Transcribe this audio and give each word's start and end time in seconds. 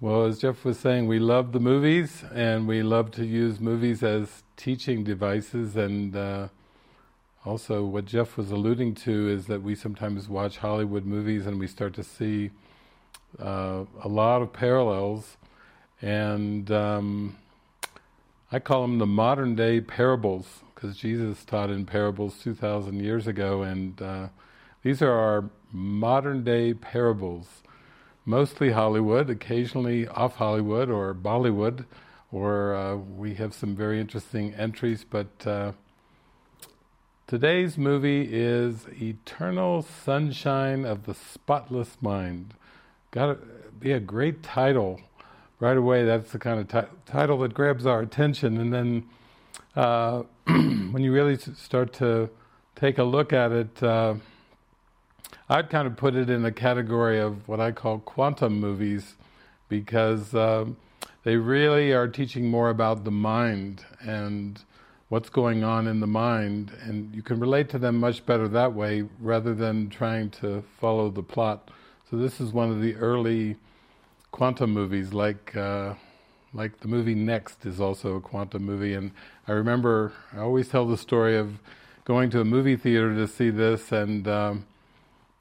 Well, 0.00 0.26
as 0.26 0.38
Jeff 0.38 0.64
was 0.64 0.78
saying, 0.78 1.08
we 1.08 1.18
love 1.18 1.50
the 1.50 1.58
movies 1.58 2.22
and 2.32 2.68
we 2.68 2.84
love 2.84 3.10
to 3.12 3.26
use 3.26 3.58
movies 3.58 4.04
as 4.04 4.44
teaching 4.56 5.02
devices. 5.02 5.74
And 5.74 6.14
uh, 6.14 6.48
also, 7.44 7.84
what 7.84 8.04
Jeff 8.04 8.36
was 8.36 8.52
alluding 8.52 8.94
to 8.94 9.28
is 9.28 9.46
that 9.46 9.60
we 9.60 9.74
sometimes 9.74 10.28
watch 10.28 10.58
Hollywood 10.58 11.04
movies 11.04 11.48
and 11.48 11.58
we 11.58 11.66
start 11.66 11.94
to 11.94 12.04
see 12.04 12.52
uh, 13.40 13.86
a 14.00 14.06
lot 14.06 14.40
of 14.40 14.52
parallels. 14.52 15.36
And 16.00 16.70
um, 16.70 17.36
I 18.52 18.60
call 18.60 18.82
them 18.82 18.98
the 18.98 19.06
modern 19.06 19.56
day 19.56 19.80
parables 19.80 20.60
because 20.76 20.96
Jesus 20.96 21.44
taught 21.44 21.70
in 21.70 21.86
parables 21.86 22.38
2,000 22.38 23.00
years 23.00 23.26
ago. 23.26 23.62
And 23.62 24.00
uh, 24.00 24.28
these 24.84 25.02
are 25.02 25.10
our 25.10 25.50
modern 25.72 26.44
day 26.44 26.72
parables 26.72 27.62
mostly 28.28 28.72
Hollywood, 28.72 29.30
occasionally 29.30 30.06
off 30.06 30.36
Hollywood 30.36 30.90
or 30.90 31.14
Bollywood, 31.14 31.86
or 32.30 32.74
uh, 32.74 32.94
we 32.94 33.34
have 33.34 33.54
some 33.54 33.74
very 33.74 33.98
interesting 33.98 34.52
entries. 34.54 35.04
But 35.08 35.46
uh, 35.46 35.72
today's 37.26 37.78
movie 37.78 38.28
is 38.30 38.86
Eternal 39.00 39.80
Sunshine 39.80 40.84
of 40.84 41.06
the 41.06 41.14
Spotless 41.14 41.96
Mind. 42.02 42.52
Got 43.12 43.26
to 43.26 43.38
be 43.80 43.92
a 43.92 44.00
great 44.00 44.42
title 44.42 45.00
right 45.58 45.78
away. 45.78 46.04
That's 46.04 46.30
the 46.30 46.38
kind 46.38 46.60
of 46.60 46.86
title 47.06 47.38
that 47.38 47.54
grabs 47.54 47.86
our 47.86 48.00
attention, 48.00 48.58
and 48.58 48.74
then 48.74 49.04
uh, 49.74 50.24
when 50.44 51.02
you 51.02 51.14
really 51.14 51.38
start 51.38 51.94
to 51.94 52.28
take 52.76 52.98
a 52.98 53.04
look 53.04 53.32
at 53.32 53.52
it 53.52 53.82
uh, 53.82 54.14
I'd 55.48 55.70
kind 55.70 55.86
of 55.86 55.96
put 55.96 56.14
it 56.14 56.28
in 56.28 56.42
the 56.42 56.52
category 56.52 57.18
of 57.18 57.48
what 57.48 57.60
I 57.60 57.72
call 57.72 57.98
quantum 58.00 58.60
movies 58.60 59.14
because 59.68 60.34
um, 60.34 60.76
they 61.24 61.36
really 61.36 61.92
are 61.92 62.08
teaching 62.08 62.50
more 62.50 62.70
about 62.70 63.04
the 63.04 63.10
mind 63.10 63.84
and 64.00 64.60
what's 65.08 65.30
going 65.30 65.64
on 65.64 65.86
in 65.86 66.00
the 66.00 66.06
mind, 66.06 66.70
and 66.82 67.14
you 67.14 67.22
can 67.22 67.40
relate 67.40 67.70
to 67.70 67.78
them 67.78 67.96
much 67.96 68.26
better 68.26 68.46
that 68.48 68.74
way 68.74 69.04
rather 69.20 69.54
than 69.54 69.88
trying 69.88 70.28
to 70.28 70.62
follow 70.78 71.08
the 71.10 71.22
plot. 71.22 71.70
So 72.10 72.16
this 72.16 72.40
is 72.40 72.52
one 72.52 72.70
of 72.70 72.82
the 72.82 72.94
early 72.96 73.56
quantum 74.32 74.70
movies, 74.72 75.14
like 75.14 75.56
uh, 75.56 75.94
like 76.52 76.80
the 76.80 76.88
movie 76.88 77.14
Next 77.14 77.64
is 77.64 77.80
also 77.80 78.16
a 78.16 78.20
quantum 78.20 78.64
movie, 78.64 78.94
and 78.94 79.12
I 79.46 79.52
remember 79.52 80.12
I 80.34 80.40
always 80.40 80.68
tell 80.68 80.86
the 80.86 80.98
story 80.98 81.38
of 81.38 81.58
going 82.04 82.28
to 82.30 82.40
a 82.40 82.44
movie 82.44 82.76
theater 82.76 83.14
to 83.14 83.26
see 83.26 83.48
this 83.48 83.92
and. 83.92 84.28
Um, 84.28 84.66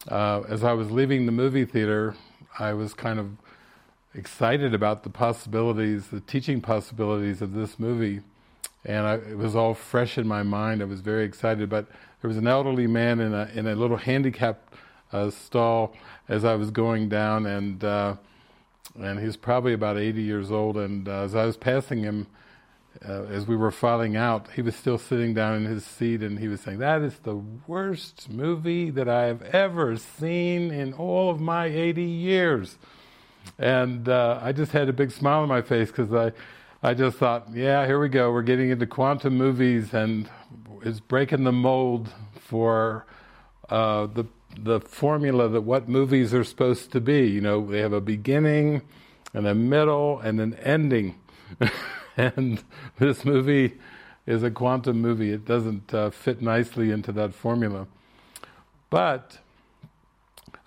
uh, 0.08 0.42
as 0.48 0.64
I 0.64 0.73
was 0.73 0.92
leaving 0.92 1.26
the 1.26 1.31
movie 1.31 1.66
theater, 1.66 2.16
I 2.59 2.73
was 2.73 2.94
kind 2.94 3.20
of 3.20 3.31
excited 4.14 4.73
about 4.73 5.04
the 5.04 5.09
possibilities, 5.09 6.08
the 6.08 6.22
teaching 6.22 6.62
possibilities 6.62 7.42
of 7.42 7.54
this 7.54 7.80
movie. 7.80 8.22
And 8.86 9.06
I, 9.06 9.16
it 9.16 9.38
was 9.38 9.56
all 9.56 9.73
fresh 9.73 10.17
in 10.17 10.28
my 10.28 10.44
mind. 10.44 10.81
I 10.81 10.86
was 10.86 11.02
very 11.02 11.26
excited. 11.26 11.70
But 11.70 11.88
there 12.22 12.28
was 12.28 12.38
an 12.38 12.48
elderly 12.48 12.88
man 12.88 13.20
in 13.20 13.34
a 13.34 13.50
in 13.54 13.67
a 13.67 13.76
little 13.76 13.98
handicapped 13.98 14.73
uh, 15.12 15.30
stall 15.30 15.94
as 16.28 16.45
I 16.45 16.56
was 16.56 16.72
going 16.72 17.09
down, 17.09 17.45
and 17.45 17.84
uh, 17.84 18.16
and 19.00 19.20
he 19.20 19.26
was 19.26 19.38
probably 19.38 19.73
about 19.73 19.98
80 19.98 20.22
years 20.22 20.52
old. 20.52 20.78
And 20.78 21.08
uh, 21.08 21.23
as 21.23 21.36
I 21.36 21.45
was 21.45 21.58
passing 21.58 22.04
him, 22.04 22.28
uh, 23.06 23.23
as 23.23 23.45
we 23.45 23.56
were 23.56 23.72
filing 23.72 24.16
out, 24.16 24.48
he 24.56 24.62
was 24.62 24.76
still 24.76 24.98
sitting 24.98 25.34
down 25.34 25.56
in 25.56 25.66
his 25.66 25.86
seat 25.86 26.22
and 26.22 26.40
he 26.40 26.48
was 26.48 26.62
saying, 26.62 26.80
That 26.80 27.02
is 27.02 27.20
the 27.20 27.36
worst 27.67 28.30
movie 28.30 28.89
that 28.92 29.08
I 29.08 29.26
have 29.26 29.42
ever 29.44 29.98
seen 29.98 30.72
in 30.72 30.94
all 30.94 31.30
of 31.30 31.39
my 31.39 31.66
80 31.66 32.04
years. 32.04 32.78
And 33.58 34.09
uh, 34.09 34.39
I 34.42 34.52
just 34.52 34.72
had 34.72 34.89
a 34.89 34.94
big 34.94 35.12
smile 35.12 35.42
on 35.42 35.50
my 35.50 35.62
face 35.62 35.89
because 35.89 36.14
I, 36.14 36.31
I 36.88 36.94
just 36.94 37.17
thought, 37.17 37.50
Yeah, 37.54 37.86
here 37.86 38.00
we 38.00 38.09
go. 38.09 38.31
We're 38.31 38.42
getting 38.42 38.70
into 38.70 38.88
quantum 38.88 39.38
movies 39.38 39.94
and 39.94 40.30
it's 40.84 41.00
breaking 41.00 41.44
the 41.44 41.52
mold 41.52 42.14
for 42.39 43.05
uh, 43.70 44.08
the, 44.08 44.26
the 44.58 44.80
formula 44.80 45.50
that 45.50 45.61
what 45.61 45.89
movies 45.89 46.33
are 46.33 46.44
supposed 46.44 46.92
to 46.94 47.02
be. 47.02 47.27
You 47.27 47.42
know, 47.42 47.66
they 47.66 47.80
have 47.80 47.94
a 47.94 48.02
beginning 48.02 48.82
and 49.33 49.45
a 49.45 49.54
middle 49.54 50.20
and 50.20 50.39
an 50.39 50.55
ending. 50.55 51.16
and 52.17 52.64
this 53.00 53.23
movie 53.23 53.76
is 54.26 54.44
a 54.44 54.52
quantum 54.52 55.02
movie. 55.02 55.32
It 55.32 55.45
doesn't 55.45 55.94
uh, 55.94 56.10
fit 56.10 56.42
nicely 56.42 56.92
into 56.92 57.11
that 57.14 57.33
formula. 57.33 57.88
But 58.89 59.39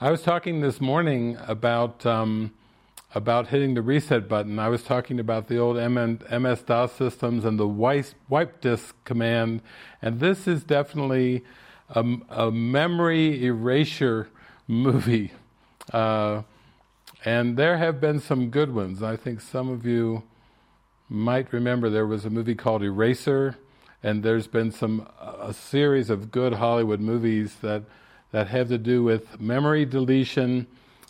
I 0.00 0.10
was 0.10 0.22
talking 0.22 0.60
this 0.60 0.80
morning 0.80 1.36
about 1.46 2.06
um, 2.06 2.52
about 3.14 3.48
hitting 3.48 3.74
the 3.74 3.82
reset 3.82 4.28
button. 4.28 4.58
I 4.58 4.68
was 4.68 4.82
talking 4.82 5.18
about 5.18 5.48
the 5.48 5.58
old 5.58 5.76
MS 5.76 6.62
DOS 6.62 6.92
systems 6.92 7.44
and 7.44 7.58
the 7.58 7.66
wipe 7.66 8.60
disk 8.60 8.94
command, 9.04 9.62
and 10.00 10.20
this 10.20 10.46
is 10.46 10.62
definitely 10.62 11.42
a, 11.88 12.04
a 12.30 12.50
memory 12.50 13.44
erasure 13.44 14.28
movie. 14.68 15.32
Uh, 15.92 16.42
and 17.24 17.56
there 17.56 17.78
have 17.78 18.00
been 18.00 18.20
some 18.20 18.48
good 18.48 18.72
ones. 18.72 19.02
I 19.02 19.16
think 19.16 19.40
some 19.40 19.68
of 19.68 19.84
you 19.84 20.22
might 21.10 21.52
remember 21.52 21.90
there 21.90 22.06
was 22.06 22.24
a 22.24 22.30
movie 22.30 22.54
called 22.54 22.82
Eraser, 22.82 23.56
and 24.02 24.22
there's 24.22 24.46
been 24.46 24.70
some 24.70 25.06
a 25.20 25.52
series 25.52 26.08
of 26.08 26.30
good 26.30 26.54
Hollywood 26.54 27.00
movies 27.00 27.56
that 27.60 27.82
that 28.30 28.46
have 28.46 28.68
to 28.68 28.78
do 28.78 29.02
with 29.02 29.40
memory 29.40 29.84
deletion, 29.84 30.68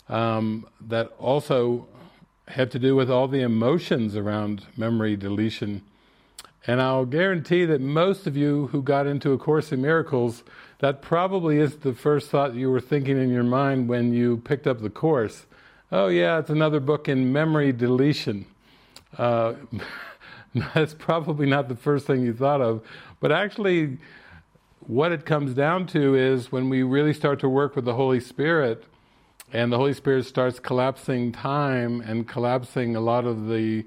um, 0.09 0.65
that 0.87 1.13
also 1.19 1.87
have 2.47 2.69
to 2.71 2.79
do 2.79 2.95
with 2.95 3.11
all 3.11 3.27
the 3.27 3.41
emotions 3.41 4.15
around 4.15 4.65
memory 4.75 5.15
deletion. 5.15 5.83
And 6.65 6.81
I'll 6.81 7.05
guarantee 7.05 7.65
that 7.65 7.79
most 7.79 8.25
of 8.25 8.35
you 8.35 8.67
who 8.67 8.81
got 8.81 9.07
into 9.07 9.33
A 9.33 9.37
Course 9.37 9.71
in 9.71 9.81
Miracles, 9.81 10.43
that 10.79 11.01
probably 11.01 11.57
is 11.57 11.77
the 11.77 11.93
first 11.93 12.29
thought 12.29 12.55
you 12.55 12.69
were 12.69 12.81
thinking 12.81 13.17
in 13.17 13.29
your 13.29 13.43
mind 13.43 13.87
when 13.87 14.13
you 14.13 14.37
picked 14.37 14.67
up 14.67 14.81
the 14.81 14.89
course. 14.89 15.45
Oh, 15.91 16.07
yeah, 16.07 16.39
it's 16.39 16.49
another 16.49 16.79
book 16.79 17.07
in 17.07 17.31
memory 17.31 17.71
deletion. 17.71 18.45
Uh, 19.17 19.53
that's 20.73 20.93
probably 20.93 21.45
not 21.45 21.69
the 21.69 21.75
first 21.75 22.07
thing 22.07 22.21
you 22.23 22.33
thought 22.33 22.61
of, 22.61 22.81
but 23.19 23.31
actually, 23.31 23.97
what 24.79 25.11
it 25.11 25.25
comes 25.25 25.53
down 25.53 25.85
to 25.87 26.15
is 26.15 26.51
when 26.51 26.69
we 26.69 26.83
really 26.83 27.13
start 27.13 27.39
to 27.39 27.49
work 27.49 27.75
with 27.75 27.85
the 27.85 27.93
Holy 27.93 28.19
Spirit, 28.19 28.83
and 29.53 29.71
the 29.71 29.77
Holy 29.77 29.93
Spirit 29.93 30.25
starts 30.25 30.59
collapsing 30.59 31.31
time 31.31 32.01
and 32.01 32.27
collapsing 32.27 32.95
a 32.95 33.01
lot 33.01 33.25
of 33.25 33.47
the 33.47 33.85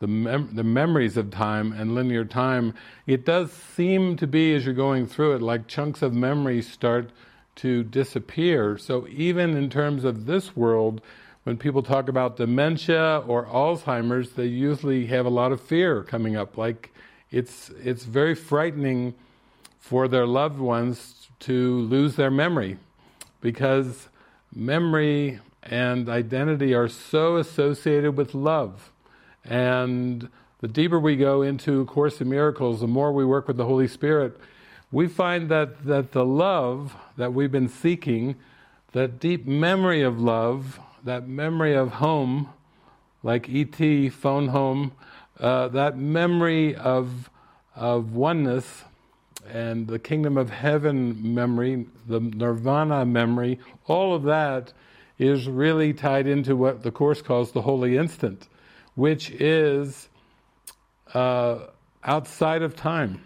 the, 0.00 0.06
mem- 0.06 0.54
the 0.54 0.62
memories 0.62 1.16
of 1.16 1.30
time 1.30 1.72
and 1.72 1.94
linear 1.94 2.24
time, 2.24 2.74
it 3.06 3.24
does 3.24 3.52
seem 3.52 4.16
to 4.16 4.26
be 4.26 4.54
as 4.54 4.64
you're 4.64 4.74
going 4.74 5.06
through 5.06 5.34
it, 5.34 5.42
like 5.42 5.66
chunks 5.66 6.02
of 6.02 6.14
memory 6.14 6.62
start 6.62 7.10
to 7.56 7.82
disappear. 7.82 8.78
So 8.78 9.08
even 9.08 9.56
in 9.56 9.68
terms 9.70 10.04
of 10.04 10.26
this 10.26 10.56
world, 10.56 11.00
when 11.48 11.56
people 11.56 11.82
talk 11.82 12.10
about 12.10 12.36
dementia 12.36 13.22
or 13.26 13.46
Alzheimer's, 13.46 14.32
they 14.32 14.44
usually 14.44 15.06
have 15.06 15.24
a 15.24 15.30
lot 15.30 15.50
of 15.50 15.62
fear 15.62 16.02
coming 16.02 16.36
up. 16.36 16.58
Like 16.58 16.92
it's 17.30 17.70
it's 17.82 18.04
very 18.04 18.34
frightening 18.34 19.14
for 19.78 20.08
their 20.08 20.26
loved 20.26 20.58
ones 20.58 21.30
to 21.40 21.78
lose 21.78 22.16
their 22.16 22.30
memory 22.30 22.76
because 23.40 24.10
memory 24.54 25.40
and 25.62 26.10
identity 26.10 26.74
are 26.74 26.86
so 26.86 27.38
associated 27.38 28.14
with 28.14 28.34
love. 28.34 28.92
And 29.42 30.28
the 30.60 30.68
deeper 30.68 31.00
we 31.00 31.16
go 31.16 31.40
into 31.40 31.86
Course 31.86 32.20
in 32.20 32.28
Miracles, 32.28 32.80
the 32.80 32.86
more 32.86 33.10
we 33.10 33.24
work 33.24 33.48
with 33.48 33.56
the 33.56 33.64
Holy 33.64 33.88
Spirit, 33.88 34.38
we 34.92 35.08
find 35.08 35.48
that, 35.48 35.86
that 35.86 36.12
the 36.12 36.26
love 36.26 36.94
that 37.16 37.32
we've 37.32 37.50
been 37.50 37.70
seeking, 37.70 38.36
that 38.92 39.18
deep 39.18 39.46
memory 39.46 40.02
of 40.02 40.20
love, 40.20 40.78
that 41.04 41.28
memory 41.28 41.74
of 41.74 41.92
home, 41.92 42.48
like 43.22 43.48
E.T. 43.48 44.10
phone 44.10 44.48
home, 44.48 44.92
uh, 45.40 45.68
that 45.68 45.96
memory 45.96 46.74
of 46.74 47.30
of 47.74 48.12
oneness 48.12 48.84
and 49.48 49.86
the 49.86 49.98
kingdom 49.98 50.36
of 50.36 50.50
heaven 50.50 51.34
memory, 51.34 51.86
the 52.06 52.20
nirvana 52.20 53.04
memory, 53.06 53.58
all 53.86 54.14
of 54.14 54.24
that 54.24 54.72
is 55.18 55.48
really 55.48 55.92
tied 55.92 56.26
into 56.26 56.56
what 56.56 56.82
the 56.82 56.90
Course 56.90 57.22
calls 57.22 57.52
the 57.52 57.62
holy 57.62 57.96
instant, 57.96 58.48
which 58.94 59.30
is 59.30 60.08
uh, 61.14 61.58
outside 62.04 62.62
of 62.62 62.76
time. 62.76 63.22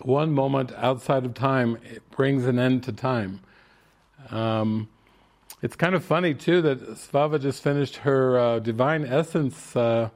One 0.00 0.32
moment 0.32 0.72
outside 0.76 1.24
of 1.24 1.34
time 1.34 1.78
brings 2.10 2.46
an 2.46 2.58
end 2.58 2.84
to 2.84 2.92
time. 2.92 3.40
Um, 4.30 4.88
it's 5.62 5.76
kind 5.76 5.94
of 5.94 6.04
funny 6.04 6.34
too 6.34 6.60
that 6.60 6.80
Svava 6.96 7.40
just 7.40 7.62
finished 7.62 7.98
her 7.98 8.36
uh, 8.36 8.58
Divine 8.58 9.06
Essence 9.06 9.76
uh, 9.76 10.10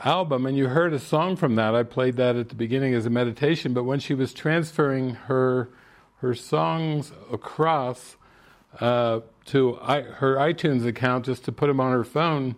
album, 0.00 0.44
and 0.44 0.56
you 0.56 0.66
heard 0.66 0.92
a 0.92 0.98
song 0.98 1.36
from 1.36 1.54
that. 1.54 1.76
I 1.76 1.84
played 1.84 2.16
that 2.16 2.34
at 2.34 2.48
the 2.48 2.56
beginning 2.56 2.94
as 2.94 3.06
a 3.06 3.10
meditation, 3.10 3.72
but 3.72 3.84
when 3.84 4.00
she 4.00 4.14
was 4.14 4.34
transferring 4.34 5.10
her 5.14 5.68
her 6.16 6.34
songs 6.34 7.12
across, 7.32 8.16
uh, 8.80 9.20
to 9.46 9.78
I, 9.80 10.02
her 10.02 10.34
iTunes 10.36 10.84
account 10.84 11.24
just 11.24 11.44
to 11.44 11.52
put 11.52 11.68
them 11.68 11.80
on 11.80 11.92
her 11.92 12.04
phone, 12.04 12.56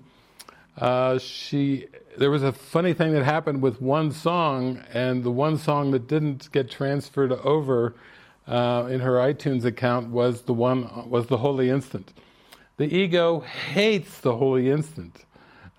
uh, 0.78 1.18
she 1.18 1.88
there 2.16 2.30
was 2.30 2.42
a 2.42 2.52
funny 2.52 2.94
thing 2.94 3.12
that 3.12 3.22
happened 3.24 3.60
with 3.60 3.82
one 3.82 4.12
song, 4.12 4.82
and 4.94 5.22
the 5.22 5.30
one 5.30 5.58
song 5.58 5.90
that 5.90 6.06
didn't 6.06 6.50
get 6.52 6.70
transferred 6.70 7.32
over 7.32 7.94
uh, 8.46 8.88
in 8.90 9.00
her 9.00 9.14
iTunes 9.14 9.64
account 9.64 10.08
was 10.08 10.42
the 10.42 10.54
one 10.54 11.08
was 11.08 11.26
the 11.26 11.38
Holy 11.38 11.70
Instant. 11.70 12.12
The 12.76 12.86
ego 12.86 13.40
hates 13.40 14.20
the 14.20 14.36
Holy 14.36 14.70
Instant. 14.70 15.24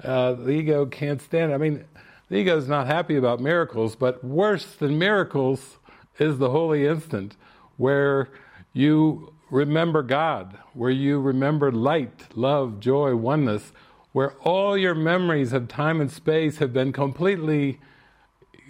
Uh, 0.04 0.34
the 0.34 0.52
ego 0.52 0.86
can't 0.86 1.22
stand 1.22 1.52
it. 1.52 1.56
I 1.56 1.58
mean, 1.58 1.84
the 2.30 2.38
ego 2.38 2.58
is 2.58 2.68
not 2.68 2.88
happy 2.88 3.18
about 3.18 3.40
miracles, 3.40 3.96
but 3.96 4.24
worse 4.24 4.76
than 4.76 4.98
miracles 4.98 5.78
is 6.18 6.38
the 6.38 6.50
Holy 6.50 6.86
Instant, 6.88 7.36
where 7.78 8.30
you 8.74 9.34
remember 9.52 10.02
God, 10.02 10.58
where 10.74 10.90
you 10.90 11.20
remember 11.20 11.72
light, 11.72 12.36
love, 12.36 12.80
joy, 12.80 13.16
oneness, 13.16 13.72
where 14.12 14.32
all 14.44 14.78
your 14.78 14.96
memories 14.96 15.54
of 15.54 15.68
time 15.68 16.02
and 16.02 16.12
space 16.12 16.58
have 16.58 16.74
been 16.74 16.94
completely, 16.94 17.80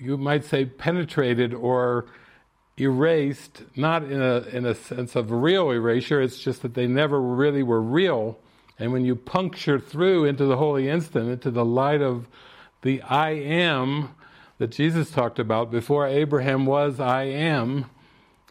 you 0.01 0.17
might 0.17 0.43
say, 0.43 0.65
penetrated 0.65 1.53
or 1.53 2.07
erased, 2.77 3.63
not 3.75 4.03
in 4.03 4.21
a, 4.21 4.39
in 4.51 4.65
a 4.65 4.75
sense 4.75 5.15
of 5.15 5.31
real 5.31 5.71
erasure, 5.71 6.21
it's 6.21 6.37
just 6.37 6.61
that 6.61 6.73
they 6.73 6.87
never 6.87 7.21
really 7.21 7.63
were 7.63 7.81
real. 7.81 8.37
And 8.77 8.91
when 8.91 9.05
you 9.05 9.15
puncture 9.15 9.79
through 9.79 10.25
into 10.25 10.45
the 10.45 10.57
holy 10.57 10.89
instant, 10.89 11.29
into 11.29 11.51
the 11.51 11.65
light 11.65 12.01
of 12.01 12.27
the 12.81 13.01
I 13.03 13.31
am 13.31 14.09
that 14.57 14.71
Jesus 14.71 15.11
talked 15.11 15.39
about, 15.39 15.71
before 15.71 16.07
Abraham 16.07 16.65
was, 16.65 16.99
I 16.99 17.23
am, 17.23 17.85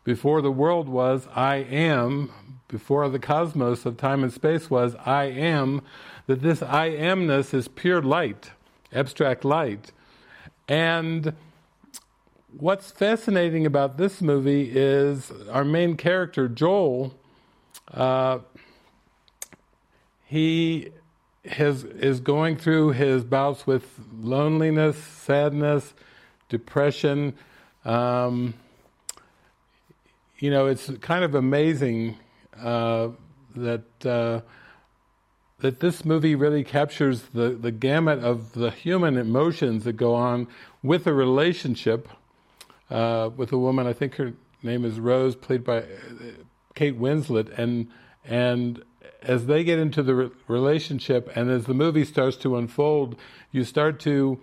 before 0.05 0.43
the 0.43 0.50
world 0.50 0.88
was, 0.88 1.29
I 1.35 1.56
am, 1.56 2.31
before 2.69 3.09
the 3.09 3.19
cosmos 3.19 3.87
of 3.87 3.97
time 3.97 4.23
and 4.23 4.32
space 4.32 4.70
was, 4.70 4.94
I 5.05 5.25
am, 5.25 5.82
that 6.27 6.41
this 6.41 6.62
I 6.62 6.91
amness 6.91 7.53
is 7.55 7.69
pure 7.69 8.03
light, 8.03 8.50
abstract 8.93 9.44
light. 9.44 9.93
And 10.69 11.35
what's 12.59 12.91
fascinating 12.91 13.67
about 13.67 13.97
this 13.97 14.21
movie 14.21 14.71
is 14.75 15.33
our 15.51 15.65
main 15.65 15.97
character, 15.97 16.49
Joel, 16.49 17.15
uh, 17.93 18.39
he 20.25 20.91
has, 21.45 21.85
is 21.85 22.21
going 22.21 22.56
through 22.56 22.91
his 22.91 23.25
bouts 23.25 23.67
with 23.67 24.01
loneliness, 24.21 24.97
sadness, 24.97 25.95
depression. 26.49 27.35
Um, 27.85 28.55
you 30.39 30.51
know, 30.51 30.67
it's 30.67 30.91
kind 31.01 31.25
of 31.25 31.35
amazing 31.35 32.17
uh, 32.59 33.09
that 33.56 34.06
uh, 34.06 34.41
that 35.61 35.81
this 35.81 36.05
movie 36.05 36.35
really 36.35 36.65
captures 36.65 37.23
the, 37.33 37.51
the 37.51 37.71
gamut 37.71 38.19
of 38.19 38.53
the 38.53 38.71
human 38.71 39.17
emotions 39.17 39.85
that 39.85 39.95
go 39.95 40.15
on 40.15 40.47
with 40.83 41.06
a 41.06 41.12
relationship 41.12 42.09
uh, 42.91 43.31
with 43.37 43.53
a 43.53 43.59
woman. 43.59 43.87
I 43.87 43.93
think 43.93 44.17
her 44.17 44.35
name 44.63 44.85
is 44.85 44.99
Rose, 45.01 45.37
played 45.37 45.65
by 45.65 45.79
uh, 45.79 45.85
Kate 46.75 46.99
Winslet, 46.99 47.57
and 47.59 47.89
and 48.25 48.83
as 49.23 49.47
they 49.47 49.65
get 49.65 49.79
into 49.79 50.03
the 50.03 50.15
re- 50.15 50.31
relationship, 50.49 51.31
and 51.35 51.51
as 51.51 51.65
the 51.65 51.75
movie 51.75 52.05
starts 52.05 52.37
to 52.39 52.57
unfold, 52.57 53.17
you 53.53 53.65
start 53.65 54.01
to 54.01 54.39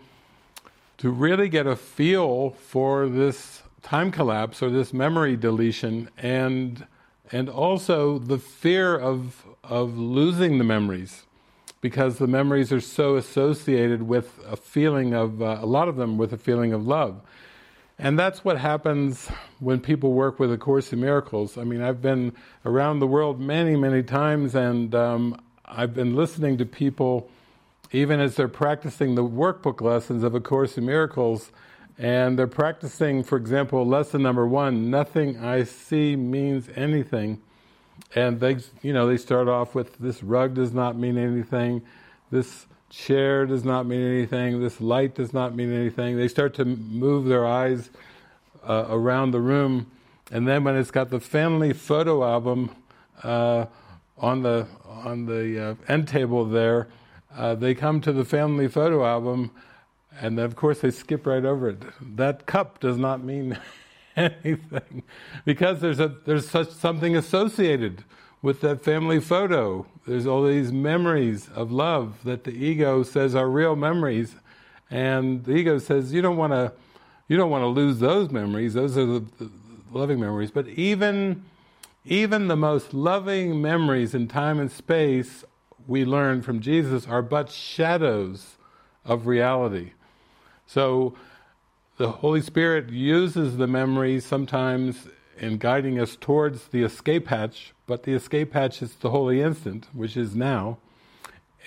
to 0.98 1.10
really 1.10 1.50
get 1.50 1.66
a 1.66 1.76
feel 1.76 2.52
for 2.52 3.10
this 3.10 3.64
time 3.82 4.12
collapse 4.12 4.62
or 4.62 4.70
this 4.70 4.94
memory 4.94 5.36
deletion, 5.36 6.10
and 6.18 6.86
and 7.32 7.50
also 7.50 8.18
the 8.20 8.38
fear 8.38 8.98
of 8.98 9.46
of 9.64 9.98
losing 9.98 10.58
the 10.58 10.64
memories 10.64 11.24
because 11.82 12.20
the 12.20 12.28
memories 12.28 12.72
are 12.72 12.82
so 12.82 13.16
associated 13.16 14.04
with 14.04 14.40
a 14.48 14.56
feeling 14.56 15.14
of 15.14 15.42
uh, 15.42 15.58
a 15.60 15.66
lot 15.66 15.88
of 15.88 15.96
them 15.96 16.18
with 16.18 16.32
a 16.32 16.38
feeling 16.38 16.74
of 16.74 16.86
love 16.86 17.22
and 18.02 18.18
that's 18.18 18.44
what 18.44 18.58
happens 18.58 19.28
when 19.60 19.80
people 19.80 20.14
work 20.14 20.40
with 20.40 20.52
A 20.52 20.58
Course 20.58 20.92
in 20.92 21.00
Miracles. 21.00 21.56
I 21.56 21.64
mean, 21.64 21.84
I've 21.84 22.02
been 22.02 22.34
around 22.66 22.98
the 22.98 23.06
world 23.06 23.40
many, 23.40 23.76
many 23.76 24.02
times, 24.02 24.56
and 24.56 24.96
um, 24.96 25.40
I've 25.66 25.94
been 25.94 26.16
listening 26.16 26.58
to 26.58 26.66
people, 26.66 27.30
even 27.92 28.20
as 28.20 28.36
they're 28.36 28.48
practicing 28.48 29.14
the 29.14 29.24
workbook 29.24 29.82
lessons 29.82 30.24
of 30.24 30.34
A 30.34 30.40
Course 30.40 30.80
in 30.80 30.86
Miracles, 30.88 31.52
and 32.00 32.40
they're 32.40 32.48
practicing, 32.48 33.24
for 33.24 33.38
example, 33.38 33.86
lesson 33.86 34.24
number 34.24 34.48
one, 34.48 34.90
nothing 34.90 35.38
I 35.38 35.64
see 35.64 36.16
means 36.16 36.70
anything. 36.76 37.40
And 38.16 38.40
they, 38.40 38.58
you 38.82 38.94
know, 38.94 39.06
they 39.06 39.18
start 39.18 39.48
off 39.48 39.76
with 39.76 40.00
this 40.00 40.24
rug 40.24 40.56
does 40.56 40.74
not 40.74 40.98
mean 40.98 41.20
anything, 41.20 41.84
this 42.32 42.66
chair 42.92 43.46
does 43.46 43.64
not 43.64 43.86
mean 43.88 44.02
anything, 44.02 44.62
this 44.62 44.82
light 44.82 45.16
does 45.16 45.34
not 45.34 45.56
mean 45.56 45.74
anything. 45.74 46.18
They 46.18 46.28
start 46.28 46.54
to 46.56 46.66
move 46.66 47.26
their 47.26 47.48
eyes 47.48 47.90
uh, 48.68 48.86
around 48.90 49.32
the 49.32 49.40
room, 49.40 49.90
and 50.32 50.48
then 50.48 50.64
when 50.64 50.76
it's 50.76 50.92
got 50.92 51.10
the 51.10 51.20
family 51.20 51.74
photo 51.74 52.24
album 52.24 52.76
uh, 53.24 53.66
on 54.18 54.44
the 54.44 54.68
on 54.86 55.26
the 55.26 55.70
uh, 55.70 55.76
end 55.88 56.08
table 56.08 56.46
there, 56.46 56.90
uh, 57.36 57.56
they 57.56 57.74
come 57.74 58.02
to 58.02 58.12
the 58.12 58.26
family 58.26 58.68
photo 58.68 59.06
album, 59.06 59.52
and 60.20 60.38
of 60.38 60.56
course 60.56 60.82
they 60.82 60.92
skip 60.92 61.26
right 61.26 61.46
over 61.46 61.70
it. 61.70 61.82
That 62.18 62.46
cup 62.46 62.80
does 62.82 62.98
not 62.98 63.24
mean 63.24 63.58
anything 64.16 65.04
because 65.46 65.80
there's 65.80 66.00
a 66.00 66.10
there's 66.26 66.48
such 66.48 66.70
something 66.70 67.16
associated 67.16 68.04
with 68.42 68.62
that 68.62 68.84
family 68.84 69.20
photo. 69.20 69.86
There's 70.08 70.26
all 70.26 70.46
these 70.46 70.72
memories 70.72 71.50
of 71.50 71.72
love 71.72 72.24
that 72.24 72.44
the 72.44 72.52
ego 72.52 73.04
says 73.04 73.36
are 73.36 73.50
real 73.50 73.76
memories, 73.76 74.36
and 74.90 75.44
the 75.44 75.56
ego 75.56 75.78
says 75.78 76.14
you 76.14 76.22
don't 76.22 76.38
want 76.38 76.54
to, 76.54 76.74
you 77.28 77.38
don't 77.38 77.52
want 77.52 77.64
to 77.64 77.68
lose 77.68 78.00
those 78.00 78.32
memories. 78.32 78.74
Those 78.74 78.98
are 78.98 79.06
the, 79.06 79.26
the 79.40 79.50
loving 79.92 80.20
memories. 80.20 80.52
But 80.52 80.68
even, 80.70 81.46
even 82.06 82.48
the 82.48 82.56
most 82.56 82.94
loving 82.94 83.62
memories 83.62 84.14
in 84.14 84.28
time 84.28 84.60
and 84.60 84.72
space, 84.72 85.44
we 85.88 86.06
learn 86.06 86.42
from 86.42 86.60
Jesus, 86.60 87.08
are 87.08 87.22
but 87.22 87.52
shadows 87.52 88.58
of 89.06 89.28
reality. 89.28 89.92
So 90.66 91.16
the 91.98 92.10
Holy 92.10 92.42
Spirit 92.42 92.90
uses 92.90 93.58
the 93.58 93.68
memories 93.68 94.26
sometimes 94.26 95.08
in 95.40 95.58
guiding 95.58 96.00
us 96.00 96.18
towards 96.20 96.68
the 96.68 96.84
escape 96.84 97.28
hatch, 97.28 97.74
but 97.88 98.04
the 98.04 98.14
escape 98.14 98.54
hatch 98.54 98.82
is 98.82 98.96
the 98.96 99.10
holy 99.10 99.42
instant, 99.42 99.88
which 99.94 100.16
is 100.16 100.36
now. 100.36 100.78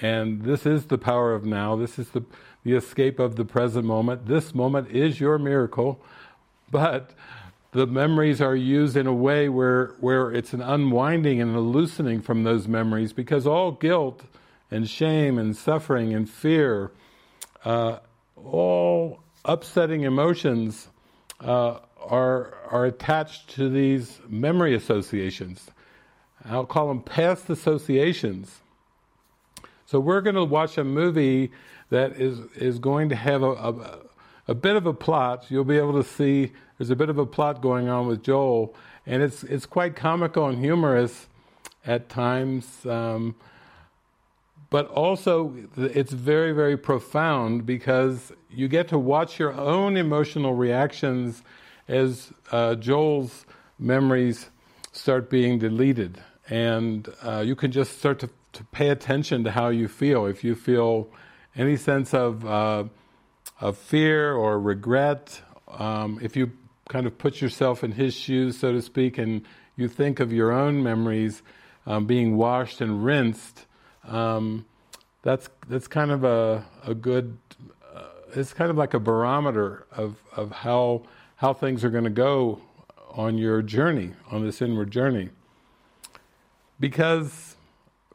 And 0.01 0.43
this 0.43 0.67
is 0.67 0.87
the 0.87 0.99
power 0.99 1.35
of 1.35 1.45
now. 1.45 1.77
This 1.77 1.99
is 1.99 2.11
the, 2.11 2.25
the 2.65 2.75
escape 2.75 3.19
of 3.19 3.37
the 3.37 3.45
present 3.45 3.85
moment. 3.85 4.27
This 4.27 4.55
moment 4.55 4.91
is 4.91 5.21
your 5.21 5.39
miracle, 5.39 6.01
but 6.71 7.11
the 7.73 7.87
memories 7.87 8.41
are 8.41 8.55
used 8.55 8.97
in 8.97 9.07
a 9.07 9.13
way 9.13 9.49
where, 9.49 9.95
where 10.01 10.31
it's 10.31 10.53
an 10.53 10.63
unwinding 10.63 11.41
and 11.41 11.55
a 11.57 11.61
loosening 11.61 12.23
from 12.23 12.45
those 12.45 12.69
memories 12.69 13.13
because 13.13 13.47
all 13.47 13.73
guilt 13.73 14.23
and 14.71 14.89
shame 14.89 15.39
and 15.39 15.57
suffering 15.57 16.15
and 16.15 16.31
fear, 16.31 16.93
uh, 17.65 17.99
all 18.37 19.21
upsetting 19.45 20.03
emotions, 20.03 20.89
uh, 21.41 21.79
are, 22.09 22.55
are 22.71 22.85
attached 22.85 23.51
to 23.51 23.69
these 23.69 24.21
memory 24.29 24.75
associations. 24.75 25.71
I'll 26.45 26.67
call 26.67 26.89
them 26.89 27.03
past 27.03 27.49
associations. 27.49 28.61
So 29.87 30.01
we're 30.01 30.21
going 30.21 30.37
to 30.37 30.45
watch 30.45 30.79
a 30.79 30.85
movie 30.85 31.51
that 31.91 32.13
is, 32.13 32.41
is 32.57 32.79
going 32.79 33.09
to 33.11 33.17
have 33.17 33.43
a, 33.43 33.51
a, 33.51 33.99
a 34.49 34.55
bit 34.55 34.77
of 34.77 34.87
a 34.87 34.93
plot. 34.93 35.47
You'll 35.49 35.65
be 35.65 35.77
able 35.77 35.95
to 35.95 36.09
see 36.09 36.53
there's 36.79 36.91
a 36.91 36.97
bit 36.97 37.09
of 37.09 37.19
a 37.19 37.27
plot 37.27 37.61
going 37.61 37.89
on 37.89 38.07
with 38.07 38.23
Joel, 38.23 38.75
and 39.07 39.23
it's, 39.23 39.45
it's 39.45 39.67
quite 39.67 39.95
comical 39.97 40.49
and 40.49 40.59
humorous 40.59 41.29
at 41.87 42.09
times. 42.09 42.85
Um, 42.87 43.37
but 44.71 44.89
also 44.89 45.55
it's 45.77 46.13
very, 46.13 46.51
very 46.51 46.77
profound 46.77 47.65
because 47.65 48.33
you 48.51 48.67
get 48.67 48.89
to 48.89 48.99
watch 48.99 49.39
your 49.39 49.53
own 49.53 49.97
emotional 49.97 50.55
reactions 50.55 51.45
as 51.89 52.33
uh, 52.51 52.75
Joel's 52.77 53.47
memories 53.79 54.51
start 54.93 55.29
being 55.29 55.59
deleted. 55.59 56.23
And 56.49 57.09
uh, 57.23 57.41
you 57.41 57.57
can 57.57 57.73
just 57.73 57.99
start 57.99 58.19
to, 58.21 58.31
to, 58.53 58.65
pay 58.65 58.91
attention 58.91 59.45
to 59.45 59.51
how 59.51 59.69
you 59.69 59.89
feel. 59.89 60.27
If 60.27 60.45
you 60.45 60.55
feel 60.55 61.09
any 61.57 61.77
sense 61.77 62.13
of, 62.13 62.45
uh, 62.45 62.85
of 63.61 63.79
fear 63.79 64.35
or 64.35 64.61
regret, 64.61 65.41
um, 65.69 66.19
if 66.23 66.37
you 66.37 66.53
kind 66.89 67.07
of 67.07 67.17
put 67.17 67.41
yourself 67.41 67.83
in 67.83 67.93
his 67.93 68.15
shoes, 68.15 68.59
so 68.59 68.73
to 68.73 68.83
speak, 68.83 69.19
and 69.19 69.43
you 69.77 69.89
think 69.89 70.21
of 70.21 70.33
your 70.33 70.53
own 70.53 70.83
memories 70.83 71.43
um, 71.87 72.07
being 72.07 72.37
washed 72.37 72.81
and 72.81 73.05
rinsed, 73.05 73.67
um, 74.07 74.67
that's 75.23 75.49
that's 75.69 75.87
kind 75.87 76.11
of 76.11 76.25
a, 76.25 76.65
a 76.87 76.95
good. 76.95 77.39
Uh, 77.95 78.03
it's 78.37 78.53
kind 78.53 78.71
of 78.71 78.77
like 78.77 78.93
a 78.93 79.01
barometer 79.01 79.87
of 79.91 80.17
of 80.37 80.53
how 80.53 81.05
how 81.45 81.53
things 81.53 81.85
are 81.85 81.91
going 81.91 82.05
to 82.05 82.11
go 82.11 82.59
on 83.11 83.37
your 83.37 83.61
journey, 83.61 84.15
on 84.31 84.43
this 84.43 84.63
inward 84.63 84.91
journey. 84.91 85.29
because 86.81 87.57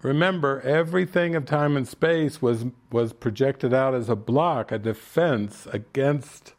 remember, 0.01 0.61
everything 0.61 1.35
of 1.35 1.45
time 1.45 1.77
and 1.77 1.87
space 1.87 2.41
was 2.41 2.65
was 2.91 3.13
projected 3.13 3.71
out 3.71 3.93
as 3.93 4.09
a 4.09 4.15
block, 4.15 4.71
a 4.71 4.79
defense 4.79 5.67
against 5.71 6.55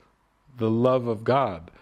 the 0.59 0.71
love 0.71 1.09
of 1.09 1.25
God. 1.25 1.73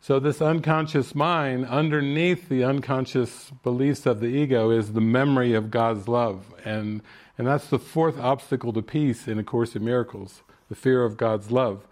So 0.00 0.18
this 0.18 0.42
unconscious 0.42 1.14
mind, 1.14 1.66
underneath 1.66 2.48
the 2.48 2.64
unconscious 2.64 3.52
beliefs 3.62 4.06
of 4.06 4.18
the 4.18 4.26
ego, 4.26 4.70
is 4.70 4.92
the 4.92 5.00
memory 5.00 5.54
of 5.54 5.70
God's 5.70 6.08
love, 6.08 6.52
and 6.64 7.00
and 7.38 7.46
that's 7.46 7.68
the 7.68 7.78
fourth 7.78 8.18
obstacle 8.18 8.72
to 8.72 8.82
peace 8.82 9.28
in 9.28 9.38
A 9.38 9.44
Course 9.44 9.76
in 9.76 9.84
Miracles, 9.84 10.42
the 10.68 10.74
fear 10.74 11.04
of 11.04 11.16
God's 11.16 11.52
love. 11.52 11.86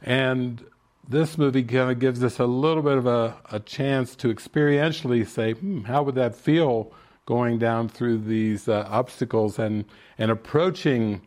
And 0.00 0.64
this 1.08 1.36
movie 1.36 1.62
kind 1.62 1.90
of 1.90 1.98
gives 1.98 2.22
us 2.22 2.38
a 2.38 2.46
little 2.46 2.82
bit 2.82 2.96
of 2.96 3.06
a, 3.06 3.36
a 3.50 3.60
chance 3.60 4.14
to 4.16 4.32
experientially 4.32 5.26
say, 5.26 5.52
hmm, 5.52 5.82
how 5.82 6.02
would 6.02 6.14
that 6.14 6.36
feel 6.36 6.92
going 7.26 7.58
down 7.58 7.88
through 7.88 8.18
these 8.18 8.68
uh, 8.68 8.86
obstacles 8.88 9.58
and, 9.58 9.84
and 10.18 10.30
approaching 10.30 11.20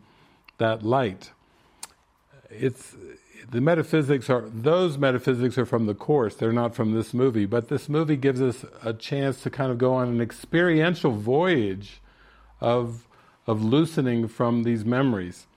that 0.57 0.83
light? 0.83 1.31
It's 2.49 2.95
the 3.49 3.61
metaphysics 3.61 4.29
are 4.29 4.49
those 4.49 4.97
metaphysics 4.97 5.57
are 5.57 5.65
from 5.65 5.85
the 5.85 5.93
course. 5.93 6.35
They're 6.35 6.53
not 6.53 6.73
from 6.73 6.93
this 6.93 7.13
movie. 7.13 7.45
But 7.45 7.67
this 7.67 7.89
movie 7.89 8.15
gives 8.15 8.41
us 8.41 8.65
a 8.83 8.93
chance 8.93 9.41
to 9.43 9.49
kind 9.49 9.71
of 9.71 9.77
go 9.77 9.93
on 9.93 10.07
an 10.07 10.21
experiential 10.21 11.11
voyage 11.11 12.01
of 12.61 13.07
of 13.45 13.63
loosening 13.63 14.27
from 14.27 14.63
these 14.63 14.85
memories. 14.85 15.47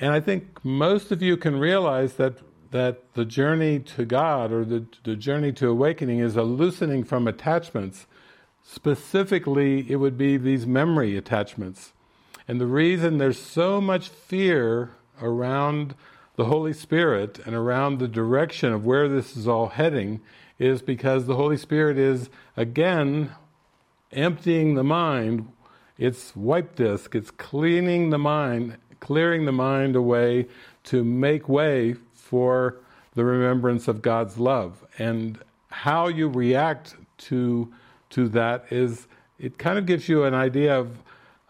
And 0.00 0.12
i 0.12 0.20
think 0.20 0.64
most 0.64 1.12
of 1.12 1.20
you 1.20 1.36
can 1.36 1.58
realize 1.58 2.14
that 2.14 2.34
that 2.72 3.14
the 3.14 3.24
journey 3.24 3.78
to 3.78 4.04
God 4.04 4.50
or 4.50 4.64
the, 4.64 4.86
the 5.04 5.14
journey 5.14 5.52
to 5.52 5.68
awakening 5.68 6.18
is 6.18 6.36
a 6.36 6.42
loosening 6.42 7.04
from 7.04 7.28
attachments. 7.28 8.06
Specifically, 8.62 9.90
it 9.90 9.96
would 9.96 10.16
be 10.16 10.36
these 10.36 10.66
memory 10.66 11.16
attachments. 11.16 11.92
And 12.48 12.60
the 12.60 12.66
reason 12.66 13.18
there's 13.18 13.40
so 13.40 13.80
much 13.80 14.08
fear 14.08 14.92
around 15.20 15.94
the 16.36 16.46
Holy 16.46 16.72
Spirit 16.72 17.38
and 17.44 17.54
around 17.54 17.98
the 17.98 18.08
direction 18.08 18.72
of 18.72 18.86
where 18.86 19.06
this 19.06 19.36
is 19.36 19.46
all 19.46 19.68
heading 19.68 20.22
is 20.58 20.80
because 20.80 21.26
the 21.26 21.36
Holy 21.36 21.58
Spirit 21.58 21.98
is, 21.98 22.30
again, 22.56 23.32
emptying 24.12 24.74
the 24.74 24.84
mind. 24.84 25.52
It's 25.98 26.34
wipe 26.34 26.74
disk, 26.74 27.14
it's 27.14 27.30
cleaning 27.30 28.10
the 28.10 28.18
mind, 28.18 28.78
clearing 28.98 29.44
the 29.44 29.52
mind 29.52 29.94
away 29.94 30.46
to 30.84 31.04
make 31.04 31.48
way 31.50 31.96
for 32.32 32.76
the 33.14 33.22
remembrance 33.26 33.88
of 33.88 34.00
God's 34.00 34.38
love. 34.38 34.86
And 34.98 35.38
how 35.68 36.08
you 36.08 36.28
react 36.28 36.94
to 37.28 37.70
to 38.08 38.26
that 38.28 38.64
is 38.70 39.06
it 39.38 39.58
kind 39.58 39.78
of 39.78 39.84
gives 39.84 40.08
you 40.08 40.24
an 40.24 40.32
idea 40.32 40.78
of 40.78 41.02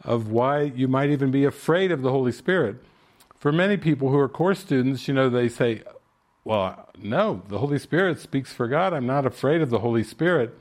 of 0.02 0.32
why 0.32 0.62
you 0.62 0.88
might 0.88 1.10
even 1.10 1.30
be 1.30 1.44
afraid 1.44 1.92
of 1.92 2.02
the 2.02 2.10
Holy 2.10 2.32
Spirit. 2.32 2.82
For 3.38 3.52
many 3.52 3.76
people 3.76 4.08
who 4.08 4.18
are 4.18 4.28
course 4.28 4.58
students, 4.58 5.06
you 5.06 5.14
know, 5.14 5.28
they 5.30 5.48
say, 5.48 5.84
"Well, 6.42 6.88
no, 6.98 7.42
the 7.46 7.58
Holy 7.58 7.78
Spirit 7.78 8.18
speaks 8.18 8.52
for 8.52 8.66
God. 8.66 8.92
I'm 8.92 9.06
not 9.06 9.24
afraid 9.24 9.62
of 9.62 9.70
the 9.70 9.78
Holy 9.78 10.02
Spirit." 10.02 10.58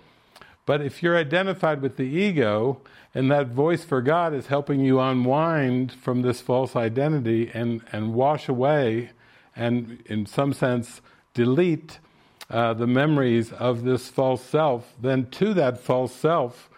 But 0.67 0.81
if 0.81 1.01
you're 1.01 1.17
identified 1.17 1.81
with 1.81 1.97
the 1.97 2.05
ego 2.27 2.79
and 3.15 3.31
that 3.31 3.47
voice 3.47 3.83
for 3.83 4.03
God 4.03 4.35
is 4.35 4.47
helping 4.47 4.81
you 4.81 4.99
unwind 4.99 5.91
from 5.91 6.21
this 6.21 6.41
false 6.41 6.75
identity 6.75 7.49
and 7.51 7.81
and 7.91 8.13
wash 8.13 8.47
away 8.47 9.09
and 9.61 10.01
in 10.07 10.25
some 10.25 10.53
sense 10.53 11.01
delete 11.35 11.99
uh, 12.49 12.73
the 12.73 12.87
memories 12.87 13.51
of 13.53 13.83
this 13.83 14.09
false 14.09 14.43
self, 14.43 14.93
then 14.99 15.29
to 15.29 15.53
that 15.53 15.79
false 15.79 16.13
self, 16.13 16.69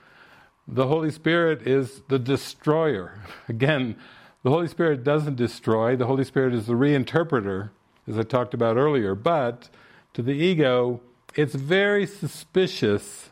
the 0.68 0.88
Holy 0.88 1.10
Spirit 1.10 1.66
is 1.66 2.02
the 2.10 2.20
destroyer. 2.20 3.20
Again, 3.48 3.96
the 4.44 4.50
Holy 4.50 4.68
Spirit 4.68 5.04
doesn't 5.04 5.36
destroy, 5.36 5.96
the 5.96 6.06
Holy 6.06 6.25
Spirit 6.25 6.54
is 6.54 6.68
the 6.68 6.74
reinterpreter, 6.74 7.70
as 8.08 8.20
I 8.20 8.24
talked 8.24 8.54
about 8.54 8.75
earlier. 8.75 9.16
But 9.16 9.70
to 10.13 10.22
the 10.22 10.34
ego, 10.34 11.00
it's 11.36 11.56
very 11.56 12.06
suspicious 12.06 13.30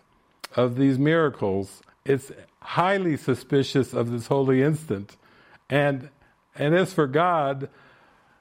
of 0.55 0.77
these 0.77 0.97
miracles. 0.97 1.81
It's 2.05 2.31
highly 2.61 3.17
suspicious 3.17 3.93
of 3.93 4.11
this 4.11 4.27
holy 4.27 4.63
instant. 4.63 5.17
And 5.69 6.09
and 6.55 6.75
as 6.75 6.93
for 6.93 7.07
God, 7.07 7.69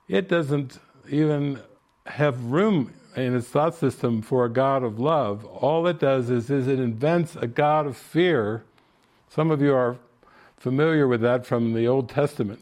it 0.08 0.28
doesn't 0.28 0.78
even 1.10 1.60
have 2.06 2.44
room 2.44 2.92
in 3.16 3.36
its 3.36 3.48
thought 3.48 3.74
system 3.74 4.22
for 4.22 4.44
a 4.44 4.48
God 4.48 4.82
of 4.82 4.98
love. 4.98 5.44
All 5.44 5.86
it 5.86 5.98
does 5.98 6.30
is, 6.30 6.50
is 6.50 6.66
it 6.66 6.78
invents 6.78 7.36
a 7.36 7.46
God 7.46 7.86
of 7.86 7.96
fear. 7.96 8.64
Some 9.28 9.50
of 9.50 9.60
you 9.60 9.74
are 9.74 9.96
familiar 10.56 11.08
with 11.08 11.20
that 11.22 11.44
from 11.44 11.72
the 11.74 11.86
Old 11.86 12.08
Testament. 12.08 12.60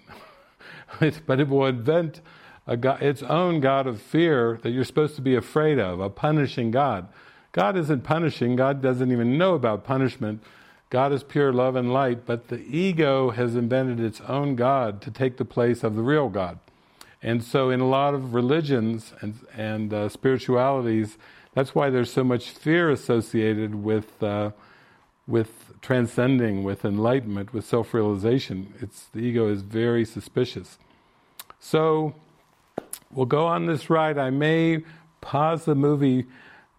but 1.27 1.41
it 1.41 1.49
will 1.49 1.67
invent 1.67 2.21
God, 2.81 3.03
its 3.03 3.23
own 3.23 3.61
God 3.61 3.87
of 3.87 4.01
fear 4.01 4.59
that 4.63 4.71
you're 4.71 4.85
supposed 4.85 5.17
to 5.17 5.23
be 5.23 5.35
afraid 5.35 5.79
of, 5.79 6.01
a 6.01 6.11
punishing 6.11 6.71
God. 6.71 7.09
God 7.53 7.77
isn't 7.77 8.03
punishing, 8.05 8.57
God 8.57 8.83
doesn't 8.83 9.11
even 9.11 9.39
know 9.39 9.55
about 9.55 9.85
punishment. 9.85 10.43
God 10.91 11.13
is 11.13 11.23
pure 11.23 11.53
love 11.53 11.77
and 11.77 11.93
light, 11.93 12.25
but 12.25 12.49
the 12.49 12.61
ego 12.61 13.31
has 13.31 13.55
invented 13.55 14.01
its 14.01 14.21
own 14.23 14.57
God 14.57 15.03
to 15.03 15.11
take 15.11 15.37
the 15.37 15.45
place 15.45 15.83
of 15.83 15.95
the 15.95 16.03
real 16.03 16.29
God. 16.29 16.59
And 17.23 17.43
so, 17.43 17.71
in 17.71 17.81
a 17.81 17.89
lot 17.89 18.15
of 18.15 18.35
religions 18.35 19.13
and, 19.21 19.35
and 19.57 19.93
uh, 19.93 20.09
spiritualities, 20.09 21.19
that's 21.53 21.75
why 21.75 21.91
there's 21.91 22.13
so 22.13 22.23
much 22.23 22.51
fear 22.51 22.91
associated 22.91 23.75
with 23.75 24.23
uh, 24.23 24.51
with 25.27 25.75
transcending, 25.83 26.63
with 26.63 26.85
enlightenment, 26.85 27.53
with 27.53 27.65
self-realization. 27.65 28.73
It's 28.81 29.07
the 29.07 29.21
ego 29.21 29.49
is 29.49 29.63
very 29.63 30.05
suspicious. 30.05 30.79
So, 31.59 32.15
we'll 33.11 33.27
go 33.27 33.47
on 33.47 33.67
this 33.67 33.91
ride. 33.91 34.17
I 34.17 34.31
may 34.31 34.85
pause 35.21 35.65
the 35.65 35.75
movie. 35.75 36.27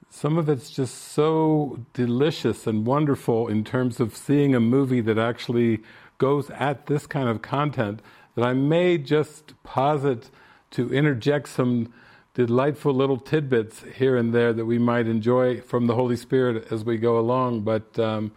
Some 0.09 0.37
of 0.37 0.47
it's 0.47 0.69
just 0.69 0.95
so 0.95 1.79
delicious 1.93 2.65
and 2.65 2.85
wonderful 2.85 3.47
in 3.47 3.63
terms 3.63 3.99
of 3.99 4.15
seeing 4.15 4.55
a 4.55 4.59
movie 4.59 5.01
that 5.01 5.17
actually 5.17 5.81
goes 6.17 6.49
at 6.51 6.87
this 6.87 7.05
kind 7.05 7.29
of 7.29 7.41
content 7.41 8.01
I 8.43 8.53
may 8.53 8.97
just 8.97 9.61
posit 9.63 10.29
to 10.71 10.93
interject 10.93 11.49
some 11.49 11.93
delightful 12.33 12.93
little 12.93 13.17
tidbits 13.17 13.83
here 13.95 14.15
and 14.15 14.33
there 14.33 14.53
that 14.53 14.65
we 14.65 14.77
might 14.77 15.07
enjoy 15.07 15.61
from 15.61 15.87
the 15.87 15.95
Holy 15.95 16.15
Spirit 16.15 16.71
as 16.71 16.85
we 16.85 16.97
go 16.97 17.19
along. 17.19 17.61
But 17.61 17.97
um, 17.99 18.31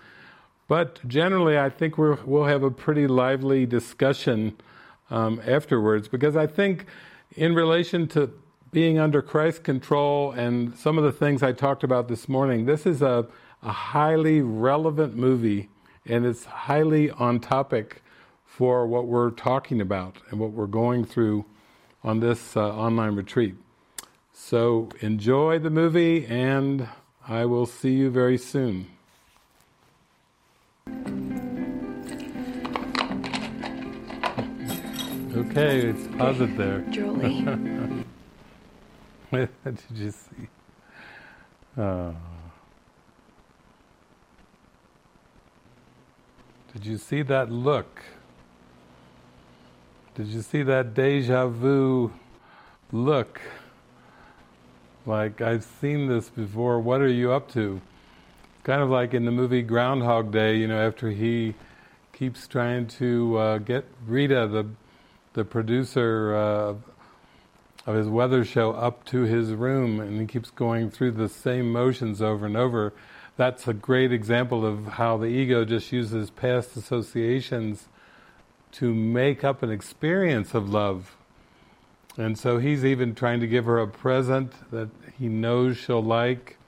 but 0.68 1.06
generally, 1.06 1.58
I 1.58 1.68
think 1.68 1.98
we 1.98 2.14
will 2.24 2.46
have 2.46 2.62
a 2.62 2.70
pretty 2.70 3.06
lively 3.06 3.66
discussion 3.66 4.56
um, 5.10 5.40
afterwards 5.46 6.08
because 6.08 6.34
I 6.36 6.46
think, 6.46 6.86
in 7.36 7.54
relation 7.54 8.08
to 8.08 8.30
being 8.70 8.98
under 8.98 9.20
Christ's 9.20 9.60
control 9.60 10.32
and 10.32 10.74
some 10.78 10.96
of 10.96 11.04
the 11.04 11.12
things 11.12 11.42
I 11.42 11.52
talked 11.52 11.84
about 11.84 12.08
this 12.08 12.26
morning, 12.26 12.64
this 12.64 12.86
is 12.86 13.02
a, 13.02 13.26
a 13.62 13.70
highly 13.70 14.40
relevant 14.40 15.14
movie 15.14 15.68
and 16.06 16.24
it's 16.24 16.46
highly 16.46 17.10
on 17.10 17.38
topic 17.38 18.02
for 18.56 18.86
what 18.86 19.06
we're 19.06 19.30
talking 19.30 19.80
about 19.80 20.18
and 20.28 20.38
what 20.38 20.50
we're 20.50 20.66
going 20.66 21.06
through 21.06 21.42
on 22.04 22.20
this 22.20 22.54
uh, 22.54 22.60
online 22.60 23.14
retreat. 23.14 23.54
So 24.34 24.90
enjoy 25.00 25.58
the 25.58 25.70
movie, 25.70 26.26
and 26.26 26.86
I 27.26 27.46
will 27.46 27.64
see 27.64 27.92
you 27.92 28.10
very 28.10 28.36
soon. 28.36 28.88
Okay, 35.34 35.86
it's 35.86 36.06
positive 36.18 36.54
there. 36.58 36.80
Julie. 36.90 37.46
Did 39.64 39.78
you 39.94 40.10
see? 40.10 40.48
Oh. 41.78 42.14
Did 46.74 46.84
you 46.84 46.98
see 46.98 47.22
that 47.22 47.50
look? 47.50 48.02
Did 50.14 50.26
you 50.26 50.42
see 50.42 50.62
that 50.64 50.92
deja 50.92 51.46
vu 51.46 52.12
look? 52.92 53.40
Like, 55.06 55.40
I've 55.40 55.64
seen 55.64 56.06
this 56.06 56.28
before, 56.28 56.80
what 56.80 57.00
are 57.00 57.08
you 57.08 57.32
up 57.32 57.50
to? 57.54 57.80
Kind 58.62 58.82
of 58.82 58.90
like 58.90 59.14
in 59.14 59.24
the 59.24 59.30
movie 59.30 59.62
Groundhog 59.62 60.30
Day, 60.30 60.56
you 60.56 60.68
know, 60.68 60.86
after 60.86 61.10
he 61.10 61.54
keeps 62.12 62.46
trying 62.46 62.88
to 62.88 63.38
uh, 63.38 63.58
get 63.58 63.86
Rita, 64.06 64.46
the, 64.48 64.66
the 65.32 65.46
producer 65.46 66.36
uh, 66.36 66.74
of 67.86 67.96
his 67.96 68.06
weather 68.06 68.44
show, 68.44 68.72
up 68.72 69.06
to 69.06 69.22
his 69.22 69.52
room, 69.52 69.98
and 69.98 70.20
he 70.20 70.26
keeps 70.26 70.50
going 70.50 70.90
through 70.90 71.12
the 71.12 71.28
same 71.30 71.72
motions 71.72 72.20
over 72.20 72.44
and 72.44 72.58
over. 72.58 72.92
That's 73.38 73.66
a 73.66 73.72
great 73.72 74.12
example 74.12 74.66
of 74.66 74.86
how 74.86 75.16
the 75.16 75.24
ego 75.28 75.64
just 75.64 75.90
uses 75.90 76.28
past 76.28 76.76
associations 76.76 77.88
to 78.72 78.94
make 78.94 79.44
up 79.44 79.62
an 79.62 79.70
experience 79.70 80.54
of 80.54 80.68
love. 80.68 81.16
And 82.16 82.38
so 82.38 82.58
he's 82.58 82.84
even 82.84 83.14
trying 83.14 83.40
to 83.40 83.46
give 83.46 83.64
her 83.64 83.78
a 83.78 83.88
present 83.88 84.52
that 84.70 84.90
he 85.18 85.28
knows 85.28 85.76
she'll 85.76 86.02
like. 86.02 86.58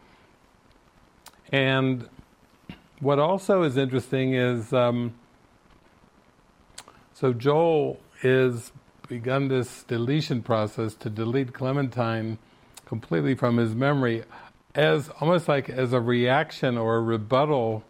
And 1.53 2.09
what 3.01 3.19
also 3.19 3.63
is 3.63 3.77
interesting 3.77 4.35
is 4.35 4.73
um, 4.73 5.15
so 7.13 7.33
Joel 7.33 8.01
is 8.23 8.73
begun 9.09 9.49
this 9.49 9.83
deletion 9.85 10.43
process 10.43 10.95
to 10.95 11.11
delete 11.11 11.53
Clementine 11.53 12.39
completely 12.87 13.35
from 13.35 13.59
his 13.59 13.75
memory 13.75 14.25
as 14.75 15.11
almost 15.21 15.47
like 15.47 15.69
as 15.69 15.93
a 15.93 16.01
reaction 16.01 16.77
or 16.77 16.97
a 16.97 17.01
rebuttal 17.01 17.85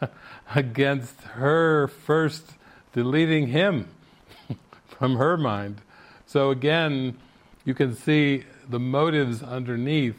against 0.54 1.20
her 1.22 1.88
first 1.88 2.52
deleting 2.94 3.48
him 3.48 3.88
from 4.86 5.16
her 5.16 5.36
mind. 5.36 5.82
So 6.24 6.50
again, 6.50 7.18
you 7.66 7.74
can 7.74 7.94
see 7.94 8.44
the 8.68 8.80
motives 8.80 9.42
underneath. 9.42 10.16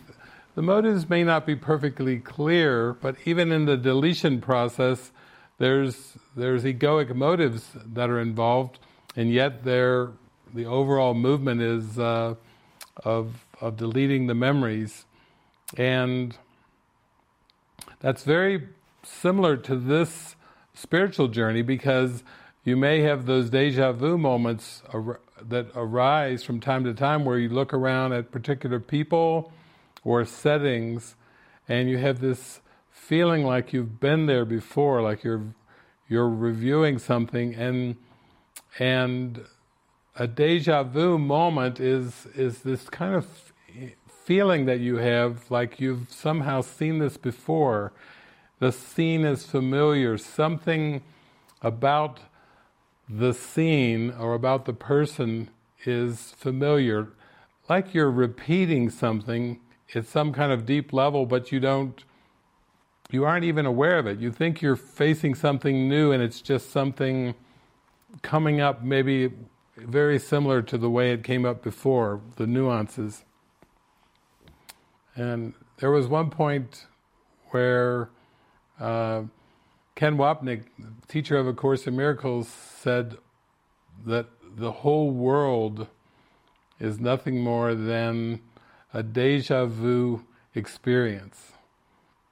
The 0.53 0.61
motives 0.61 1.09
may 1.09 1.23
not 1.23 1.45
be 1.45 1.55
perfectly 1.55 2.19
clear, 2.19 2.93
but 2.93 3.15
even 3.25 3.51
in 3.51 3.65
the 3.65 3.77
deletion 3.77 4.39
process, 4.39 5.11
there's 5.57 6.17
there's 6.35 6.63
egoic 6.63 7.15
motives 7.15 7.71
that 7.93 8.09
are 8.09 8.19
involved, 8.19 8.79
and 9.15 9.31
yet 9.31 9.63
there 9.63 10.11
the 10.53 10.65
overall 10.65 11.13
movement 11.13 11.61
is 11.61 11.97
uh, 11.97 12.35
of 13.03 13.45
of 13.61 13.77
deleting 13.77 14.27
the 14.27 14.35
memories, 14.35 15.05
and 15.77 16.37
that's 17.99 18.23
very 18.23 18.67
similar 19.03 19.55
to 19.57 19.75
this 19.75 20.35
spiritual 20.73 21.29
journey 21.29 21.61
because 21.61 22.23
you 22.65 22.75
may 22.75 23.01
have 23.01 23.27
those 23.27 23.49
deja 23.51 23.93
vu 23.93 24.17
moments 24.17 24.81
ar- 24.91 25.21
that 25.41 25.67
arise 25.75 26.43
from 26.43 26.59
time 26.59 26.83
to 26.83 26.93
time 26.93 27.23
where 27.23 27.37
you 27.37 27.47
look 27.47 27.73
around 27.73 28.11
at 28.11 28.31
particular 28.31 28.79
people 28.79 29.53
or 30.03 30.25
settings 30.25 31.15
and 31.67 31.89
you 31.89 31.97
have 31.99 32.19
this 32.19 32.61
feeling 32.89 33.45
like 33.45 33.71
you've 33.71 33.99
been 33.99 34.25
there 34.25 34.45
before, 34.45 35.01
like 35.01 35.23
you're 35.23 35.53
you're 36.07 36.29
reviewing 36.29 36.97
something 36.97 37.53
and 37.55 37.95
and 38.79 39.45
a 40.15 40.27
deja 40.27 40.83
vu 40.83 41.17
moment 41.17 41.79
is 41.79 42.25
is 42.35 42.59
this 42.59 42.89
kind 42.89 43.13
of 43.13 43.53
feeling 44.07 44.65
that 44.65 44.79
you 44.79 44.97
have 44.97 45.51
like 45.51 45.79
you've 45.79 46.11
somehow 46.11 46.61
seen 46.61 46.97
this 46.97 47.15
before. 47.15 47.93
The 48.57 48.71
scene 48.71 49.23
is 49.23 49.45
familiar, 49.45 50.17
something 50.17 51.03
about 51.61 52.19
the 53.07 53.33
scene 53.33 54.11
or 54.11 54.33
about 54.33 54.65
the 54.65 54.73
person 54.73 55.49
is 55.85 56.33
familiar, 56.37 57.09
like 57.69 57.93
you're 57.93 58.11
repeating 58.11 58.89
something 58.89 59.59
at 59.93 60.05
some 60.05 60.33
kind 60.33 60.51
of 60.51 60.65
deep 60.65 60.91
level, 60.91 61.25
but 61.25 61.51
you 61.51 61.59
don't, 61.59 62.03
you 63.11 63.23
aren't 63.23 63.45
even 63.45 63.65
aware 63.65 63.99
of 63.99 64.07
it. 64.07 64.19
You 64.19 64.31
think 64.31 64.61
you're 64.61 64.75
facing 64.75 65.35
something 65.35 65.87
new 65.87 66.11
and 66.11 66.21
it's 66.23 66.41
just 66.41 66.71
something 66.71 67.35
coming 68.21 68.61
up 68.61 68.83
maybe 68.83 69.31
very 69.77 70.17
similar 70.17 70.61
to 70.61 70.77
the 70.77 70.89
way 70.89 71.11
it 71.11 71.23
came 71.23 71.45
up 71.45 71.61
before, 71.61 72.21
the 72.37 72.47
nuances. 72.47 73.23
And 75.15 75.53
there 75.77 75.91
was 75.91 76.07
one 76.07 76.29
point 76.29 76.87
where 77.49 78.09
uh, 78.79 79.23
Ken 79.95 80.17
Wapnick, 80.17 80.65
teacher 81.07 81.37
of 81.37 81.47
A 81.47 81.53
Course 81.53 81.87
in 81.87 81.95
Miracles, 81.95 82.49
said 82.49 83.15
that 84.05 84.27
the 84.57 84.73
whole 84.73 85.09
world 85.09 85.87
is 86.81 86.99
nothing 86.99 87.41
more 87.41 87.73
than 87.73 88.41
a 88.93 89.01
deja 89.01 89.65
vu 89.65 90.25
experience. 90.53 91.53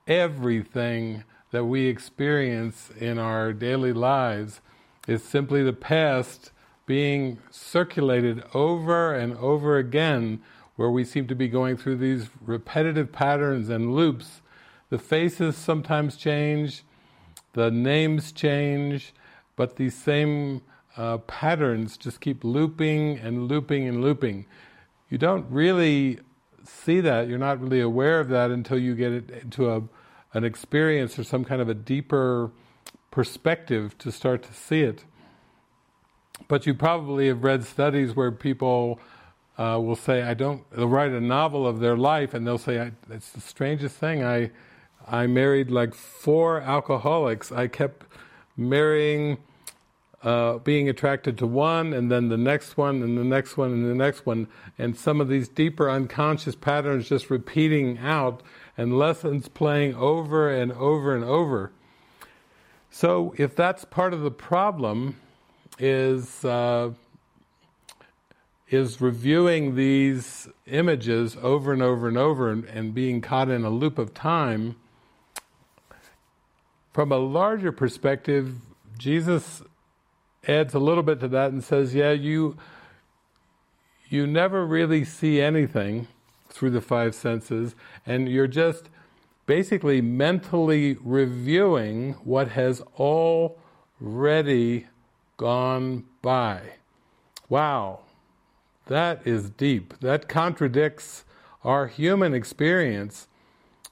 Everything 0.08 1.24
that 1.52 1.64
we 1.64 1.86
experience 1.86 2.92
in 3.00 3.18
our 3.18 3.54
daily 3.54 3.94
lives 3.94 4.60
is 5.08 5.24
simply 5.24 5.64
the 5.64 5.72
past 5.72 6.52
being 6.86 7.38
circulated 7.50 8.44
over 8.54 9.16
and 9.16 9.38
over 9.38 9.78
again, 9.78 10.42
where 10.76 10.92
we 10.92 11.06
seem 11.06 11.28
to 11.28 11.36
be 11.36 11.48
going 11.48 11.78
through 11.78 11.96
these 11.96 12.30
repetitive 12.42 13.14
patterns 13.14 13.70
and 13.70 13.96
loops. 13.96 14.42
The 14.90 15.00
faces 15.00 15.56
sometimes 15.56 16.18
change, 16.18 16.84
the 17.54 17.72
names 17.72 18.32
change, 18.32 19.14
but 19.56 19.76
these 19.76 19.96
same 19.96 20.62
uh, 20.98 21.18
patterns 21.20 21.98
just 21.98 22.22
keep 22.22 22.44
looping 22.44 23.18
and 23.20 23.48
looping 23.48 23.88
and 23.88 24.02
looping. 24.02 24.46
You 25.10 25.18
don't 25.18 25.46
really 25.50 26.20
see 26.64 27.00
that, 27.02 27.28
you're 27.28 27.38
not 27.38 27.62
really 27.62 27.82
aware 27.82 28.20
of 28.20 28.30
that 28.30 28.52
until 28.52 28.78
you 28.78 28.96
get 28.96 29.12
into 29.30 29.70
a, 29.70 29.84
an 30.34 30.44
experience 30.44 31.18
or 31.20 31.24
some 31.24 31.44
kind 31.44 31.62
of 31.62 31.70
a 31.70 31.74
deeper 31.74 32.52
perspective 33.12 33.98
to 34.00 34.12
start 34.12 34.44
to 34.44 34.54
see 34.54 34.82
it. 34.82 35.06
But 36.48 36.66
you 36.66 36.74
probably 36.74 37.28
have 37.28 37.44
read 37.44 37.64
studies 37.64 38.16
where 38.16 38.32
people 38.32 39.00
uh, 39.58 39.80
will 39.82 39.96
say, 39.96 40.24
"I 40.24 40.34
don't." 40.34 40.70
They'll 40.72 40.88
write 40.88 41.12
a 41.12 41.22
novel 41.22 41.68
of 41.68 41.80
their 41.80 41.96
life, 41.96 42.34
and 42.34 42.46
they'll 42.46 42.58
say, 42.58 42.92
"It's 43.10 43.30
the 43.30 43.40
strangest 43.40 43.98
thing. 43.98 44.24
I 44.24 44.50
I 45.08 45.28
married 45.28 45.70
like 45.70 45.94
four 45.94 46.62
alcoholics. 46.62 47.52
I 47.52 47.68
kept 47.68 48.06
marrying, 48.56 49.38
uh, 50.22 50.60
being 50.60 50.88
attracted 50.90 51.38
to 51.40 51.48
one, 51.48 51.94
and 51.94 52.12
then 52.12 52.30
the 52.30 52.38
next 52.38 52.78
one, 52.78 53.02
and 53.02 53.18
the 53.18 53.24
next 53.24 53.58
one, 53.58 53.72
and 53.72 53.90
the 53.90 53.96
next 53.96 54.26
one, 54.26 54.48
and 54.78 54.96
some 54.96 55.20
of 55.20 55.28
these 55.28 55.50
deeper 55.50 55.90
unconscious 55.90 56.56
patterns 56.56 57.10
just 57.10 57.30
repeating 57.30 57.98
out, 57.98 58.42
and 58.78 58.98
lessons 58.98 59.48
playing 59.48 59.96
over 59.96 60.50
and 60.50 60.72
over 60.74 61.16
and 61.16 61.24
over. 61.24 61.72
So, 62.90 63.34
if 63.38 63.56
that's 63.56 63.86
part 63.86 64.14
of 64.14 64.22
the 64.22 64.32
problem, 64.32 65.18
is 65.80 66.46
uh, 66.46 66.92
is 68.70 69.02
reviewing 69.02 69.76
these 69.76 70.48
images 70.66 71.38
over 71.42 71.74
and 71.74 71.82
over 71.82 72.08
and 72.08 72.18
over 72.18 72.50
and, 72.50 72.66
and 72.66 72.94
being 72.94 73.22
caught 73.22 73.50
in 73.50 73.64
a 73.64 73.70
loop 73.70 73.98
of 73.98 74.14
time 74.14 74.76
from 76.94 77.12
a 77.12 77.18
larger 77.18 77.72
perspective, 77.72 78.56
Jesus 78.98 79.64
adds 80.48 80.74
a 80.74 80.80
little 80.80 81.04
bit 81.04 81.20
to 81.22 81.28
that 81.30 81.52
and 81.52 81.64
says, 81.64 81.94
yeah, 81.96 82.12
you 82.12 82.56
you 84.10 84.28
never 84.28 84.64
really 84.64 85.04
see 85.04 85.42
anything 85.42 86.08
through 86.48 86.70
the 86.70 86.82
five 86.82 87.16
senses, 87.16 87.74
and 88.06 88.30
you're 88.30 88.46
just 88.46 88.90
basically 89.48 90.02
mentally 90.02 90.98
reviewing 91.02 92.14
what 92.24 92.50
has 92.50 92.82
already 93.00 94.86
gone 95.38 96.04
by. 96.22 96.62
Wow, 97.50 98.02
that 98.86 99.26
is 99.26 99.50
deep. 99.50 99.96
That 100.00 100.30
contradicts 100.30 101.26
our 101.64 101.88
human 101.88 102.36
experience 102.36 103.28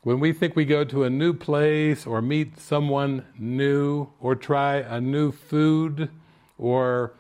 when 0.03 0.19
we 0.19 0.33
think 0.33 0.55
we 0.55 0.65
go 0.65 0.83
to 0.83 1.03
a 1.03 1.09
new 1.09 1.33
place 1.33 2.07
or 2.07 2.21
meet 2.21 2.59
someone 2.59 3.23
new 3.37 4.07
or 4.19 4.35
try 4.35 4.77
a 4.77 4.99
new 4.99 5.31
food 5.31 6.09
or 6.57 7.13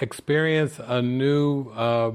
experience 0.00 0.78
a 0.78 1.02
new 1.02 1.70
uh, 1.70 2.12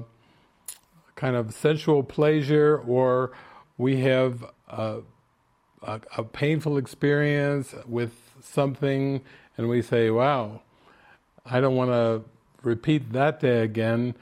kind 1.16 1.36
of 1.36 1.54
sensual 1.54 2.02
pleasure 2.02 2.82
or 2.88 3.34
we 3.78 4.02
have 4.02 4.46
a, 4.70 5.00
a, 5.82 6.02
a 6.18 6.24
painful 6.24 6.78
experience 6.78 7.76
with 7.86 8.14
something 8.42 9.22
and 9.58 9.68
we 9.68 9.82
say, 9.82 10.10
wow, 10.10 10.62
I 11.46 11.60
don't 11.60 11.76
want 11.76 11.92
to 11.92 12.24
repeat 12.64 13.12
that 13.12 13.42
day 13.42 13.64
again. 13.64 14.16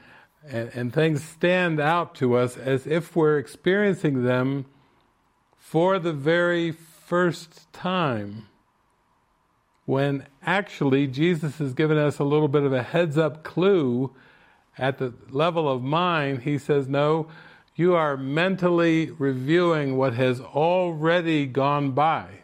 And, 0.48 0.70
and, 0.74 0.94
things 0.94 1.24
stand 1.24 1.80
out 1.80 2.14
to 2.16 2.34
us 2.34 2.56
as 2.56 2.86
if 2.86 3.16
we're 3.16 3.36
experiencing 3.36 4.22
them 4.22 4.66
for 5.66 5.98
the 5.98 6.12
very 6.12 6.70
first 6.70 7.72
time 7.72 8.46
when 9.84 10.24
actually 10.40 11.08
Jesus 11.08 11.58
has 11.58 11.74
given 11.74 11.98
us 11.98 12.20
a 12.20 12.24
little 12.24 12.46
bit 12.46 12.62
of 12.62 12.72
a 12.72 12.84
heads 12.84 13.18
up 13.18 13.42
clue 13.42 14.14
at 14.78 14.98
the 14.98 15.12
level 15.28 15.68
of 15.68 15.82
mind. 15.82 16.42
He 16.42 16.56
says, 16.56 16.86
No, 16.86 17.26
you 17.74 17.96
are 17.96 18.16
mentally 18.16 19.10
reviewing 19.10 19.96
what 19.96 20.14
has 20.14 20.40
already 20.40 21.46
gone 21.46 21.90
by. 21.90 22.42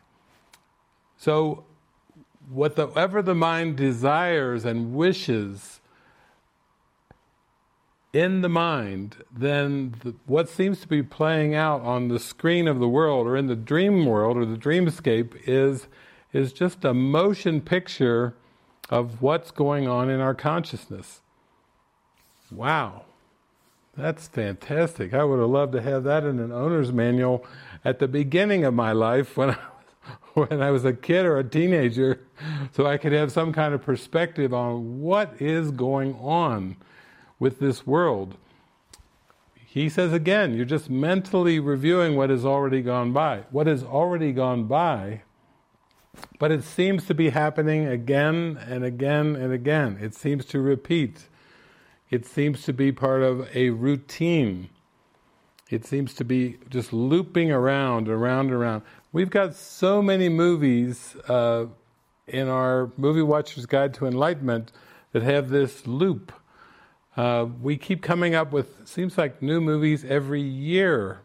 So, 1.16 1.64
whatever 2.50 3.22
the 3.22 3.36
mind 3.36 3.76
desires 3.76 4.64
and 4.64 4.96
wishes 4.96 5.80
in 8.12 8.42
the 8.42 8.48
mind, 8.48 9.24
then 9.34 9.94
the, 10.02 10.14
what 10.26 10.48
seems 10.48 10.80
to 10.80 10.88
be 10.88 11.02
playing 11.02 11.54
out 11.54 11.80
on 11.82 12.08
the 12.08 12.18
screen 12.18 12.68
of 12.68 12.78
the 12.78 12.88
world 12.88 13.26
or 13.26 13.36
in 13.36 13.46
the 13.46 13.56
dream 13.56 14.04
world 14.04 14.36
or 14.36 14.44
the 14.44 14.56
dreamscape 14.56 15.34
is, 15.46 15.86
is 16.32 16.52
just 16.52 16.84
a 16.84 16.92
motion 16.92 17.60
picture 17.60 18.34
of 18.90 19.22
what's 19.22 19.50
going 19.50 19.88
on 19.88 20.10
in 20.10 20.20
our 20.20 20.34
consciousness. 20.34 21.22
Wow, 22.50 23.04
that's 23.96 24.28
fantastic. 24.28 25.14
I 25.14 25.24
would 25.24 25.38
have 25.38 25.48
loved 25.48 25.72
to 25.72 25.80
have 25.80 26.04
that 26.04 26.24
in 26.24 26.38
an 26.38 26.52
owner's 26.52 26.92
manual 26.92 27.46
at 27.82 27.98
the 27.98 28.08
beginning 28.08 28.64
of 28.64 28.74
my 28.74 28.92
life 28.92 29.36
when 29.36 29.50
I 29.50 29.58
when 30.34 30.60
I 30.60 30.70
was 30.70 30.84
a 30.84 30.92
kid 30.92 31.24
or 31.24 31.38
a 31.38 31.44
teenager 31.44 32.20
so 32.72 32.86
I 32.86 32.96
could 32.96 33.12
have 33.12 33.30
some 33.30 33.52
kind 33.52 33.72
of 33.72 33.82
perspective 33.82 34.52
on 34.52 35.00
what 35.00 35.40
is 35.40 35.70
going 35.70 36.14
on 36.16 36.76
with 37.42 37.58
this 37.58 37.84
world. 37.84 38.36
He 39.56 39.88
says 39.88 40.12
again, 40.12 40.54
you're 40.54 40.64
just 40.64 40.88
mentally 40.88 41.58
reviewing 41.58 42.14
what 42.14 42.30
has 42.30 42.44
already 42.44 42.82
gone 42.82 43.12
by. 43.12 43.42
What 43.50 43.66
has 43.66 43.82
already 43.82 44.30
gone 44.30 44.68
by, 44.68 45.22
but 46.38 46.52
it 46.52 46.62
seems 46.62 47.04
to 47.06 47.14
be 47.14 47.30
happening 47.30 47.88
again 47.88 48.60
and 48.68 48.84
again 48.84 49.34
and 49.34 49.52
again. 49.52 49.98
It 50.00 50.14
seems 50.14 50.44
to 50.46 50.60
repeat. 50.60 51.26
It 52.10 52.26
seems 52.26 52.62
to 52.62 52.72
be 52.72 52.92
part 52.92 53.24
of 53.24 53.48
a 53.56 53.70
routine. 53.70 54.68
It 55.68 55.84
seems 55.84 56.14
to 56.14 56.24
be 56.24 56.58
just 56.70 56.92
looping 56.92 57.50
around, 57.50 58.08
around, 58.08 58.52
around. 58.52 58.82
We've 59.10 59.30
got 59.30 59.56
so 59.56 60.00
many 60.00 60.28
movies 60.28 61.16
uh, 61.28 61.66
in 62.28 62.46
our 62.46 62.92
Movie 62.96 63.22
Watcher's 63.22 63.66
Guide 63.66 63.94
to 63.94 64.06
Enlightenment 64.06 64.70
that 65.10 65.24
have 65.24 65.48
this 65.48 65.88
loop. 65.88 66.32
Uh, 67.16 67.46
we 67.60 67.76
keep 67.76 68.02
coming 68.02 68.34
up 68.34 68.52
with 68.52 68.88
seems 68.88 69.18
like 69.18 69.42
new 69.42 69.60
movies 69.60 70.04
every 70.04 70.40
year. 70.40 71.20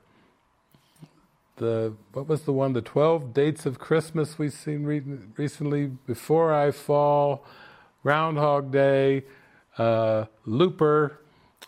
The 1.55 1.93
what 2.11 2.27
was 2.27 2.41
the 2.41 2.51
one? 2.51 2.73
The 2.73 2.81
Twelve 2.81 3.33
Dates 3.33 3.65
of 3.65 3.79
Christmas 3.79 4.37
we've 4.37 4.53
seen 4.53 4.83
re- 4.83 5.01
recently. 5.37 5.85
Before 5.85 6.53
I 6.53 6.71
Fall, 6.71 7.45
Groundhog 8.03 8.71
Day, 8.71 9.23
uh, 9.77 10.25
Looper, 10.45 11.21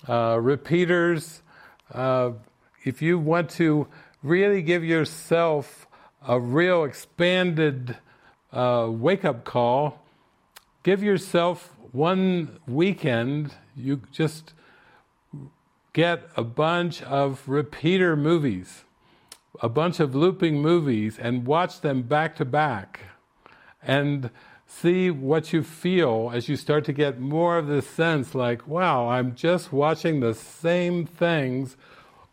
uh, 0.08 0.38
Repeaters. 0.42 1.42
Uh, 1.92 2.32
if 2.84 3.02
you 3.02 3.18
want 3.18 3.50
to 3.52 3.88
really 4.22 4.62
give 4.62 4.84
yourself 4.84 5.88
a 6.28 6.40
real 6.40 6.84
expanded 6.84 7.98
uh, 8.52 8.88
wake 8.90 9.24
up 9.24 9.46
call, 9.46 10.04
give 10.84 11.02
yourself 11.02 11.74
one 11.92 12.60
weekend, 12.68 13.54
you 13.76 14.02
just 14.12 14.54
get 15.94 16.30
a 16.36 16.44
bunch 16.44 17.02
of 17.04 17.48
repeater 17.48 18.16
movies, 18.16 18.84
a 19.62 19.70
bunch 19.70 20.00
of 20.00 20.16
looping 20.16 20.62
movies, 20.62 21.18
and 21.18 21.46
watch 21.46 21.82
them 21.82 22.04
back 22.04 22.36
to 22.38 22.46
back. 22.46 23.02
And 23.82 24.30
see 24.70 25.10
what 25.10 25.52
you 25.52 25.64
feel 25.64 26.32
as 26.34 26.48
you 26.48 26.56
start 26.56 26.86
to 26.86 26.94
get 26.94 27.20
more 27.20 27.58
of 27.58 27.68
this 27.68 27.88
sense 27.88 28.36
like, 28.36 28.68
wow, 28.68 29.10
I'm 29.10 29.36
just 29.36 29.74
watching 29.74 30.20
the 30.20 30.36
same 30.36 31.06
things 31.06 31.76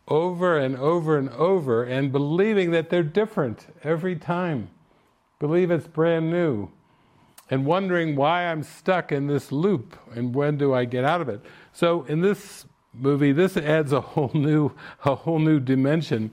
over 0.07 0.57
and 0.57 0.77
over 0.77 1.17
and 1.17 1.29
over 1.29 1.83
and 1.83 2.11
believing 2.11 2.71
that 2.71 2.89
they're 2.89 3.03
different 3.03 3.73
every 3.83 4.15
time. 4.15 4.69
Believe 5.39 5.71
it's 5.71 5.87
brand 5.87 6.29
new. 6.29 6.69
And 7.49 7.65
wondering 7.65 8.15
why 8.15 8.45
I'm 8.45 8.63
stuck 8.63 9.11
in 9.11 9.27
this 9.27 9.51
loop 9.51 9.97
and 10.13 10.35
when 10.35 10.57
do 10.57 10.73
I 10.73 10.85
get 10.85 11.05
out 11.05 11.21
of 11.21 11.29
it. 11.29 11.41
So 11.71 12.03
in 12.03 12.21
this 12.21 12.65
movie, 12.93 13.31
this 13.31 13.55
adds 13.55 13.93
a 13.93 14.01
whole 14.01 14.31
new 14.33 14.71
a 15.05 15.15
whole 15.15 15.39
new 15.39 15.59
dimension. 15.59 16.31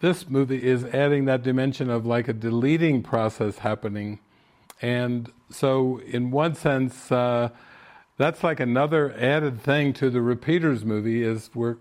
This 0.00 0.28
movie 0.28 0.62
is 0.62 0.84
adding 0.84 1.24
that 1.24 1.42
dimension 1.42 1.90
of 1.90 2.06
like 2.06 2.28
a 2.28 2.32
deleting 2.32 3.02
process 3.02 3.58
happening. 3.58 4.20
And 4.82 5.32
so 5.50 5.98
in 5.98 6.30
one 6.30 6.54
sense, 6.54 7.10
uh, 7.10 7.48
that's 8.18 8.44
like 8.44 8.60
another 8.60 9.14
added 9.18 9.60
thing 9.60 9.92
to 9.94 10.10
the 10.10 10.20
repeaters 10.20 10.84
movie 10.84 11.22
is 11.22 11.50
where 11.54 11.78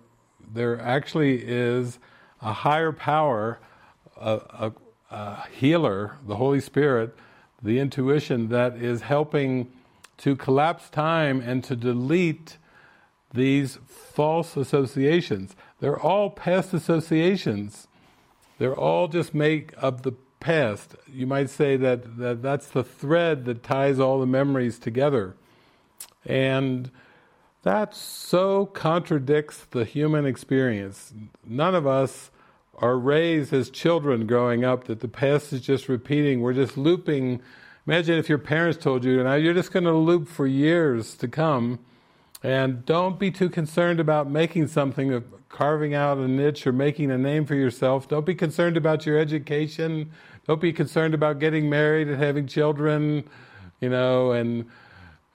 there 0.54 0.80
actually 0.80 1.43
is 1.43 1.99
a 2.41 2.54
higher 2.54 2.91
power, 2.91 3.60
a, 4.17 4.32
a, 4.32 4.73
a 5.12 5.48
healer, 5.50 6.18
the 6.26 6.36
Holy 6.36 6.60
Spirit, 6.60 7.15
the 7.62 7.80
intuition 7.80 8.50
that 8.50 8.76
is 8.76 9.02
helping 9.02 9.72
to 10.18 10.36
collapse 10.36 10.89
time 10.89 11.41
and 11.41 11.63
to 11.63 11.76
delete 11.76 12.58
these 13.34 13.78
false 13.88 14.56
associations. 14.56 15.56
They're 15.80 16.00
all 16.00 16.30
past 16.30 16.74
associations. 16.74 17.88
They're 18.58 18.76
all 18.76 19.08
just 19.08 19.34
make 19.34 19.74
of 19.78 20.04
the 20.04 20.13
past. 20.39 20.96
You 21.12 21.28
might 21.28 21.50
say 21.50 21.76
that, 21.78 22.18
that 22.18 22.41
that's 22.41 22.68
the 22.68 22.84
thread 22.84 23.46
that 23.46 23.63
ties 23.63 24.00
all 24.00 24.20
the 24.20 24.26
memories 24.26 24.80
together. 24.80 25.36
And 26.26 26.91
that 27.63 27.96
so 27.96 28.68
contradicts 28.68 29.65
the 29.72 29.86
human 29.86 30.26
experience. 30.26 31.13
None 31.44 31.76
of 31.76 31.86
us 31.88 32.30
are 32.79 32.97
raised 32.97 33.53
as 33.53 33.69
children 33.69 34.27
growing 34.27 34.65
up 34.65 34.85
that 34.85 34.99
the 34.99 35.07
past 35.07 35.53
is 35.53 35.61
just 35.61 35.88
repeating. 35.88 36.41
We're 36.41 36.53
just 36.53 36.77
looping. 36.77 37.41
Imagine 37.88 38.17
if 38.17 38.27
your 38.27 38.38
parents 38.38 38.77
told 38.81 39.05
you, 39.05 39.23
now 39.23 39.35
you're 39.35 39.53
just 39.53 39.71
going 39.71 39.85
to 39.85 39.93
loop 39.93 40.27
for 40.27 40.47
years 40.47 41.15
to 41.17 41.27
come, 41.27 41.79
and 42.43 42.85
don't 42.85 43.17
be 43.19 43.31
too 43.31 43.49
concerned 43.49 43.99
about 43.99 44.29
making 44.29 44.67
something, 44.67 45.23
carving 45.49 45.93
out 45.93 46.17
a 46.17 46.27
niche 46.27 46.67
or 46.67 46.73
making 46.73 47.11
a 47.11 47.17
name 47.17 47.45
for 47.45 47.55
yourself. 47.55 48.07
Don't 48.07 48.25
be 48.25 48.35
concerned 48.35 48.77
about 48.77 49.05
your 49.05 49.17
education. 49.17 50.11
Don't 50.47 50.61
be 50.61 50.73
concerned 50.73 51.13
about 51.13 51.39
getting 51.39 51.69
married 51.69 52.07
and 52.07 52.21
having 52.21 52.45
children, 52.45 53.23
you 53.79 53.89
know, 53.89 54.31
and 54.31 54.65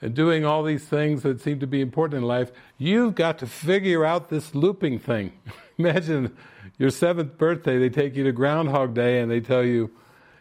and 0.03 0.15
doing 0.15 0.45
all 0.45 0.63
these 0.63 0.85
things 0.85 1.23
that 1.23 1.41
seem 1.41 1.61
to 1.61 1.67
be 1.67 1.81
important 1.81 2.23
in 2.23 2.27
life, 2.27 2.51
you've 2.79 3.15
got 3.15 3.39
to 3.39 3.47
figure 3.47 4.05
out 4.05 4.31
this 4.31 4.55
looping 4.55 4.99
thing. 4.99 5.33
Imagine 5.79 6.35
your 6.81 6.89
seventh 6.89 7.37
birthday, 7.37 7.79
they 7.79 7.91
take 7.91 8.17
you 8.17 8.25
to 8.25 8.33
Groundhog 8.33 8.95
Day 8.95 9.21
and 9.21 9.31
they 9.31 9.41
tell 9.41 9.63
you, 9.63 9.91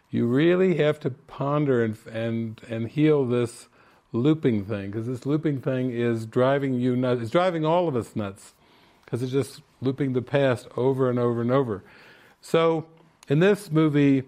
you 0.08 0.26
really 0.26 0.78
have 0.78 0.98
to 1.00 1.10
ponder 1.10 1.84
and, 1.84 1.98
and, 2.10 2.58
and 2.66 2.88
heal 2.88 3.26
this 3.26 3.68
looping 4.10 4.64
thing, 4.64 4.90
because 4.90 5.06
this 5.06 5.26
looping 5.26 5.60
thing 5.60 5.90
is 5.90 6.24
driving 6.24 6.72
you 6.72 6.96
nuts. 6.96 7.20
It's 7.20 7.30
driving 7.30 7.66
all 7.66 7.88
of 7.88 7.94
us 7.94 8.16
nuts, 8.16 8.54
because 9.04 9.22
it's 9.22 9.30
just 9.30 9.60
looping 9.82 10.14
the 10.14 10.22
past 10.22 10.66
over 10.78 11.10
and 11.10 11.18
over 11.18 11.42
and 11.42 11.52
over. 11.52 11.84
So, 12.40 12.86
in 13.28 13.40
this 13.40 13.70
movie, 13.70 14.22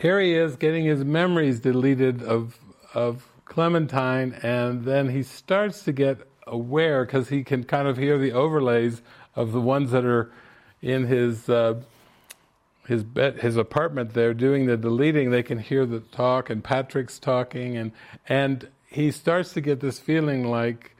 here 0.00 0.20
he 0.20 0.34
is 0.34 0.54
getting 0.56 0.84
his 0.84 1.02
memories 1.02 1.60
deleted 1.60 2.22
of, 2.22 2.58
of 2.92 3.26
Clementine, 3.46 4.34
and 4.42 4.84
then 4.84 5.08
he 5.08 5.22
starts 5.22 5.82
to 5.84 5.92
get 5.92 6.28
aware 6.46 7.06
because 7.06 7.30
he 7.30 7.42
can 7.42 7.64
kind 7.64 7.88
of 7.88 7.96
hear 7.96 8.18
the 8.18 8.32
overlays 8.32 9.00
of 9.34 9.52
the 9.52 9.62
ones 9.62 9.92
that 9.92 10.04
are 10.04 10.30
in 10.82 11.06
his 11.06 11.48
uh, 11.48 11.80
his 12.86 13.04
bed, 13.04 13.40
his 13.40 13.56
apartment 13.56 14.14
there 14.14 14.34
doing 14.34 14.66
the 14.66 14.76
deleting. 14.76 15.30
They 15.30 15.42
can 15.42 15.58
hear 15.58 15.86
the 15.86 16.00
talk, 16.00 16.50
and 16.50 16.62
Patrick's 16.62 17.18
talking, 17.18 17.76
and 17.76 17.92
and 18.28 18.68
he 18.86 19.10
starts 19.10 19.52
to 19.52 19.60
get 19.60 19.80
this 19.80 19.98
feeling 19.98 20.48
like, 20.48 20.96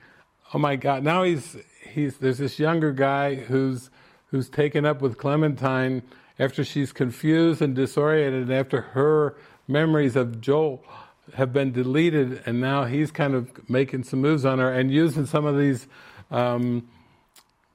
oh 0.55 0.59
my 0.59 0.77
God! 0.77 1.03
Now 1.03 1.23
he's 1.23 1.57
he's 1.83 2.19
there's 2.19 2.39
this 2.39 2.59
younger 2.59 2.93
guy 2.93 3.35
who's 3.35 3.91
who's 4.27 4.49
taken 4.49 4.87
up 4.87 5.03
with 5.03 5.19
Clementine 5.19 6.03
after 6.39 6.65
she's 6.65 6.93
confused 6.93 7.61
and 7.61 7.75
disoriented, 7.75 8.43
and 8.43 8.53
after 8.53 8.81
her 8.81 9.37
memories 9.67 10.17
of 10.17 10.41
Joel 10.41 10.85
have 11.35 11.53
been 11.53 11.73
deleted, 11.73 12.43
and 12.47 12.61
now 12.61 12.85
he's 12.85 13.11
kind 13.11 13.35
of 13.35 13.69
making 13.69 14.05
some 14.05 14.21
moves 14.21 14.45
on 14.45 14.59
her 14.59 14.73
and 14.73 14.91
using 14.91 15.27
some 15.27 15.47
of 15.47 15.57
these 15.59 15.87
um, 16.31 16.89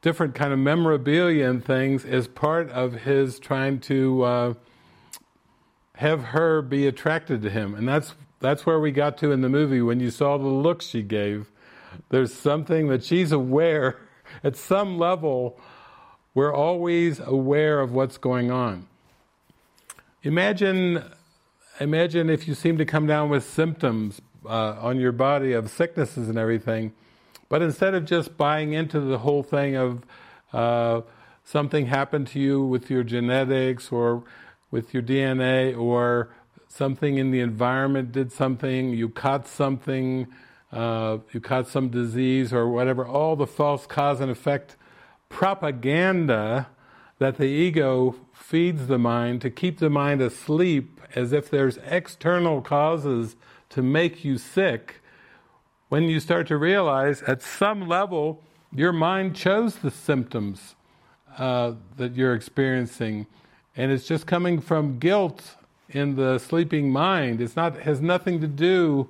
different 0.05 0.35
kind 0.35 0.53
of 0.53 0.59
memorabilia 0.59 1.49
and 1.49 1.65
things 1.65 2.05
as 2.05 2.27
part 2.27 2.69
of 2.69 2.93
his 2.93 3.39
trying 3.39 3.79
to 3.79 4.21
uh, 4.21 4.53
have 5.95 6.25
her 6.25 6.61
be 6.61 6.85
attracted 6.85 7.41
to 7.41 7.49
him, 7.49 7.73
and 7.73 7.87
that's 7.87 8.13
that's 8.39 8.67
where 8.67 8.79
we 8.79 8.91
got 8.91 9.17
to 9.17 9.31
in 9.31 9.41
the 9.41 9.49
movie 9.49 9.81
when 9.81 9.99
you 9.99 10.11
saw 10.11 10.37
the 10.37 10.45
look 10.45 10.83
she 10.83 11.01
gave. 11.01 11.51
There's 12.09 12.31
something 12.31 12.87
that 12.89 13.03
she's 13.03 13.31
aware 13.31 13.97
at 14.43 14.55
some 14.55 14.99
level. 14.99 15.59
We're 16.35 16.53
always 16.53 17.19
aware 17.19 17.79
of 17.79 17.91
what's 17.91 18.19
going 18.19 18.51
on. 18.51 18.85
Imagine 20.21 21.03
imagine 21.79 22.29
if 22.29 22.47
you 22.47 22.53
seem 22.53 22.77
to 22.77 22.85
come 22.85 23.07
down 23.07 23.29
with 23.29 23.43
symptoms 23.43 24.21
uh, 24.45 24.75
on 24.79 24.99
your 24.99 25.13
body 25.13 25.53
of 25.53 25.71
sicknesses 25.71 26.29
and 26.29 26.37
everything, 26.37 26.93
but 27.49 27.62
instead 27.62 27.93
of 27.93 28.05
just 28.05 28.38
buying 28.38 28.73
into 28.73 28.99
the 28.99 29.19
whole 29.19 29.43
thing 29.43 29.75
of 29.75 30.03
uh, 30.53 31.01
something 31.43 31.88
happened 31.88 32.27
to 32.27 32.39
you 32.39 32.63
with 32.63 32.89
your 32.89 33.03
genetics 33.03 33.91
or 33.91 34.23
with 34.71 34.93
your 34.93 35.03
DNA 35.03 35.77
or 35.77 36.29
something 36.67 37.17
in 37.17 37.31
the 37.31 37.39
environment 37.39 38.12
did 38.12 38.31
something, 38.31 38.89
you 38.89 39.08
caught 39.08 39.47
something, 39.47 40.27
uh, 40.71 41.17
you 41.31 41.39
caught 41.39 41.67
some 41.67 41.89
disease 41.89 42.51
or 42.51 42.67
whatever, 42.67 43.05
all 43.05 43.36
the 43.36 43.47
false 43.47 43.86
cause 43.86 44.19
and 44.19 44.31
effect 44.31 44.75
propaganda 45.29 46.67
that 47.19 47.38
the 47.38 47.45
ego 47.45 48.15
feeds 48.34 48.88
the 48.88 48.99
mind 48.99 49.41
to 49.41 49.49
keep 49.49 49.79
the 49.79 49.89
mind 49.89 50.21
asleep 50.21 50.99
as 51.15 51.31
if 51.31 51.49
there's 51.49 51.77
external 51.86 52.62
causes 52.62 53.36
to 53.69 53.81
make 53.81 54.25
you 54.25 54.38
sick, 54.38 55.01
when 55.89 56.03
you 56.03 56.19
start 56.19 56.47
to 56.47 56.57
realize 56.57 57.21
at 57.23 57.41
some 57.41 57.87
level 57.87 58.41
your 58.73 58.91
mind 58.91 59.35
chose 59.35 59.75
the 59.75 59.91
symptoms 59.91 60.75
uh, 61.37 61.73
that 61.97 62.15
you're 62.15 62.33
experiencing, 62.33 63.27
and 63.75 63.91
it's 63.91 64.07
just 64.07 64.25
coming 64.25 64.59
from 64.59 64.99
guilt 64.99 65.55
in 65.89 66.15
the 66.15 66.39
sleeping 66.39 66.91
mind. 66.91 67.41
It's 67.41 67.55
not 67.55 67.77
has 67.79 68.01
nothing 68.01 68.41
to 68.41 68.47
do 68.47 69.07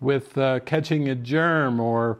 with 0.00 0.36
uh, 0.38 0.60
catching 0.60 1.08
a 1.08 1.14
germ 1.14 1.80
or 1.80 2.18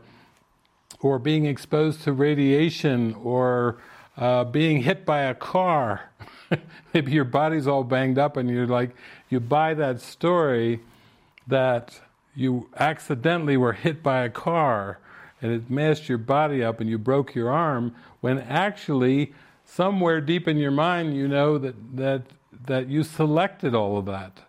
or 1.00 1.18
being 1.18 1.44
exposed 1.44 2.02
to 2.02 2.12
radiation 2.12 3.14
or 3.22 3.76
uh, 4.16 4.44
being 4.44 4.82
hit 4.82 5.04
by 5.04 5.20
a 5.20 5.34
car. 5.34 6.10
Maybe 6.94 7.12
your 7.12 7.24
body's 7.24 7.66
all 7.66 7.84
banged 7.84 8.18
up 8.18 8.36
and 8.36 8.48
you're 8.48 8.66
like, 8.66 8.90
you 9.28 9.40
buy 9.40 9.74
that 9.74 10.00
story 10.00 10.80
that 11.46 12.00
you 12.36 12.68
accidentally 12.76 13.56
were 13.56 13.72
hit 13.72 14.02
by 14.02 14.24
a 14.24 14.30
car 14.30 14.98
and 15.42 15.52
it 15.52 15.70
messed 15.70 16.08
your 16.08 16.18
body 16.18 16.62
up 16.62 16.80
and 16.80 16.88
you 16.88 16.98
broke 16.98 17.34
your 17.34 17.50
arm, 17.50 17.94
when 18.20 18.38
actually 18.38 19.34
somewhere 19.64 20.20
deep 20.20 20.46
in 20.46 20.56
your 20.56 20.70
mind 20.70 21.14
you 21.14 21.26
know 21.26 21.58
that 21.58 21.74
that 21.96 22.22
that 22.66 22.88
you 22.88 23.02
selected 23.02 23.74
all 23.74 23.98
of 23.98 24.06
that. 24.06 24.40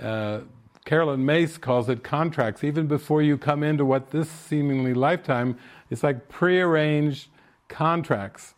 Uh, 0.00 0.40
Caroline 0.84 1.24
Myss 1.24 1.58
calls 1.58 1.88
it 1.88 2.02
contracts. 2.02 2.64
Even 2.64 2.86
before 2.86 3.20
you 3.20 3.36
come 3.36 3.62
into 3.62 3.84
what 3.84 4.10
this 4.10 4.28
seemingly 4.28 4.94
lifetime, 4.94 5.58
it's 5.90 6.02
like 6.02 6.28
prearranged 6.28 7.28
contracts. 7.68 8.54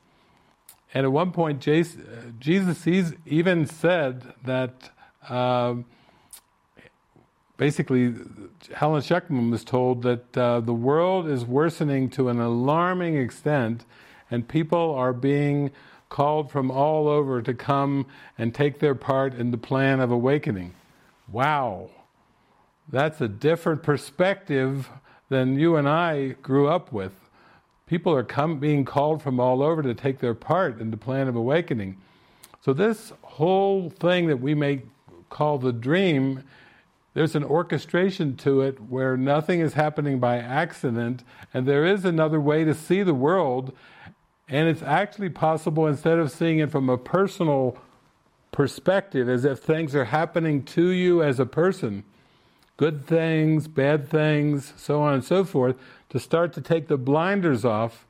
And 0.95 1.05
at 1.05 1.13
one 1.13 1.33
point, 1.33 1.61
Jesus 1.61 2.87
even 3.27 3.67
said 3.67 4.35
that 4.45 4.91
uh, 5.29 5.75
basically 7.61 8.15
Helen 8.75 9.03
Schucman 9.03 9.51
was 9.51 9.65
told 9.65 10.03
that 10.05 10.35
uh, 10.35 10.61
the 10.61 10.73
world 10.73 11.29
is 11.29 11.45
worsening 11.45 12.09
to 12.09 12.31
an 12.31 12.41
alarming 12.41 13.19
extent, 13.19 13.85
and 14.31 14.49
people 14.49 14.95
are 14.95 15.13
being 15.13 15.71
called 16.09 16.51
from 16.51 16.71
all 16.71 17.07
over 17.07 17.43
to 17.43 17.53
come 17.53 18.07
and 18.39 18.55
take 18.55 18.79
their 18.79 18.95
part 18.95 19.35
in 19.35 19.51
the 19.51 19.59
plan 19.59 20.01
of 20.01 20.11
awakening. 20.11 20.73
Wow, 21.31 21.91
that's 22.89 23.21
a 23.21 23.29
different 23.29 23.83
perspective 23.83 24.89
than 25.29 25.59
you 25.59 25.77
and 25.77 25.87
I 25.87 26.37
grew 26.41 26.67
up 26.67 26.91
with. 26.95 27.13
People 27.87 28.15
are 28.15 28.25
come, 28.25 28.59
being 28.59 28.87
called 28.87 29.23
from 29.23 29.39
all 29.39 29.63
over 29.63 29.83
to 29.83 29.93
take 29.93 30.21
their 30.21 30.35
part 30.35 30.81
in 30.81 30.91
the 30.91 30.97
plan 30.97 31.29
of 31.29 31.37
awakening. 31.37 31.99
So 32.63 32.73
this 32.73 33.13
whole 33.21 33.91
thing 33.91 34.29
that 34.29 34.41
we 34.41 34.55
may 34.55 34.81
call 35.29 35.59
the 35.59 35.75
dream, 35.75 36.43
there's 37.15 37.35
an 37.35 37.45
orchestration 37.45 38.37
to 38.37 38.61
it 38.61 38.81
where 38.81 39.17
nothing 39.17 39.61
is 39.61 39.75
happening 39.75 40.21
by 40.21 40.39
accident, 40.39 41.25
and 41.53 41.67
there 41.67 41.85
is 41.85 42.05
another 42.05 42.41
way 42.41 42.65
to 42.65 42.75
see 42.75 43.03
the 43.03 43.15
world, 43.15 43.77
and 44.49 44.69
it's 44.69 44.83
actually 44.83 45.31
possible 45.31 45.87
instead 45.87 46.19
of 46.19 46.31
seeing 46.31 46.59
it 46.59 46.71
from 46.71 46.89
a 46.89 46.99
personal 46.99 47.77
perspective, 48.53 49.29
as 49.29 49.45
if 49.45 49.59
things 49.59 49.95
are 49.95 50.07
happening 50.07 50.63
to 50.63 50.89
you 50.89 51.23
as 51.23 51.41
a 51.41 51.47
person, 51.47 52.05
good 52.77 53.07
things, 53.07 53.69
bad 53.69 54.09
things, 54.09 54.73
so 54.77 55.03
on 55.03 55.15
and 55.15 55.25
so 55.25 55.45
forth, 55.45 55.77
to 56.09 56.19
start 56.19 56.53
to 56.53 56.61
take 56.61 56.89
the 56.89 56.97
blinders 56.97 57.65
off 57.65 58.07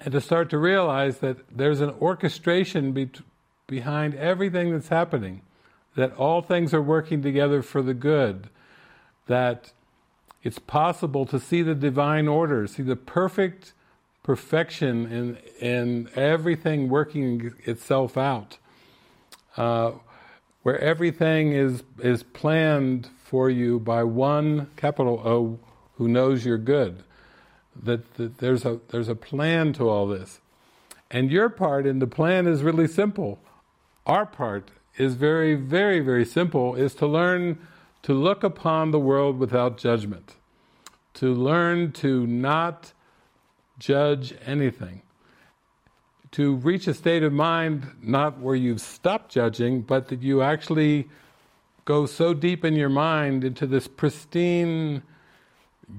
and 0.00 0.12
to 0.12 0.20
start 0.20 0.50
to 0.50 0.58
realize 0.58 1.18
that 1.18 1.36
there's 1.50 1.80
an 1.80 1.90
orchestration 2.00 2.92
be- 2.92 3.10
behind 3.66 4.14
everything 4.14 4.72
that's 4.72 4.88
happening, 4.88 5.40
that 5.96 6.14
all 6.16 6.42
things 6.42 6.74
are 6.74 6.82
working 6.82 7.22
together 7.22 7.62
for 7.62 7.82
the 7.82 7.94
good, 7.94 8.48
that 9.26 9.72
it's 10.42 10.58
possible 10.58 11.24
to 11.26 11.40
see 11.40 11.62
the 11.62 11.74
divine 11.74 12.28
order, 12.28 12.66
see 12.66 12.82
the 12.82 12.96
perfect 12.96 13.72
perfection 14.22 15.06
in, 15.06 15.38
in 15.60 16.08
everything 16.14 16.88
working 16.88 17.52
itself 17.64 18.16
out. 18.16 18.58
Uh, 19.56 19.92
where 20.64 20.78
everything 20.80 21.52
is 21.52 21.84
is 22.00 22.22
planned 22.22 23.08
for 23.22 23.48
you 23.48 23.78
by 23.78 24.02
one 24.02 24.68
capital 24.76 25.22
O 25.24 25.58
who 25.96 26.08
knows 26.08 26.44
your 26.44 26.58
good. 26.58 27.04
That, 27.80 28.14
that 28.14 28.38
there's 28.38 28.64
a 28.64 28.80
there's 28.88 29.08
a 29.08 29.14
plan 29.14 29.72
to 29.74 29.88
all 29.88 30.08
this, 30.08 30.40
and 31.10 31.30
your 31.30 31.50
part 31.50 31.86
in 31.86 31.98
the 31.98 32.06
plan 32.06 32.46
is 32.46 32.62
really 32.62 32.88
simple. 32.88 33.38
Our 34.06 34.26
part 34.26 34.70
is 34.96 35.14
very 35.14 35.54
very 35.54 36.00
very 36.00 36.24
simple. 36.24 36.74
Is 36.74 36.94
to 36.96 37.06
learn 37.06 37.58
to 38.02 38.12
look 38.12 38.44
upon 38.44 38.90
the 38.90 38.98
world 38.98 39.38
without 39.38 39.78
judgment, 39.78 40.34
to 41.14 41.32
learn 41.34 41.92
to 41.92 42.26
not 42.26 42.92
judge 43.78 44.34
anything 44.44 45.02
to 46.34 46.56
reach 46.56 46.88
a 46.88 46.94
state 46.94 47.22
of 47.22 47.32
mind 47.32 47.86
not 48.02 48.40
where 48.40 48.56
you've 48.56 48.80
stopped 48.80 49.30
judging, 49.30 49.80
but 49.80 50.08
that 50.08 50.20
you 50.20 50.42
actually 50.42 51.08
go 51.84 52.06
so 52.06 52.34
deep 52.34 52.64
in 52.64 52.74
your 52.74 52.88
mind 52.88 53.44
into 53.44 53.68
this 53.68 53.86
pristine, 53.86 55.00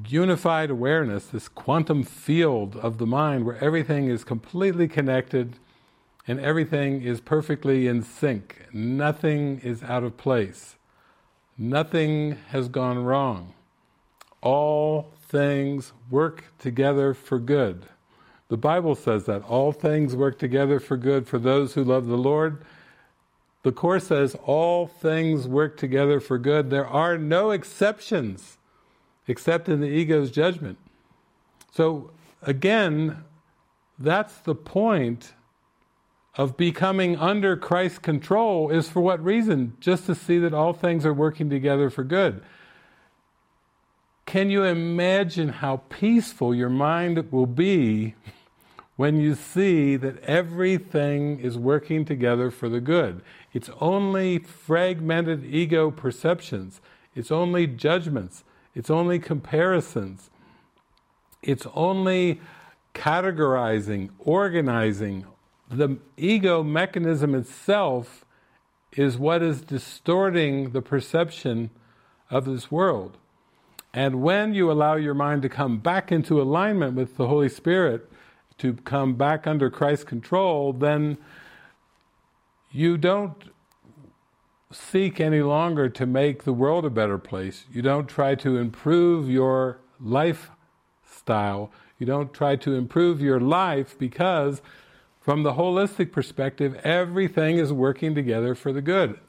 unified 0.10 0.70
awareness, 0.70 1.28
this 1.28 1.48
quantum 1.48 2.04
field 2.04 2.76
of 2.76 2.98
the 2.98 3.06
mind 3.06 3.46
where 3.46 3.58
everything 3.64 4.10
is 4.10 4.26
completely 4.26 4.90
connected 4.90 5.58
and 6.28 6.40
everything 6.40 7.02
is 7.02 7.22
perfectly 7.22 7.88
in 7.88 8.02
sync. 8.02 8.66
Nothing 8.74 9.60
is 9.60 9.84
out 9.84 10.04
of 10.04 10.18
place. 10.18 10.76
Nothing 11.58 12.38
has 12.50 12.68
gone 12.68 13.04
wrong. 13.04 13.54
All 14.42 15.14
things 15.28 15.94
work 16.10 16.46
together 16.60 17.14
for 17.14 17.40
good. 17.40 17.86
The 18.48 18.58
Bible 18.58 18.96
says 18.96 19.26
that 19.26 19.44
all 19.44 19.72
things 19.72 20.16
work 20.16 20.38
together 20.38 20.80
for 20.80 20.98
good 20.98 21.28
for 21.28 21.40
those 21.40 21.74
who 21.74 21.84
love 21.84 22.06
the 22.06 22.18
Lord. 22.18 22.64
The 23.64 23.72
Course 23.72 24.08
says 24.08 24.36
all 24.44 24.86
things 24.86 25.48
work 25.48 25.78
together 25.78 26.20
for 26.20 26.38
good. 26.38 26.70
There 26.70 26.86
are 26.86 27.18
no 27.18 27.52
exceptions 27.52 28.58
except 29.28 29.68
in 29.68 29.82
the 29.82 29.88
ego's 29.88 30.30
judgment. 30.30 30.78
So 31.72 32.12
again, 32.44 33.24
that's 33.98 34.38
the 34.38 34.54
point 34.54 35.34
of 36.38 36.58
becoming 36.58 37.16
under 37.18 37.56
Christ's 37.56 38.00
control 38.00 38.70
is 38.70 38.90
for 38.90 39.00
what 39.00 39.24
reason? 39.24 39.78
Just 39.80 40.06
to 40.08 40.16
see 40.16 40.38
that 40.40 40.54
all 40.54 40.74
things 40.74 41.06
are 41.06 41.14
working 41.14 41.50
together 41.50 41.90
for 41.90 42.04
good. 42.04 42.44
Can 44.26 44.50
you 44.50 44.64
imagine 44.64 45.50
how 45.50 45.78
peaceful 45.90 46.54
your 46.54 46.70
mind 46.70 47.32
will 47.32 47.46
be 47.46 48.16
when 48.96 49.20
you 49.20 49.36
see 49.36 49.96
that 49.98 50.18
everything 50.24 51.40
is 51.40 51.58
working 51.58 52.06
together 52.06 52.50
for 52.50 52.68
the 52.68 52.82
good? 52.82 53.22
It's 53.54 53.70
only 53.80 54.40
fragmented 54.40 55.46
ego 55.46 55.92
perceptions, 55.92 56.82
it's 57.14 57.32
only 57.32 57.68
judgments, 57.68 58.44
it's 58.74 58.90
only 58.90 59.20
comparisons, 59.20 60.30
it's 61.42 61.68
only 61.74 62.42
categorizing, 62.94 64.10
organizing. 64.20 65.26
The 65.70 65.98
ego 66.18 66.64
mechanism 66.64 67.34
itself 67.34 68.26
is 68.94 69.18
what 69.18 69.42
is 69.42 69.62
distorting 69.62 70.72
the 70.72 70.82
perception 70.82 71.70
of 72.30 72.46
this 72.46 72.72
world. 72.72 73.18
And 73.94 74.22
when 74.22 74.54
you 74.54 74.72
allow 74.72 74.96
your 74.96 75.14
mind 75.14 75.42
to 75.44 75.50
come 75.50 75.80
back 75.80 76.12
into 76.12 76.42
alignment 76.42 76.96
with 76.96 77.18
the 77.18 77.28
Holy 77.28 77.50
Spirit, 77.50 78.10
to 78.58 78.74
come 78.74 79.16
back 79.16 79.48
under 79.48 79.70
Christ's 79.70 80.06
control, 80.06 80.72
then 80.74 81.18
you 82.72 82.98
don't 82.98 83.52
seek 84.72 85.20
any 85.20 85.42
longer 85.42 85.90
to 85.90 86.06
make 86.06 86.44
the 86.44 86.54
world 86.54 86.86
a 86.86 86.90
better 86.90 87.18
place. 87.18 87.66
You 87.72 87.82
don't 87.82 88.08
try 88.08 88.36
to 88.36 88.58
improve 88.58 89.30
your 89.30 89.80
lifestyle. 90.00 91.72
You 92.00 92.06
don't 92.06 92.34
try 92.34 92.56
to 92.58 92.74
improve 92.74 93.22
your 93.22 93.40
life 93.40 93.98
because, 93.98 94.62
from 95.26 95.42
the 95.42 95.54
holistic 95.54 96.12
perspective, 96.12 96.76
everything 96.84 97.58
is 97.58 97.74
working 97.74 98.14
together 98.14 98.54
for 98.54 98.72
the 98.72 98.80
good. 98.80 99.20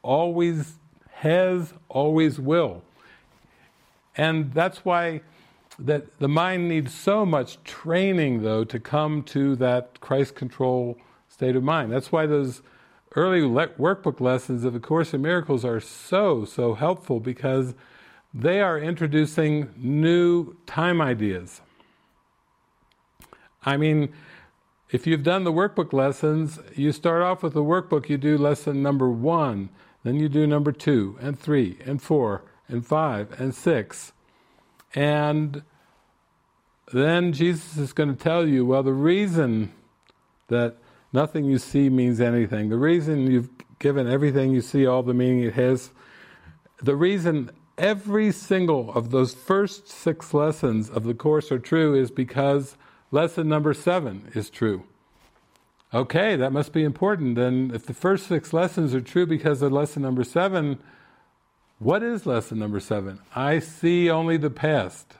Always 0.00 0.76
has, 1.16 1.74
always 1.90 2.40
will. 2.40 2.82
And 4.16 4.54
that's 4.54 4.82
why 4.82 5.20
that 5.78 6.18
the 6.20 6.28
mind 6.28 6.70
needs 6.70 6.94
so 6.94 7.26
much 7.26 7.62
training, 7.64 8.40
though, 8.40 8.64
to 8.64 8.80
come 8.80 9.22
to 9.24 9.54
that 9.56 10.00
Christ 10.00 10.34
control 10.36 10.96
state 11.28 11.54
of 11.54 11.62
mind. 11.62 11.92
That's 11.92 12.10
why 12.10 12.24
those 12.24 12.62
early 13.14 13.42
le- 13.42 13.68
workbook 13.78 14.22
lessons 14.22 14.64
of 14.64 14.72
the 14.72 14.80
Course 14.80 15.12
in 15.12 15.20
Miracles 15.20 15.66
are 15.66 15.80
so, 15.80 16.46
so 16.46 16.72
helpful 16.72 17.20
because 17.20 17.74
they 18.32 18.62
are 18.62 18.78
introducing 18.78 19.68
new 19.76 20.56
time 20.64 21.02
ideas. 21.02 21.60
I 23.66 23.76
mean, 23.76 24.14
if 24.92 25.06
you've 25.06 25.22
done 25.22 25.44
the 25.44 25.52
workbook 25.52 25.94
lessons, 25.94 26.60
you 26.76 26.92
start 26.92 27.22
off 27.22 27.42
with 27.42 27.54
the 27.54 27.62
workbook, 27.62 28.10
you 28.10 28.18
do 28.18 28.36
lesson 28.36 28.82
number 28.82 29.08
one, 29.08 29.70
then 30.04 30.16
you 30.16 30.28
do 30.28 30.46
number 30.46 30.70
two, 30.70 31.16
and 31.18 31.38
three, 31.38 31.78
and 31.86 32.02
four, 32.02 32.44
and 32.68 32.86
five, 32.86 33.40
and 33.40 33.54
six. 33.54 34.12
And 34.94 35.62
then 36.92 37.32
Jesus 37.32 37.78
is 37.78 37.94
going 37.94 38.14
to 38.14 38.22
tell 38.22 38.46
you, 38.46 38.66
well, 38.66 38.82
the 38.82 38.92
reason 38.92 39.72
that 40.48 40.76
nothing 41.10 41.46
you 41.46 41.56
see 41.56 41.88
means 41.88 42.20
anything. 42.20 42.68
The 42.68 42.76
reason 42.76 43.30
you've 43.30 43.48
given 43.78 44.06
everything 44.06 44.52
you 44.52 44.60
see 44.60 44.86
all 44.86 45.02
the 45.02 45.14
meaning 45.14 45.44
it 45.44 45.54
has, 45.54 45.90
the 46.82 46.96
reason 46.96 47.50
every 47.78 48.30
single 48.30 48.92
of 48.92 49.10
those 49.10 49.32
first 49.32 49.88
six 49.88 50.34
lessons 50.34 50.90
of 50.90 51.04
the 51.04 51.14
Course 51.14 51.50
are 51.50 51.58
true 51.58 51.94
is 51.94 52.10
because 52.10 52.76
lesson 53.12 53.48
number 53.48 53.72
seven 53.72 54.32
is 54.34 54.50
true. 54.50 54.82
Okay, 55.94 56.36
that 56.36 56.52
must 56.52 56.72
be 56.72 56.82
important. 56.82 57.36
Then, 57.36 57.70
if 57.74 57.84
the 57.84 57.94
first 57.94 58.26
six 58.26 58.52
lessons 58.52 58.94
are 58.94 59.00
true 59.00 59.26
because 59.26 59.60
of 59.60 59.70
lesson 59.70 60.02
number 60.02 60.24
seven, 60.24 60.78
what 61.78 62.02
is 62.02 62.24
lesson 62.24 62.58
number 62.58 62.80
seven? 62.80 63.20
I 63.36 63.58
see 63.58 64.08
only 64.10 64.38
the 64.38 64.50
past. 64.50 65.14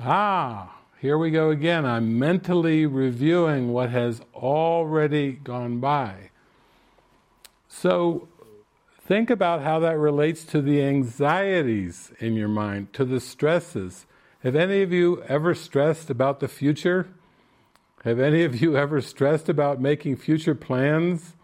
Ah, 0.00 0.74
here 1.00 1.18
we 1.18 1.30
go 1.30 1.50
again. 1.50 1.84
I'm 1.84 2.18
mentally 2.18 2.86
reviewing 2.86 3.72
what 3.74 3.90
has 3.90 4.22
already 4.34 5.32
gone 5.32 5.80
by. 5.80 6.30
So, 7.68 8.28
think 9.06 9.28
about 9.28 9.60
how 9.60 9.80
that 9.80 9.98
relates 9.98 10.44
to 10.46 10.62
the 10.62 10.82
anxieties 10.82 12.10
in 12.20 12.34
your 12.34 12.48
mind, 12.48 12.94
to 12.94 13.04
the 13.04 13.20
stresses. 13.20 14.06
Have 14.44 14.56
any 14.56 14.82
of 14.82 14.92
you 14.92 15.22
ever 15.22 15.54
stressed 15.54 16.10
about 16.10 16.40
the 16.40 16.48
future? 16.48 17.08
Have 18.04 18.20
any 18.20 18.44
of 18.44 18.60
you 18.60 18.76
ever 18.76 19.00
stressed 19.00 19.48
about 19.48 19.80
making 19.80 20.16
future 20.16 20.54
plans? 20.54 21.34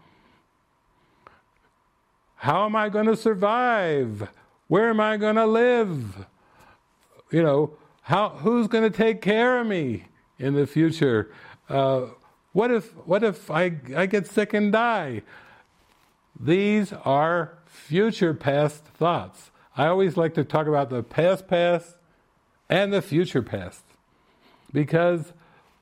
How 2.35 2.63
am 2.63 2.75
I 2.75 2.89
going 2.89 3.07
to 3.07 3.17
survive? 3.17 4.29
Where 4.67 4.91
am 4.91 4.99
I 4.99 5.17
going 5.17 5.37
to 5.37 5.47
live? 5.47 6.27
You 7.31 7.41
know, 7.41 7.73
how, 8.03 8.29
who's 8.29 8.67
going 8.67 8.83
to 8.83 8.95
take 8.95 9.19
care 9.19 9.59
of 9.59 9.65
me 9.65 10.05
in 10.37 10.53
the 10.53 10.67
future? 10.67 11.33
Uh, 11.67 12.05
what 12.51 12.69
if, 12.69 12.95
what 13.07 13.23
if 13.23 13.49
I, 13.49 13.77
I 13.95 14.05
get 14.05 14.27
sick 14.27 14.53
and 14.53 14.71
die? 14.71 15.23
These 16.39 16.93
are 16.93 17.57
future 17.65 18.35
past 18.35 18.85
thoughts. 18.85 19.49
I 19.75 19.87
always 19.87 20.17
like 20.17 20.35
to 20.35 20.43
talk 20.43 20.67
about 20.67 20.91
the 20.91 21.01
past 21.01 21.47
past 21.47 21.95
and 22.71 22.91
the 22.91 23.01
future 23.01 23.43
past 23.43 23.83
because 24.73 25.33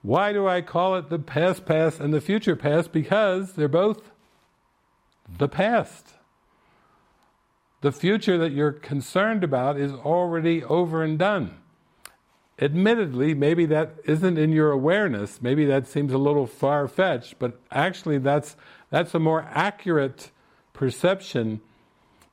why 0.02 0.34
do 0.34 0.48
I 0.48 0.62
call 0.62 0.96
it 0.96 1.10
the 1.10 1.20
past 1.20 1.66
past 1.66 2.00
and 2.00 2.14
the 2.14 2.22
future 2.22 2.56
past? 2.56 2.92
Because 2.92 3.54
they're 3.54 3.68
both 3.68 4.12
the 5.38 5.48
past. 5.48 6.14
The 7.82 7.92
future 7.92 8.38
that 8.38 8.52
you're 8.52 8.72
concerned 8.72 9.44
about 9.44 9.78
is 9.78 9.94
already 9.94 10.64
over 10.64 11.04
and 11.04 11.20
done. 11.20 11.58
Admittedly, 12.62 13.34
maybe 13.34 13.66
that 13.68 13.96
isn't 14.04 14.38
in 14.38 14.52
your 14.52 14.72
awareness, 14.72 15.42
maybe 15.42 15.66
that 15.66 15.88
seems 15.88 16.12
a 16.12 16.18
little 16.18 16.48
far 16.48 16.88
fetched, 16.90 17.40
but 17.40 17.58
actually 17.72 18.18
that's, 18.18 18.58
that's 18.90 19.14
a 19.14 19.20
more 19.20 19.48
accurate 19.52 20.32
perception 20.74 21.62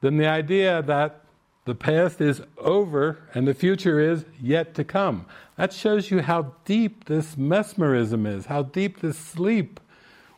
than 0.01 0.16
the 0.16 0.27
idea 0.27 0.83
that 0.83 1.25
the 1.66 1.74
past 1.74 2.20
is 2.20 2.40
over 2.59 3.18
and 3.35 3.46
the 3.46 3.52
future 3.52 4.00
is 4.00 4.24
yet 4.40 4.74
to 4.76 4.85
come. 4.85 5.26
That 5.57 5.72
shows 5.72 6.11
you 6.11 6.22
how 6.22 6.55
deep 6.64 7.05
this 7.07 7.37
mesmerism 7.37 8.24
is, 8.24 8.46
how 8.46 8.62
deep 8.62 9.00
this 9.00 9.18
sleep. 9.18 9.81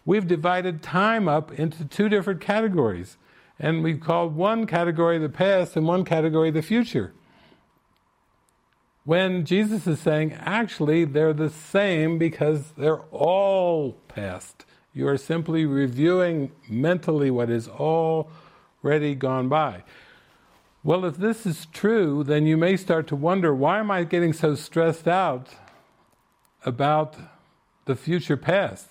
We've 0.06 0.26
divided 0.26 0.82
time 0.82 1.28
up 1.28 1.52
into 1.52 1.84
two 1.84 2.08
different 2.08 2.40
categories, 2.40 3.18
and 3.58 3.84
we've 3.84 4.00
called 4.00 4.34
one 4.36 4.66
category 4.66 5.18
the 5.18 5.28
past 5.28 5.76
and 5.76 5.86
one 5.86 6.04
category 6.04 6.50
the 6.50 6.62
future. 6.62 7.12
When 9.04 9.44
Jesus 9.44 9.86
is 9.86 10.00
saying, 10.00 10.32
actually, 10.32 11.04
they're 11.04 11.34
the 11.34 11.50
same 11.50 12.18
because 12.18 12.72
they're 12.72 13.02
all 13.10 13.92
past. 14.08 14.64
You 14.94 15.08
are 15.08 15.18
simply 15.18 15.66
reviewing 15.66 16.52
mentally 16.70 17.30
what 17.30 17.50
is 17.50 17.68
already 17.68 19.14
gone 19.14 19.50
by. 19.50 19.84
Well, 20.84 21.04
if 21.04 21.16
this 21.16 21.44
is 21.44 21.66
true, 21.66 22.22
then 22.22 22.46
you 22.46 22.56
may 22.56 22.76
start 22.76 23.08
to 23.08 23.16
wonder 23.16 23.52
why 23.52 23.80
am 23.80 23.90
I 23.90 24.04
getting 24.04 24.32
so 24.32 24.54
stressed 24.54 25.08
out 25.08 25.48
about 26.64 27.16
the 27.86 27.96
future 27.96 28.36
past? 28.36 28.88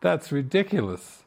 That's 0.00 0.32
ridiculous. 0.32 1.24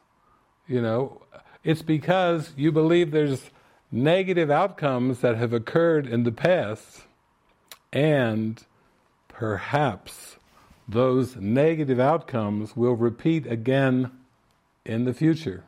You 0.66 0.82
know, 0.82 1.22
it's 1.62 1.82
because 1.82 2.52
you 2.56 2.72
believe 2.72 3.12
there's 3.12 3.50
negative 3.92 4.50
outcomes 4.50 5.20
that 5.20 5.36
have 5.36 5.52
occurred 5.52 6.06
in 6.06 6.24
the 6.24 6.32
past, 6.32 7.02
and 7.92 8.64
perhaps 9.28 10.36
those 10.88 11.36
negative 11.36 12.00
outcomes 12.00 12.76
will 12.76 12.96
repeat 12.96 13.46
again 13.46 14.10
in 14.84 15.04
the 15.04 15.14
future 15.14 15.64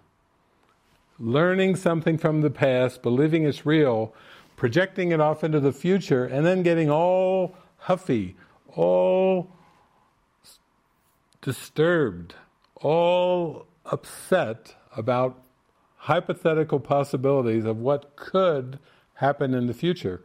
learning 1.18 1.76
something 1.76 2.18
from 2.18 2.40
the 2.40 2.50
past, 2.50 3.02
believing 3.02 3.44
it's 3.44 3.64
real, 3.66 4.14
projecting 4.56 5.12
it 5.12 5.20
off 5.20 5.44
into 5.44 5.60
the 5.60 5.72
future, 5.72 6.24
and 6.24 6.46
then 6.46 6.62
getting 6.62 6.90
all 6.90 7.54
huffy, 7.78 8.36
all 8.68 9.50
disturbed, 11.40 12.34
all 12.76 13.66
upset 13.86 14.76
about 14.96 15.42
hypothetical 15.96 16.80
possibilities 16.80 17.64
of 17.64 17.78
what 17.78 18.16
could 18.16 18.78
happen 19.14 19.54
in 19.54 19.66
the 19.66 19.74
future. 19.74 20.20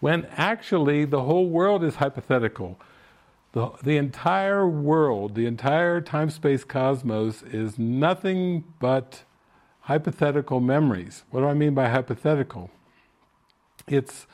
When 0.00 0.26
actually 0.36 1.04
the 1.04 1.22
whole 1.22 1.48
world 1.48 1.84
is 1.84 1.96
hypothetical. 1.96 2.78
The, 3.52 3.70
the 3.82 3.96
entire 3.96 4.66
world, 4.66 5.34
the 5.34 5.46
entire 5.46 6.00
time 6.00 6.30
space 6.30 6.64
cosmos 6.64 7.42
is 7.42 7.78
nothing 7.78 8.64
but 8.80 9.24
hypothetical 9.82 10.60
memories. 10.60 11.24
What 11.30 11.40
do 11.40 11.46
I 11.46 11.54
mean 11.54 11.74
by 11.74 11.88
hypothetical? 11.88 12.70
It's 13.86 14.26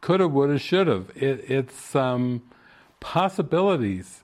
coulda, 0.00 0.28
woulda, 0.28 0.58
shoulda. 0.58 1.04
It, 1.14 1.50
it's 1.50 1.94
um, 1.94 2.42
possibilities. 3.00 4.22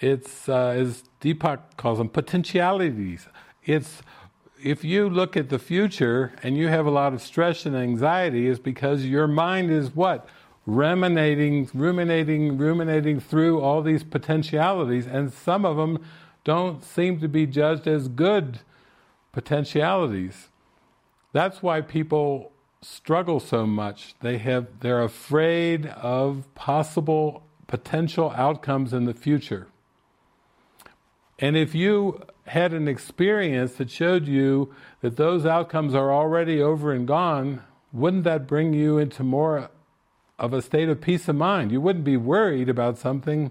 It's, 0.00 0.48
uh, 0.48 0.68
as 0.68 1.04
Deepak 1.20 1.76
calls 1.76 1.98
them, 1.98 2.08
potentialities. 2.08 3.28
It's 3.64 4.02
if 4.62 4.84
you 4.84 5.08
look 5.08 5.36
at 5.36 5.50
the 5.50 5.58
future 5.58 6.32
and 6.42 6.56
you 6.56 6.68
have 6.68 6.86
a 6.86 6.90
lot 6.90 7.12
of 7.12 7.20
stress 7.20 7.66
and 7.66 7.76
anxiety, 7.76 8.46
is 8.46 8.58
because 8.58 9.04
your 9.04 9.26
mind 9.26 9.70
is 9.70 9.94
what 9.94 10.28
ruminating, 10.66 11.68
ruminating, 11.74 12.56
ruminating 12.56 13.20
through 13.20 13.60
all 13.60 13.82
these 13.82 14.02
potentialities, 14.02 15.06
and 15.06 15.32
some 15.32 15.64
of 15.64 15.76
them 15.76 16.02
don't 16.44 16.82
seem 16.82 17.20
to 17.20 17.28
be 17.28 17.46
judged 17.46 17.86
as 17.86 18.08
good 18.08 18.60
potentialities. 19.36 20.48
That's 21.34 21.62
why 21.62 21.82
people 21.82 22.52
struggle 22.80 23.38
so 23.38 23.66
much. 23.66 24.14
They 24.20 24.38
have 24.38 24.80
they're 24.80 25.02
afraid 25.02 25.84
of 25.88 26.46
possible 26.54 27.42
potential 27.66 28.32
outcomes 28.34 28.94
in 28.94 29.04
the 29.04 29.12
future. 29.12 29.66
And 31.38 31.54
if 31.54 31.74
you 31.74 32.22
had 32.46 32.72
an 32.72 32.88
experience 32.88 33.72
that 33.74 33.90
showed 33.90 34.26
you 34.26 34.74
that 35.02 35.18
those 35.18 35.44
outcomes 35.44 35.94
are 35.94 36.10
already 36.10 36.62
over 36.62 36.90
and 36.90 37.06
gone, 37.06 37.62
wouldn't 37.92 38.24
that 38.24 38.46
bring 38.46 38.72
you 38.72 38.96
into 38.96 39.22
more 39.22 39.68
of 40.38 40.54
a 40.54 40.62
state 40.62 40.88
of 40.88 41.02
peace 41.02 41.28
of 41.28 41.36
mind? 41.36 41.70
You 41.72 41.82
wouldn't 41.82 42.06
be 42.06 42.16
worried 42.16 42.70
about 42.70 42.96
something 42.96 43.50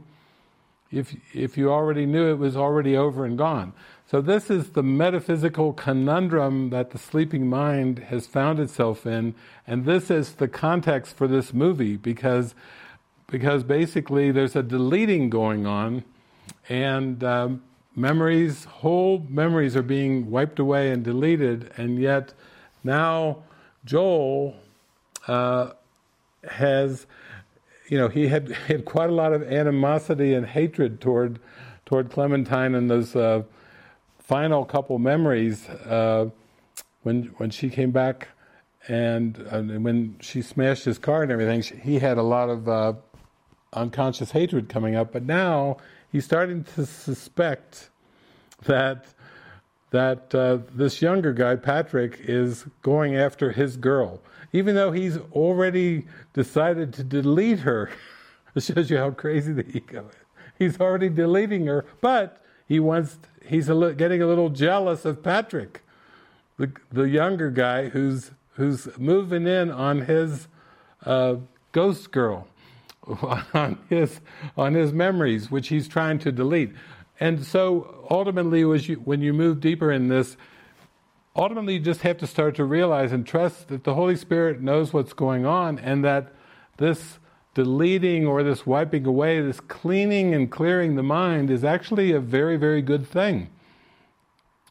if 0.91 1.15
if 1.31 1.59
you 1.59 1.71
already 1.71 2.07
knew 2.07 2.31
it 2.31 2.39
was 2.39 2.57
already 2.57 2.97
over 2.97 3.23
and 3.23 3.37
gone. 3.37 3.73
So 4.07 4.21
this 4.21 4.51
is 4.51 4.69
the 4.69 4.83
metaphysical 4.83 5.73
conundrum 5.73 6.69
that 6.69 6.91
the 6.91 6.99
sleeping 6.99 7.49
mind 7.49 7.97
has 7.97 8.27
found 8.27 8.59
itself 8.59 9.07
in, 9.07 9.33
and 9.65 9.85
this 9.85 10.11
is 10.11 10.33
the 10.33 10.47
context 10.47 11.17
for 11.17 11.27
this 11.27 11.53
movie 11.53 11.97
because 11.97 12.53
because 13.27 13.63
basically 13.63 14.29
there's 14.29 14.55
a 14.55 14.61
deleting 14.61 15.31
going 15.31 15.65
on, 15.65 16.03
and 16.69 17.23
um, 17.23 17.63
memories, 17.95 18.65
whole 18.65 19.25
memories 19.27 19.75
are 19.75 19.81
being 19.81 20.29
wiped 20.29 20.59
away 20.59 20.91
and 20.91 21.03
deleted, 21.03 21.71
and 21.75 21.97
yet 21.99 22.31
now 22.83 23.39
Joel 23.85 24.55
uh, 25.27 25.71
has, 26.47 27.07
you 27.89 27.97
know, 27.97 28.07
he 28.07 28.27
had, 28.27 28.51
had 28.51 28.85
quite 28.85 29.09
a 29.09 29.13
lot 29.13 29.33
of 29.33 29.41
animosity 29.41 30.35
and 30.35 30.45
hatred 30.45 31.01
toward 31.01 31.39
toward 31.87 32.11
Clementine 32.11 32.75
and 32.75 32.87
those. 32.87 33.15
Uh, 33.15 33.41
final 34.25 34.65
couple 34.65 34.97
memories 34.97 35.67
uh, 35.69 36.29
when 37.03 37.25
when 37.37 37.49
she 37.49 37.69
came 37.69 37.91
back 37.91 38.29
and, 38.87 39.37
when 39.83 40.15
she 40.19 40.41
smashed 40.41 40.85
his 40.85 40.99
car 40.99 41.23
and 41.23 41.31
everything, 41.31 41.61
she, 41.61 41.75
he 41.75 41.99
had 41.99 42.19
a 42.19 42.23
lot 42.23 42.49
of 42.49 42.69
uh, 42.69 42.93
unconscious 43.73 44.31
hatred 44.31 44.69
coming 44.69 44.95
up. 44.95 45.11
But 45.11 45.23
now 45.23 45.77
he's 46.11 46.25
starting 46.25 46.63
to 46.75 46.85
suspect 46.85 47.89
that 48.65 49.05
that 49.91 50.35
uh, 50.35 50.59
this 50.73 51.01
younger 51.01 51.31
guy, 51.31 51.55
Patrick, 51.55 52.19
is 52.19 52.65
going 52.81 53.15
after 53.15 53.51
his 53.51 53.77
girl, 53.77 54.19
even 54.51 54.75
though 54.75 54.91
he's 54.91 55.17
already 55.31 56.05
decided 56.33 56.93
to 56.93 57.03
delete 57.03 57.59
her. 57.59 57.89
it 58.55 58.63
shows 58.63 58.89
you 58.89 58.97
how 58.97 59.11
crazy 59.11 59.53
the 59.53 59.65
ego 59.75 60.09
is. 60.09 60.15
He's 60.57 60.81
already 60.81 61.09
deleting 61.09 61.67
her, 61.67 61.85
but 62.01 62.43
he 62.67 62.79
wants 62.79 63.19
he's 63.47 63.69
a 63.69 63.75
li- 63.75 63.93
getting 63.93 64.21
a 64.21 64.27
little 64.27 64.49
jealous 64.49 65.05
of 65.05 65.23
Patrick, 65.23 65.81
the 66.57 66.71
the 66.91 67.03
younger 67.03 67.49
guy 67.49 67.89
who's 67.89 68.31
who's 68.53 68.87
moving 68.97 69.47
in 69.47 69.71
on 69.71 70.01
his 70.01 70.47
uh, 71.05 71.35
ghost 71.71 72.11
girl, 72.11 72.47
on 73.53 73.77
his 73.89 74.21
on 74.57 74.73
his 74.73 74.93
memories, 74.93 75.51
which 75.51 75.67
he's 75.67 75.87
trying 75.87 76.19
to 76.19 76.31
delete. 76.31 76.73
And 77.19 77.43
so 77.45 78.05
ultimately, 78.09 78.59
you, 78.59 78.95
when 79.05 79.21
you 79.21 79.33
move 79.33 79.61
deeper 79.61 79.91
in 79.91 80.09
this, 80.09 80.35
ultimately 81.35 81.75
you 81.75 81.79
just 81.79 82.01
have 82.01 82.17
to 82.17 82.27
start 82.27 82.55
to 82.55 82.65
realize 82.65 83.11
and 83.13 83.25
trust 83.25 83.69
that 83.69 83.85
the 83.85 83.93
Holy 83.93 84.17
Spirit 84.17 84.61
knows 84.61 84.91
what's 84.91 85.13
going 85.13 85.45
on, 85.45 85.79
and 85.79 86.03
that 86.03 86.33
this 86.77 87.19
deleting 87.55 88.27
or 88.27 88.43
this 88.43 88.67
wiping 88.67 89.07
away, 89.07 89.41
this 89.41 89.61
cleaning 89.61 90.35
and 90.35 90.51
clearing 90.51 90.95
the 90.95 91.03
mind 91.03 91.49
is 91.49 91.63
actually 91.63 92.11
a 92.11 92.19
very, 92.19 92.57
very 92.57 92.83
good 92.83 93.07
thing. 93.07 93.49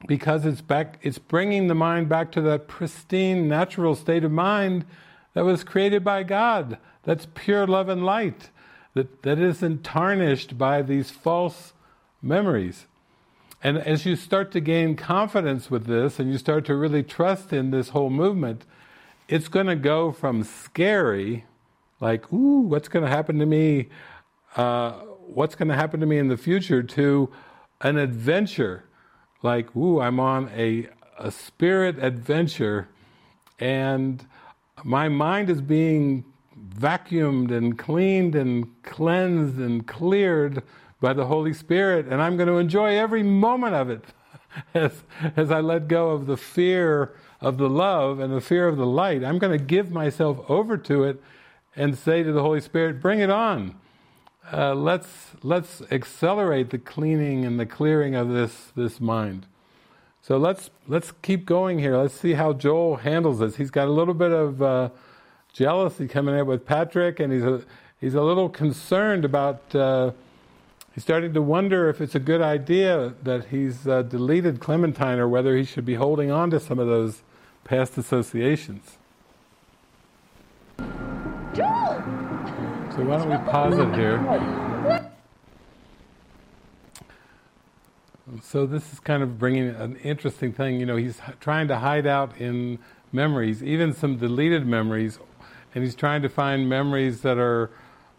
Because 0.07 0.45
it's 0.45 0.61
back, 0.61 0.99
it's 1.03 1.19
bringing 1.19 1.67
the 1.67 1.75
mind 1.75 2.09
back 2.09 2.31
to 2.33 2.43
that 2.43 2.69
pristine, 2.69 3.49
natural 3.49 3.97
state 3.97 4.23
of 4.23 4.31
mind 4.31 4.85
that 5.33 5.45
was 5.45 5.65
created 5.65 6.05
by 6.05 6.23
God. 6.23 6.79
That's 7.05 7.27
pure 7.35 7.67
love 7.67 7.89
and 7.89 8.05
light. 8.05 8.51
That, 8.93 9.23
that 9.23 9.39
isn't 9.39 9.83
tarnished 9.83 10.57
by 10.57 10.83
these 10.83 11.11
false 11.11 11.73
memories. 12.23 12.87
And 13.63 13.79
as 13.79 14.05
you 14.05 14.15
start 14.15 14.53
to 14.53 14.61
gain 14.61 14.95
confidence 14.95 15.71
with 15.71 15.87
this 15.87 16.19
and 16.19 16.31
you 16.31 16.37
start 16.37 16.67
to 16.67 16.77
really 16.77 17.03
trust 17.03 17.51
in 17.51 17.71
this 17.71 17.89
whole 17.89 18.11
movement, 18.11 18.67
it's 19.27 19.49
going 19.49 19.67
to 19.67 19.75
go 19.75 20.13
from 20.13 20.45
scary 20.45 21.47
like, 22.05 22.31
ooh, 22.35 22.61
what's 22.61 22.87
going 22.87 23.03
to 23.03 23.11
happen 23.11 23.39
to 23.39 23.47
me? 23.47 23.89
Uh, 24.57 24.93
what's 25.27 25.55
going 25.55 25.69
to 25.69 25.75
happen 25.75 26.01
to 26.01 26.07
me 26.07 26.19
in 26.19 26.29
the 26.29 26.37
future? 26.37 26.83
To 26.83 27.31
an 27.81 27.97
adventure, 27.97 28.85
like, 29.43 29.75
ooh, 29.75 30.03
I'm 30.03 30.21
on 30.21 30.51
a, 30.55 30.87
a 31.19 31.31
spirit 31.31 31.99
adventure, 32.05 32.89
and 33.59 34.27
my 34.85 35.09
mind 35.09 35.49
is 35.49 35.63
being 35.63 36.27
vacuumed 36.79 37.51
and 37.51 37.79
cleaned 37.79 38.35
and 38.35 38.83
cleansed 38.83 39.57
and 39.57 39.87
cleared 39.87 40.63
by 41.01 41.15
the 41.15 41.25
Holy 41.25 41.55
Spirit, 41.55 42.07
and 42.07 42.21
I'm 42.21 42.37
going 42.37 42.49
to 42.49 42.59
enjoy 42.59 42.99
every 42.99 43.23
moment 43.23 43.75
of 43.75 43.89
it 43.89 44.05
as, 44.75 44.93
as 45.37 45.51
I 45.51 45.61
let 45.61 45.89
go 45.89 46.11
of 46.11 46.27
the 46.27 46.37
fear 46.37 47.17
of 47.41 47.57
the 47.57 47.71
love 47.71 48.21
and 48.21 48.31
the 48.31 48.43
fear 48.43 48.69
of 48.69 48.77
the 48.77 48.87
light. 48.87 49.25
I'm 49.25 49.39
going 49.39 49.59
to 49.59 49.65
give 49.65 49.91
myself 49.91 50.39
over 50.51 50.77
to 50.77 51.05
it 51.05 51.23
and 51.77 51.97
say 51.97 52.23
to 52.23 52.33
the 52.33 52.43
Holy 52.43 52.61
Spirit, 52.61 53.01
bring 53.01 53.21
it 53.21 53.31
on. 53.31 53.75
Uh, 54.53 54.75
let's 54.75 55.33
let's 55.43 55.83
accelerate 55.91 56.71
the 56.71 56.79
cleaning 56.79 57.45
and 57.45 57.59
the 57.59 57.65
clearing 57.65 58.15
of 58.15 58.29
this 58.29 58.73
this 58.77 59.01
mind. 59.01 59.47
So 60.21 60.37
let's 60.37 60.71
let's 60.87 61.13
keep 61.23 61.47
going 61.47 61.79
here. 61.79 61.97
Let's 61.97 62.15
see 62.15 62.35
how 62.35 62.53
Joel 62.53 62.97
handles 62.97 63.39
this. 63.39 63.57
He's 63.57 63.71
got 63.71 63.89
a 63.89 63.91
little 63.91 64.15
bit 64.15 64.33
of 64.33 64.63
uh, 64.63 64.91
jealousy 65.53 66.09
coming 66.09 66.39
in 66.39 66.47
with 66.47 66.67
Patrick, 66.67 67.21
and 67.21 67.33
he's 67.33 67.43
a 67.43 67.63
he's 68.01 68.15
a 68.15 68.23
little 68.23 68.49
concerned 68.49 69.25
about. 69.25 69.75
Uh, 69.75 70.13
he's 70.95 71.05
starting 71.05 71.33
to 71.33 71.43
wonder 71.43 71.89
if 71.89 72.03
it's 72.03 72.15
a 72.15 72.21
good 72.21 72.43
idea 72.43 73.15
that 73.23 73.47
he's 73.47 73.89
uh, 73.89 74.03
deleted 74.03 74.61
Clementine, 74.61 75.19
or 75.19 75.29
whether 75.29 75.57
he 75.57 75.65
should 75.65 75.87
be 75.87 75.95
holding 75.95 76.31
on 76.31 76.51
to 76.51 76.61
some 76.61 76.79
of 76.79 76.87
those 76.87 77.23
past 77.65 77.97
associations. 77.97 78.99
Joel! 81.55 82.03
So 82.97 83.05
why 83.05 83.19
don't 83.19 83.31
we 83.31 83.51
pause 83.51 83.79
it 83.79 83.95
here? 83.95 85.11
So 88.43 88.67
this 88.67 88.93
is 88.93 89.01
kind 89.01 89.23
of 89.23 89.39
bringing 89.39 89.69
an 89.69 89.97
interesting 89.97 90.53
thing. 90.53 90.81
You 90.81 90.87
know, 90.87 90.97
he's 90.97 91.21
trying 91.41 91.69
to 91.69 91.79
hide 91.79 92.07
out 92.07 92.37
in 92.39 92.79
memories, 93.13 93.63
even 93.63 93.93
some 93.93 94.17
deleted 94.17 94.67
memories, 94.67 95.19
and 95.75 95.85
he's 95.85 95.95
trying 95.95 96.23
to 96.23 96.29
find 96.29 96.69
memories 96.69 97.21
that 97.23 97.39
are 97.39 97.71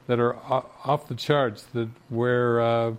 that 0.08 0.20
are 0.20 0.36
off 0.84 1.08
the 1.08 1.16
charts, 1.16 1.64
that 1.74 1.90
where 2.10 2.62
uh, 2.62 2.94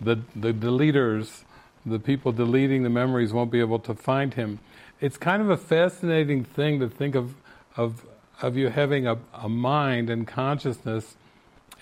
the 0.00 0.20
the 0.34 0.52
deleters, 0.52 1.44
the 1.84 1.98
people 1.98 2.32
deleting 2.32 2.82
the 2.82 2.90
memories, 2.90 3.32
won't 3.32 3.50
be 3.50 3.60
able 3.60 3.78
to 3.80 3.94
find 3.94 4.34
him. 4.34 4.58
It's 5.00 5.16
kind 5.16 5.42
of 5.42 5.50
a 5.50 5.56
fascinating 5.56 6.44
thing 6.44 6.80
to 6.80 6.88
think 6.88 7.14
of 7.14 7.34
of 7.76 8.04
of 8.40 8.56
you 8.56 8.68
having 8.68 9.06
a, 9.06 9.18
a 9.34 9.48
mind 9.48 10.10
and 10.10 10.26
consciousness 10.26 11.16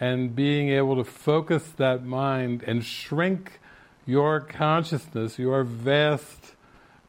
and 0.00 0.34
being 0.34 0.68
able 0.68 0.96
to 0.96 1.04
focus 1.04 1.72
that 1.76 2.04
mind 2.04 2.62
and 2.66 2.84
shrink 2.84 3.60
your 4.04 4.40
consciousness, 4.40 5.38
your 5.38 5.64
vast 5.64 6.54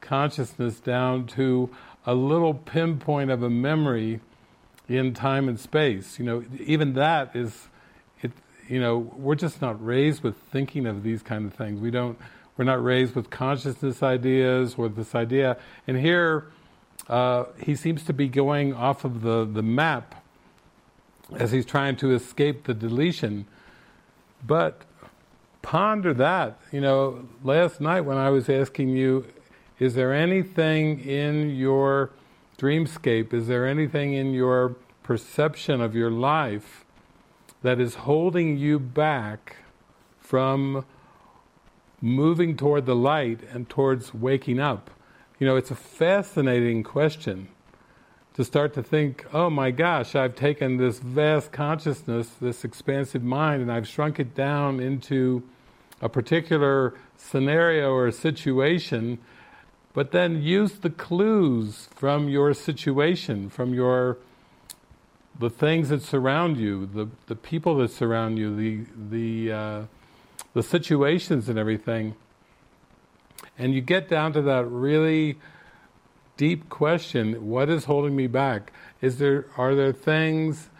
consciousness, 0.00 0.80
down 0.80 1.26
to 1.26 1.70
a 2.06 2.14
little 2.14 2.54
pinpoint 2.54 3.30
of 3.30 3.42
a 3.42 3.50
memory 3.50 4.20
in 4.88 5.12
time 5.12 5.48
and 5.48 5.60
space. 5.60 6.18
You 6.18 6.24
know, 6.24 6.44
even 6.58 6.94
that 6.94 7.36
is, 7.36 7.68
it. 8.22 8.32
You 8.68 8.80
know, 8.80 8.98
we're 8.98 9.34
just 9.34 9.62
not 9.62 9.82
raised 9.84 10.22
with 10.22 10.36
thinking 10.50 10.86
of 10.86 11.02
these 11.02 11.22
kind 11.22 11.46
of 11.46 11.54
things. 11.54 11.80
We 11.80 11.90
don't. 11.90 12.18
We're 12.56 12.64
not 12.64 12.82
raised 12.82 13.14
with 13.14 13.30
consciousness 13.30 14.02
ideas 14.02 14.74
or 14.76 14.88
this 14.88 15.14
idea. 15.14 15.58
And 15.86 15.96
here, 15.96 16.48
uh, 17.08 17.44
he 17.62 17.74
seems 17.74 18.02
to 18.04 18.12
be 18.12 18.28
going 18.28 18.74
off 18.74 19.04
of 19.04 19.22
the, 19.22 19.44
the 19.44 19.62
map 19.62 20.22
as 21.36 21.52
he's 21.52 21.66
trying 21.66 21.96
to 21.96 22.14
escape 22.14 22.64
the 22.64 22.74
deletion. 22.74 23.46
But 24.46 24.82
ponder 25.62 26.14
that. 26.14 26.58
You 26.72 26.80
know, 26.80 27.28
last 27.42 27.80
night 27.80 28.02
when 28.02 28.16
I 28.16 28.30
was 28.30 28.48
asking 28.48 28.90
you, 28.90 29.26
is 29.78 29.94
there 29.94 30.12
anything 30.12 31.00
in 31.00 31.50
your 31.50 32.10
dreamscape, 32.58 33.32
is 33.32 33.46
there 33.46 33.66
anything 33.66 34.12
in 34.14 34.32
your 34.34 34.76
perception 35.02 35.80
of 35.80 35.94
your 35.94 36.10
life 36.10 36.84
that 37.62 37.80
is 37.80 37.94
holding 37.94 38.58
you 38.58 38.78
back 38.78 39.56
from 40.18 40.84
moving 42.00 42.56
toward 42.56 42.84
the 42.86 42.96
light 42.96 43.40
and 43.52 43.68
towards 43.68 44.12
waking 44.12 44.58
up? 44.58 44.90
You 45.38 45.46
know, 45.46 45.54
it's 45.54 45.70
a 45.70 45.76
fascinating 45.76 46.82
question 46.82 47.46
to 48.34 48.42
start 48.44 48.74
to 48.74 48.82
think, 48.82 49.24
oh 49.32 49.48
my 49.48 49.70
gosh, 49.70 50.16
I've 50.16 50.34
taken 50.34 50.78
this 50.78 50.98
vast 50.98 51.52
consciousness, 51.52 52.28
this 52.40 52.64
expansive 52.64 53.22
mind, 53.22 53.62
and 53.62 53.70
I've 53.70 53.86
shrunk 53.86 54.18
it 54.18 54.34
down 54.34 54.80
into 54.80 55.44
a 56.02 56.08
particular 56.08 56.94
scenario 57.16 57.92
or 57.92 58.10
situation, 58.10 59.18
but 59.92 60.10
then 60.10 60.42
use 60.42 60.72
the 60.72 60.90
clues 60.90 61.88
from 61.94 62.28
your 62.28 62.52
situation, 62.52 63.48
from 63.48 63.72
your 63.72 64.18
the 65.38 65.50
things 65.50 65.90
that 65.90 66.02
surround 66.02 66.56
you, 66.56 66.86
the 66.86 67.08
the 67.26 67.36
people 67.36 67.76
that 67.76 67.92
surround 67.92 68.38
you, 68.38 68.56
the 68.56 68.84
the 69.16 69.52
uh, 69.52 69.82
the 70.54 70.64
situations 70.64 71.48
and 71.48 71.56
everything 71.60 72.16
and 73.58 73.74
you 73.74 73.80
get 73.80 74.08
down 74.08 74.32
to 74.34 74.42
that 74.42 74.66
really 74.66 75.38
deep 76.36 76.68
question, 76.68 77.48
what 77.48 77.68
is 77.68 77.84
holding 77.84 78.14
me 78.14 78.28
back? 78.28 78.72
Is 79.00 79.18
there 79.18 79.46
are 79.56 79.74
there 79.74 79.92
things 79.92 80.70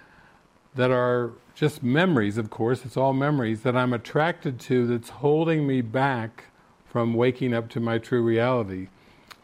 that 0.75 0.91
are 0.91 1.33
just 1.55 1.83
memories, 1.83 2.39
of 2.39 2.51
course, 2.51 2.85
it's 2.85 2.97
all 2.97 3.13
memories 3.13 3.63
that 3.63 3.77
I'm 3.77 3.93
attracted 3.93 4.61
to 4.61 4.87
that's 4.87 5.09
holding 5.09 5.67
me 5.67 5.81
back 5.81 6.45
from 6.87 7.15
waking 7.15 7.53
up 7.53 7.69
to 7.71 7.81
my 7.81 7.99
true 7.99 8.23
reality? 8.23 8.89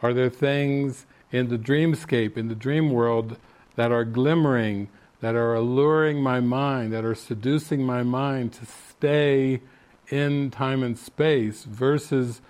Are 0.01 0.13
there 0.13 0.29
things 0.29 1.05
in 1.31 1.49
the 1.49 1.57
dreamscape, 1.57 2.37
in 2.37 2.47
the 2.47 2.55
dream 2.55 2.89
world, 2.89 3.37
that 3.75 3.91
are 3.91 4.05
glimmering, 4.05 4.87
that 5.19 5.35
are 5.35 5.53
alluring 5.55 6.21
my 6.21 6.39
mind, 6.39 6.93
that 6.93 7.03
are 7.03 7.15
seducing 7.15 7.83
my 7.83 8.03
mind 8.03 8.53
to 8.53 8.65
stay 8.65 9.61
in 10.07 10.51
time 10.51 10.83
and 10.83 10.97
space 10.97 11.65
versus 11.65 12.41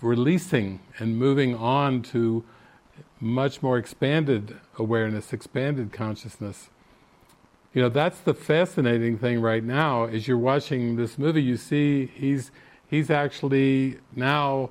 releasing 0.00 0.80
and 0.98 1.16
moving 1.16 1.54
on 1.54 2.02
to 2.02 2.44
much 3.20 3.62
more 3.62 3.78
expanded 3.78 4.58
awareness, 4.78 5.32
expanded 5.32 5.92
consciousness. 5.92 6.68
You 7.72 7.82
know, 7.82 7.88
that's 7.88 8.18
the 8.18 8.34
fascinating 8.34 9.16
thing 9.16 9.40
right 9.40 9.64
now. 9.64 10.04
As 10.04 10.28
you're 10.28 10.36
watching 10.36 10.96
this 10.96 11.18
movie, 11.18 11.42
you 11.42 11.56
see 11.56 12.06
he's 12.06 12.50
he's 12.88 13.10
actually 13.10 13.98
now 14.14 14.70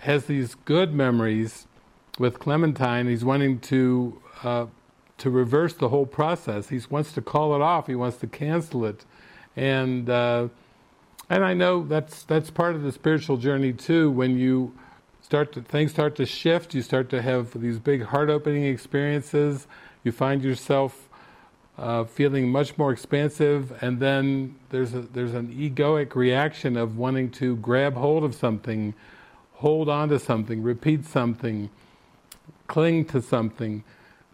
has 0.00 0.26
these 0.26 0.54
good 0.54 0.94
memories 0.94 1.66
with 2.18 2.38
Clementine. 2.38 3.06
He's 3.08 3.24
wanting 3.24 3.58
to 3.60 4.22
uh, 4.42 4.66
to 5.18 5.30
reverse 5.30 5.74
the 5.74 5.88
whole 5.88 6.06
process. 6.06 6.68
He 6.68 6.80
wants 6.88 7.12
to 7.12 7.20
call 7.20 7.54
it 7.54 7.60
off. 7.60 7.86
He 7.86 7.94
wants 7.94 8.18
to 8.18 8.26
cancel 8.26 8.86
it, 8.86 9.04
and 9.56 10.08
uh, 10.08 10.48
and 11.28 11.44
I 11.44 11.54
know 11.54 11.84
that's 11.84 12.24
that's 12.24 12.50
part 12.50 12.74
of 12.74 12.82
the 12.82 12.92
spiritual 12.92 13.36
journey 13.36 13.72
too. 13.72 14.10
When 14.10 14.38
you 14.38 14.74
start 15.20 15.52
to 15.52 15.62
things 15.62 15.90
start 15.90 16.16
to 16.16 16.26
shift, 16.26 16.74
you 16.74 16.82
start 16.82 17.08
to 17.10 17.22
have 17.22 17.60
these 17.60 17.78
big 17.78 18.04
heart-opening 18.04 18.64
experiences. 18.64 19.66
You 20.04 20.12
find 20.12 20.42
yourself 20.42 21.08
uh, 21.78 22.04
feeling 22.04 22.50
much 22.50 22.78
more 22.78 22.92
expansive, 22.92 23.72
and 23.82 23.98
then 24.00 24.54
there's 24.70 24.94
a, 24.94 25.00
there's 25.00 25.34
an 25.34 25.48
egoic 25.48 26.14
reaction 26.14 26.76
of 26.76 26.96
wanting 26.96 27.30
to 27.30 27.56
grab 27.56 27.94
hold 27.94 28.24
of 28.24 28.34
something, 28.34 28.94
hold 29.54 29.88
on 29.88 30.08
to 30.08 30.18
something, 30.18 30.62
repeat 30.62 31.04
something, 31.04 31.68
cling 32.66 33.04
to 33.06 33.20
something, 33.20 33.84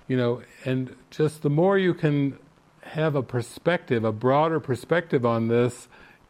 you 0.09 0.16
know, 0.16 0.43
and 0.64 0.95
just 1.11 1.43
the 1.43 1.51
more 1.51 1.78
you 1.78 1.95
can 1.95 2.38
have 2.82 3.14
a 3.14 3.22
perspective, 3.22 4.05
a 4.05 4.12
broader 4.12 4.61
perspective 4.61 5.24
on 5.24 5.49
this, 5.49 5.88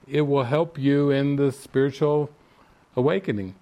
it 0.09 0.23
will 0.23 0.45
help 0.45 0.79
you 0.79 1.11
in 1.11 1.37
the 1.37 1.53
spiritual 1.53 2.31
awakening. 2.97 3.55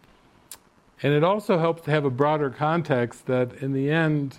And 1.03 1.13
it 1.15 1.25
also 1.25 1.59
helps 1.59 1.83
to 1.83 1.91
have 1.91 2.05
a 2.05 2.11
broader 2.11 2.51
context 2.51 3.27
that 3.27 3.55
in 3.55 3.73
the 3.73 3.91
end, 3.91 4.39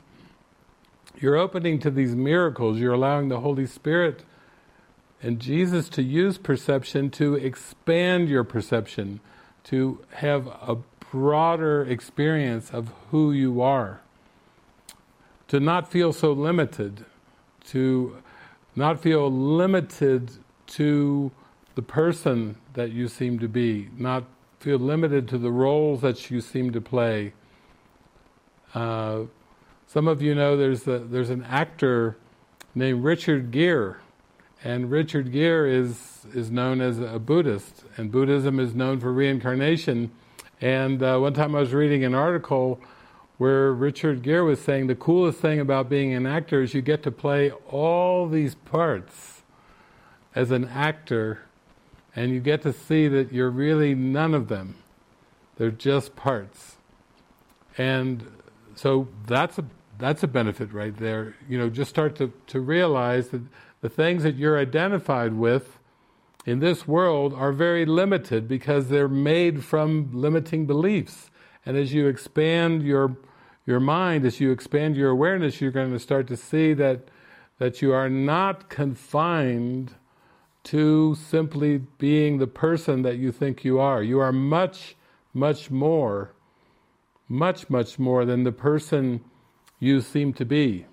you're 1.20 1.38
opening 1.38 1.80
to 1.80 1.92
these 1.92 2.16
miracles, 2.16 2.80
you're 2.80 2.94
allowing 2.94 3.30
the 3.30 3.40
Holy 3.40 3.66
Spirit 3.66 4.24
and 5.24 5.40
Jesus 5.40 5.88
to 5.90 6.02
use 6.02 6.38
perception 6.38 7.10
to 7.12 7.36
expand 7.36 8.28
your 8.28 8.44
perception, 8.44 9.20
to 9.66 10.04
have 10.14 10.48
a 10.48 10.78
broader 11.12 11.84
experience 11.84 12.72
of 12.72 12.92
who 13.12 13.32
you 13.32 13.62
are, 13.62 14.02
to 15.48 15.60
not 15.60 15.92
feel 15.92 16.12
so 16.12 16.32
limited, 16.32 17.06
to 17.66 18.18
not 18.76 19.00
feel 19.00 19.32
limited 19.32 20.32
to 20.66 21.32
the 21.76 21.82
person 21.82 22.58
that 22.74 22.92
you 22.92 23.08
seem 23.08 23.40
to 23.40 23.48
be, 23.48 23.90
not 23.98 24.24
feel 24.60 24.78
limited 24.78 25.28
to 25.30 25.38
the 25.38 25.52
roles 25.52 26.02
that 26.02 26.30
you 26.30 26.42
seem 26.42 26.72
to 26.72 26.82
play. 26.82 27.34
Uh, 28.74 29.24
some 29.88 30.08
of 30.08 30.22
you 30.22 30.36
know 30.36 30.56
there's 30.56 30.88
a, 30.88 31.00
there's 31.00 31.30
an 31.30 31.44
actor 31.44 32.18
named 32.76 33.04
Richard 33.04 33.52
Gere, 33.52 33.96
and 34.64 34.92
Richard 34.92 35.32
Gere 35.32 35.74
is 35.74 36.26
is 36.34 36.52
known 36.52 36.82
as 36.82 37.00
a 37.00 37.20
Buddhist, 37.20 37.84
and 37.98 38.12
Buddhism 38.12 38.60
is 38.60 38.76
known 38.76 39.00
for 39.00 39.12
reincarnation. 39.12 40.12
And 40.62 41.02
uh, 41.02 41.18
one 41.18 41.34
time 41.34 41.56
I 41.56 41.60
was 41.60 41.74
reading 41.74 42.04
an 42.04 42.14
article 42.14 42.80
where 43.40 43.74
Richard 43.74 44.22
Gere 44.22 44.42
was 44.42 44.62
saying 44.62 44.86
the 44.86 44.96
coolest 44.96 45.40
thing 45.40 45.60
about 45.60 45.90
being 45.90 46.14
an 46.14 46.28
actor 46.28 46.62
is 46.62 46.76
you 46.76 46.84
get 46.84 47.02
to 47.04 47.12
play 47.12 47.50
all 47.70 48.30
these 48.30 48.54
parts 48.54 49.42
as 50.36 50.52
an 50.52 50.66
actor 50.66 51.42
and 52.16 52.32
you 52.32 52.40
get 52.40 52.62
to 52.64 52.74
see 52.74 53.08
that 53.08 53.32
you're 53.32 53.50
really 53.50 53.96
none 53.96 54.34
of 54.34 54.48
them. 54.48 54.76
They're 55.58 55.72
just 55.72 56.16
parts. 56.16 56.78
And 57.78 58.30
so 58.76 59.08
that's 59.28 59.58
a 59.58 59.66
that's 59.98 60.24
a 60.24 60.28
benefit 60.28 60.74
right 60.74 60.98
there. 60.98 61.36
You 61.48 61.60
know, 61.60 61.70
just 61.70 61.90
start 61.90 62.16
to, 62.16 62.34
to 62.48 62.60
realize 62.60 63.30
that 63.30 63.44
the 63.82 63.90
things 63.90 64.24
that 64.24 64.36
you're 64.36 64.58
identified 64.58 65.34
with 65.34 65.78
in 66.46 66.60
this 66.60 66.88
world 66.88 67.34
are 67.36 67.52
very 67.52 67.86
limited 67.86 68.48
because 68.48 68.90
they're 68.90 69.08
made 69.08 69.64
from 69.64 70.10
limiting 70.12 70.66
beliefs. 70.66 71.30
And 71.66 71.78
as 71.78 71.94
you 71.94 72.08
expand 72.08 72.84
your 72.84 73.16
your 73.66 73.80
mind, 73.80 74.26
as 74.26 74.40
you 74.40 74.52
expand 74.52 74.96
your 74.96 75.12
awareness, 75.12 75.62
you're 75.62 75.72
going 75.72 75.92
to 75.92 76.00
start 76.00 76.28
to 76.28 76.38
see 76.38 76.74
that 76.74 77.10
that 77.60 77.82
you 77.82 77.94
are 77.94 78.10
not 78.10 78.70
confined 78.70 79.94
to 80.64 81.16
simply 81.16 81.80
being 81.98 82.38
the 82.38 82.48
person 82.48 83.02
that 83.02 83.18
you 83.18 83.32
think 83.32 83.64
you 83.64 83.80
are. 83.80 84.04
You 84.04 84.20
are 84.20 84.32
much, 84.32 84.96
much 85.34 85.72
more, 85.72 86.34
much, 87.28 87.70
much 87.70 87.98
more 87.98 88.26
than 88.26 88.44
the 88.44 88.52
person 88.52 89.24
you 89.80 90.02
seem 90.02 90.34
to 90.34 90.46
be. 90.46 90.86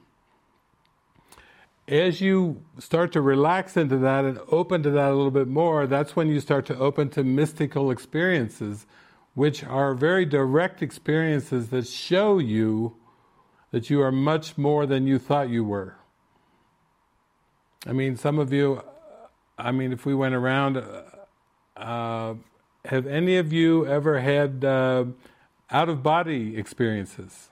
As 1.86 2.20
you 2.20 2.62
start 2.78 3.12
to 3.12 3.20
relax 3.20 3.76
into 3.76 3.96
that 3.98 4.24
and 4.24 4.38
open 4.48 4.82
to 4.82 4.90
that 4.90 5.10
a 5.10 5.14
little 5.14 5.30
bit 5.30 5.48
more, 5.48 5.86
that's 5.86 6.14
when 6.14 6.28
you 6.28 6.40
start 6.40 6.66
to 6.66 6.78
open 6.78 7.08
to 7.10 7.24
mystical 7.24 7.90
experiences, 7.90 8.86
which 9.34 9.64
are 9.64 9.94
very 9.94 10.24
direct 10.26 10.82
experiences 10.82 11.68
that 11.68 11.86
show 11.86 12.38
you 12.38 12.96
that 13.70 13.90
you 13.90 14.00
are 14.02 14.12
much 14.12 14.56
more 14.58 14.86
than 14.86 15.06
you 15.06 15.18
thought 15.18 15.48
you 15.50 15.64
were. 15.64 15.96
I 17.86 17.92
mean, 17.92 18.16
some 18.16 18.38
of 18.38 18.52
you, 18.52 18.82
I 19.58 19.72
mean, 19.72 19.92
if 19.92 20.06
we 20.06 20.14
went 20.14 20.34
around, 20.36 20.82
uh, 21.76 22.34
have 22.84 23.06
any 23.06 23.36
of 23.36 23.52
you 23.52 23.86
ever 23.86 24.20
had 24.20 24.64
uh, 24.64 25.06
out 25.70 25.88
of 25.88 26.02
body 26.02 26.56
experiences? 26.56 27.50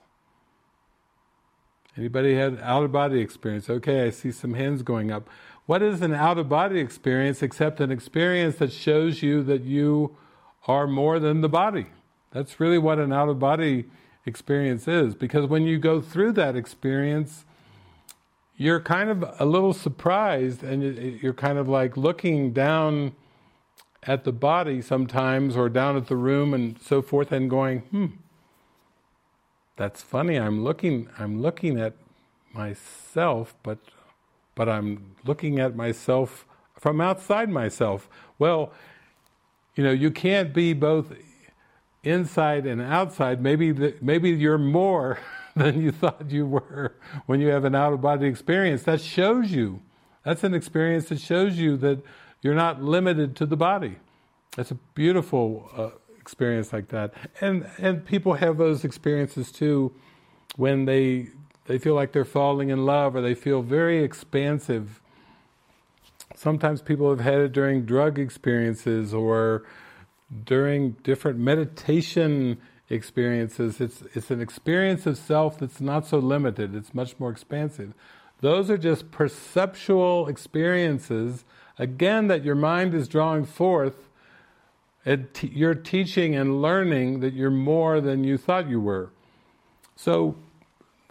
Anybody 1.97 2.35
had 2.35 2.59
out 2.61 2.83
of 2.83 2.91
body 2.91 3.19
experience? 3.19 3.69
Okay, 3.69 4.05
I 4.05 4.11
see 4.11 4.31
some 4.31 4.53
hands 4.53 4.83
going 4.83 5.11
up. 5.11 5.29
What 5.65 5.81
is 5.81 6.01
an 6.01 6.13
out 6.13 6.37
of 6.37 6.47
body 6.47 6.79
experience 6.79 7.43
except 7.43 7.81
an 7.81 7.91
experience 7.91 8.55
that 8.57 8.71
shows 8.71 9.21
you 9.21 9.43
that 9.43 9.63
you 9.63 10.15
are 10.65 10.87
more 10.87 11.19
than 11.19 11.41
the 11.41 11.49
body? 11.49 11.87
That's 12.31 12.59
really 12.59 12.77
what 12.77 12.99
an 12.99 13.11
out 13.11 13.27
of 13.27 13.39
body 13.39 13.85
experience 14.25 14.87
is. 14.87 15.13
Because 15.13 15.47
when 15.47 15.63
you 15.63 15.77
go 15.77 15.99
through 15.99 16.33
that 16.33 16.55
experience, 16.55 17.43
you're 18.57 18.79
kind 18.79 19.09
of 19.09 19.23
a 19.39 19.45
little 19.45 19.73
surprised 19.73 20.63
and 20.63 20.83
you're 21.21 21.33
kind 21.33 21.59
of 21.59 21.69
like 21.69 21.95
looking 21.95 22.51
down 22.51 23.15
at 24.03 24.23
the 24.23 24.31
body 24.31 24.81
sometimes 24.81 25.55
or 25.55 25.69
down 25.69 25.95
at 25.95 26.07
the 26.07 26.15
room 26.15 26.53
and 26.53 26.79
so 26.81 27.01
forth 27.01 27.31
and 27.31 27.49
going, 27.49 27.79
hmm, 27.81 28.07
that's 29.75 30.01
funny, 30.01 30.37
I'm 30.37 30.63
looking 30.63 31.07
I'm 31.19 31.39
looking 31.41 31.79
at 31.79 31.93
myself, 32.53 33.53
but 33.61 33.77
but 34.55 34.67
I'm 34.67 35.15
looking 35.23 35.59
at 35.59 35.75
myself 35.75 36.45
from 36.79 36.99
outside 36.99 37.49
myself. 37.49 38.09
Well, 38.39 38.73
you 39.75 39.83
know, 39.83 39.91
you 39.91 40.09
can't 40.09 40.51
be 40.51 40.73
both 40.73 41.13
inside 42.03 42.65
and 42.65 42.81
outside. 42.81 43.39
Maybe 43.39 43.71
the, 43.71 43.95
maybe 44.01 44.31
you're 44.31 44.57
more 44.57 45.19
than 45.57 45.81
you 45.81 45.91
thought 45.91 46.29
you 46.29 46.45
were 46.45 46.95
when 47.25 47.41
you 47.41 47.47
have 47.49 47.65
an 47.65 47.75
out 47.75 47.93
of 47.93 48.01
body 48.01 48.27
experience. 48.27 48.83
That 48.83 49.01
shows 49.01 49.51
you. 49.51 49.81
That's 50.23 50.43
an 50.43 50.53
experience 50.53 51.09
that 51.09 51.19
shows 51.19 51.57
you 51.57 51.77
that 51.77 52.03
you're 52.41 52.55
not 52.55 52.81
limited 52.83 53.35
to 53.37 53.45
the 53.45 53.57
body. 53.57 53.97
That's 54.55 54.71
a 54.71 54.75
beautiful 54.93 55.69
uh, 55.75 55.89
experience 56.19 56.73
like 56.73 56.89
that. 56.89 57.13
And 57.41 57.69
and 57.77 58.05
people 58.05 58.33
have 58.33 58.57
those 58.57 58.83
experiences 58.83 59.51
too 59.51 59.93
when 60.55 60.85
they 60.85 61.29
they 61.65 61.77
feel 61.77 61.95
like 61.95 62.11
they're 62.11 62.25
falling 62.25 62.69
in 62.69 62.85
love 62.85 63.15
or 63.15 63.21
they 63.21 63.35
feel 63.35 63.61
very 63.61 64.03
expansive. 64.03 65.01
Sometimes 66.35 66.81
people 66.81 67.09
have 67.09 67.19
had 67.19 67.39
it 67.39 67.51
during 67.51 67.85
drug 67.85 68.19
experiences 68.19 69.13
or 69.13 69.63
during 70.45 70.91
different 71.03 71.39
meditation 71.39 72.57
experiences. 72.89 73.81
It's, 73.81 74.01
it's 74.13 74.31
an 74.31 74.41
experience 74.41 75.05
of 75.05 75.17
self 75.17 75.59
that's 75.59 75.81
not 75.81 76.05
so 76.05 76.19
limited, 76.19 76.75
it's 76.75 76.93
much 76.93 77.19
more 77.19 77.31
expansive. 77.31 77.93
Those 78.39 78.69
are 78.69 78.77
just 78.77 79.11
perceptual 79.11 80.27
experiences, 80.27 81.43
again, 81.79 82.27
that 82.27 82.43
your 82.43 82.55
mind 82.55 82.93
is 82.93 83.07
drawing 83.07 83.45
forth. 83.45 84.09
you're 85.41 85.73
teaching 85.73 86.35
and 86.35 86.61
learning 86.61 87.21
that 87.21 87.33
you're 87.33 87.49
more 87.49 87.99
than 87.99 88.23
you 88.23 88.37
thought 88.37 88.69
you 88.69 88.79
were. 88.79 89.09
So, 89.95 90.35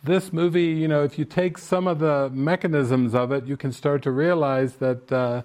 this 0.05 0.33
movie, 0.33 0.67
you 0.67 0.87
know, 0.87 1.03
if 1.03 1.19
you 1.19 1.25
take 1.25 1.59
some 1.59 1.89
of 1.89 1.99
the 1.99 2.31
mechanisms 2.31 3.13
of 3.15 3.33
it, 3.33 3.47
you 3.47 3.57
can 3.57 3.73
start 3.73 4.03
to 4.03 4.13
realize 4.13 4.77
that 4.77 5.11
uh, 5.11 5.43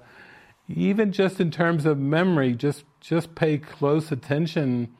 even 0.67 1.11
just 1.11 1.39
in 1.39 1.49
terms 1.49 1.85
of 1.87 1.97
memory, 1.97 2.53
just 2.53 2.83
just 2.99 3.33
pay 3.33 3.57
close 3.57 4.11
attention 4.11 4.93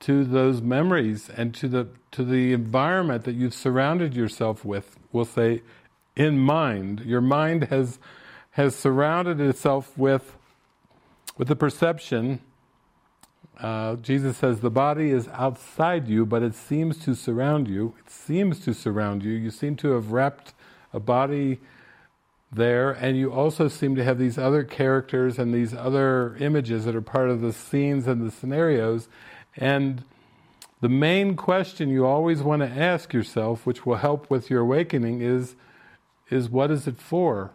to 0.00 0.24
those 0.24 0.60
memories 0.60 1.28
and 1.28 1.54
to 1.54 1.68
the 1.68 1.88
to 2.12 2.24
the 2.24 2.52
environment 2.52 3.24
that 3.24 3.34
you've 3.34 3.54
surrounded 3.54 4.14
yourself 4.14 4.64
with. 4.64 4.98
We'll 5.12 5.24
say, 5.24 5.62
in 6.16 6.38
mind, 6.38 7.00
your 7.00 7.20
mind 7.20 7.64
has 7.64 7.98
has 8.52 8.74
surrounded 8.74 9.40
itself 9.40 9.96
with 9.96 10.36
with 11.36 11.48
the 11.48 11.56
perception. 11.56 12.40
Uh, 13.58 13.96
Jesus 13.96 14.38
says 14.38 14.60
the 14.60 14.70
body 14.70 15.10
is 15.10 15.28
outside 15.28 16.08
you, 16.08 16.24
but 16.24 16.42
it 16.42 16.54
seems 16.54 16.96
to 17.04 17.14
surround 17.14 17.68
you. 17.68 17.94
It 17.98 18.10
seems 18.10 18.60
to 18.60 18.72
surround 18.72 19.22
you. 19.22 19.32
You 19.32 19.50
seem 19.50 19.76
to 19.76 19.92
have 19.92 20.12
wrapped 20.12 20.54
a 20.94 21.00
body 21.00 21.60
there, 22.52 22.90
and 22.90 23.16
you 23.16 23.32
also 23.32 23.68
seem 23.68 23.94
to 23.96 24.04
have 24.04 24.18
these 24.18 24.38
other 24.38 24.64
characters 24.64 25.38
and 25.38 25.54
these 25.54 25.74
other 25.74 26.36
images 26.40 26.84
that 26.84 26.96
are 26.96 27.02
part 27.02 27.28
of 27.28 27.40
the 27.40 27.52
scenes 27.52 28.06
and 28.06 28.26
the 28.26 28.30
scenarios, 28.30 29.08
and 29.56 30.04
the 30.80 30.88
main 30.88 31.36
question 31.36 31.90
you 31.90 32.06
always 32.06 32.42
want 32.42 32.62
to 32.62 32.68
ask 32.68 33.12
yourself, 33.12 33.66
which 33.66 33.84
will 33.84 33.96
help 33.96 34.30
with 34.30 34.48
your 34.48 34.60
awakening, 34.60 35.20
is, 35.20 35.54
is 36.30 36.48
what 36.48 36.70
is 36.70 36.86
it 36.86 36.98
for? 36.98 37.52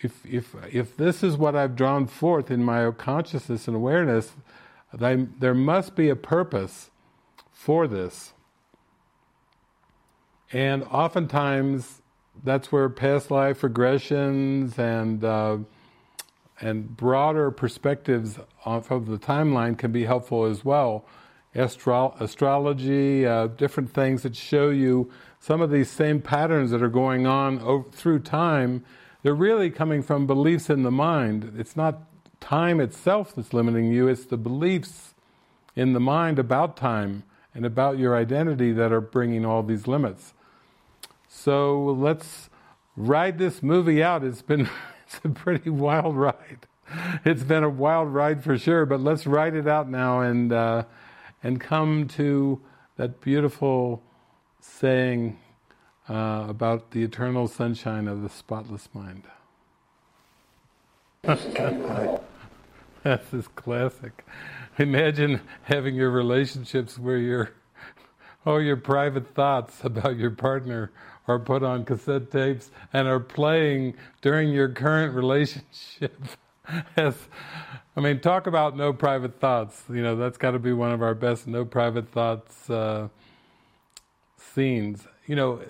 If, 0.00 0.26
if, 0.26 0.54
if 0.72 0.96
this 0.96 1.22
is 1.22 1.36
what 1.36 1.54
I've 1.54 1.76
drawn 1.76 2.06
forth 2.06 2.50
in 2.50 2.64
my 2.64 2.90
consciousness 2.90 3.68
and 3.68 3.76
awareness, 3.76 4.32
there 4.92 5.54
must 5.54 5.94
be 5.94 6.08
a 6.08 6.16
purpose 6.16 6.90
for 7.52 7.86
this. 7.86 8.32
And 10.52 10.82
oftentimes, 10.84 12.02
that's 12.44 12.70
where 12.70 12.88
past 12.88 13.30
life 13.30 13.62
regressions 13.62 14.78
and 14.78 15.24
uh, 15.24 15.58
and 16.60 16.96
broader 16.96 17.50
perspectives 17.50 18.38
off 18.64 18.90
of 18.90 19.06
the 19.06 19.18
timeline 19.18 19.76
can 19.76 19.92
be 19.92 20.04
helpful 20.04 20.44
as 20.44 20.64
well. 20.64 21.04
Astro- 21.54 22.14
astrology, 22.20 23.26
uh, 23.26 23.46
different 23.48 23.92
things 23.92 24.22
that 24.22 24.36
show 24.36 24.70
you 24.70 25.10
some 25.38 25.60
of 25.60 25.70
these 25.70 25.90
same 25.90 26.20
patterns 26.20 26.70
that 26.70 26.82
are 26.82 26.88
going 26.88 27.26
on 27.26 27.58
over, 27.60 27.88
through 27.90 28.20
time. 28.20 28.84
They're 29.22 29.34
really 29.34 29.70
coming 29.70 30.02
from 30.02 30.26
beliefs 30.26 30.68
in 30.70 30.82
the 30.82 30.90
mind. 30.90 31.54
It's 31.58 31.76
not 31.76 32.02
time 32.40 32.80
itself 32.80 33.34
that's 33.34 33.52
limiting 33.52 33.92
you, 33.92 34.08
it's 34.08 34.26
the 34.26 34.36
beliefs 34.36 35.14
in 35.74 35.92
the 35.92 36.00
mind 36.00 36.38
about 36.38 36.76
time 36.76 37.24
and 37.54 37.64
about 37.64 37.98
your 37.98 38.16
identity 38.16 38.72
that 38.72 38.92
are 38.92 39.00
bringing 39.00 39.44
all 39.44 39.62
these 39.62 39.86
limits. 39.86 40.34
So 41.28 41.82
let's 41.82 42.50
ride 42.96 43.38
this 43.38 43.62
movie 43.62 44.02
out. 44.02 44.24
It's 44.24 44.42
been 44.42 44.68
it's 45.06 45.20
a 45.24 45.28
pretty 45.28 45.70
wild 45.70 46.16
ride. 46.16 46.66
It's 47.24 47.42
been 47.42 47.64
a 47.64 47.68
wild 47.68 48.12
ride 48.12 48.44
for 48.44 48.58
sure, 48.58 48.86
but 48.86 49.00
let's 49.00 49.26
ride 49.26 49.54
it 49.54 49.66
out 49.66 49.88
now 49.88 50.20
and 50.20 50.52
uh, 50.52 50.84
and 51.42 51.60
come 51.60 52.06
to 52.08 52.60
that 52.96 53.20
beautiful 53.20 54.02
saying 54.60 55.38
uh, 56.08 56.46
about 56.48 56.92
the 56.92 57.02
eternal 57.02 57.48
sunshine 57.48 58.08
of 58.08 58.22
the 58.22 58.28
spotless 58.28 58.88
mind. 58.94 59.24
That's 61.22 61.44
this 63.30 63.48
classic. 63.48 64.24
Imagine 64.78 65.40
having 65.62 65.94
your 65.94 66.10
relationships 66.10 66.98
where 66.98 67.18
your 67.18 67.50
all 68.44 68.62
your 68.62 68.76
private 68.76 69.34
thoughts 69.34 69.80
about 69.82 70.16
your 70.16 70.30
partner 70.30 70.92
are 71.28 71.38
put 71.38 71.62
on 71.62 71.84
cassette 71.84 72.30
tapes 72.30 72.70
and 72.92 73.08
are 73.08 73.20
playing 73.20 73.94
during 74.22 74.50
your 74.50 74.68
current 74.68 75.14
relationship. 75.14 76.20
I 76.96 78.00
mean, 78.00 78.20
talk 78.20 78.46
about 78.46 78.76
no 78.76 78.92
private 78.92 79.40
thoughts. 79.40 79.82
You 79.88 80.02
know, 80.02 80.16
that's 80.16 80.38
got 80.38 80.52
to 80.52 80.58
be 80.58 80.72
one 80.72 80.92
of 80.92 81.02
our 81.02 81.14
best 81.14 81.46
no 81.46 81.64
private 81.64 82.08
thoughts 82.10 82.68
uh, 82.68 83.08
scenes. 84.36 85.06
You 85.26 85.36
know, 85.36 85.60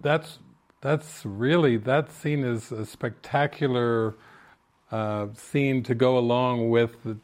that's 0.00 0.38
that's 0.80 1.24
really 1.24 1.76
that 1.76 2.12
scene 2.12 2.44
is 2.44 2.72
a 2.72 2.86
spectacular 2.86 4.14
uh, 4.90 5.26
scene 5.34 5.82
to 5.82 5.94
go 5.94 6.16
along 6.16 6.70
with 6.70 7.02
the, 7.04 7.18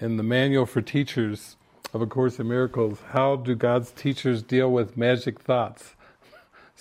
in 0.00 0.16
the 0.16 0.22
manual 0.22 0.66
for 0.66 0.82
teachers 0.82 1.56
of 1.94 2.02
A 2.02 2.06
Course 2.06 2.38
in 2.38 2.48
Miracles. 2.48 2.98
How 3.10 3.36
do 3.36 3.54
God's 3.54 3.90
teachers 3.90 4.42
deal 4.42 4.70
with 4.70 4.96
magic 4.96 5.40
thoughts? 5.40 5.94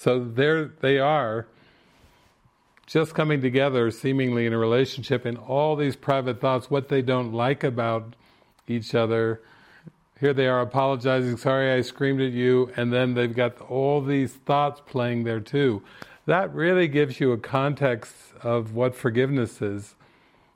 So 0.02 0.24
there 0.24 0.64
they 0.64 0.98
are, 0.98 1.46
just 2.86 3.14
coming 3.14 3.42
together 3.42 3.92
seemingly 3.92 4.46
in 4.46 4.54
a 4.54 4.58
relationship 4.58 5.26
in 5.26 5.36
all 5.36 5.76
these 5.76 5.98
private 5.98 6.40
thoughts, 6.40 6.72
what 6.72 6.88
they 6.88 7.02
don't 7.02 7.34
like 7.34 7.66
about 7.66 8.16
each 8.66 8.96
other. 8.96 9.42
Here 10.18 10.34
they 10.34 10.48
are 10.48 10.62
apologizing, 10.62 11.36
sorry 11.36 11.74
I 11.74 11.82
screamed 11.82 12.22
at 12.22 12.32
you, 12.32 12.72
and 12.78 12.94
then 12.94 13.14
they've 13.14 13.36
got 13.36 13.60
all 13.60 14.00
these 14.00 14.32
thoughts 14.32 14.82
playing 14.86 15.26
there 15.26 15.42
too. 15.42 15.84
That 16.26 16.56
really 16.56 16.88
gives 16.88 17.20
you 17.20 17.34
a 17.34 17.38
context 17.38 18.16
of 18.42 18.74
what 18.74 18.96
forgiveness 18.96 19.62
is. 19.62 19.96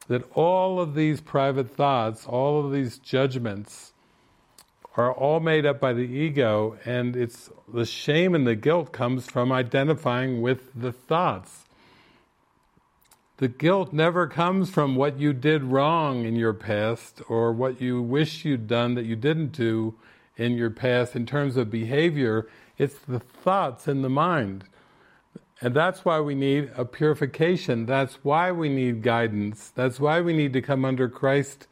That 0.07 0.23
all 0.35 0.79
of 0.79 0.95
these 0.95 1.19
private 1.19 1.69
thoughts, 1.69 2.25
all 2.25 2.65
of 2.65 2.71
these 2.71 2.97
judgments, 2.97 3.92
are 4.95 5.11
all 5.11 5.39
made 5.39 5.65
up 5.65 5.79
by 5.79 5.93
the 5.93 6.01
ego, 6.01 6.77
and 6.85 7.15
it's 7.15 7.49
the 7.71 7.85
shame 7.85 8.35
and 8.35 8.45
the 8.45 8.55
guilt 8.55 8.91
comes 8.91 9.25
from 9.25 9.51
identifying 9.51 10.41
with 10.41 10.69
the 10.75 10.91
thoughts. 10.91 11.65
The 13.37 13.47
guilt 13.47 13.91
never 13.91 14.27
comes 14.27 14.69
from 14.69 14.95
what 14.95 15.19
you 15.19 15.33
did 15.33 15.63
wrong 15.63 16.25
in 16.25 16.35
your 16.35 16.53
past 16.53 17.21
or 17.27 17.51
what 17.51 17.81
you 17.81 18.01
wish 18.01 18.45
you'd 18.45 18.67
done 18.67 18.93
that 18.93 19.05
you 19.05 19.15
didn't 19.15 19.51
do 19.51 19.95
in 20.37 20.53
your 20.53 20.69
past 20.69 21.15
in 21.15 21.25
terms 21.25 21.57
of 21.57 21.71
behavior. 21.71 22.47
It's 22.77 22.99
the 22.99 23.19
thoughts 23.19 23.87
in 23.87 24.03
the 24.03 24.09
mind. 24.09 24.65
And 25.59 25.73
that's 25.73 26.05
why 26.05 26.19
we 26.19 26.35
need 26.35 26.71
a 26.75 26.85
purification. 26.85 27.85
That's 27.87 28.15
why 28.23 28.51
we 28.51 28.69
need 28.69 29.01
guidance. 29.01 29.71
That's 29.73 29.99
why 29.99 30.21
we 30.21 30.33
need 30.33 30.53
to 30.53 30.61
come 30.61 30.85
under 30.85 31.09
Christ 31.09 31.67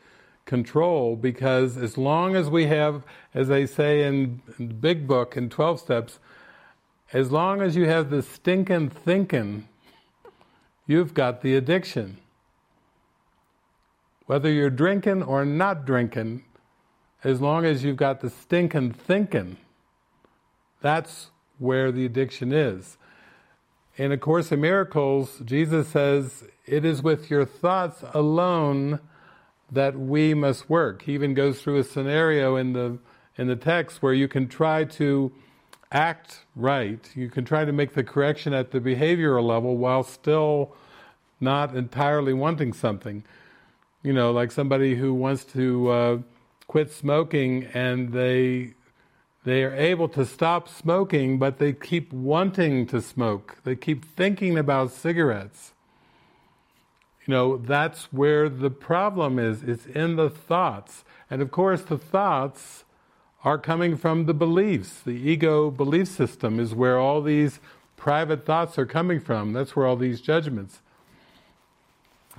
control 0.46 1.16
because 1.16 1.78
as 1.78 1.98
long 1.98 2.36
as 2.36 2.50
we 2.50 2.68
have, 2.68 3.04
as 3.34 3.48
they 3.48 3.66
say 3.66 4.04
in, 4.04 4.42
the 4.58 4.66
big 4.66 5.08
book 5.08 5.38
in 5.38 5.50
12 5.50 5.80
steps, 5.80 6.20
as 7.14 7.32
long 7.32 7.62
as 7.62 7.76
you 7.76 7.88
have 7.88 8.10
the 8.10 8.22
stinking 8.22 8.90
thinking, 8.90 9.68
you've 10.88 11.14
got 11.14 11.42
the 11.42 11.56
addiction. 11.56 12.18
Whether 14.26 14.52
you're 14.52 14.70
drinking 14.70 15.24
or 15.24 15.46
not 15.46 15.86
drinking, 15.86 16.44
as 17.24 17.42
long 17.42 17.66
as 17.66 17.84
you've 17.84 17.98
got 17.98 18.22
the 18.22 18.30
stinking 18.30 18.94
thinking, 18.94 19.58
that's 20.82 21.30
where 21.60 21.92
the 21.92 22.06
addiction 22.06 22.52
is. 22.52 22.98
In 23.98 24.12
A 24.12 24.18
Course 24.18 24.52
in 24.52 24.62
Miracles, 24.62 25.42
Jesus 25.46 25.90
says, 25.90 26.46
It 26.66 26.86
is 26.86 27.04
with 27.04 27.30
your 27.30 27.46
thoughts 27.46 28.04
alone 28.14 29.00
that 29.72 29.98
we 29.98 30.34
must 30.34 30.70
work. 30.70 31.04
He 31.04 31.14
even 31.14 31.34
goes 31.34 31.62
through 31.62 31.78
a 31.78 31.84
scenario 31.84 32.56
in 32.56 32.74
the 32.74 33.00
in 33.38 33.48
the 33.48 33.56
text 33.56 34.02
where 34.02 34.14
you 34.14 34.28
can 34.28 34.48
try 34.48 34.84
to 34.84 35.32
act 35.92 36.46
right. 36.56 37.10
You 37.16 37.30
can 37.30 37.46
try 37.46 37.66
to 37.66 37.72
make 37.72 37.94
the 37.94 38.04
correction 38.04 38.54
at 38.54 38.72
the 38.72 38.80
behavioral 38.80 39.44
level 39.44 39.78
while 39.78 40.04
still 40.04 40.76
not 41.40 41.76
entirely 41.76 42.34
wanting 42.34 42.74
something. 42.74 43.24
You 44.04 44.14
know, 44.14 44.32
like 44.32 44.52
somebody 44.52 44.96
who 44.96 45.14
wants 45.14 45.46
to 45.46 45.90
uh, 45.90 46.18
quit 46.68 46.92
smoking 46.92 47.66
and 47.74 48.12
they 48.12 48.74
they 49.44 49.64
are 49.64 49.74
able 49.74 50.08
to 50.10 50.26
stop 50.26 50.70
smoking, 50.70 51.40
but 51.40 51.58
they 51.58 51.74
keep 51.74 52.14
wanting 52.14 52.86
to 52.88 53.02
smoke. 53.02 53.58
They 53.64 53.76
keep 53.76 54.06
thinking 54.06 54.58
about 54.58 54.92
cigarettes. 54.92 55.74
You 57.26 57.34
know, 57.34 57.58
that's 57.58 58.06
where 58.12 58.50
the 58.50 58.72
problem 58.72 59.38
is. 59.38 59.64
It's 59.64 59.86
in 59.86 60.16
the 60.16 60.30
thoughts. 60.30 61.04
And 61.30 61.42
of 61.42 61.52
course, 61.52 61.84
the 61.84 61.98
thoughts 61.98 62.84
are 63.44 63.58
coming 63.58 63.96
from 63.96 64.26
the 64.26 64.34
beliefs. 64.34 65.02
The 65.02 65.12
ego 65.12 65.72
belief 65.72 66.08
system 66.08 66.60
is 66.60 66.74
where 66.74 66.98
all 66.98 67.22
these 67.22 67.60
private 67.96 68.46
thoughts 68.46 68.78
are 68.78 68.86
coming 68.86 69.20
from. 69.20 69.54
That's 69.54 69.76
where 69.76 69.86
all 69.86 69.96
these 69.96 70.22
judgments. 70.22 70.82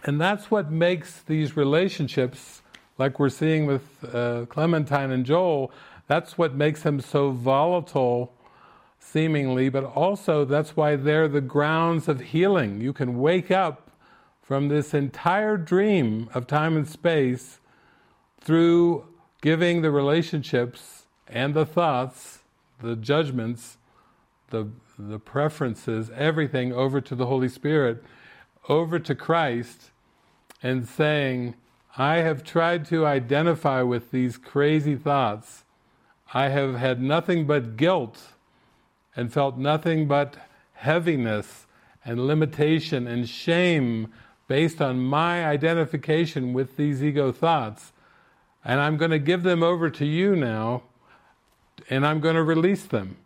And 0.05 0.21
that's 0.21 0.51
what 0.51 0.71
makes 0.71 1.23
these 1.23 1.57
relationships, 1.57 2.63
like 2.99 3.21
we're 3.21 3.29
seeing 3.29 3.67
with 3.67 3.83
uh, 4.13 4.47
Clementine 4.49 5.13
and 5.13 5.25
Joel, 5.25 5.73
that's 6.09 6.37
what 6.37 6.55
makes 6.55 6.83
them 6.83 7.01
so 7.01 7.31
volatile, 7.31 8.33
seemingly, 8.99 9.69
but 9.69 9.85
also 9.85 10.45
that's 10.45 10.77
why 10.77 10.97
they're 10.97 11.29
the 11.29 11.41
grounds 11.41 12.09
of 12.09 12.21
healing. 12.21 12.81
You 12.81 12.93
can 12.93 13.21
wake 13.21 13.51
up 13.53 13.92
from 14.43 14.69
this 14.69 14.93
entire 14.93 15.57
dream 15.57 16.29
of 16.35 16.47
time 16.47 16.77
and 16.77 16.87
space 16.89 17.61
through 18.41 19.07
giving 19.41 19.83
the 19.83 19.91
relationships 19.91 21.07
and 21.29 21.55
the 21.55 21.65
thoughts, 21.65 22.41
the 22.81 22.97
judgments, 22.97 23.79
the, 24.51 24.69
the 24.99 25.19
preferences, 25.19 26.11
everything 26.15 26.73
over 26.73 27.01
to 27.01 27.15
the 27.15 27.27
Holy 27.27 27.49
Spirit, 27.49 28.05
over 28.69 28.99
to 28.99 29.15
Christ, 29.15 29.91
and 30.63 30.87
saying, 30.87 31.55
I 31.97 32.17
have 32.17 32.45
tried 32.45 32.85
to 32.87 33.07
identify 33.07 33.83
with 33.83 34.11
these 34.11 34.37
crazy 34.39 34.97
thoughts. 34.97 35.65
I 36.35 36.49
have 36.49 36.77
had 36.77 37.01
nothing 37.01 37.47
but 37.47 37.77
guilt 37.77 38.19
and 39.15 39.33
felt 39.33 39.59
nothing 39.59 40.09
but 40.09 40.37
heaviness 40.75 41.67
and 42.05 42.27
limitation 42.27 43.07
and 43.07 43.29
shame 43.29 44.13
based 44.49 44.81
on 44.81 45.01
my 45.01 45.45
identification 45.45 46.53
with 46.53 46.77
these 46.77 47.03
ego 47.03 47.33
thoughts. 47.33 47.93
And 48.65 48.81
I'm 48.81 48.97
going 48.97 49.11
to 49.11 49.19
give 49.19 49.43
them 49.43 49.63
over 49.63 49.91
to 49.91 50.05
you 50.05 50.37
now, 50.37 50.83
and 51.91 52.07
I'm 52.07 52.21
going 52.21 52.37
to 52.37 52.43
release 52.43 52.85
them. 52.85 53.17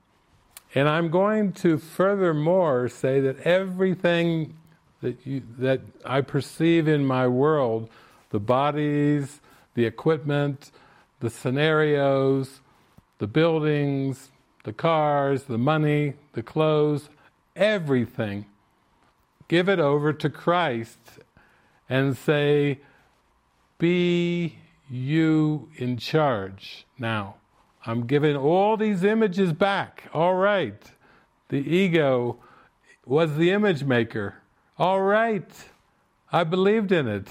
And 0.75 0.89
I'm 0.89 1.09
going 1.09 1.53
to 1.55 1.79
furthermore 1.79 2.89
say 2.89 3.21
that 3.21 3.41
everything 3.41 4.55
that, 5.01 5.27
you, 5.27 5.43
that 5.59 5.81
I 6.05 6.21
perceive 6.21 6.89
in 6.89 7.07
my 7.07 7.27
world, 7.27 7.89
the 8.31 8.41
bodies, 8.41 9.41
the 9.75 9.85
equipment, 9.85 10.71
the 11.21 11.31
scenarios, 11.31 12.61
the 13.19 13.27
buildings, 13.27 14.31
the 14.65 14.73
cars, 14.73 15.45
the 15.45 15.59
money, 15.59 16.15
the 16.33 16.43
clothes, 16.43 17.09
everything 17.55 18.47
give 19.49 19.69
it 19.69 19.79
over 19.79 20.13
to 20.13 20.31
Christ 20.31 20.99
and 21.89 22.17
say, 22.17 22.81
Be 23.79 24.59
you 24.89 25.69
in 25.77 25.97
charge 25.97 26.87
now. 26.99 27.37
I'm 27.85 28.07
giving 28.07 28.37
all 28.37 28.77
these 28.77 29.05
images 29.05 29.53
back. 29.53 30.05
All 30.13 30.35
right. 30.35 30.83
The 31.49 31.59
ego 31.59 32.39
was 33.05 33.37
the 33.37 33.53
image 33.53 33.85
maker. 33.85 34.43
All 34.79 35.01
right, 35.01 35.49
I 36.33 36.45
believed 36.45 36.93
in 36.93 37.07
it. 37.07 37.29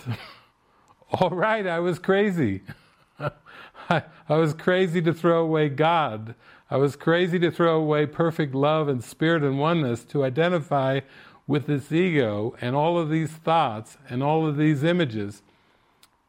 All 1.20 1.30
right, 1.30 1.68
I 1.68 1.80
was 1.80 1.99
crazy. 1.99 2.61
I, 3.20 4.03
I 4.28 4.36
was 4.38 4.53
crazy 4.53 5.01
to 5.03 5.13
throw 5.13 5.43
away 5.43 5.70
God. 5.70 6.34
I 6.72 6.78
was 6.78 6.95
crazy 6.95 7.38
to 7.39 7.51
throw 7.51 7.78
away 7.78 8.07
perfect 8.07 8.55
love 8.55 8.88
and 8.88 9.03
spirit 9.03 9.43
and 9.43 9.59
oneness 9.59 10.03
to 10.05 10.24
identify 10.24 11.01
with 11.48 11.68
this 11.68 11.91
ego 11.91 12.56
and 12.62 12.76
all 12.76 12.98
of 12.98 13.10
these 13.10 13.32
thoughts 13.32 13.98
and 14.10 14.24
all 14.24 14.46
of 14.46 14.58
these 14.58 14.84
images. 14.84 15.41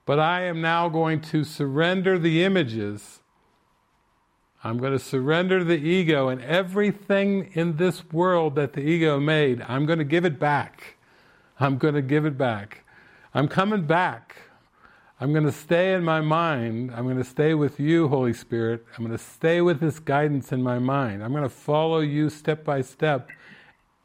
But 0.05 0.19
I 0.19 0.43
am 0.43 0.61
now 0.61 0.89
going 0.89 1.21
to 1.23 1.43
surrender 1.43 2.19
the 2.19 2.45
images. 2.45 3.21
I'm 4.63 4.79
going 4.79 4.93
to 4.93 4.99
surrender 4.99 5.65
the 5.65 5.79
ego 5.79 6.29
and 6.29 6.41
everything 6.43 7.51
in 7.55 7.77
this 7.77 8.05
world 8.13 8.55
that 8.57 8.73
the 8.73 8.81
ego 8.81 9.19
made, 9.21 9.63
I'm 9.69 9.87
going 9.87 9.99
to 9.99 10.05
give 10.05 10.25
it 10.25 10.39
back. 10.39 10.97
I'm 11.59 11.79
going 11.79 11.95
to 11.95 12.03
give 12.03 12.27
it 12.27 12.37
back. 12.37 12.85
I'm 13.33 13.49
coming 13.49 13.87
back. 13.87 14.37
I'm 15.19 15.33
going 15.33 15.45
to 15.45 15.53
stay 15.53 15.95
in 15.95 16.05
my 16.05 16.21
mind. 16.21 16.93
I'm 16.95 17.05
going 17.05 17.17
to 17.17 17.25
stay 17.25 17.55
with 17.55 17.81
you, 17.81 18.09
Holy 18.09 18.35
Spirit. 18.35 18.85
I'm 18.97 19.05
going 19.05 19.17
to 19.17 19.23
stay 19.23 19.63
with 19.63 19.81
this 19.81 19.99
guidance 19.99 20.53
in 20.53 20.63
my 20.63 20.79
mind. 20.79 21.25
I'm 21.25 21.33
going 21.33 21.43
to 21.43 21.49
follow 21.49 22.01
you 22.01 22.29
step 22.29 22.65
by 22.65 22.83
step. 22.83 23.31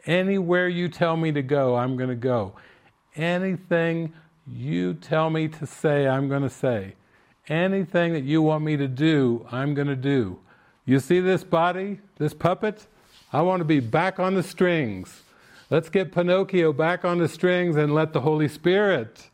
Anywhere 0.05 0.67
you 0.67 0.89
tell 0.89 1.15
me 1.15 1.31
to 1.31 1.41
go, 1.41 1.75
I'm 1.75 1.95
going 1.95 2.09
to 2.09 2.15
go. 2.15 2.53
Anything 3.15 4.13
you 4.47 4.93
tell 4.93 5.29
me 5.29 5.47
to 5.47 5.65
say, 5.65 6.07
I'm 6.07 6.27
going 6.27 6.41
to 6.41 6.49
say. 6.49 6.95
Anything 7.47 8.13
that 8.13 8.23
you 8.23 8.41
want 8.41 8.63
me 8.63 8.77
to 8.77 8.87
do, 8.87 9.45
I'm 9.51 9.73
going 9.73 9.87
to 9.87 9.95
do. 9.95 10.39
You 10.85 10.99
see 10.99 11.19
this 11.19 11.43
body, 11.43 11.99
this 12.17 12.33
puppet? 12.33 12.87
I 13.33 13.41
want 13.41 13.61
to 13.61 13.65
be 13.65 13.79
back 13.79 14.19
on 14.19 14.35
the 14.35 14.43
strings. 14.43 15.23
Let's 15.69 15.89
get 15.89 16.11
Pinocchio 16.11 16.73
back 16.73 17.05
on 17.05 17.19
the 17.19 17.27
strings 17.27 17.77
and 17.77 17.93
let 17.93 18.13
the 18.13 18.21
Holy 18.21 18.47
Spirit 18.47 19.29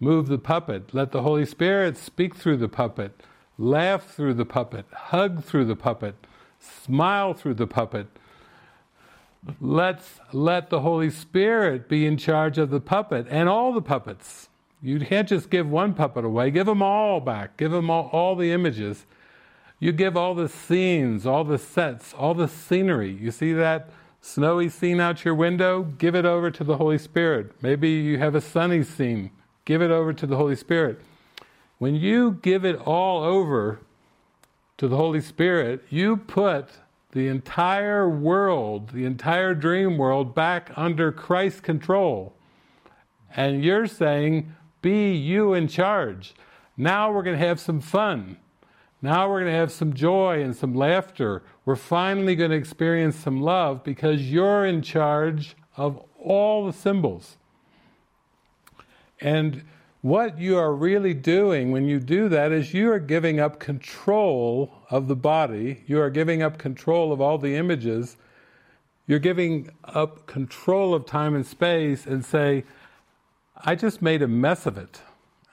move 0.00 0.26
the 0.26 0.38
puppet. 0.38 0.92
Let 0.92 1.12
the 1.12 1.22
Holy 1.22 1.46
Spirit 1.46 1.96
speak 1.96 2.34
through 2.34 2.58
the 2.58 2.68
puppet, 2.68 3.22
laugh 3.56 4.06
through 4.06 4.34
the 4.34 4.44
puppet, 4.44 4.86
hug 4.92 5.44
through 5.44 5.64
the 5.64 5.76
puppet, 5.76 6.14
smile 6.60 7.32
through 7.32 7.54
the 7.54 7.66
puppet. 7.66 8.08
Let's 9.60 10.20
let 10.32 10.70
the 10.70 10.80
Holy 10.80 11.10
Spirit 11.10 11.88
be 11.88 12.06
in 12.06 12.16
charge 12.16 12.58
of 12.58 12.70
the 12.70 12.80
puppet 12.80 13.26
and 13.30 13.48
all 13.48 13.72
the 13.72 13.82
puppets. 13.82 14.48
You 14.82 15.00
can't 15.00 15.28
just 15.28 15.50
give 15.50 15.68
one 15.68 15.94
puppet 15.94 16.24
away, 16.24 16.50
give 16.50 16.66
them 16.66 16.82
all 16.82 17.20
back, 17.20 17.56
give 17.56 17.70
them 17.70 17.90
all, 17.90 18.08
all 18.12 18.36
the 18.36 18.52
images. 18.52 19.06
You 19.78 19.92
give 19.92 20.16
all 20.16 20.34
the 20.34 20.48
scenes, 20.48 21.26
all 21.26 21.44
the 21.44 21.58
sets, 21.58 22.14
all 22.14 22.34
the 22.34 22.48
scenery. 22.48 23.12
You 23.12 23.30
see 23.30 23.52
that 23.52 23.90
snowy 24.20 24.68
scene 24.68 25.00
out 25.00 25.24
your 25.24 25.34
window? 25.34 25.82
Give 25.82 26.14
it 26.14 26.24
over 26.24 26.50
to 26.50 26.64
the 26.64 26.76
Holy 26.76 26.98
Spirit. 26.98 27.52
Maybe 27.62 27.90
you 27.90 28.18
have 28.18 28.34
a 28.34 28.40
sunny 28.40 28.82
scene. 28.82 29.30
Give 29.64 29.82
it 29.82 29.90
over 29.90 30.12
to 30.12 30.26
the 30.26 30.36
Holy 30.36 30.56
Spirit. 30.56 31.00
When 31.78 31.94
you 31.94 32.38
give 32.42 32.64
it 32.64 32.76
all 32.76 33.22
over 33.22 33.80
to 34.78 34.88
the 34.88 34.96
Holy 34.96 35.20
Spirit, 35.20 35.84
you 35.90 36.16
put 36.16 36.68
the 37.16 37.28
entire 37.28 38.06
world, 38.06 38.90
the 38.90 39.06
entire 39.06 39.54
dream 39.54 39.96
world, 39.96 40.34
back 40.34 40.70
under 40.76 41.10
Christ's 41.10 41.60
control. 41.60 42.34
And 43.34 43.64
you're 43.64 43.86
saying, 43.86 44.54
be 44.82 45.12
you 45.14 45.54
in 45.54 45.66
charge. 45.66 46.34
Now 46.76 47.10
we're 47.10 47.22
going 47.22 47.38
to 47.38 47.46
have 47.46 47.58
some 47.58 47.80
fun. 47.80 48.36
Now 49.00 49.30
we're 49.30 49.40
going 49.40 49.50
to 49.50 49.58
have 49.58 49.72
some 49.72 49.94
joy 49.94 50.42
and 50.42 50.54
some 50.54 50.74
laughter. 50.74 51.42
We're 51.64 51.74
finally 51.74 52.36
going 52.36 52.50
to 52.50 52.56
experience 52.58 53.16
some 53.16 53.40
love 53.40 53.82
because 53.82 54.30
you're 54.30 54.66
in 54.66 54.82
charge 54.82 55.56
of 55.74 55.98
all 56.22 56.66
the 56.66 56.72
symbols. 56.74 57.38
And 59.22 59.64
what 60.02 60.38
you 60.38 60.58
are 60.58 60.74
really 60.74 61.14
doing 61.14 61.72
when 61.72 61.86
you 61.86 61.98
do 61.98 62.28
that 62.28 62.52
is 62.52 62.74
you 62.74 62.92
are 62.92 62.98
giving 62.98 63.40
up 63.40 63.58
control 63.58 64.75
of 64.90 65.08
the 65.08 65.16
body, 65.16 65.82
you 65.86 66.00
are 66.00 66.10
giving 66.10 66.42
up 66.42 66.58
control 66.58 67.12
of 67.12 67.20
all 67.20 67.38
the 67.38 67.56
images, 67.56 68.16
you're 69.06 69.18
giving 69.18 69.70
up 69.84 70.26
control 70.26 70.94
of 70.94 71.06
time 71.06 71.34
and 71.34 71.46
space 71.46 72.06
and 72.06 72.24
say, 72.24 72.64
I 73.64 73.74
just 73.74 74.02
made 74.02 74.22
a 74.22 74.28
mess 74.28 74.66
of 74.66 74.76
it. 74.76 75.00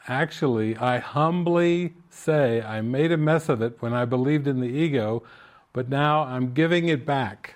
Actually, 0.07 0.75
I 0.77 0.97
humbly 0.97 1.93
say 2.09 2.61
I 2.61 2.81
made 2.81 3.11
a 3.11 3.17
mess 3.17 3.47
of 3.47 3.61
it 3.61 3.77
when 3.79 3.93
I 3.93 4.05
believed 4.05 4.47
in 4.47 4.59
the 4.59 4.67
ego, 4.67 5.23
but 5.71 5.88
now 5.88 6.23
I'm 6.23 6.53
giving 6.53 6.89
it 6.89 7.05
back. 7.05 7.55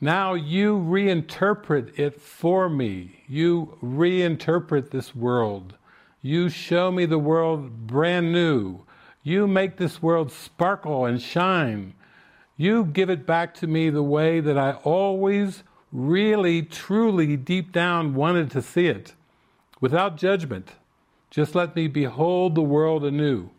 Now 0.00 0.34
you 0.34 0.78
reinterpret 0.78 1.98
it 1.98 2.20
for 2.20 2.68
me. 2.68 3.22
You 3.28 3.78
reinterpret 3.82 4.90
this 4.90 5.14
world. 5.14 5.74
You 6.20 6.48
show 6.48 6.90
me 6.90 7.06
the 7.06 7.18
world 7.18 7.86
brand 7.86 8.32
new. 8.32 8.80
You 9.22 9.46
make 9.46 9.76
this 9.76 10.02
world 10.02 10.32
sparkle 10.32 11.04
and 11.04 11.20
shine. 11.22 11.94
You 12.56 12.84
give 12.84 13.10
it 13.10 13.26
back 13.26 13.54
to 13.54 13.66
me 13.66 13.90
the 13.90 14.02
way 14.02 14.40
that 14.40 14.58
I 14.58 14.72
always 14.84 15.62
really, 15.92 16.62
truly, 16.62 17.36
deep 17.36 17.72
down 17.72 18.14
wanted 18.14 18.50
to 18.50 18.62
see 18.62 18.86
it, 18.86 19.14
without 19.80 20.16
judgment. 20.16 20.72
Just 21.30 21.54
let 21.54 21.76
me 21.76 21.86
behold 21.86 22.54
the 22.54 22.62
world 22.62 23.04
anew. 23.04 23.50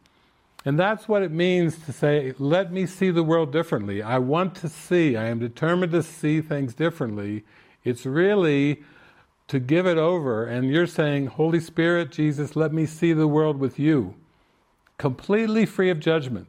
And 0.65 0.79
that's 0.79 1.07
what 1.07 1.23
it 1.23 1.31
means 1.31 1.77
to 1.85 1.91
say, 1.91 2.33
let 2.39 2.71
me 2.71 2.85
see 2.85 3.11
the 3.11 3.23
world 3.23 3.51
differently. 3.51 4.01
I 4.01 4.17
want 4.19 4.55
to 4.55 4.69
see, 4.69 5.17
I 5.17 5.25
am 5.25 5.39
determined 5.39 5.91
to 5.91 6.03
see 6.03 6.41
things 6.41 6.73
differently. 6.73 7.43
It's 7.83 8.05
really 8.05 8.83
to 9.49 9.59
give 9.59 9.85
it 9.85 9.97
over, 9.97 10.45
and 10.45 10.71
you're 10.71 10.87
saying, 10.87 11.27
Holy 11.27 11.59
Spirit, 11.59 12.11
Jesus, 12.11 12.55
let 12.55 12.73
me 12.73 12.85
see 12.85 13.11
the 13.11 13.27
world 13.27 13.59
with 13.59 13.77
you, 13.77 14.15
completely 15.03 15.65
free 15.65 15.89
of 15.89 15.99
judgment. 15.99 16.47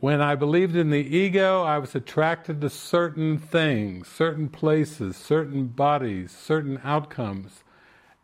When 0.00 0.20
I 0.20 0.34
believed 0.34 0.74
in 0.74 0.90
the 0.90 1.16
ego, 1.16 1.62
I 1.62 1.78
was 1.78 1.94
attracted 1.94 2.60
to 2.60 2.70
certain 2.70 3.38
things, 3.38 4.08
certain 4.08 4.48
places, 4.48 5.16
certain 5.16 5.68
bodies, 5.68 6.32
certain 6.36 6.80
outcomes. 6.82 7.62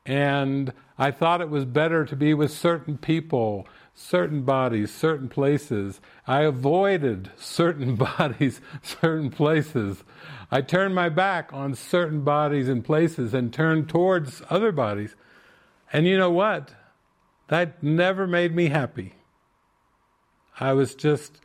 And 0.05 0.72
I 0.99 1.12
thought 1.12 1.40
it 1.40 1.51
was 1.51 1.64
better 1.64 2.05
to 2.05 2.16
be 2.16 2.34
with 2.34 2.51
certain 2.51 2.99
people, 2.99 3.68
certain 3.95 4.42
bodies, 4.42 4.92
certain 4.92 5.28
places. 5.28 6.01
I 6.26 6.40
avoided 6.40 7.30
certain 7.36 7.95
bodies, 8.18 8.61
certain 8.82 9.30
places. 9.30 10.03
I 10.51 10.62
turned 10.62 10.97
my 10.97 11.11
back 11.11 11.53
on 11.53 11.76
certain 11.76 12.22
bodies 12.22 12.68
and 12.68 12.84
places 12.84 13.32
and 13.32 13.53
turned 13.53 13.88
towards 13.88 14.42
other 14.51 14.72
bodies. 14.72 15.14
And 15.92 16.09
you 16.09 16.18
know 16.18 16.32
what? 16.32 16.74
That 17.49 17.82
never 17.82 18.26
made 18.26 18.55
me 18.55 18.68
happy. 18.68 19.14
I 20.59 20.72
was 20.72 20.95
just, 20.95 21.40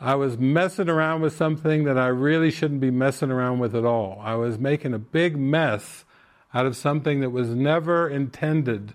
I 0.00 0.14
was 0.14 0.38
messing 0.38 0.88
around 0.88 1.22
with 1.22 1.36
something 1.36 1.84
that 1.84 1.98
I 1.98 2.06
really 2.06 2.50
shouldn't 2.50 2.80
be 2.80 2.90
messing 2.90 3.30
around 3.30 3.58
with 3.58 3.74
at 3.74 3.84
all. 3.84 4.20
I 4.22 4.34
was 4.34 4.58
making 4.58 4.94
a 4.94 4.98
big 4.98 5.36
mess 5.36 6.04
out 6.54 6.66
of 6.66 6.76
something 6.76 7.20
that 7.20 7.30
was 7.30 7.50
never 7.50 8.08
intended 8.08 8.94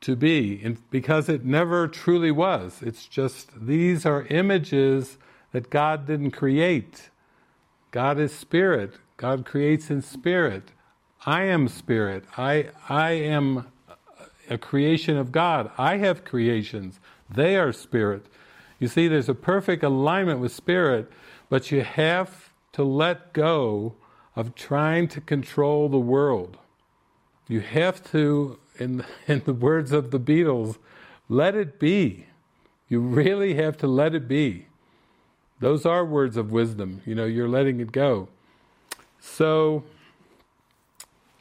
to 0.00 0.16
be, 0.16 0.76
because 0.90 1.28
it 1.28 1.44
never 1.44 1.86
truly 1.86 2.30
was. 2.30 2.80
It's 2.80 3.06
just 3.06 3.50
these 3.66 4.06
are 4.06 4.24
images 4.30 5.18
that 5.52 5.68
God 5.68 6.06
didn't 6.06 6.30
create. 6.30 7.10
God 7.90 8.18
is 8.18 8.34
spirit. 8.34 8.94
God 9.18 9.44
creates 9.44 9.90
in 9.90 10.00
spirit. 10.00 10.72
I 11.26 11.42
am 11.42 11.68
spirit. 11.68 12.24
I 12.38 12.70
I 12.88 13.10
am 13.10 13.66
a 14.50 14.58
creation 14.58 15.16
of 15.16 15.32
God. 15.32 15.70
I 15.78 15.96
have 15.98 16.24
creations. 16.24 16.98
They 17.32 17.56
are 17.56 17.72
spirit. 17.72 18.26
You 18.78 18.88
see, 18.88 19.08
there's 19.08 19.28
a 19.28 19.34
perfect 19.34 19.82
alignment 19.82 20.40
with 20.40 20.52
spirit, 20.52 21.10
but 21.48 21.70
you 21.70 21.82
have 21.82 22.50
to 22.72 22.82
let 22.82 23.32
go 23.32 23.94
of 24.34 24.54
trying 24.54 25.08
to 25.08 25.20
control 25.20 25.88
the 25.88 25.98
world. 25.98 26.58
You 27.48 27.60
have 27.60 28.02
to, 28.10 28.58
in, 28.78 29.04
in 29.26 29.42
the 29.44 29.54
words 29.54 29.92
of 29.92 30.10
the 30.10 30.20
Beatles, 30.20 30.78
let 31.28 31.54
it 31.54 31.78
be. 31.78 32.26
You 32.88 33.00
really 33.00 33.54
have 33.54 33.76
to 33.78 33.86
let 33.86 34.14
it 34.14 34.26
be. 34.26 34.66
Those 35.60 35.86
are 35.86 36.04
words 36.04 36.36
of 36.36 36.50
wisdom. 36.50 37.02
You 37.06 37.14
know, 37.14 37.26
you're 37.26 37.48
letting 37.48 37.80
it 37.80 37.92
go. 37.92 38.28
So, 39.20 39.84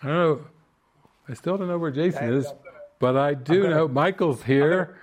I 0.03 0.07
don't 0.07 0.16
know. 0.16 0.45
I 1.30 1.34
still 1.34 1.57
don't 1.57 1.68
know 1.68 1.78
where 1.78 1.91
Jason 1.91 2.34
is, 2.34 2.51
but 3.00 3.18
I 3.18 3.34
do 3.34 3.68
know 3.68 3.88
Michael's 3.88 4.43
here. 4.43 4.95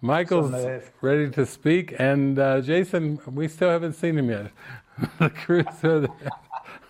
Michael's 0.00 0.82
ready 1.00 1.30
to 1.30 1.46
speak, 1.46 1.94
and 1.98 2.38
uh, 2.38 2.60
Jason, 2.60 3.20
we 3.26 3.46
still 3.46 3.70
haven't 3.70 3.92
seen 3.92 4.18
him 4.18 4.30
yet. 4.30 4.50
the 5.18 5.30
crew 5.30 5.64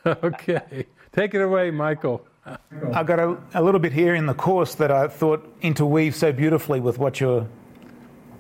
okay, 0.06 0.86
take 1.12 1.34
it 1.34 1.42
away, 1.42 1.70
Michael. 1.70 2.26
I've 2.92 3.06
got 3.06 3.20
a, 3.20 3.36
a, 3.54 3.62
little 3.62 3.78
bit 3.78 3.92
here 3.92 4.14
in 4.14 4.26
the 4.26 4.34
course 4.34 4.74
that 4.76 4.90
I 4.90 5.06
thought 5.08 5.46
interweaves 5.60 6.16
so 6.16 6.32
beautifully 6.32 6.80
with 6.80 6.98
what 6.98 7.20
you're, 7.20 7.46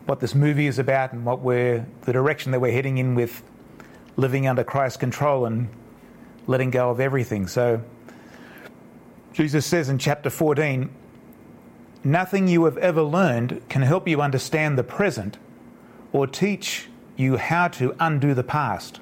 what 0.06 0.18
this 0.18 0.34
movie 0.34 0.66
is 0.66 0.78
about, 0.78 1.12
and 1.12 1.24
what 1.24 1.40
we're 1.40 1.86
the 2.02 2.12
direction 2.12 2.50
that 2.52 2.60
we're 2.60 2.72
heading 2.72 2.98
in 2.98 3.14
with 3.14 3.42
living 4.16 4.48
under 4.48 4.64
Christ's 4.64 4.96
control. 4.96 5.46
And 5.46 5.68
letting 6.46 6.70
go 6.70 6.90
of 6.90 7.00
everything. 7.00 7.46
So, 7.46 7.82
Jesus 9.32 9.64
says 9.64 9.88
in 9.88 9.98
chapter 9.98 10.30
14, 10.30 10.90
Nothing 12.04 12.48
you 12.48 12.64
have 12.64 12.78
ever 12.78 13.02
learned 13.02 13.62
can 13.68 13.82
help 13.82 14.08
you 14.08 14.20
understand 14.20 14.76
the 14.76 14.82
present 14.82 15.38
or 16.12 16.26
teach 16.26 16.88
you 17.16 17.36
how 17.36 17.68
to 17.68 17.94
undo 18.00 18.34
the 18.34 18.42
past. 18.42 19.00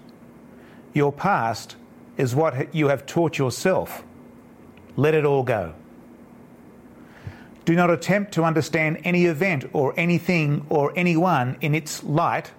Your 0.93 1.13
past 1.13 1.77
is 2.17 2.35
what 2.35 2.75
you 2.75 2.89
have 2.89 3.07
taught 3.07 3.39
yourself. 3.39 4.05
Let 4.97 5.15
it 5.15 5.25
all 5.25 5.43
go. 5.43 5.75
Do 7.65 7.75
not 7.75 7.91
attempt 7.91 8.33
to 8.33 8.45
understand 8.45 9.01
any 9.05 9.27
event 9.27 9.65
or 9.73 9.95
anything 9.97 10.67
or 10.69 10.93
anyone 10.97 11.57
in 11.61 11.75
its 11.75 12.03
light, 12.03 12.51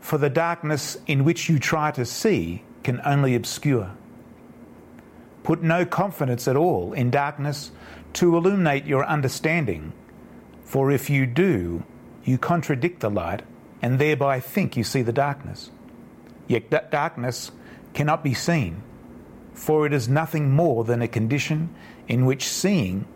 for 0.00 0.18
the 0.18 0.30
darkness 0.30 0.98
in 1.06 1.24
which 1.24 1.48
you 1.48 1.58
try 1.58 1.90
to 1.92 2.04
see 2.04 2.62
can 2.82 3.00
only 3.04 3.34
obscure. 3.34 3.92
Put 5.42 5.62
no 5.62 5.86
confidence 5.86 6.48
at 6.48 6.56
all 6.56 6.92
in 6.92 7.10
darkness 7.10 7.70
to 8.16 8.34
illuminate 8.34 8.86
your 8.86 9.04
understanding, 9.04 9.92
for 10.64 10.90
if 10.90 11.10
you 11.10 11.26
do, 11.26 11.84
you 12.24 12.38
contradict 12.38 13.00
the 13.00 13.10
light 13.10 13.42
and 13.82 13.98
thereby 13.98 14.40
think 14.40 14.74
you 14.74 14.82
see 14.82 15.02
the 15.02 15.12
darkness. 15.12 15.70
Yet 16.48 16.70
that 16.70 16.90
darkness 16.90 17.52
cannot 17.92 18.24
be 18.24 18.32
seen, 18.32 18.82
for 19.52 19.84
it 19.84 19.92
is 19.92 20.08
nothing 20.08 20.50
more 20.50 20.82
than 20.82 21.02
a 21.02 21.08
condition 21.08 21.74
in 22.08 22.24
which 22.24 22.48
seeing 22.48 23.06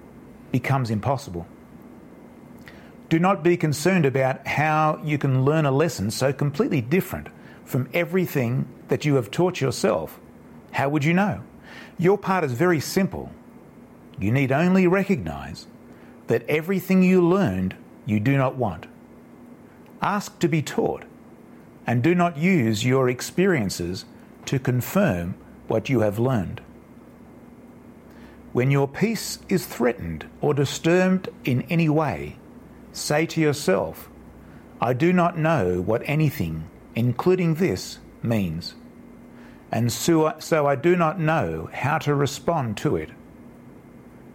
becomes 0.52 0.90
impossible. 0.90 1.46
Do 3.08 3.18
not 3.18 3.42
be 3.42 3.56
concerned 3.56 4.04
about 4.04 4.46
how 4.46 5.00
you 5.02 5.16
can 5.16 5.46
learn 5.46 5.64
a 5.64 5.72
lesson 5.72 6.10
so 6.10 6.30
completely 6.30 6.82
different 6.82 7.28
from 7.64 7.88
everything 7.94 8.68
that 8.88 9.06
you 9.06 9.14
have 9.14 9.30
taught 9.30 9.62
yourself. 9.62 10.20
How 10.72 10.90
would 10.90 11.04
you 11.04 11.14
know? 11.14 11.42
Your 11.98 12.18
part 12.18 12.44
is 12.44 12.52
very 12.52 12.80
simple. 12.80 13.32
You 14.20 14.30
need 14.30 14.52
only 14.52 14.86
recognize 14.86 15.66
that 16.26 16.48
everything 16.48 17.02
you 17.02 17.26
learned 17.26 17.74
you 18.06 18.20
do 18.20 18.36
not 18.36 18.56
want. 18.56 18.86
Ask 20.02 20.38
to 20.40 20.48
be 20.48 20.62
taught 20.62 21.04
and 21.86 22.02
do 22.02 22.14
not 22.14 22.36
use 22.36 22.84
your 22.84 23.08
experiences 23.08 24.04
to 24.44 24.58
confirm 24.58 25.34
what 25.66 25.88
you 25.88 26.00
have 26.00 26.18
learned. 26.18 26.60
When 28.52 28.70
your 28.70 28.88
peace 28.88 29.38
is 29.48 29.66
threatened 29.66 30.26
or 30.40 30.54
disturbed 30.54 31.28
in 31.44 31.62
any 31.62 31.88
way, 31.88 32.36
say 32.92 33.26
to 33.26 33.40
yourself, 33.40 34.08
I 34.80 34.92
do 34.92 35.12
not 35.12 35.38
know 35.38 35.80
what 35.80 36.02
anything, 36.04 36.68
including 36.94 37.54
this, 37.54 37.98
means, 38.22 38.74
and 39.72 39.92
so, 39.92 40.26
I 40.66 40.74
do 40.74 40.96
not 40.96 41.20
know 41.20 41.70
how 41.72 41.98
to 41.98 42.14
respond 42.14 42.76
to 42.78 42.96
it. 42.96 43.10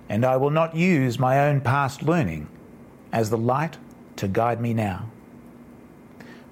And 0.07 0.25
I 0.25 0.37
will 0.37 0.51
not 0.51 0.75
use 0.75 1.17
my 1.17 1.47
own 1.47 1.61
past 1.61 2.03
learning 2.03 2.47
as 3.11 3.29
the 3.29 3.37
light 3.37 3.77
to 4.17 4.27
guide 4.27 4.61
me 4.61 4.73
now. 4.73 5.09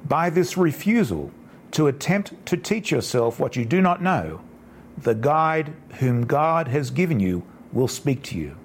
By 0.05 0.29
this 0.29 0.57
refusal 0.57 1.31
to 1.71 1.87
attempt 1.87 2.45
to 2.45 2.57
teach 2.57 2.91
yourself 2.91 3.39
what 3.39 3.55
you 3.55 3.65
do 3.65 3.81
not 3.81 4.01
know, 4.01 4.41
the 4.97 5.15
guide 5.15 5.73
whom 5.99 6.25
God 6.25 6.67
has 6.67 6.91
given 6.91 7.19
you 7.19 7.43
will 7.71 7.87
speak 7.87 8.21
to 8.23 8.37
you. 8.37 8.55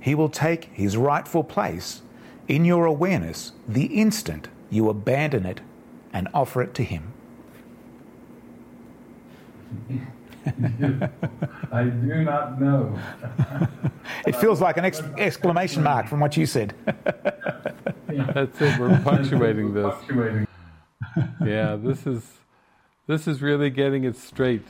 He 0.00 0.14
will 0.14 0.28
take 0.28 0.64
his 0.66 0.96
rightful 0.96 1.44
place 1.44 2.02
in 2.48 2.64
your 2.64 2.86
awareness 2.86 3.52
the 3.66 3.86
instant 3.86 4.48
you 4.70 4.88
abandon 4.88 5.46
it 5.46 5.60
and 6.12 6.28
offer 6.32 6.62
it 6.62 6.74
to 6.74 6.84
him. 6.84 7.12
I 11.72 11.84
do 11.84 12.22
not 12.22 12.60
know. 12.60 12.98
it 14.26 14.36
feels 14.36 14.60
like 14.60 14.76
an 14.76 14.84
ex- 14.84 15.02
exclamation 15.16 15.82
mark 15.82 16.08
from 16.08 16.20
what 16.20 16.36
you 16.36 16.46
said. 16.46 16.74
That's 18.08 18.60
it. 18.60 18.78
We're 18.78 19.00
punctuating 19.00 19.74
this. 19.74 19.94
Yeah, 21.44 21.76
this 21.76 22.06
is 22.06 22.22
this 23.06 23.28
is 23.28 23.40
really 23.40 23.70
getting 23.70 24.04
it 24.04 24.16
straight. 24.16 24.66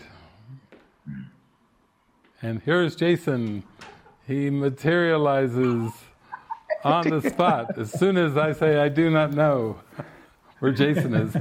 And 2.43 2.61
here's 2.63 2.95
Jason. 2.95 3.65
He 4.27 4.51
materializes 4.51 5.93
on 6.85 7.09
the 7.09 7.21
spot 7.31 7.79
as 7.79 7.93
soon 7.93 8.17
as 8.17 8.37
I 8.37 8.53
say, 8.53 8.77
I 8.77 8.89
do 8.89 9.11
not 9.11 9.33
know 9.33 9.81
where 10.59 10.73
Jason 10.73 11.15
is. 11.15 11.37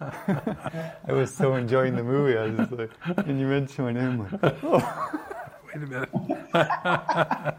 I 0.00 1.12
was 1.12 1.32
so 1.32 1.54
enjoying 1.54 1.94
the 1.94 2.02
movie. 2.02 2.36
I 2.36 2.46
was 2.46 2.70
like, 2.72 2.90
and 3.26 3.38
you 3.38 3.46
mentioned 3.46 3.86
my 3.86 3.92
name, 3.92 4.28
like, 4.42 4.56
oh. 4.64 5.18
Wait 5.74 5.84
a 5.84 5.86
minute. 5.86 6.08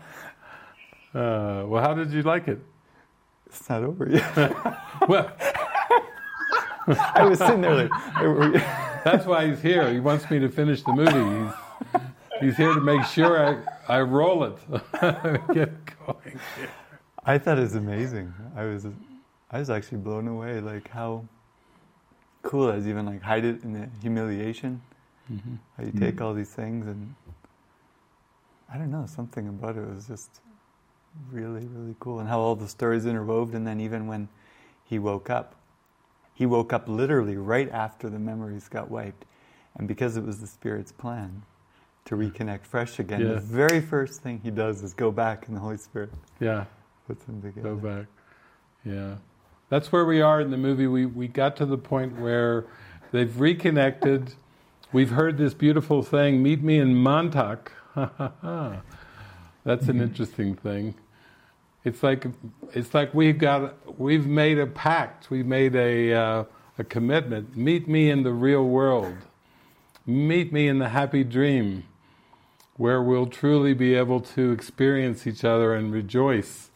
uh, 1.16 1.66
well, 1.66 1.82
how 1.82 1.94
did 1.94 2.12
you 2.12 2.22
like 2.22 2.48
it? 2.48 2.60
It's 3.48 3.70
not 3.70 3.84
over 3.84 4.10
yet. 4.10 4.36
well, 5.08 5.32
I 7.16 7.26
was 7.26 7.40
sitting 7.40 7.62
there 7.62 7.88
like. 7.88 7.92
That's 9.04 9.26
why 9.26 9.48
he's 9.48 9.62
here. 9.62 9.92
He 9.92 10.00
wants 10.00 10.30
me 10.30 10.40
to 10.40 10.50
finish 10.50 10.82
the 10.84 10.94
movie. 10.94 11.52
He's, 11.92 12.02
he's 12.42 12.58
here 12.58 12.74
to 12.74 12.82
make 12.82 13.04
sure 13.06 13.64
I, 13.88 13.96
I 13.98 14.02
roll 14.02 14.44
it, 14.44 14.58
get 15.54 15.74
going. 16.06 16.40
I 17.26 17.38
thought 17.38 17.58
it 17.58 17.62
was 17.62 17.76
amazing. 17.76 18.34
I 18.56 18.66
was, 18.66 18.86
I 19.52 19.60
was 19.60 19.70
actually 19.70 20.00
blown 20.00 20.28
away. 20.28 20.62
Like 20.62 20.90
how 20.90 21.26
cool 22.44 22.70
it 22.70 22.78
is, 22.78 22.88
even 22.88 23.06
like 23.06 23.22
hide 23.22 23.46
it 23.46 23.64
in 23.64 23.74
the 23.74 23.90
humiliation. 24.02 24.82
Mm-hmm. 25.32 25.56
How 25.78 25.84
you 25.84 25.90
mm-hmm. 25.92 26.00
take 26.00 26.22
all 26.22 26.34
these 26.34 26.52
things 26.52 26.88
and 26.88 27.14
I 28.74 28.78
don't 28.78 28.90
know 28.90 29.06
something 29.06 29.48
about 29.48 29.78
it 29.78 29.88
was 29.88 30.08
just 30.08 30.42
really 31.32 31.68
really 31.68 31.96
cool, 32.00 32.20
and 32.20 32.28
how 32.28 32.40
all 32.40 32.56
the 32.56 32.68
stories 32.68 33.06
interwove. 33.06 33.54
And 33.54 33.68
then 33.68 33.80
even 33.80 34.08
when 34.08 34.30
he 34.84 34.98
woke 34.98 35.30
up, 35.30 35.56
he 36.34 36.46
woke 36.46 36.74
up 36.74 36.88
literally 36.88 37.38
right 37.38 37.70
after 37.70 38.10
the 38.10 38.20
memories 38.20 38.68
got 38.68 38.90
wiped, 38.90 39.26
and 39.78 39.88
because 39.88 40.18
it 40.18 40.26
was 40.26 40.40
the 40.40 40.48
spirit's 40.48 40.92
plan 40.92 41.44
to 42.06 42.16
reconnect 42.16 42.66
fresh 42.66 43.00
again. 43.00 43.22
Yeah. 43.22 43.34
The 43.34 43.40
very 43.40 43.80
first 43.80 44.22
thing 44.22 44.42
he 44.44 44.52
does 44.52 44.84
is 44.84 44.94
go 44.94 45.12
back 45.12 45.46
in 45.48 45.54
the 45.54 45.60
Holy 45.60 45.78
Spirit. 45.78 46.10
Yeah. 46.40 46.66
Puts 47.08 47.24
them 47.26 47.42
together. 47.42 47.76
Go 47.76 47.76
back. 47.76 48.06
Yeah. 48.84 49.16
That's 49.70 49.92
where 49.92 50.06
we 50.06 50.22
are 50.22 50.42
in 50.42 50.52
the 50.52 50.58
movie. 50.58 50.88
We, 50.88 51.06
we 51.06 51.28
got 51.28 51.56
to 51.58 51.66
the 51.66 51.78
point 51.78 52.20
where 52.20 52.66
they've 53.12 53.40
reconnected. 53.40 54.34
We've 54.92 55.12
heard 55.12 55.38
this 55.38 55.54
beautiful 55.54 56.04
thing 56.04 56.44
meet 56.44 56.62
me 56.62 56.80
in 56.80 56.96
Montauk. 56.96 57.72
That's 59.64 59.88
an 59.88 60.02
interesting 60.02 60.56
thing. 60.56 60.96
It's 61.84 62.02
like 62.02 62.26
it's 62.74 62.94
like 62.94 63.14
we've 63.14 63.38
got 63.38 64.00
we've 64.00 64.26
made 64.26 64.58
a 64.58 64.68
pact. 64.68 65.30
We've 65.30 65.46
made 65.46 65.76
a 65.76 66.14
uh, 66.14 66.44
a 66.78 66.84
commitment. 66.84 67.56
Meet 67.56 67.88
me 67.88 68.10
in 68.10 68.24
the 68.24 68.32
real 68.32 68.64
world. 68.64 69.16
Meet 70.06 70.52
me 70.52 70.68
in 70.68 70.80
the 70.80 70.90
happy 70.90 71.24
dream 71.24 71.84
where 72.78 73.02
we'll 73.02 73.28
truly 73.28 73.74
be 73.74 73.94
able 73.94 74.20
to 74.20 74.52
experience 74.52 75.28
each 75.28 75.44
other 75.44 75.74
and 75.74 75.94
rejoice 75.94 76.72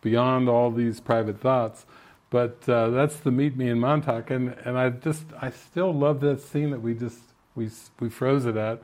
beyond 0.00 0.48
all 0.48 0.70
these 0.70 1.00
private 1.00 1.40
thoughts. 1.40 1.84
But 2.30 2.66
uh, 2.68 2.90
that's 2.90 3.16
the 3.16 3.30
meet 3.30 3.56
me 3.56 3.68
in 3.68 3.78
Montauk, 3.78 4.30
and, 4.30 4.56
and 4.64 4.78
I 4.78 4.90
just 4.90 5.24
I 5.40 5.50
still 5.50 5.92
love 5.92 6.20
that 6.20 6.40
scene 6.40 6.70
that 6.70 6.80
we 6.80 6.94
just 6.94 7.18
we 7.54 7.68
we 8.00 8.08
froze 8.08 8.46
it 8.46 8.56
at, 8.56 8.82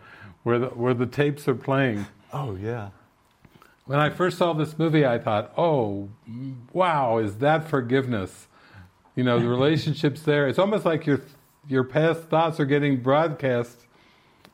where 0.49 0.59
the 0.59 0.69
where 0.69 0.95
the 0.95 1.05
tapes 1.05 1.47
are 1.47 1.55
playing. 1.55 2.07
Oh 2.33 2.57
yeah. 2.57 2.89
When 3.85 3.99
I 3.99 4.09
first 4.09 4.39
saw 4.39 4.55
this 4.55 4.79
movie, 4.79 5.05
I 5.05 5.19
thought, 5.19 5.53
oh, 5.59 6.09
wow, 6.73 7.19
is 7.19 7.37
that 7.37 7.69
forgiveness? 7.69 8.47
You 9.15 9.25
know, 9.25 9.39
the 9.39 9.49
relationships 9.59 10.23
there. 10.23 10.49
It's 10.49 10.59
almost 10.59 10.87
like 10.87 11.05
your 11.05 11.21
your 11.69 11.85
past 11.85 12.23
thoughts 12.31 12.59
are 12.61 12.65
getting 12.65 13.03
broadcast 13.03 13.85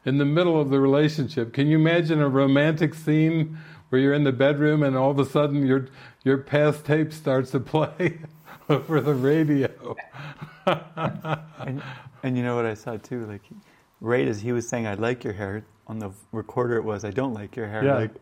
in 0.04 0.18
the 0.18 0.24
middle 0.24 0.60
of 0.60 0.70
the 0.70 0.80
relationship. 0.80 1.52
Can 1.52 1.68
you 1.68 1.78
imagine 1.78 2.20
a 2.20 2.28
romantic 2.28 2.92
scene 2.92 3.56
where 3.88 4.00
you're 4.00 4.14
in 4.14 4.24
the 4.24 4.32
bedroom 4.32 4.82
and 4.82 4.96
all 4.96 5.12
of 5.12 5.20
a 5.20 5.24
sudden 5.24 5.64
your 5.64 5.86
your 6.24 6.38
past 6.38 6.84
tape 6.84 7.12
starts 7.12 7.52
to 7.52 7.60
play 7.60 8.18
over 8.68 9.00
the 9.00 9.14
radio? 9.14 9.96
and, 10.66 11.80
and, 12.24 12.36
you 12.36 12.42
know 12.42 12.56
what 12.56 12.66
I 12.66 12.74
saw 12.74 12.96
too, 12.96 13.26
like 13.26 13.42
right 14.00 14.26
as 14.26 14.40
he 14.40 14.50
was 14.50 14.68
saying, 14.68 14.88
"I 14.88 14.94
like 14.94 15.22
your 15.22 15.34
hair," 15.34 15.64
on 15.86 15.98
the 15.98 16.10
recorder 16.32 16.76
it 16.76 16.84
was, 16.84 17.04
"I 17.04 17.10
don't 17.10 17.34
like 17.34 17.56
your 17.56 17.68
hair." 17.68 17.84
Yeah. 17.84 17.94
Like 17.94 18.14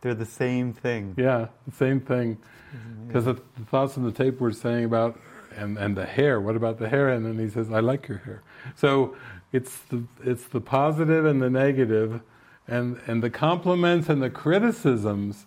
they're 0.00 0.14
the 0.14 0.26
same 0.26 0.72
thing. 0.72 1.14
Yeah, 1.16 1.48
the 1.66 1.74
same 1.74 2.00
thing. 2.00 2.36
Mm-hmm. 2.36 3.06
Because 3.06 3.24
the, 3.24 3.34
the 3.34 3.64
thoughts 3.66 3.96
in 3.96 4.04
the 4.04 4.12
tape 4.12 4.40
were 4.40 4.52
saying 4.52 4.84
about 4.84 5.18
and 5.56 5.78
and 5.78 5.96
the 5.96 6.06
hair. 6.06 6.40
What 6.40 6.56
about 6.56 6.78
the 6.78 6.88
hair? 6.88 7.08
And 7.08 7.24
then 7.24 7.38
he 7.38 7.48
says, 7.48 7.70
"I 7.72 7.80
like 7.80 8.08
your 8.08 8.18
hair." 8.18 8.42
So 8.76 9.16
it's 9.52 9.78
the 9.90 10.04
it's 10.22 10.44
the 10.48 10.60
positive 10.60 11.24
and 11.24 11.40
the 11.40 11.50
negative, 11.50 12.20
and 12.66 13.00
and 13.06 13.22
the 13.22 13.30
compliments 13.30 14.08
and 14.08 14.22
the 14.22 14.30
criticisms. 14.30 15.46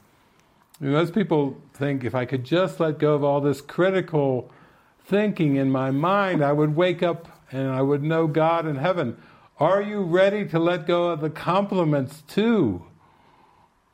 You 0.80 0.90
know, 0.90 0.94
most 1.00 1.14
people 1.14 1.60
think 1.74 2.04
if 2.04 2.14
I 2.16 2.26
could 2.26 2.44
just 2.44 2.80
let 2.80 3.00
go 3.00 3.16
of 3.16 3.24
all 3.24 3.42
this 3.42 3.62
critical 3.62 4.52
thinking 5.06 5.56
in 5.56 5.72
my 5.72 5.92
mind, 5.92 6.44
I 6.44 6.52
would 6.52 6.76
wake 6.76 7.02
up 7.02 7.28
and 7.52 7.70
I 7.70 7.82
would 7.82 8.04
know 8.04 8.28
God 8.28 8.66
in 8.66 8.76
heaven. 8.76 9.18
Are 9.60 9.82
you 9.82 10.04
ready 10.04 10.46
to 10.50 10.60
let 10.60 10.86
go 10.86 11.08
of 11.08 11.20
the 11.20 11.32
compliments 11.32 12.22
too? 12.28 12.84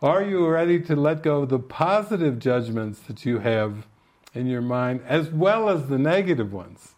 Are 0.02 0.22
you 0.22 0.46
ready 0.46 0.82
to 0.82 0.96
let 0.96 1.24
go 1.24 1.44
of 1.44 1.50
the 1.50 1.60
positive 1.60 2.38
judgments 2.38 3.00
that 3.02 3.26
you 3.26 3.40
have 3.40 3.88
in 4.34 4.48
your 4.48 4.62
mind 4.62 5.02
as 5.08 5.30
well 5.30 5.70
as 5.70 5.88
the 5.88 5.98
negative 5.98 6.52
ones? 6.52 6.96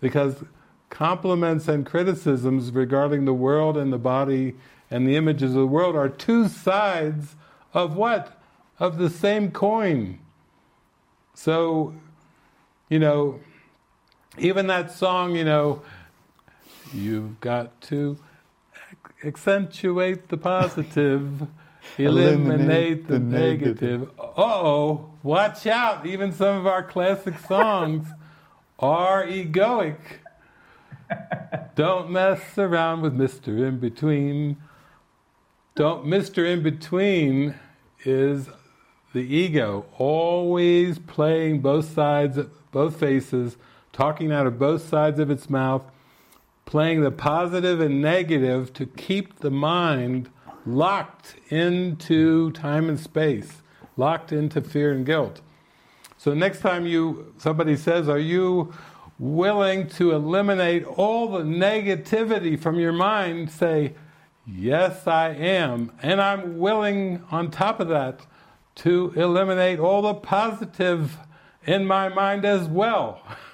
Because 0.00 0.42
compliments 0.90 1.68
and 1.68 1.86
criticisms 1.86 2.72
regarding 2.72 3.24
the 3.24 3.34
world 3.34 3.76
and 3.76 3.92
the 3.92 3.98
body 3.98 4.56
and 4.90 5.06
the 5.06 5.14
images 5.14 5.50
of 5.50 5.58
the 5.58 5.66
world 5.66 5.94
are 5.94 6.08
two 6.08 6.48
sides 6.48 7.36
of 7.72 7.94
what? 7.94 8.40
Of 8.80 8.98
the 8.98 9.10
same 9.10 9.52
coin. 9.52 10.18
So, 11.34 11.94
you 12.88 12.98
know, 12.98 13.38
even 14.38 14.66
that 14.66 14.90
song, 14.90 15.36
you 15.36 15.44
know, 15.44 15.82
you've 16.92 17.40
got 17.40 17.80
to 17.82 18.18
accentuate 19.24 20.28
the 20.28 20.36
positive, 20.36 21.46
eliminate, 21.96 21.98
eliminate, 21.98 23.06
the, 23.06 23.14
the 23.14 23.18
negative. 23.18 23.80
negative. 24.00 24.10
oh, 24.18 25.10
watch 25.22 25.66
out! 25.66 26.06
Even 26.06 26.32
some 26.32 26.56
of 26.56 26.66
our 26.66 26.82
classic 26.82 27.38
songs 27.48 28.08
are 28.78 29.24
egoic. 29.26 29.98
Don't 31.74 32.10
mess 32.10 32.58
around 32.58 33.00
with 33.00 33.16
Mr. 33.16 33.66
In 33.66 33.78
Between. 33.78 34.56
Don't 35.74 36.04
Mr. 36.06 36.46
In 36.46 36.62
Between 36.62 37.54
is 38.04 38.48
the 39.12 39.20
ego, 39.20 39.86
always 39.96 40.98
playing 40.98 41.60
both 41.60 41.92
sides, 41.92 42.38
both 42.72 42.98
faces, 43.00 43.56
talking 43.92 44.30
out 44.30 44.46
of 44.46 44.58
both 44.58 44.86
sides 44.86 45.18
of 45.18 45.30
its 45.30 45.48
mouth, 45.48 45.82
playing 46.68 47.00
the 47.00 47.10
positive 47.10 47.80
and 47.80 48.02
negative 48.02 48.74
to 48.74 48.84
keep 48.84 49.38
the 49.38 49.50
mind 49.50 50.28
locked 50.66 51.34
into 51.48 52.50
time 52.50 52.90
and 52.90 53.00
space, 53.00 53.62
locked 53.96 54.32
into 54.32 54.60
fear 54.60 54.92
and 54.92 55.06
guilt. 55.06 55.40
So 56.18 56.34
next 56.34 56.60
time 56.60 56.84
you 56.86 57.32
somebody 57.38 57.74
says, 57.74 58.06
"Are 58.06 58.18
you 58.18 58.74
willing 59.18 59.88
to 59.88 60.10
eliminate 60.10 60.84
all 60.84 61.28
the 61.28 61.42
negativity 61.42 62.60
from 62.60 62.78
your 62.78 62.92
mind?" 62.92 63.50
say, 63.50 63.94
"Yes, 64.46 65.06
I 65.06 65.30
am." 65.30 65.90
And 66.02 66.20
I'm 66.20 66.58
willing 66.58 67.24
on 67.30 67.50
top 67.50 67.80
of 67.80 67.88
that 67.88 68.26
to 68.84 69.14
eliminate 69.16 69.78
all 69.78 70.02
the 70.02 70.12
positive 70.12 71.16
in 71.64 71.86
my 71.86 72.10
mind 72.10 72.44
as 72.44 72.68
well. 72.68 73.22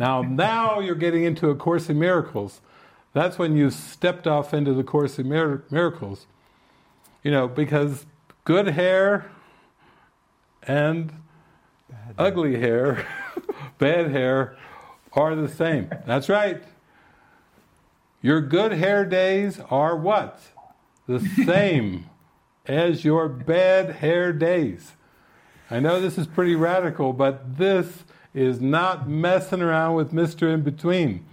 Now, 0.00 0.22
now 0.22 0.80
you're 0.80 0.94
getting 0.94 1.24
into 1.24 1.50
A 1.50 1.54
Course 1.54 1.90
in 1.90 1.98
Miracles. 1.98 2.62
That's 3.12 3.38
when 3.38 3.54
you 3.54 3.68
stepped 3.70 4.26
off 4.26 4.54
into 4.54 4.72
the 4.72 4.82
Course 4.82 5.18
in 5.18 5.28
Miracles. 5.28 6.26
You 7.22 7.30
know, 7.30 7.46
because 7.46 8.06
good 8.44 8.68
hair 8.68 9.30
and 10.62 11.12
bad 11.90 12.14
ugly 12.16 12.58
hair, 12.58 13.06
bad 13.78 14.10
hair, 14.10 14.56
are 15.12 15.36
the 15.36 15.48
same. 15.48 15.90
That's 16.06 16.30
right. 16.30 16.62
Your 18.22 18.40
good 18.40 18.72
hair 18.72 19.04
days 19.04 19.60
are 19.68 19.94
what? 19.94 20.40
The 21.08 21.20
same 21.44 22.08
as 22.64 23.04
your 23.04 23.28
bad 23.28 23.96
hair 23.96 24.32
days. 24.32 24.92
I 25.70 25.78
know 25.78 26.00
this 26.00 26.16
is 26.16 26.26
pretty 26.26 26.54
radical, 26.54 27.12
but 27.12 27.58
this 27.58 28.04
is 28.34 28.60
not 28.60 29.08
messing 29.08 29.62
around 29.62 29.94
with 29.96 30.12
Mr. 30.12 30.52
In 30.52 30.62
Between. 30.62 31.24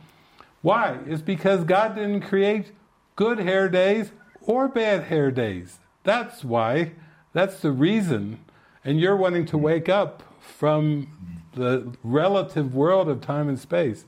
Why? 0.62 0.98
It's 1.06 1.22
because 1.22 1.64
God 1.64 1.96
didn't 1.96 2.22
create 2.22 2.72
good 3.16 3.40
hair 3.40 3.70
days 3.70 4.12
or 4.42 4.68
bad 4.68 5.04
hair 5.04 5.32
days. 5.32 5.80
That's 6.04 6.44
why. 6.44 6.94
That's 7.34 7.60
the 7.60 7.72
reason. 7.72 8.40
And 8.84 9.00
you're 9.00 9.16
wanting 9.16 9.46
to 9.48 9.58
wake 9.58 9.90
up 9.90 10.24
from 10.40 11.44
the 11.54 11.96
relative 12.04 12.74
world 12.74 13.10
of 13.10 13.22
time 13.22 13.50
and 13.50 13.60
space. 13.60 14.06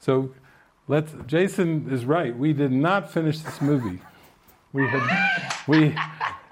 So 0.00 0.34
let's 0.86 1.12
Jason 1.26 1.88
is 1.90 2.04
right. 2.04 2.36
We 2.36 2.52
did 2.52 2.72
not 2.72 3.10
finish 3.12 3.38
this 3.38 3.60
movie. 3.60 4.00
We 4.72 4.86
had 4.88 5.56
we 5.66 5.96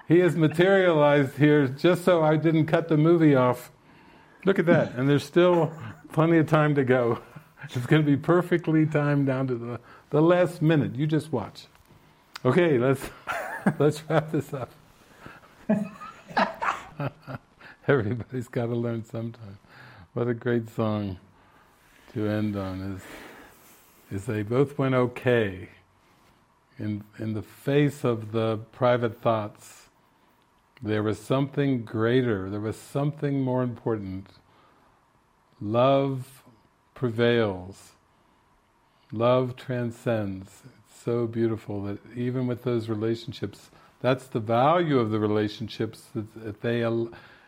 he 0.07 0.19
has 0.19 0.35
materialized 0.35 1.37
here 1.37 1.67
just 1.67 2.05
so 2.05 2.23
I 2.23 2.37
didn't 2.37 2.67
cut 2.67 2.87
the 2.87 2.97
movie 2.97 3.35
off 3.35 3.71
Look 4.47 4.59
at 4.59 4.65
that, 4.67 4.95
and 4.95 5.09
there's 5.09 5.25
still 5.25 5.73
plenty 6.13 6.37
of 6.37 6.47
time 6.47 6.73
to 6.75 6.85
go. 6.85 7.19
It's 7.63 7.85
going 7.85 8.01
to 8.01 8.05
be 8.09 8.15
perfectly 8.15 8.85
timed 8.85 9.27
down 9.27 9.47
to 9.47 9.55
the, 9.55 9.79
the 10.09 10.21
last 10.21 10.61
minute. 10.61 10.95
You 10.95 11.05
just 11.05 11.33
watch. 11.33 11.65
Okay, 12.45 12.77
let's 12.77 13.01
let's 13.77 14.01
wrap 14.09 14.31
this 14.31 14.53
up. 14.53 14.71
Everybody's 17.89 18.47
got 18.47 18.67
to 18.67 18.75
learn 18.75 19.03
sometime. 19.03 19.57
What 20.13 20.29
a 20.29 20.33
great 20.33 20.69
song 20.69 21.17
to 22.13 22.25
end 22.25 22.55
on 22.55 22.93
is 22.93 23.01
is 24.17 24.27
they 24.27 24.43
both 24.43 24.77
went 24.77 24.95
okay 24.95 25.67
in 26.79 27.03
in 27.19 27.33
the 27.33 27.41
face 27.41 28.05
of 28.05 28.31
the 28.31 28.59
private 28.71 29.21
thoughts 29.21 29.76
there 30.81 31.03
was 31.03 31.19
something 31.19 31.83
greater, 31.83 32.49
there 32.49 32.59
was 32.59 32.77
something 32.77 33.41
more 33.41 33.63
important. 33.63 34.27
Love 35.59 36.43
prevails, 36.93 37.93
love 39.11 39.55
transcends. 39.55 40.61
It's 40.65 41.03
so 41.03 41.25
beautiful 41.25 41.83
that 41.83 41.99
even 42.15 42.47
with 42.47 42.63
those 42.63 42.89
relationships, 42.89 43.71
that's 44.01 44.27
the 44.27 44.39
value 44.39 44.99
of 44.99 45.09
the 45.09 45.19
relationships 45.19 46.03
that 46.13 46.61
they 46.61 46.83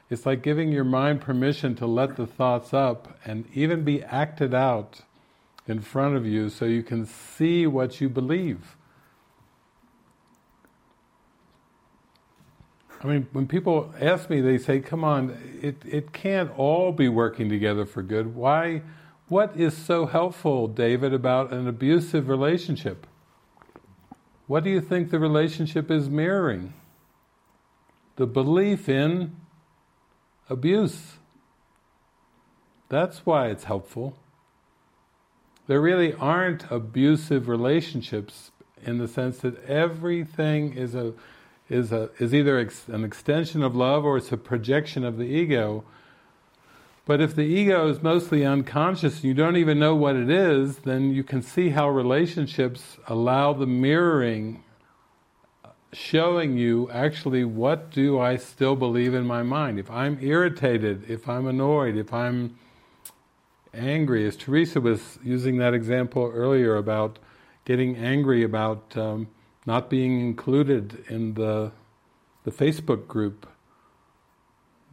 it's 0.09 0.25
like 0.25 0.41
giving 0.41 0.71
your 0.71 0.83
mind 0.83 1.21
permission 1.21 1.75
to 1.75 1.85
let 1.85 2.15
the 2.15 2.25
thoughts 2.25 2.73
up 2.73 3.19
and 3.25 3.45
even 3.53 3.83
be 3.83 4.01
acted 4.03 4.55
out 4.55 5.01
in 5.67 5.81
front 5.81 6.15
of 6.15 6.25
you 6.25 6.49
so 6.49 6.65
you 6.65 6.81
can 6.81 7.05
see 7.05 7.67
what 7.67 8.01
you 8.01 8.09
believe. 8.09 8.75
I 13.01 13.07
mean, 13.07 13.27
when 13.31 13.47
people 13.47 13.93
ask 13.99 14.29
me, 14.29 14.41
they 14.41 14.57
say, 14.57 14.81
"Come 14.81 15.03
on, 15.03 15.37
it 15.61 15.77
it 15.85 16.11
can't 16.11 16.51
all 16.57 16.91
be 16.91 17.07
working 17.07 17.49
together 17.49 17.85
for 17.85 18.03
good. 18.03 18.35
Why? 18.35 18.81
What 19.29 19.55
is 19.55 19.77
so 19.77 20.07
helpful, 20.07 20.67
David, 20.67 21.13
about 21.13 21.53
an 21.53 21.67
abusive 21.67 22.27
relationship? 22.27 23.05
What 24.47 24.63
do 24.63 24.71
you 24.71 24.81
think 24.81 25.11
the 25.11 25.19
relationship 25.19 25.91
is 25.91 26.09
mirroring? 26.09 26.73
The 28.15 28.25
belief 28.25 28.89
in 28.89 29.35
abuse. 30.49 31.19
That's 32.89 33.25
why 33.25 33.49
it's 33.49 33.65
helpful. 33.65 34.17
There 35.67 35.79
really 35.79 36.13
aren't 36.15 36.69
abusive 36.71 37.47
relationships 37.47 38.51
in 38.81 38.97
the 38.97 39.07
sense 39.07 39.37
that 39.39 39.63
everything 39.65 40.73
is 40.73 40.95
a 40.95 41.13
is, 41.69 41.91
a, 41.91 42.09
is 42.19 42.33
either 42.33 42.57
ex, 42.57 42.87
an 42.87 43.03
extension 43.03 43.63
of 43.63 43.75
love 43.75 44.03
or 44.03 44.17
it's 44.17 44.31
a 44.31 44.37
projection 44.37 45.05
of 45.05 45.17
the 45.17 45.25
ego. 45.25 45.83
But 47.05 47.21
if 47.21 47.35
the 47.35 47.43
ego 47.43 47.87
is 47.89 48.03
mostly 48.03 48.45
unconscious 48.45 49.15
and 49.15 49.23
you 49.23 49.33
don't 49.33 49.57
even 49.57 49.79
know 49.79 49.95
what 49.95 50.15
it 50.15 50.29
is, 50.29 50.77
then 50.79 51.11
you 51.11 51.23
can 51.23 51.41
see 51.41 51.69
how 51.69 51.89
relationships 51.89 52.97
allow 53.07 53.53
the 53.53 53.65
mirroring, 53.65 54.63
showing 55.91 56.57
you 56.57 56.89
actually 56.91 57.43
what 57.43 57.89
do 57.89 58.19
I 58.19 58.37
still 58.37 58.75
believe 58.75 59.13
in 59.13 59.25
my 59.25 59.41
mind. 59.41 59.79
If 59.79 59.89
I'm 59.89 60.19
irritated, 60.21 61.09
if 61.09 61.27
I'm 61.27 61.47
annoyed, 61.47 61.97
if 61.97 62.13
I'm 62.13 62.59
angry, 63.73 64.27
as 64.27 64.35
Teresa 64.35 64.79
was 64.79 65.17
using 65.23 65.57
that 65.57 65.73
example 65.73 66.31
earlier 66.33 66.75
about 66.75 67.17
getting 67.65 67.95
angry 67.95 68.43
about 68.43 68.95
um, 68.97 69.27
not 69.69 69.87
being 69.87 70.19
included 70.19 71.05
in 71.09 71.35
the 71.35 71.71
the 72.43 72.51
Facebook 72.51 73.07
group 73.07 73.45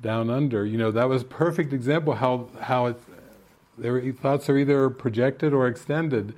down 0.02 0.28
under. 0.28 0.66
You 0.66 0.76
know, 0.76 0.90
that 0.90 1.08
was 1.08 1.22
a 1.22 1.30
perfect 1.44 1.72
example 1.72 2.12
how 2.16 2.50
how 2.60 2.84
it, 2.90 3.00
their 3.78 4.12
thoughts 4.12 4.50
are 4.50 4.58
either 4.58 4.90
projected 4.90 5.54
or 5.54 5.66
extended. 5.66 6.34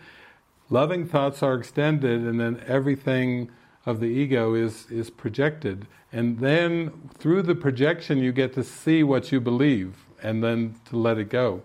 Loving 0.71 1.05
thoughts 1.05 1.43
are 1.43 1.55
extended, 1.55 2.21
and 2.21 2.39
then 2.39 2.63
everything 2.65 3.51
of 3.85 3.99
the 3.99 4.07
ego 4.07 4.55
is 4.55 4.87
is 4.89 5.11
projected. 5.11 5.89
And 6.13 6.39
then 6.39 7.11
through 7.19 7.43
the 7.43 7.57
projection, 7.57 8.19
you 8.19 8.31
get 8.31 8.53
to 8.55 8.63
see 8.63 9.03
what 9.03 9.33
you 9.33 9.41
believe, 9.41 9.91
and 10.23 10.45
then 10.45 10.77
to 10.91 10.97
let 10.97 11.19
it 11.19 11.29
go. 11.29 11.63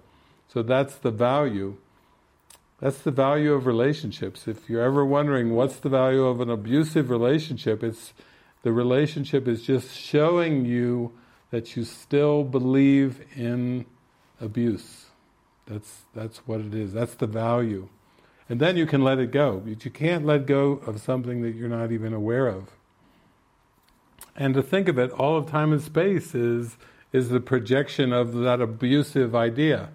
So 0.52 0.64
that's 0.64 0.96
the 0.96 1.12
value. 1.12 1.78
That's 2.84 2.98
the 2.98 3.12
value 3.12 3.54
of 3.54 3.66
relationships. 3.66 4.46
If 4.46 4.70
you're 4.70 4.82
ever 4.82 5.06
wondering 5.06 5.56
what's 5.56 5.78
the 5.78 5.88
value 5.88 6.26
of 6.26 6.42
an 6.42 6.50
abusive 6.50 7.10
relationship, 7.10 7.82
it's 7.82 8.14
the 8.64 8.74
relationship 8.74 9.48
is 9.48 9.62
just 9.62 9.98
showing 9.98 10.66
you 10.66 11.14
that 11.50 11.78
you 11.78 11.86
still 11.86 12.44
believe 12.44 13.22
in 13.38 13.86
abuse. 14.42 15.06
That's 15.66 16.02
that's 16.14 16.40
what 16.40 16.60
it 16.60 16.76
is. 16.76 16.92
That's 16.92 17.16
the 17.16 17.26
value. 17.26 17.88
And 18.50 18.60
then 18.60 18.76
you 18.76 18.86
can 18.86 19.02
let 19.02 19.18
it 19.18 19.32
go. 19.32 19.62
But 19.66 19.86
you 19.86 19.92
can't 19.92 20.26
let 20.26 20.46
go 20.46 20.74
of 20.86 21.00
something 21.00 21.42
that 21.42 21.56
you're 21.56 21.70
not 21.70 21.94
even 21.94 22.14
aware 22.14 22.50
of. 22.50 22.72
And 24.36 24.54
to 24.56 24.62
think 24.62 24.90
of 24.90 25.00
it, 25.00 25.10
all 25.12 25.38
of 25.38 25.50
time 25.50 25.72
and 25.72 25.82
space 25.82 26.36
is, 26.36 26.76
is 27.14 27.30
the 27.30 27.40
projection 27.40 28.12
of 28.12 28.34
that 28.34 28.60
abusive 28.60 29.34
idea. 29.34 29.92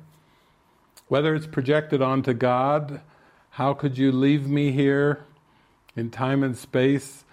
Whether 1.08 1.34
it's 1.34 1.46
projected 1.46 2.02
onto 2.02 2.34
God, 2.34 3.00
how 3.50 3.74
could 3.74 3.98
you 3.98 4.12
leave 4.12 4.46
me 4.46 4.72
here 4.72 5.24
in 5.96 6.10
time 6.10 6.42
and 6.42 6.56
space? 6.56 7.24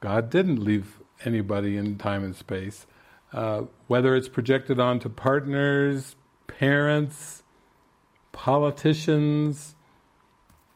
God 0.00 0.30
didn't 0.30 0.62
leave 0.62 1.00
anybody 1.24 1.76
in 1.76 1.96
time 1.96 2.22
and 2.22 2.36
space. 2.36 2.86
Uh, 3.32 3.62
whether 3.86 4.14
it's 4.14 4.28
projected 4.28 4.78
onto 4.78 5.08
partners, 5.08 6.14
parents, 6.46 7.42
politicians, 8.32 9.74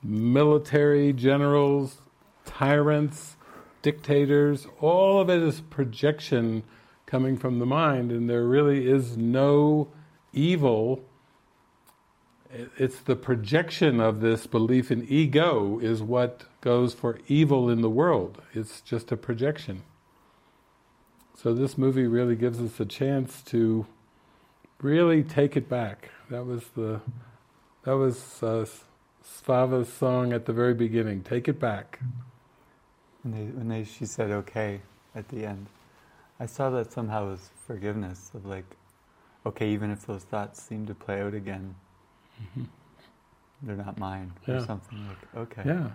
military 0.02 1.12
generals, 1.12 1.98
tyrants, 2.44 3.36
dictators, 3.82 4.66
all 4.80 5.20
of 5.20 5.28
it 5.28 5.42
is 5.42 5.60
projection 5.60 6.62
coming 7.06 7.36
from 7.36 7.58
the 7.58 7.66
mind, 7.66 8.10
and 8.10 8.28
there 8.28 8.44
really 8.44 8.88
is 8.88 9.16
no 9.16 9.88
evil. 10.32 11.04
It's 12.50 13.00
the 13.00 13.16
projection 13.16 14.00
of 14.00 14.20
this 14.20 14.46
belief 14.46 14.90
in 14.90 15.06
ego 15.08 15.78
is 15.80 16.02
what 16.02 16.44
goes 16.60 16.94
for 16.94 17.18
evil 17.28 17.68
in 17.68 17.82
the 17.82 17.90
world. 17.90 18.40
It's 18.54 18.80
just 18.80 19.12
a 19.12 19.16
projection. 19.16 19.82
So 21.36 21.54
this 21.54 21.76
movie 21.76 22.06
really 22.06 22.36
gives 22.36 22.60
us 22.60 22.80
a 22.80 22.86
chance 22.86 23.42
to 23.42 23.86
really 24.80 25.22
take 25.22 25.56
it 25.56 25.68
back. 25.68 26.10
That 26.30 26.46
was 26.46 26.64
the 26.74 27.00
that 27.84 27.96
was 27.96 28.42
uh, 28.42 28.66
Svava's 29.24 29.92
song 29.92 30.32
at 30.32 30.46
the 30.46 30.52
very 30.52 30.74
beginning. 30.74 31.22
Take 31.22 31.48
it 31.48 31.60
back. 31.60 32.00
When, 33.22 33.34
they, 33.34 33.52
when 33.52 33.68
they, 33.68 33.84
she 33.84 34.04
said 34.06 34.30
okay 34.30 34.80
at 35.14 35.28
the 35.28 35.44
end, 35.44 35.66
I 36.40 36.46
saw 36.46 36.70
that 36.70 36.92
somehow 36.92 37.32
as 37.32 37.50
forgiveness 37.66 38.30
of 38.34 38.46
like, 38.46 38.64
okay, 39.46 39.70
even 39.70 39.90
if 39.90 40.06
those 40.06 40.24
thoughts 40.24 40.62
seem 40.62 40.86
to 40.86 40.94
play 40.94 41.20
out 41.20 41.34
again, 41.34 41.74
mm-hmm. 42.40 42.64
they're 43.62 43.76
not 43.76 43.98
mine 43.98 44.32
yeah. 44.46 44.54
or 44.54 44.66
something 44.66 45.06
like 45.08 45.42
okay. 45.42 45.62
Yeah, 45.66 45.90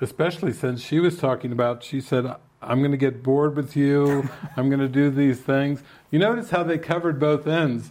especially 0.00 0.52
since 0.52 0.82
she 0.82 1.00
was 1.00 1.18
talking 1.18 1.52
about. 1.52 1.82
She 1.82 2.00
said, 2.00 2.26
"I'm 2.62 2.78
going 2.80 2.92
to 2.92 2.98
get 2.98 3.22
bored 3.22 3.56
with 3.56 3.76
you. 3.76 4.28
I'm 4.56 4.68
going 4.68 4.80
to 4.80 4.88
do 4.88 5.10
these 5.10 5.40
things." 5.40 5.82
You 6.10 6.18
notice 6.18 6.50
how 6.50 6.62
they 6.62 6.78
covered 6.78 7.18
both 7.18 7.46
ends. 7.46 7.90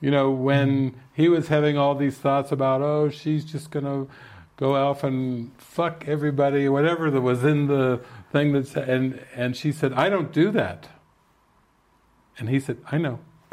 You 0.00 0.10
know, 0.10 0.30
when 0.30 0.94
he 1.14 1.28
was 1.28 1.48
having 1.48 1.78
all 1.78 1.94
these 1.94 2.18
thoughts 2.18 2.52
about, 2.52 2.82
oh, 2.82 3.08
she's 3.08 3.44
just 3.44 3.70
going 3.70 3.86
to 3.86 4.08
go 4.56 4.74
off 4.74 5.04
and 5.04 5.52
fuck 5.58 6.04
everybody, 6.06 6.68
whatever 6.68 7.10
that 7.10 7.20
was 7.20 7.44
in 7.44 7.66
the 7.66 8.00
thing 8.32 8.52
that 8.52 8.66
said, 8.66 8.88
and, 8.88 9.24
and 9.34 9.56
she 9.56 9.72
said, 9.72 9.92
I 9.92 10.08
don't 10.08 10.32
do 10.32 10.50
that. 10.50 10.88
And 12.38 12.48
he 12.48 12.60
said, 12.60 12.78
I 12.90 12.98
know. 12.98 13.20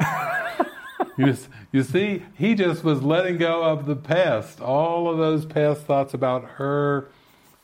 you, 1.16 1.36
you 1.72 1.82
see, 1.82 2.22
he 2.34 2.54
just 2.54 2.82
was 2.82 3.02
letting 3.02 3.38
go 3.38 3.62
of 3.62 3.86
the 3.86 3.96
past, 3.96 4.60
all 4.60 5.08
of 5.08 5.18
those 5.18 5.44
past 5.44 5.82
thoughts 5.82 6.14
about 6.14 6.44
her 6.44 7.08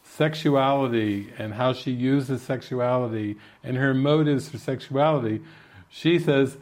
sexuality 0.05 1.33
and 1.39 1.55
how 1.55 1.73
she 1.73 1.91
uses 1.91 2.43
sexuality 2.43 3.37
and 3.63 3.77
her 3.77 3.95
motives 3.95 4.49
for 4.49 4.59
sexuality. 4.59 5.41
She 5.89 6.19
says, 6.19 6.59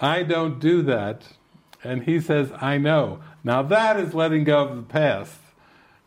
I 0.00 0.22
don't 0.22 0.58
do 0.58 0.82
that. 0.82 1.22
And 1.84 2.04
he 2.04 2.20
says, 2.20 2.50
I 2.60 2.78
know. 2.78 3.20
Now 3.44 3.62
that 3.62 3.98
is 3.98 4.14
letting 4.14 4.44
go 4.44 4.66
of 4.66 4.76
the 4.76 4.82
past. 4.82 5.38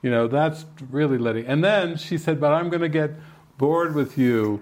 You 0.01 0.09
know, 0.09 0.27
that's 0.27 0.65
really 0.89 1.17
letting. 1.17 1.45
And 1.45 1.63
then 1.63 1.97
she 1.97 2.17
said, 2.17 2.39
but 2.39 2.53
I'm 2.53 2.69
going 2.69 2.81
to 2.81 2.89
get 2.89 3.11
bored 3.57 3.95
with 3.95 4.17
you. 4.17 4.61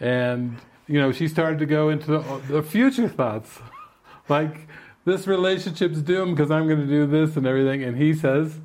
And, 0.00 0.58
you 0.86 1.00
know, 1.00 1.12
she 1.12 1.28
started 1.28 1.58
to 1.58 1.66
go 1.66 1.88
into 1.88 2.06
the, 2.06 2.42
the 2.48 2.62
future 2.62 3.08
thoughts. 3.08 3.58
like, 4.28 4.68
this 5.08 5.26
relationship's 5.26 6.02
doomed 6.02 6.36
because 6.36 6.50
I'm 6.50 6.68
going 6.68 6.80
to 6.80 6.86
do 6.86 7.06
this 7.06 7.36
and 7.36 7.46
everything. 7.46 7.82
And 7.82 7.96
he 7.96 8.14
says, 8.14 8.60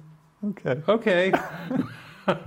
okay. 0.45 0.81
Okay. 0.87 1.33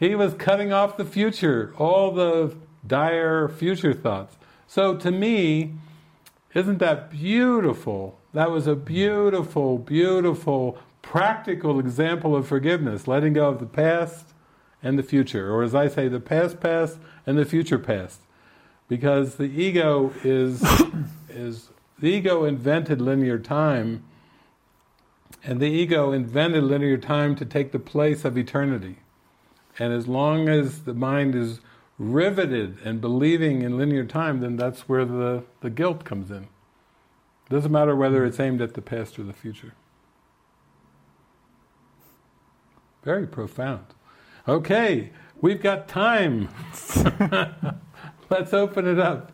he 0.00 0.14
was 0.14 0.34
cutting 0.34 0.72
off 0.72 0.96
the 0.96 1.04
future, 1.04 1.74
all 1.78 2.10
the 2.10 2.56
dire 2.86 3.48
future 3.48 3.92
thoughts. 3.92 4.36
So 4.66 4.96
to 4.96 5.10
me, 5.10 5.74
isn't 6.54 6.78
that 6.78 7.10
beautiful? 7.10 8.18
That 8.32 8.50
was 8.50 8.66
a 8.66 8.74
beautiful, 8.74 9.78
beautiful, 9.78 10.78
practical 11.02 11.78
example 11.78 12.34
of 12.34 12.48
forgiveness, 12.48 13.06
letting 13.06 13.34
go 13.34 13.48
of 13.48 13.60
the 13.60 13.66
past 13.66 14.28
and 14.82 14.98
the 14.98 15.02
future, 15.02 15.52
or 15.52 15.62
as 15.62 15.74
I 15.74 15.88
say, 15.88 16.08
the 16.08 16.20
past 16.20 16.60
past 16.60 16.98
and 17.26 17.38
the 17.38 17.44
future 17.44 17.78
past. 17.78 18.20
Because 18.88 19.36
the 19.36 19.44
ego 19.44 20.12
is, 20.22 20.62
is 21.28 21.70
the 22.04 22.10
ego 22.10 22.44
invented 22.44 23.00
linear 23.00 23.38
time, 23.38 24.04
and 25.42 25.58
the 25.58 25.70
ego 25.70 26.12
invented 26.12 26.62
linear 26.62 26.98
time 26.98 27.34
to 27.34 27.46
take 27.46 27.72
the 27.72 27.78
place 27.78 28.26
of 28.26 28.36
eternity. 28.36 28.96
And 29.78 29.90
as 29.90 30.06
long 30.06 30.46
as 30.46 30.82
the 30.82 30.92
mind 30.92 31.34
is 31.34 31.60
riveted 31.98 32.76
and 32.84 33.00
believing 33.00 33.62
in 33.62 33.78
linear 33.78 34.04
time, 34.04 34.40
then 34.40 34.56
that's 34.56 34.86
where 34.86 35.06
the, 35.06 35.44
the 35.62 35.70
guilt 35.70 36.04
comes 36.04 36.30
in. 36.30 36.42
It 36.42 37.48
doesn't 37.48 37.72
matter 37.72 37.96
whether 37.96 38.26
it's 38.26 38.38
aimed 38.38 38.60
at 38.60 38.74
the 38.74 38.82
past 38.82 39.18
or 39.18 39.22
the 39.22 39.32
future. 39.32 39.72
Very 43.02 43.26
profound. 43.26 43.86
Okay, 44.46 45.10
we've 45.40 45.62
got 45.62 45.88
time. 45.88 46.50
Let's 48.28 48.52
open 48.52 48.86
it 48.86 48.98
up. 48.98 49.32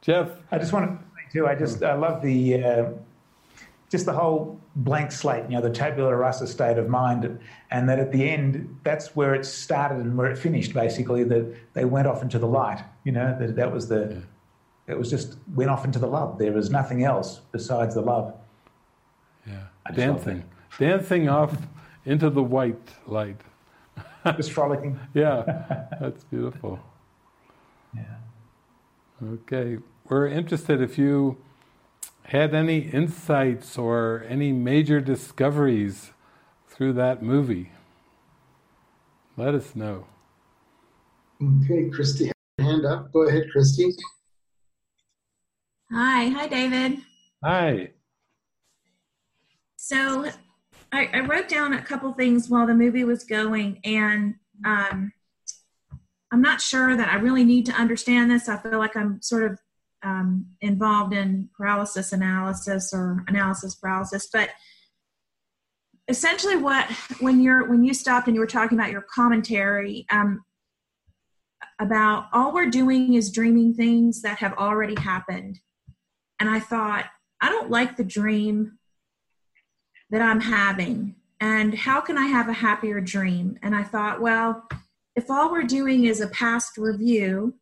Jeff. 0.00 0.30
I 0.52 0.58
just 0.58 0.72
want 0.72 0.88
to 0.88 1.09
too, 1.32 1.46
I 1.46 1.54
just 1.54 1.82
I 1.82 1.94
love 1.94 2.22
the 2.22 2.62
uh, 2.62 2.84
just 3.90 4.06
the 4.06 4.12
whole 4.12 4.60
blank 4.76 5.12
slate, 5.12 5.44
you 5.48 5.56
know, 5.56 5.60
the 5.60 5.70
tabula 5.70 6.14
rasa 6.14 6.46
state 6.46 6.78
of 6.78 6.88
mind, 6.88 7.40
and 7.70 7.88
that 7.88 7.98
at 7.98 8.12
the 8.12 8.28
end, 8.28 8.78
that's 8.84 9.16
where 9.16 9.34
it 9.34 9.44
started 9.44 9.98
and 9.98 10.16
where 10.16 10.30
it 10.30 10.38
finished. 10.38 10.72
Basically, 10.72 11.24
that 11.24 11.54
they 11.74 11.84
went 11.84 12.06
off 12.06 12.22
into 12.22 12.38
the 12.38 12.46
light. 12.46 12.82
You 13.04 13.12
know, 13.12 13.36
that 13.38 13.56
that 13.56 13.72
was 13.72 13.88
the. 13.88 14.08
Yeah. 14.10 14.20
It 14.94 14.98
was 14.98 15.08
just 15.08 15.36
went 15.54 15.70
off 15.70 15.84
into 15.84 16.00
the 16.00 16.08
love. 16.08 16.38
There 16.38 16.52
was 16.52 16.68
nothing 16.68 17.04
else 17.04 17.40
besides 17.52 17.94
the 17.94 18.00
love. 18.00 18.34
Yeah, 19.46 19.66
dancing, 19.94 20.42
dancing 20.78 21.28
off 21.28 21.56
into 22.04 22.28
the 22.28 22.42
white 22.42 22.88
light. 23.06 23.40
just 24.36 24.52
frolicking. 24.52 24.98
yeah, 25.14 25.86
that's 26.00 26.24
beautiful. 26.24 26.80
Yeah. 27.94 28.02
Okay, 29.22 29.78
we're 30.10 30.26
interested 30.26 30.82
if 30.82 30.98
you 30.98 31.38
had 32.24 32.52
any 32.52 32.80
insights 32.80 33.78
or 33.78 34.24
any 34.28 34.50
major 34.52 35.00
discoveries 35.00 36.10
through 36.68 36.92
that 36.94 37.22
movie. 37.22 37.70
Let 39.36 39.54
us 39.54 39.76
know. 39.76 40.06
Okay, 41.40 41.88
Christy, 41.90 42.32
hand 42.58 42.84
up. 42.84 43.12
Go 43.12 43.28
ahead, 43.28 43.44
Christy. 43.52 43.94
Hi, 45.92 46.28
hi, 46.28 46.46
David. 46.48 46.98
Hi. 47.44 47.90
So, 49.76 50.28
I, 50.92 51.08
I 51.12 51.20
wrote 51.20 51.48
down 51.48 51.72
a 51.72 51.82
couple 51.82 52.12
things 52.12 52.50
while 52.50 52.66
the 52.66 52.74
movie 52.74 53.04
was 53.04 53.24
going, 53.24 53.80
and 53.84 54.34
um, 54.64 55.12
I'm 56.32 56.42
not 56.42 56.60
sure 56.60 56.96
that 56.96 57.08
I 57.08 57.16
really 57.16 57.44
need 57.44 57.64
to 57.66 57.72
understand 57.72 58.30
this. 58.30 58.48
I 58.48 58.56
feel 58.56 58.78
like 58.78 58.96
I'm 58.96 59.22
sort 59.22 59.44
of 59.44 59.58
um, 60.02 60.46
involved 60.60 61.12
in 61.12 61.48
paralysis 61.56 62.12
analysis 62.12 62.92
or 62.92 63.24
analysis 63.28 63.74
paralysis, 63.74 64.28
but 64.32 64.50
essentially, 66.08 66.56
what 66.56 66.90
when 67.20 67.40
you're 67.40 67.68
when 67.68 67.84
you 67.84 67.94
stopped 67.94 68.26
and 68.26 68.34
you 68.34 68.40
were 68.40 68.46
talking 68.46 68.78
about 68.78 68.90
your 68.90 69.04
commentary 69.14 70.06
um, 70.10 70.44
about 71.78 72.26
all 72.32 72.52
we're 72.52 72.70
doing 72.70 73.14
is 73.14 73.30
dreaming 73.30 73.74
things 73.74 74.22
that 74.22 74.38
have 74.38 74.52
already 74.54 75.00
happened, 75.00 75.58
and 76.38 76.50
I 76.50 76.60
thought 76.60 77.06
I 77.40 77.48
don't 77.48 77.70
like 77.70 77.96
the 77.96 78.04
dream 78.04 78.78
that 80.10 80.20
I'm 80.20 80.40
having, 80.40 81.14
and 81.40 81.74
how 81.74 82.00
can 82.00 82.18
I 82.18 82.26
have 82.26 82.48
a 82.48 82.54
happier 82.54 83.00
dream? 83.00 83.58
And 83.62 83.74
I 83.74 83.84
thought, 83.84 84.20
well, 84.20 84.66
if 85.14 85.30
all 85.30 85.50
we're 85.52 85.62
doing 85.62 86.04
is 86.04 86.20
a 86.20 86.28
past 86.28 86.76
review 86.76 87.54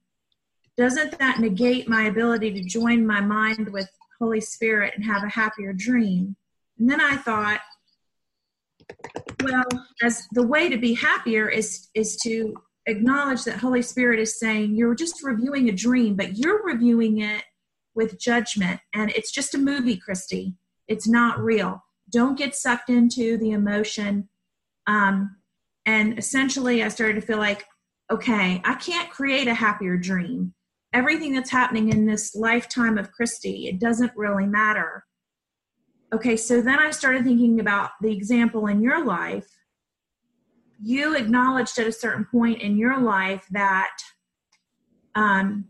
doesn't 0.78 1.18
that 1.18 1.40
negate 1.40 1.88
my 1.88 2.04
ability 2.04 2.52
to 2.52 2.62
join 2.62 3.04
my 3.04 3.20
mind 3.20 3.68
with 3.70 3.90
Holy 4.20 4.40
Spirit 4.40 4.94
and 4.94 5.04
have 5.04 5.24
a 5.24 5.28
happier 5.28 5.72
dream? 5.72 6.36
And 6.78 6.88
then 6.88 7.00
I 7.00 7.16
thought, 7.16 7.60
well, 9.42 9.64
as 10.02 10.26
the 10.32 10.46
way 10.46 10.68
to 10.68 10.78
be 10.78 10.94
happier 10.94 11.48
is 11.48 11.88
is 11.94 12.16
to 12.18 12.54
acknowledge 12.86 13.44
that 13.44 13.58
Holy 13.58 13.82
Spirit 13.82 14.20
is 14.20 14.38
saying 14.38 14.76
you're 14.76 14.94
just 14.94 15.22
reviewing 15.22 15.68
a 15.68 15.72
dream, 15.72 16.14
but 16.14 16.38
you're 16.38 16.64
reviewing 16.64 17.20
it 17.20 17.42
with 17.94 18.18
judgment, 18.18 18.80
and 18.94 19.10
it's 19.10 19.32
just 19.32 19.54
a 19.54 19.58
movie, 19.58 19.96
Christy. 19.96 20.54
It's 20.86 21.08
not 21.08 21.40
real. 21.40 21.82
don't 22.10 22.38
get 22.38 22.54
sucked 22.54 22.88
into 22.88 23.36
the 23.36 23.50
emotion. 23.50 24.28
Um, 24.86 25.36
and 25.84 26.18
essentially, 26.18 26.82
I 26.82 26.88
started 26.88 27.20
to 27.20 27.26
feel 27.26 27.36
like, 27.38 27.66
okay, 28.10 28.62
I 28.64 28.74
can't 28.76 29.10
create 29.10 29.48
a 29.48 29.54
happier 29.54 29.98
dream. 29.98 30.54
Everything 30.92 31.34
that's 31.34 31.50
happening 31.50 31.90
in 31.90 32.06
this 32.06 32.34
lifetime 32.34 32.96
of 32.96 33.12
Christy, 33.12 33.68
it 33.68 33.78
doesn't 33.78 34.12
really 34.16 34.46
matter. 34.46 35.04
Okay, 36.14 36.36
so 36.36 36.62
then 36.62 36.78
I 36.78 36.90
started 36.90 37.24
thinking 37.24 37.60
about 37.60 37.90
the 38.00 38.10
example 38.10 38.66
in 38.66 38.80
your 38.80 39.04
life. 39.04 39.46
You 40.82 41.14
acknowledged 41.14 41.78
at 41.78 41.86
a 41.86 41.92
certain 41.92 42.24
point 42.24 42.62
in 42.62 42.78
your 42.78 42.98
life 43.00 43.44
that 43.50 43.96
um, 45.14 45.66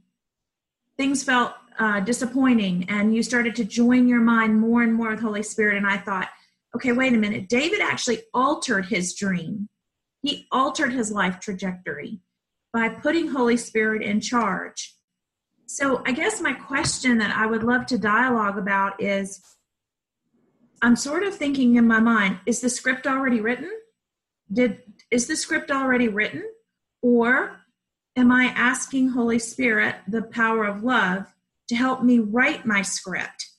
things 0.96 1.24
felt 1.24 1.54
uh, 1.78 2.00
disappointing 2.00 2.84
and 2.88 3.14
you 3.14 3.22
started 3.22 3.56
to 3.56 3.64
join 3.64 4.06
your 4.06 4.20
mind 4.20 4.60
more 4.60 4.82
and 4.82 4.94
more 4.94 5.10
with 5.10 5.20
Holy 5.20 5.42
Spirit. 5.42 5.76
And 5.76 5.86
I 5.86 5.96
thought, 5.96 6.28
okay, 6.76 6.92
wait 6.92 7.14
a 7.14 7.16
minute. 7.16 7.48
David 7.48 7.80
actually 7.80 8.22
altered 8.34 8.86
his 8.86 9.14
dream, 9.14 9.68
he 10.22 10.46
altered 10.52 10.92
his 10.92 11.10
life 11.10 11.40
trajectory 11.40 12.20
by 12.72 12.88
putting 12.88 13.28
Holy 13.28 13.56
Spirit 13.56 14.02
in 14.02 14.20
charge. 14.20 14.94
So 15.70 16.02
I 16.06 16.12
guess 16.12 16.40
my 16.40 16.54
question 16.54 17.18
that 17.18 17.36
I 17.36 17.44
would 17.44 17.62
love 17.62 17.84
to 17.86 17.98
dialogue 17.98 18.56
about 18.56 19.02
is 19.02 19.42
I'm 20.80 20.96
sort 20.96 21.24
of 21.24 21.34
thinking 21.34 21.76
in 21.76 21.86
my 21.86 22.00
mind, 22.00 22.40
is 22.46 22.62
the 22.62 22.70
script 22.70 23.06
already 23.06 23.42
written? 23.42 23.70
Did 24.50 24.80
is 25.10 25.26
the 25.26 25.36
script 25.36 25.70
already 25.70 26.08
written? 26.08 26.42
Or 27.02 27.60
am 28.16 28.32
I 28.32 28.46
asking 28.56 29.10
Holy 29.10 29.38
Spirit, 29.38 29.96
the 30.08 30.22
power 30.22 30.64
of 30.64 30.84
love, 30.84 31.26
to 31.68 31.76
help 31.76 32.02
me 32.02 32.18
write 32.18 32.64
my 32.64 32.80
script. 32.80 33.50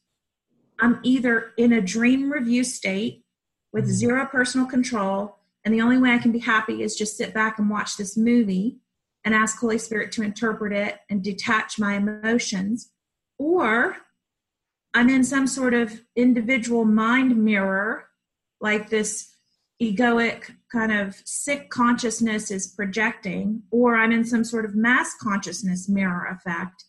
I'm 0.80 0.99
either 1.03 1.52
in 1.57 1.73
a 1.73 1.81
dream 1.81 2.31
review 2.31 2.64
state 2.64 3.23
with 3.72 3.84
mm-hmm. 3.84 3.94
zero 3.94 4.26
personal 4.26 4.65
control, 4.65 5.38
and 5.64 5.76
the 5.76 5.81
only 5.81 5.99
way 5.99 6.10
I 6.10 6.18
can 6.18 6.31
be 6.31 6.40
happy 6.40 6.81
is 6.81 6.95
just 6.95 7.18
sit 7.18 7.36
back 7.36 7.60
and 7.60 7.69
watch 7.69 7.98
this 7.98 8.18
movie 8.18 8.80
and 9.26 9.34
ask 9.34 9.60
Holy 9.60 9.78
Spirit 9.78 10.12
to 10.14 10.24
interpret 10.24 10.74
it 10.74 11.00
and 11.10 11.24
detach 11.24 11.78
my 11.78 11.96
emotions, 11.96 12.91
or 13.38 13.98
I'm 14.94 15.10
in 15.10 15.24
some 15.24 15.48
sort 15.48 15.74
of 15.74 16.02
individual 16.16 16.86
mind 16.86 17.38
mirror, 17.38 18.06
like 18.60 18.90
this 18.90 19.34
egoic 19.82 20.56
kind 20.72 20.91
of 20.91 21.16
sick 21.26 21.70
consciousness 21.70 22.52
is 22.52 22.68
projecting, 22.68 23.64
or 23.72 23.96
I'm 23.96 24.12
in 24.12 24.26
some 24.26 24.44
sort 24.44 24.66
of 24.66 24.76
mass 24.76 25.16
consciousness 25.22 25.88
mirror 25.88 26.26
effect 26.26 26.86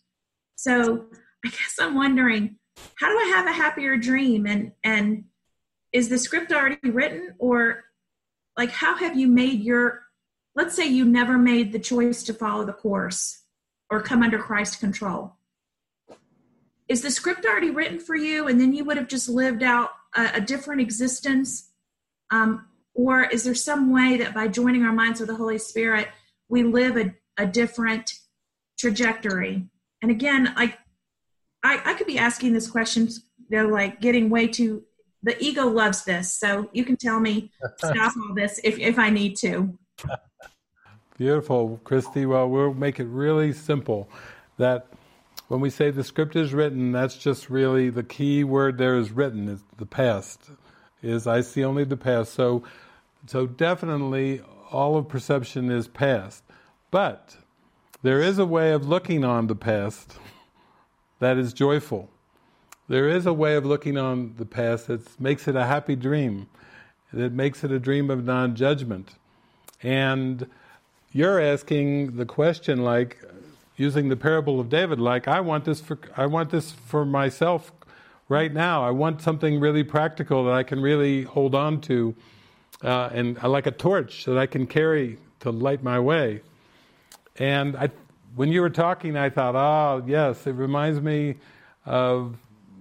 so 0.61 1.07
I 1.43 1.49
guess 1.49 1.77
I'm 1.79 1.95
wondering, 1.95 2.57
how 2.93 3.09
do 3.09 3.17
I 3.17 3.33
have 3.35 3.47
a 3.47 3.51
happier 3.51 3.97
dream? 3.97 4.45
And 4.45 4.73
and 4.83 5.23
is 5.91 6.07
the 6.07 6.19
script 6.19 6.51
already 6.51 6.91
written, 6.91 7.33
or 7.39 7.85
like 8.55 8.69
how 8.69 8.95
have 8.95 9.17
you 9.17 9.27
made 9.27 9.61
your? 9.61 10.00
Let's 10.55 10.75
say 10.75 10.85
you 10.85 11.05
never 11.05 11.37
made 11.37 11.71
the 11.71 11.79
choice 11.79 12.23
to 12.23 12.33
follow 12.33 12.65
the 12.65 12.73
course 12.73 13.43
or 13.89 14.01
come 14.01 14.23
under 14.23 14.37
Christ's 14.37 14.75
control. 14.75 15.35
Is 16.87 17.01
the 17.01 17.11
script 17.11 17.45
already 17.45 17.71
written 17.71 17.99
for 17.99 18.15
you, 18.15 18.47
and 18.47 18.59
then 18.59 18.73
you 18.73 18.83
would 18.83 18.97
have 18.97 19.07
just 19.07 19.29
lived 19.29 19.63
out 19.63 19.91
a, 20.15 20.31
a 20.35 20.41
different 20.41 20.81
existence? 20.81 21.69
Um, 22.31 22.67
or 22.93 23.23
is 23.23 23.43
there 23.43 23.55
some 23.55 23.93
way 23.93 24.17
that 24.17 24.33
by 24.33 24.49
joining 24.49 24.83
our 24.83 24.91
minds 24.91 25.19
with 25.19 25.29
the 25.29 25.35
Holy 25.35 25.57
Spirit, 25.57 26.09
we 26.49 26.63
live 26.63 26.97
a, 26.97 27.13
a 27.37 27.45
different 27.45 28.13
trajectory? 28.77 29.69
and 30.01 30.11
again, 30.11 30.53
I, 30.57 30.75
I, 31.63 31.81
I 31.85 31.93
could 31.93 32.07
be 32.07 32.17
asking 32.17 32.53
this 32.53 32.69
question, 32.69 33.07
you 33.07 33.57
know, 33.57 33.67
like 33.67 34.01
getting 34.01 34.29
way 34.29 34.47
too. 34.47 34.83
The 35.23 35.41
ego 35.43 35.67
loves 35.67 36.03
this, 36.03 36.33
so 36.33 36.69
you 36.73 36.83
can 36.83 36.97
tell 36.97 37.19
me 37.19 37.51
stop 37.77 38.13
all 38.17 38.33
this 38.33 38.59
if 38.63 38.79
if 38.79 38.97
I 38.97 39.11
need 39.11 39.35
to. 39.37 39.77
Beautiful, 41.17 41.79
Christy. 41.83 42.25
Well, 42.25 42.49
we'll 42.49 42.73
make 42.73 42.99
it 42.99 43.05
really 43.07 43.53
simple. 43.53 44.09
That 44.57 44.87
when 45.47 45.61
we 45.61 45.69
say 45.69 45.91
the 45.91 46.03
script 46.03 46.35
is 46.35 46.53
written, 46.53 46.91
that's 46.91 47.17
just 47.17 47.49
really 47.49 47.89
the 47.89 48.03
key 48.03 48.43
word 48.43 48.77
there 48.77 48.97
is 48.97 49.11
written 49.11 49.49
is 49.49 49.63
the 49.77 49.85
past. 49.85 50.51
Is 51.01 51.27
I 51.27 51.41
see 51.41 51.63
only 51.63 51.83
the 51.83 51.97
past. 51.97 52.33
So, 52.33 52.63
so 53.27 53.47
definitely 53.47 54.41
all 54.71 54.97
of 54.97 55.07
perception 55.09 55.69
is 55.71 55.87
past. 55.87 56.43
But 56.91 57.35
there 58.01 58.21
is 58.21 58.39
a 58.39 58.45
way 58.45 58.71
of 58.71 58.87
looking 58.87 59.23
on 59.23 59.47
the 59.47 59.55
past 59.55 60.17
that 61.19 61.37
is 61.37 61.53
joyful. 61.53 62.09
There 62.87 63.07
is 63.07 63.25
a 63.25 63.33
way 63.33 63.55
of 63.55 63.65
looking 63.65 63.97
on 63.97 64.33
the 64.37 64.45
past 64.45 64.87
that 64.87 65.19
makes 65.19 65.47
it 65.47 65.55
a 65.55 65.65
happy 65.65 65.95
dream, 65.95 66.49
that 67.13 67.31
makes 67.31 67.63
it 67.63 67.71
a 67.71 67.79
dream 67.79 68.09
of 68.09 68.25
non 68.25 68.55
judgment. 68.55 69.15
And 69.83 70.47
you're 71.11 71.39
asking 71.39 72.15
the 72.15 72.25
question 72.25 72.83
like, 72.83 73.17
using 73.77 74.09
the 74.09 74.15
parable 74.15 74.59
of 74.59 74.69
David, 74.69 74.99
like, 74.99 75.27
I 75.27 75.39
want 75.39 75.65
this 75.65 75.81
for, 75.81 75.97
I 76.15 76.27
want 76.27 76.51
this 76.51 76.71
for 76.71 77.03
myself 77.03 77.71
right 78.29 78.53
now. 78.53 78.83
I 78.83 78.91
want 78.91 79.21
something 79.21 79.59
really 79.59 79.83
practical 79.83 80.45
that 80.45 80.53
I 80.53 80.63
can 80.63 80.79
really 80.81 81.23
hold 81.23 81.55
on 81.55 81.81
to, 81.81 82.15
uh, 82.83 83.09
and 83.11 83.41
like 83.41 83.65
a 83.65 83.71
torch 83.71 84.25
that 84.25 84.37
I 84.37 84.45
can 84.45 84.67
carry 84.67 85.17
to 85.39 85.51
light 85.51 85.83
my 85.83 85.99
way. 85.99 86.41
And 87.37 87.75
I, 87.75 87.89
when 88.35 88.49
you 88.49 88.61
were 88.61 88.69
talking, 88.69 89.17
I 89.17 89.29
thought, 89.29 89.55
oh, 89.55 90.03
yes, 90.05 90.45
it 90.45 90.53
reminds 90.53 91.01
me 91.01 91.35
of 91.85 92.37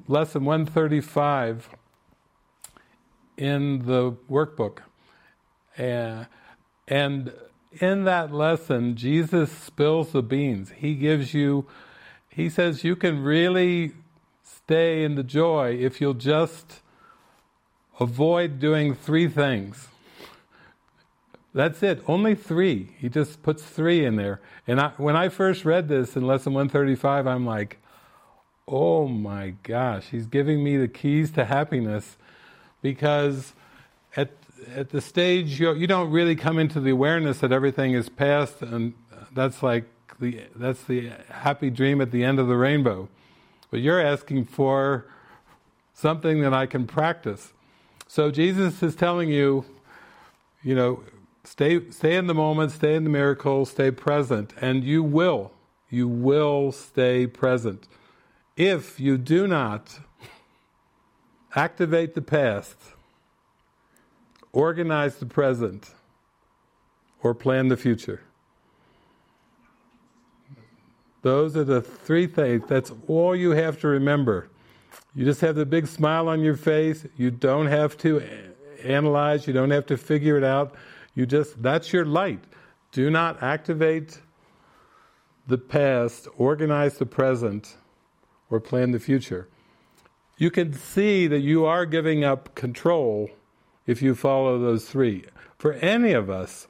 lesson 0.06 0.44
135 0.44 1.68
in 3.38 3.86
the 3.86 4.12
workbook. 4.30 4.80
Uh, 5.78 6.26
and 6.90 7.32
in 7.80 8.04
that 8.04 8.32
lesson, 8.32 8.96
Jesus 8.96 9.50
spills 9.50 10.10
the 10.10 10.22
beans. 10.22 10.72
He 10.76 10.96
gives 10.96 11.32
you, 11.32 11.66
he 12.28 12.50
says, 12.50 12.82
you 12.82 12.96
can 12.96 13.22
really 13.22 13.92
stay 14.42 15.04
in 15.04 15.14
the 15.14 15.22
joy 15.22 15.76
if 15.80 16.00
you'll 16.00 16.14
just 16.14 16.80
avoid 18.00 18.58
doing 18.58 18.94
three 18.94 19.28
things. 19.28 19.88
That's 21.54 21.82
it, 21.82 22.02
only 22.08 22.34
three. 22.34 22.96
He 22.98 23.08
just 23.08 23.42
puts 23.42 23.62
three 23.62 24.04
in 24.04 24.16
there. 24.16 24.40
And 24.66 24.80
I, 24.80 24.88
when 24.96 25.16
I 25.16 25.28
first 25.28 25.64
read 25.64 25.88
this 25.88 26.16
in 26.16 26.26
lesson 26.26 26.52
135, 26.52 27.26
I'm 27.26 27.46
like, 27.46 27.78
oh 28.66 29.08
my 29.08 29.54
gosh, 29.62 30.06
he's 30.10 30.26
giving 30.26 30.62
me 30.62 30.76
the 30.76 30.88
keys 30.88 31.30
to 31.32 31.44
happiness 31.44 32.16
because 32.82 33.54
at, 34.74 34.90
the 34.90 35.00
stage 35.00 35.60
you, 35.60 35.74
you 35.74 35.86
don't 35.86 36.10
really 36.10 36.36
come 36.36 36.58
into 36.58 36.80
the 36.80 36.90
awareness 36.90 37.38
that 37.38 37.52
everything 37.52 37.92
is 37.92 38.08
past 38.08 38.62
and 38.62 38.94
that's 39.32 39.62
like 39.62 39.84
the, 40.18 40.42
that's 40.56 40.84
the 40.84 41.10
happy 41.30 41.70
dream 41.70 42.00
at 42.00 42.10
the 42.10 42.24
end 42.24 42.38
of 42.38 42.48
the 42.48 42.56
rainbow. 42.56 43.08
But 43.70 43.80
you're 43.80 44.00
asking 44.00 44.46
for 44.46 45.06
something 45.94 46.42
that 46.42 46.52
I 46.52 46.66
can 46.66 46.86
practice. 46.86 47.52
So 48.06 48.30
Jesus 48.30 48.82
is 48.82 48.94
telling 48.96 49.28
you, 49.28 49.64
you 50.62 50.74
know, 50.74 51.02
Stay, 51.44 51.90
stay 51.90 52.16
in 52.16 52.26
the 52.26 52.34
moment, 52.34 52.70
stay 52.70 52.94
in 52.94 53.04
the 53.04 53.10
miracle, 53.10 53.64
stay 53.64 53.90
present, 53.90 54.52
and 54.60 54.84
you 54.84 55.02
will, 55.02 55.52
you 55.88 56.06
will 56.06 56.70
stay 56.70 57.26
present. 57.26 57.88
If 58.56 59.00
you 59.00 59.16
do 59.16 59.46
not 59.46 60.00
activate 61.56 62.14
the 62.14 62.22
past, 62.22 62.76
organize 64.52 65.16
the 65.16 65.26
present, 65.26 65.90
or 67.22 67.34
plan 67.34 67.68
the 67.68 67.76
future. 67.76 68.20
Those 71.22 71.56
are 71.56 71.64
the 71.64 71.82
three 71.82 72.26
things. 72.26 72.64
That's 72.66 72.92
all 73.06 73.36
you 73.36 73.50
have 73.50 73.78
to 73.80 73.88
remember. 73.88 74.48
You 75.14 75.24
just 75.24 75.40
have 75.42 75.54
the 75.54 75.66
big 75.66 75.86
smile 75.86 76.28
on 76.28 76.40
your 76.40 76.56
face. 76.56 77.04
You 77.16 77.30
don't 77.30 77.66
have 77.66 77.98
to 77.98 78.22
analyze, 78.82 79.46
you 79.46 79.52
don't 79.52 79.70
have 79.70 79.86
to 79.86 79.96
figure 79.96 80.38
it 80.38 80.44
out. 80.44 80.74
You 81.14 81.26
just, 81.26 81.62
that's 81.62 81.92
your 81.92 82.04
light. 82.04 82.42
Do 82.92 83.10
not 83.10 83.42
activate 83.42 84.18
the 85.46 85.58
past, 85.58 86.28
organize 86.36 86.96
the 86.96 87.06
present, 87.06 87.76
or 88.48 88.60
plan 88.60 88.92
the 88.92 89.00
future. 89.00 89.48
You 90.38 90.50
can 90.50 90.72
see 90.72 91.26
that 91.26 91.40
you 91.40 91.66
are 91.66 91.84
giving 91.84 92.24
up 92.24 92.54
control 92.54 93.28
if 93.86 94.02
you 94.02 94.14
follow 94.14 94.58
those 94.58 94.88
three. 94.88 95.24
For 95.58 95.74
any 95.74 96.12
of 96.12 96.30
us, 96.30 96.68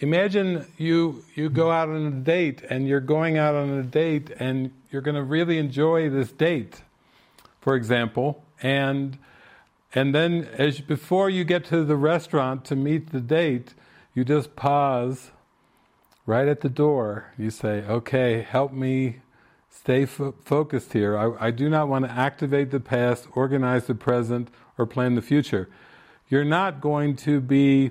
imagine 0.00 0.66
you 0.76 1.24
you 1.34 1.48
go 1.48 1.70
out 1.70 1.88
on 1.88 2.06
a 2.06 2.10
date 2.10 2.62
and 2.68 2.88
you're 2.88 3.00
going 3.00 3.38
out 3.38 3.54
on 3.54 3.70
a 3.70 3.82
date 3.82 4.30
and 4.38 4.72
you're 4.90 5.02
going 5.02 5.14
to 5.14 5.22
really 5.22 5.58
enjoy 5.58 6.10
this 6.10 6.32
date, 6.32 6.82
for 7.60 7.76
example, 7.76 8.44
and 8.62 9.18
and 9.94 10.12
then, 10.12 10.48
as 10.58 10.80
before 10.80 11.30
you 11.30 11.44
get 11.44 11.64
to 11.66 11.84
the 11.84 11.94
restaurant 11.94 12.64
to 12.64 12.74
meet 12.74 13.10
the 13.10 13.20
date, 13.20 13.74
you 14.12 14.24
just 14.24 14.56
pause 14.56 15.30
right 16.26 16.48
at 16.48 16.62
the 16.62 16.68
door. 16.68 17.32
You 17.38 17.50
say, 17.50 17.84
"Okay, 17.86 18.42
help 18.42 18.72
me 18.72 19.20
stay 19.70 20.06
fo- 20.06 20.34
focused 20.44 20.92
here. 20.92 21.16
I, 21.16 21.48
I 21.48 21.50
do 21.50 21.68
not 21.68 21.88
want 21.88 22.04
to 22.06 22.10
activate 22.10 22.70
the 22.70 22.80
past, 22.80 23.28
organize 23.34 23.86
the 23.86 23.94
present, 23.94 24.48
or 24.78 24.86
plan 24.86 25.14
the 25.14 25.22
future. 25.22 25.68
You're 26.28 26.44
not 26.44 26.80
going 26.80 27.16
to 27.16 27.40
be 27.40 27.90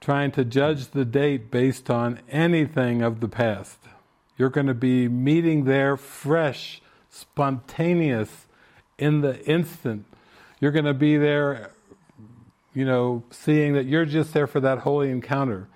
trying 0.00 0.30
to 0.32 0.44
judge 0.44 0.88
the 0.88 1.04
date 1.04 1.50
based 1.50 1.90
on 1.90 2.20
anything 2.30 3.02
of 3.02 3.20
the 3.20 3.28
past. 3.28 3.78
You're 4.36 4.50
going 4.50 4.68
to 4.68 4.74
be 4.74 5.08
meeting 5.08 5.64
there 5.64 5.96
fresh, 5.96 6.80
spontaneous, 7.10 8.46
in 8.98 9.20
the 9.20 9.44
instant. 9.46 10.04
You're 10.60 10.72
going 10.72 10.84
to 10.84 10.94
be 10.94 11.16
there, 11.16 11.70
you 12.74 12.84
know, 12.84 13.22
seeing 13.30 13.74
that 13.74 13.86
you're 13.86 14.04
just 14.04 14.34
there 14.34 14.46
for 14.46 14.60
that 14.60 14.78
holy 14.80 15.10
encounter. 15.10 15.68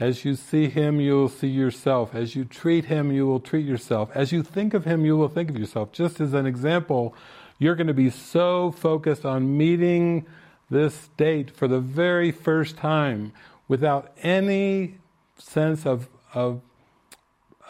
As 0.00 0.24
you 0.24 0.34
see 0.34 0.68
him, 0.68 1.00
you 1.00 1.12
will 1.14 1.28
see 1.28 1.48
yourself. 1.48 2.14
As 2.14 2.34
you 2.34 2.44
treat 2.44 2.86
him, 2.86 3.12
you 3.12 3.26
will 3.26 3.40
treat 3.40 3.66
yourself. 3.66 4.10
As 4.14 4.32
you 4.32 4.42
think 4.42 4.74
of 4.74 4.84
him, 4.84 5.04
you 5.04 5.16
will 5.16 5.28
think 5.28 5.50
of 5.50 5.58
yourself. 5.58 5.92
Just 5.92 6.18
as 6.18 6.32
an 6.32 6.46
example, 6.46 7.14
you're 7.62 7.76
going 7.76 7.86
to 7.86 7.94
be 7.94 8.10
so 8.10 8.72
focused 8.72 9.24
on 9.24 9.56
meeting 9.56 10.26
this 10.68 11.08
date 11.16 11.50
for 11.50 11.68
the 11.68 11.80
very 11.80 12.32
first 12.32 12.76
time 12.76 13.32
without 13.68 14.12
any 14.22 14.98
sense 15.38 15.86
of, 15.86 16.08
of, 16.34 16.60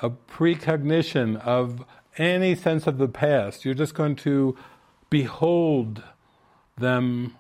of 0.01 0.27
precognition, 0.27 1.37
of 1.37 1.85
any 2.17 2.55
sense 2.55 2.87
of 2.87 2.99
the 2.99 3.09
past. 3.09 3.65
You're 3.65 3.75
just 3.75 3.95
going 3.95 4.17
to 4.17 4.57
behold 5.11 6.03
them 6.79 7.37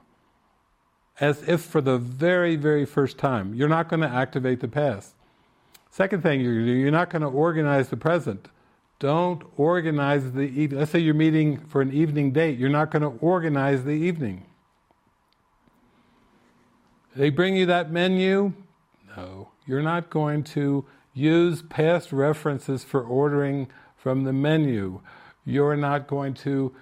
as 1.21 1.43
if 1.49 1.63
for 1.63 1.81
the 1.81 1.99
very, 1.99 2.57
very 2.57 2.85
first 2.85 3.19
time. 3.19 3.55
You're 3.55 3.69
not 3.69 3.89
going 3.89 4.01
to 4.01 4.09
activate 4.09 4.61
the 4.61 4.69
past. 4.69 5.15
Second 5.91 6.23
thing 6.23 6.41
you're 6.41 6.55
going 6.55 6.67
to 6.67 6.73
do, 6.73 6.79
you're 6.79 6.91
not 6.91 7.11
going 7.11 7.23
to 7.23 7.29
organize 7.29 7.89
the 7.89 7.97
present. 7.97 8.49
Don't 9.03 9.43
organize 9.57 10.31
the 10.31 10.43
evening. 10.43 10.79
Let's 10.79 10.93
say 10.93 11.01
you're 11.01 11.13
meeting 11.13 11.59
for 11.59 11.83
an 11.83 11.93
evening 11.93 12.31
date. 12.31 12.57
You're 12.57 12.71
not 12.71 12.93
going 12.93 13.03
to 13.03 13.19
organize 13.21 13.83
the 13.83 13.91
evening. 13.91 14.47
They 17.17 17.29
bring 17.29 17.57
you 17.57 17.67
that 17.67 17.91
menu? 17.91 18.53
No. 19.17 19.49
You're 19.67 19.83
not 19.83 20.09
going 20.09 20.45
to 20.45 20.85
use 21.15 21.63
past 21.63 22.13
references 22.13 22.85
for 22.85 23.03
ordering 23.03 23.67
from 23.97 24.23
the 24.23 24.33
menu. 24.33 25.01
You're 25.45 25.77
not 25.77 26.07
going 26.07 26.35
to 26.35 26.73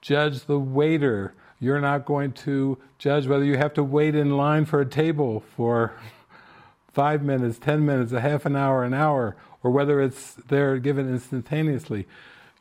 judge 0.00 0.44
the 0.44 0.60
waiter. 0.60 1.34
You're 1.58 1.80
not 1.80 2.04
going 2.04 2.30
to 2.44 2.78
judge 2.96 3.26
whether 3.26 3.44
you 3.44 3.56
have 3.56 3.74
to 3.74 3.82
wait 3.82 4.14
in 4.14 4.36
line 4.36 4.66
for 4.66 4.80
a 4.80 4.86
table 4.86 5.42
for 5.56 5.94
five 6.92 7.24
minutes, 7.24 7.58
ten 7.58 7.84
minutes, 7.84 8.12
a 8.12 8.20
half 8.20 8.46
an 8.46 8.54
hour, 8.54 8.84
an 8.84 8.94
hour, 8.94 9.34
or 9.66 9.70
whether 9.70 10.00
it's 10.00 10.34
there 10.46 10.78
given 10.78 11.08
instantaneously. 11.08 12.06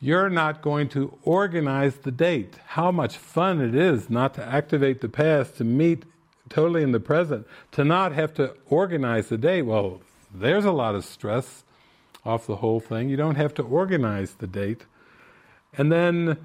You're 0.02 0.28
not 0.28 0.64
going 0.64 0.90
to 0.90 1.16
organize 1.22 1.98
the 1.98 2.12
date. 2.12 2.56
How 2.66 2.92
much 2.92 3.16
fun 3.16 3.62
it 3.62 3.76
is 3.76 4.10
not 4.10 4.34
to 4.34 4.44
activate 4.44 5.02
the 5.02 5.08
past, 5.08 5.58
to 5.58 5.64
meet 5.64 6.04
totally 6.50 6.82
in 6.82 6.94
the 6.94 7.00
present, 7.00 7.46
to 7.74 7.84
not 7.84 8.12
have 8.14 8.34
to 8.36 8.56
organize 8.72 9.30
the 9.30 9.38
date. 9.38 9.62
Well, 9.62 10.02
there's 10.34 10.66
a 10.66 10.72
lot 10.72 10.96
of 10.96 11.06
stress 11.06 11.64
off 12.26 12.48
the 12.48 12.56
whole 12.56 12.80
thing. 12.80 13.08
You 13.08 13.18
don't 13.18 13.36
have 13.36 13.54
to 13.54 13.64
organize 13.64 14.34
the 14.34 14.48
date. 14.48 14.86
And 15.78 15.92
then, 15.92 16.40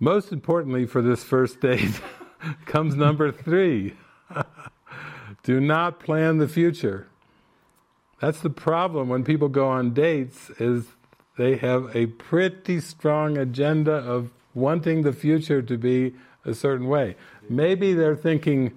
most 0.00 0.32
importantly 0.32 0.86
for 0.86 1.02
this 1.02 1.22
first 1.22 1.60
date, 1.60 2.00
comes 2.64 2.96
number 2.96 3.30
three. 3.30 3.96
Do 5.42 5.60
not 5.60 6.00
plan 6.00 6.38
the 6.38 6.48
future. 6.48 7.06
That's 8.20 8.40
the 8.40 8.50
problem 8.50 9.08
when 9.08 9.24
people 9.24 9.48
go 9.48 9.68
on 9.68 9.92
dates 9.92 10.50
is 10.58 10.86
they 11.36 11.56
have 11.56 11.94
a 11.94 12.06
pretty 12.06 12.80
strong 12.80 13.36
agenda 13.36 13.92
of 13.92 14.30
wanting 14.54 15.02
the 15.02 15.12
future 15.12 15.60
to 15.60 15.76
be 15.76 16.14
a 16.44 16.54
certain 16.54 16.88
way. 16.88 17.16
Maybe 17.48 17.92
they're 17.92 18.16
thinking, 18.16 18.72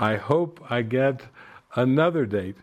I 0.00 0.16
hope 0.16 0.60
I 0.68 0.82
get 0.82 1.22
another 1.74 2.26
date. 2.26 2.56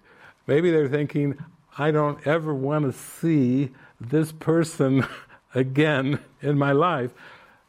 Maybe 0.46 0.72
they're 0.72 0.90
thinking, 0.90 1.38
I 1.78 1.92
don't 1.92 2.26
ever 2.28 2.54
want 2.54 2.86
to 2.86 2.92
see 2.92 3.72
this 4.00 4.32
person 4.32 5.08
again 5.56 6.20
in 6.42 6.58
my 6.58 6.74
life. 6.74 7.12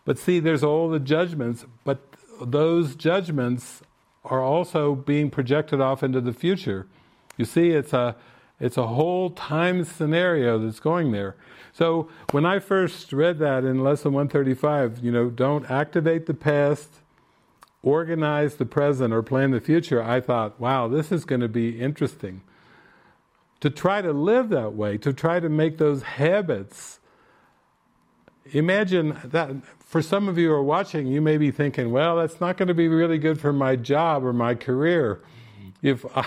But 0.05 0.19
see, 0.19 0.40
there's 0.40 0.65
all 0.65 0.90
the 0.90 0.98
judgments, 0.98 1.65
but 1.85 2.01
those 2.43 2.97
judgments 2.97 3.81
are 4.24 4.43
also 4.43 4.94
being 4.94 5.31
projected 5.31 5.81
off 5.81 6.02
into 6.02 6.20
the 6.20 6.32
future. 6.32 6.86
You 7.36 7.44
see, 7.44 7.70
it's 7.70 7.93
a 7.93 8.16
it's 8.61 8.77
a 8.77 8.86
whole 8.86 9.31
time 9.31 9.85
scenario 9.85 10.59
that's 10.59 10.81
going 10.81 11.12
there. 11.12 11.36
So 11.73 12.09
when 12.31 12.47
I 12.47 12.61
first 12.61 13.12
read 13.12 13.39
that 13.40 13.65
in 13.65 13.82
lesson 13.82 14.12
135, 14.12 15.01
you 15.02 15.11
know, 15.11 15.28
don't 15.28 15.69
activate 15.69 16.27
the 16.27 16.35
past, 16.35 16.89
organize 17.82 18.55
the 18.55 18.65
present 18.65 19.12
or 19.12 19.23
plan 19.23 19.51
the 19.51 19.61
future, 19.61 20.02
I 20.02 20.20
thought, 20.20 20.61
wow, 20.61 20.86
this 20.86 21.11
is 21.11 21.24
going 21.24 21.40
to 21.40 21.48
be 21.48 21.81
interesting. 21.81 22.43
To 23.61 23.70
try 23.70 24.02
to 24.02 24.12
live 24.12 24.51
that 24.51 24.74
way, 24.74 24.98
to 24.98 25.12
try 25.12 25.40
to 25.40 25.48
make 25.48 25.78
those 25.78 26.02
habits. 26.02 27.01
Imagine 28.52 29.19
that 29.24 29.51
for 29.81 30.01
some 30.01 30.28
of 30.28 30.39
you 30.39 30.48
who 30.48 30.55
are 30.55 30.62
watching, 30.62 31.06
you 31.06 31.20
may 31.20 31.39
be 31.39 31.51
thinking, 31.51 31.90
well, 31.90 32.16
that's 32.16 32.40
not 32.40 32.56
going 32.56 32.69
to 32.69 32.74
be 32.74 32.89
really 32.89 33.19
good 33.19 33.40
for 33.40 33.52
my 33.52 33.74
job 33.74 34.24
or 34.24 34.32
my 34.32 34.55
career. 34.55 35.23
If 35.82 36.05
I, 36.16 36.27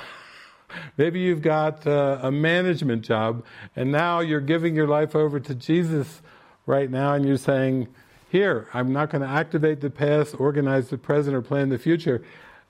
maybe 0.97 1.19
you've 1.19 1.41
got 1.41 1.85
uh, 1.87 2.19
a 2.21 2.31
management 2.31 3.03
job 3.03 3.43
and 3.75 3.91
now 3.91 4.19
you're 4.19 4.41
giving 4.41 4.75
your 4.75 4.87
life 4.87 5.15
over 5.15 5.39
to 5.39 5.55
Jesus 5.55 6.21
right 6.65 6.89
now 6.89 7.13
and 7.13 7.25
you're 7.25 7.37
saying, 7.37 7.87
here, 8.29 8.67
I'm 8.73 8.91
not 8.91 9.09
going 9.09 9.21
to 9.21 9.27
activate 9.27 9.81
the 9.81 9.89
past, 9.89 10.35
organize 10.39 10.89
the 10.89 10.97
present, 10.97 11.35
or 11.35 11.41
plan 11.41 11.69
the 11.69 11.77
future. 11.77 12.23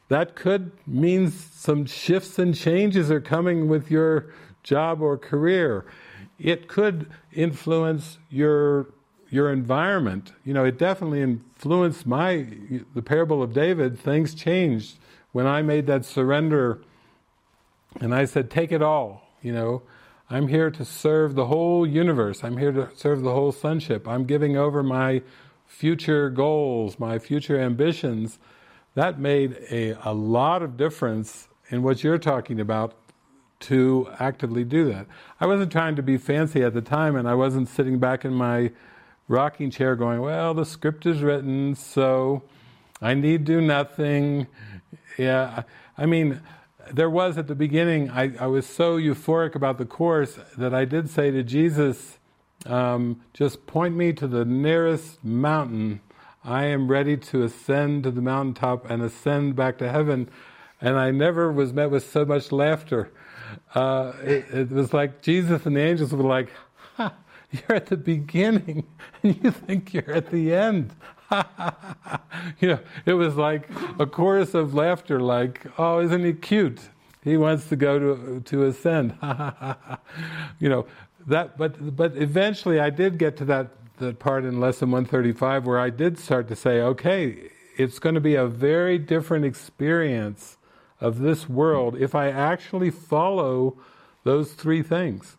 That 0.09 0.35
could 0.35 0.71
mean 0.85 1.31
some 1.31 1.85
shifts 1.85 2.37
and 2.39 2.55
changes 2.55 3.09
are 3.11 3.19
coming 3.19 3.67
with 3.67 3.89
your 3.89 4.27
job 4.63 5.01
or 5.01 5.17
career. 5.17 5.85
It 6.39 6.67
could 6.67 7.09
influence 7.33 8.19
your 8.29 8.87
your 9.29 9.51
environment. 9.51 10.31
You 10.45 10.53
know, 10.53 10.63
it 10.63 10.77
definitely 10.77 11.21
influenced 11.21 12.05
my 12.05 12.47
the 12.93 13.01
parable 13.01 13.43
of 13.43 13.53
David. 13.53 13.99
Things 13.99 14.33
changed 14.33 14.99
when 15.31 15.47
I 15.47 15.61
made 15.61 15.87
that 15.87 16.05
surrender, 16.05 16.81
and 17.99 18.13
I 18.13 18.25
said, 18.25 18.49
"Take 18.49 18.71
it 18.71 18.81
all." 18.81 19.23
You 19.41 19.53
know, 19.53 19.81
I'm 20.29 20.47
here 20.47 20.69
to 20.71 20.83
serve 20.83 21.35
the 21.35 21.45
whole 21.45 21.85
universe. 21.85 22.43
I'm 22.43 22.57
here 22.57 22.71
to 22.71 22.89
serve 22.95 23.21
the 23.21 23.33
whole 23.33 23.51
sonship. 23.51 24.07
I'm 24.07 24.25
giving 24.25 24.57
over 24.57 24.83
my 24.83 25.21
future 25.65 26.29
goals, 26.29 26.99
my 26.99 27.19
future 27.19 27.59
ambitions, 27.59 28.39
that 28.95 29.19
made 29.19 29.57
a, 29.69 29.95
a 30.03 30.13
lot 30.13 30.63
of 30.63 30.75
difference 30.75 31.47
in 31.69 31.83
what 31.83 32.03
you're 32.03 32.17
talking 32.17 32.59
about 32.59 32.95
to 33.59 34.09
actively 34.19 34.63
do 34.63 34.85
that. 34.91 35.07
I 35.39 35.45
wasn't 35.45 35.71
trying 35.71 35.95
to 35.95 36.03
be 36.03 36.17
fancy 36.17 36.63
at 36.63 36.73
the 36.73 36.81
time, 36.81 37.15
and 37.15 37.27
I 37.27 37.33
wasn't 37.33 37.67
sitting 37.69 37.99
back 37.99 38.25
in 38.25 38.33
my 38.33 38.71
rocking 39.27 39.71
chair 39.71 39.95
going, 39.95 40.21
Well, 40.21 40.53
the 40.53 40.65
script 40.65 41.05
is 41.05 41.21
written, 41.21 41.75
so 41.75 42.43
I 43.01 43.13
need 43.13 43.45
do 43.45 43.61
nothing. 43.61 44.47
Yeah, 45.17 45.63
I 45.97 46.05
mean, 46.05 46.41
there 46.93 47.09
was 47.09 47.37
at 47.37 47.47
the 47.47 47.55
beginning, 47.55 48.09
I, 48.09 48.33
I 48.39 48.47
was 48.47 48.65
so 48.65 48.97
euphoric 48.97 49.55
about 49.55 49.77
the 49.77 49.85
course 49.85 50.39
that 50.57 50.73
I 50.73 50.85
did 50.85 51.09
say 51.09 51.31
to 51.31 51.43
Jesus, 51.43 52.17
um, 52.65 53.21
just 53.33 53.65
point 53.67 53.95
me 53.95 54.13
to 54.13 54.27
the 54.27 54.45
nearest 54.45 55.23
mountain. 55.23 56.01
I 56.43 56.65
am 56.65 56.87
ready 56.89 57.17
to 57.17 57.43
ascend 57.43 58.03
to 58.03 58.11
the 58.11 58.21
mountaintop 58.21 58.89
and 58.89 59.01
ascend 59.01 59.55
back 59.55 59.77
to 59.79 59.91
heaven. 59.91 60.29
And 60.79 60.97
I 60.97 61.11
never 61.11 61.51
was 61.51 61.73
met 61.73 61.89
with 61.89 62.09
so 62.09 62.25
much 62.25 62.51
laughter. 62.51 63.11
Uh, 63.73 64.13
it, 64.23 64.45
it, 64.51 64.69
was 64.71 64.93
like 64.93 65.21
Jesus 65.21 65.65
and 65.65 65.75
the 65.75 65.81
angels 65.81 66.13
were 66.13 66.23
like, 66.23 66.51
Ha, 66.95 67.13
You're 67.51 67.75
at 67.75 67.87
the 67.87 67.97
beginning 67.97 68.85
and 69.23 69.43
you 69.43 69.51
think 69.51 69.93
you're 69.93 70.11
at 70.11 70.29
the 70.31 70.53
end. 70.53 70.93
you 72.59 72.69
know, 72.69 72.79
it 73.05 73.13
was 73.13 73.35
like 73.35 73.69
a 73.99 74.05
chorus 74.05 74.53
of 74.53 74.73
laughter, 74.73 75.19
like, 75.19 75.65
Oh, 75.77 75.99
isn't 75.99 76.23
he 76.23 76.33
cute? 76.33 76.79
He 77.23 77.35
wants 77.35 77.67
to 77.69 77.75
go 77.75 77.99
to, 77.99 78.39
to 78.41 78.65
ascend. 78.65 79.17
you 80.59 80.69
know, 80.69 80.85
that, 81.27 81.57
but 81.57 81.95
but 81.95 82.15
eventually 82.15 82.79
I 82.79 82.89
did 82.89 83.17
get 83.17 83.35
to 83.37 83.45
that 83.45 83.71
that 83.97 84.19
part 84.19 84.45
in 84.45 84.59
lesson 84.59 84.91
135 84.91 85.65
where 85.65 85.79
I 85.79 85.89
did 85.89 86.19
start 86.19 86.47
to 86.49 86.55
say, 86.55 86.81
okay, 86.81 87.49
it's 87.77 87.99
going 87.99 88.15
to 88.15 88.21
be 88.21 88.35
a 88.35 88.45
very 88.47 88.97
different 88.97 89.43
experience 89.43 90.57
of 91.01 91.19
this 91.19 91.49
world 91.49 91.97
if 91.99 92.15
I 92.15 92.29
actually 92.29 92.91
follow 92.91 93.77
those 94.23 94.53
three 94.53 94.81
things. 94.81 95.35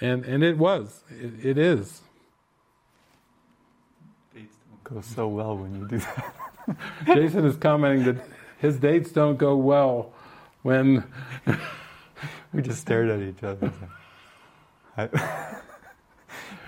And 0.00 0.24
and 0.24 0.42
it 0.42 0.56
was, 0.56 1.04
it, 1.10 1.44
it 1.44 1.58
is. 1.58 2.00
Dates 4.84 4.90
don't 4.90 4.96
go 4.96 5.00
so 5.14 5.28
well 5.28 5.56
when 5.56 5.74
you 5.74 5.88
do 5.88 5.98
that. 5.98 6.34
Jason 7.06 7.44
is 7.44 7.56
commenting 7.56 8.04
that 8.04 8.24
his 8.58 8.76
dates 8.76 9.12
don't 9.12 9.36
go 9.36 9.56
well 9.56 10.12
when 10.62 11.04
we 12.52 12.62
just 12.62 12.80
stared 12.80 13.08
at 13.10 13.20
each 13.20 13.42
other. 13.42 13.72
I, 14.96 15.08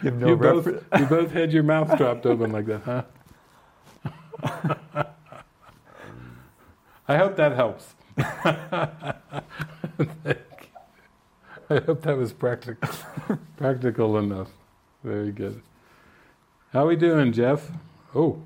You 0.02 0.10
no 0.10 0.28
you, 0.28 0.36
both, 0.36 0.66
you 0.66 1.06
both 1.06 1.30
had 1.32 1.52
your 1.52 1.62
mouth 1.62 1.96
dropped 1.96 2.26
open 2.26 2.52
like 2.52 2.66
that, 2.66 2.82
huh? 2.82 3.02
I 7.08 7.16
hope 7.16 7.36
that 7.36 7.52
helps. 7.52 7.94
I 11.68 11.78
hope 11.86 12.02
that 12.02 12.16
was 12.16 12.32
practical, 12.32 12.90
practical 13.56 14.18
enough. 14.18 14.50
Very 15.02 15.32
good. 15.32 15.62
How 16.72 16.84
are 16.84 16.88
we 16.88 16.96
doing, 16.96 17.32
Jeff? 17.32 17.70
Oh, 18.16 18.38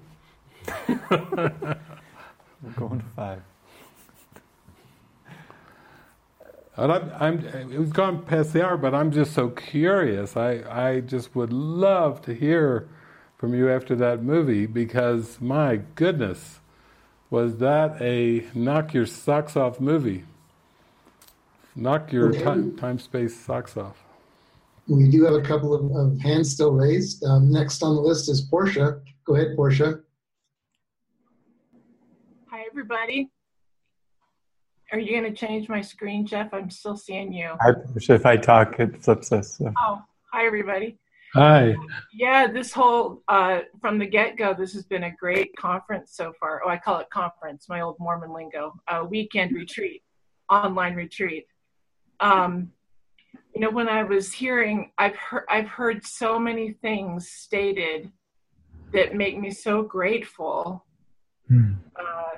We're 1.11 2.71
going 2.77 2.99
to 2.99 3.07
five. 3.15 3.43
and 6.77 6.93
I'm, 6.93 7.13
I'm, 7.21 7.69
we've 7.71 7.93
gone 7.93 8.25
past 8.25 8.53
the 8.53 8.67
hour, 8.67 8.77
but 8.77 8.95
I'm 8.95 9.13
just 9.13 9.33
so 9.33 9.49
curious. 9.51 10.37
I, 10.37 10.65
I 10.69 11.01
just 11.01 11.37
would 11.37 11.53
love 11.53 12.21
to 12.23 12.35
hear 12.35 12.89
from 13.39 13.55
you 13.55 13.71
after 13.71 13.95
that 13.97 14.23
movie 14.25 14.67
because 14.67 15.41
my 15.41 15.77
goodness, 15.95 16.59
was 17.31 17.59
that 17.59 18.01
a 18.03 18.47
knock 18.55 18.93
your 18.93 19.07
socks 19.07 19.57
off 19.57 19.81
movie? 19.81 20.25
Knock 21.77 22.13
your 22.13 22.31
Okay. 22.31 22.43
time, 22.43 22.77
time 22.77 22.99
space 22.99 23.39
socks 23.39 23.77
off. 23.77 23.97
We 24.89 25.09
do 25.09 25.25
have 25.25 25.35
a 25.35 25.43
couple 25.43 25.73
of, 25.75 25.95
of 25.97 26.19
hands 26.19 26.51
still 26.53 26.73
raised. 26.73 27.25
Um, 27.25 27.53
next 27.53 27.83
on 27.83 27.95
the 27.95 28.03
list 28.03 28.29
is 28.29 28.41
Portia. 28.41 29.01
Go 29.31 29.37
ahead, 29.37 29.55
Portia. 29.55 30.01
Hi, 32.51 32.65
everybody. 32.69 33.31
Are 34.91 34.99
you 34.99 35.13
going 35.13 35.33
to 35.33 35.39
change 35.39 35.69
my 35.69 35.81
screen, 35.81 36.27
Jeff? 36.27 36.53
I'm 36.53 36.69
still 36.69 36.97
seeing 36.97 37.33
you. 37.33 37.53
I, 37.61 37.75
if 37.95 38.27
I 38.27 38.37
talk, 38.37 38.81
it 38.81 39.01
flips 39.05 39.31
us. 39.31 39.59
So. 39.59 39.73
Oh, 39.79 40.03
hi, 40.33 40.47
everybody. 40.47 40.99
Hi. 41.35 41.77
Yeah, 42.13 42.49
this 42.49 42.73
whole, 42.73 43.23
uh, 43.29 43.61
from 43.81 44.01
the 44.01 44.07
get 44.07 44.37
go, 44.37 44.53
this 44.53 44.73
has 44.73 44.83
been 44.83 45.05
a 45.05 45.13
great 45.13 45.55
conference 45.55 46.11
so 46.17 46.33
far. 46.41 46.63
Oh, 46.67 46.69
I 46.69 46.77
call 46.77 46.99
it 46.99 47.09
conference, 47.11 47.67
my 47.69 47.83
old 47.83 47.99
Mormon 48.01 48.33
lingo, 48.33 48.75
a 48.89 49.05
weekend 49.05 49.53
retreat, 49.53 50.03
online 50.49 50.97
retreat. 50.97 51.47
Um, 52.19 52.73
you 53.55 53.61
know, 53.61 53.71
when 53.71 53.89
I 53.89 54.03
was 54.03 54.33
hearing, 54.33 54.91
I've 54.99 55.15
heard, 55.15 55.45
I've 55.49 55.69
heard 55.69 56.05
so 56.05 56.37
many 56.37 56.73
things 56.83 57.31
stated 57.31 58.11
that 58.93 59.15
make 59.15 59.39
me 59.39 59.51
so 59.51 59.83
grateful 59.83 60.85
uh, 61.97 62.37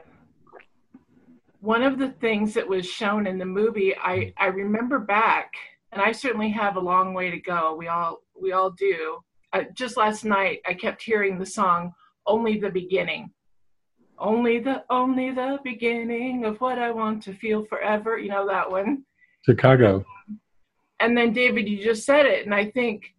one 1.60 1.82
of 1.82 1.98
the 1.98 2.10
things 2.20 2.54
that 2.54 2.68
was 2.68 2.86
shown 2.86 3.26
in 3.26 3.38
the 3.38 3.44
movie, 3.44 3.94
I, 3.96 4.32
I 4.36 4.46
remember 4.46 4.98
back, 4.98 5.52
and 5.92 6.00
I 6.00 6.12
certainly 6.12 6.50
have 6.50 6.76
a 6.76 6.80
long 6.80 7.14
way 7.14 7.30
to 7.30 7.38
go. 7.38 7.74
We 7.76 7.88
all 7.88 8.22
we 8.40 8.52
all 8.52 8.70
do. 8.70 9.18
Uh, 9.52 9.64
just 9.74 9.96
last 9.96 10.24
night, 10.24 10.60
I 10.66 10.74
kept 10.74 11.02
hearing 11.02 11.38
the 11.38 11.46
song 11.46 11.92
"Only 12.26 12.58
the 12.58 12.70
Beginning." 12.70 13.30
Only 14.18 14.60
the 14.60 14.84
only 14.88 15.32
the 15.32 15.58
beginning 15.64 16.44
of 16.44 16.60
what 16.60 16.78
I 16.78 16.90
want 16.90 17.22
to 17.24 17.34
feel 17.34 17.64
forever. 17.64 18.18
You 18.18 18.30
know 18.30 18.46
that 18.46 18.70
one. 18.70 19.04
Chicago. 19.44 20.04
And 21.00 21.16
then 21.16 21.32
David, 21.32 21.68
you 21.68 21.82
just 21.82 22.04
said 22.04 22.26
it, 22.26 22.44
and 22.44 22.54
I 22.54 22.70
think 22.70 23.14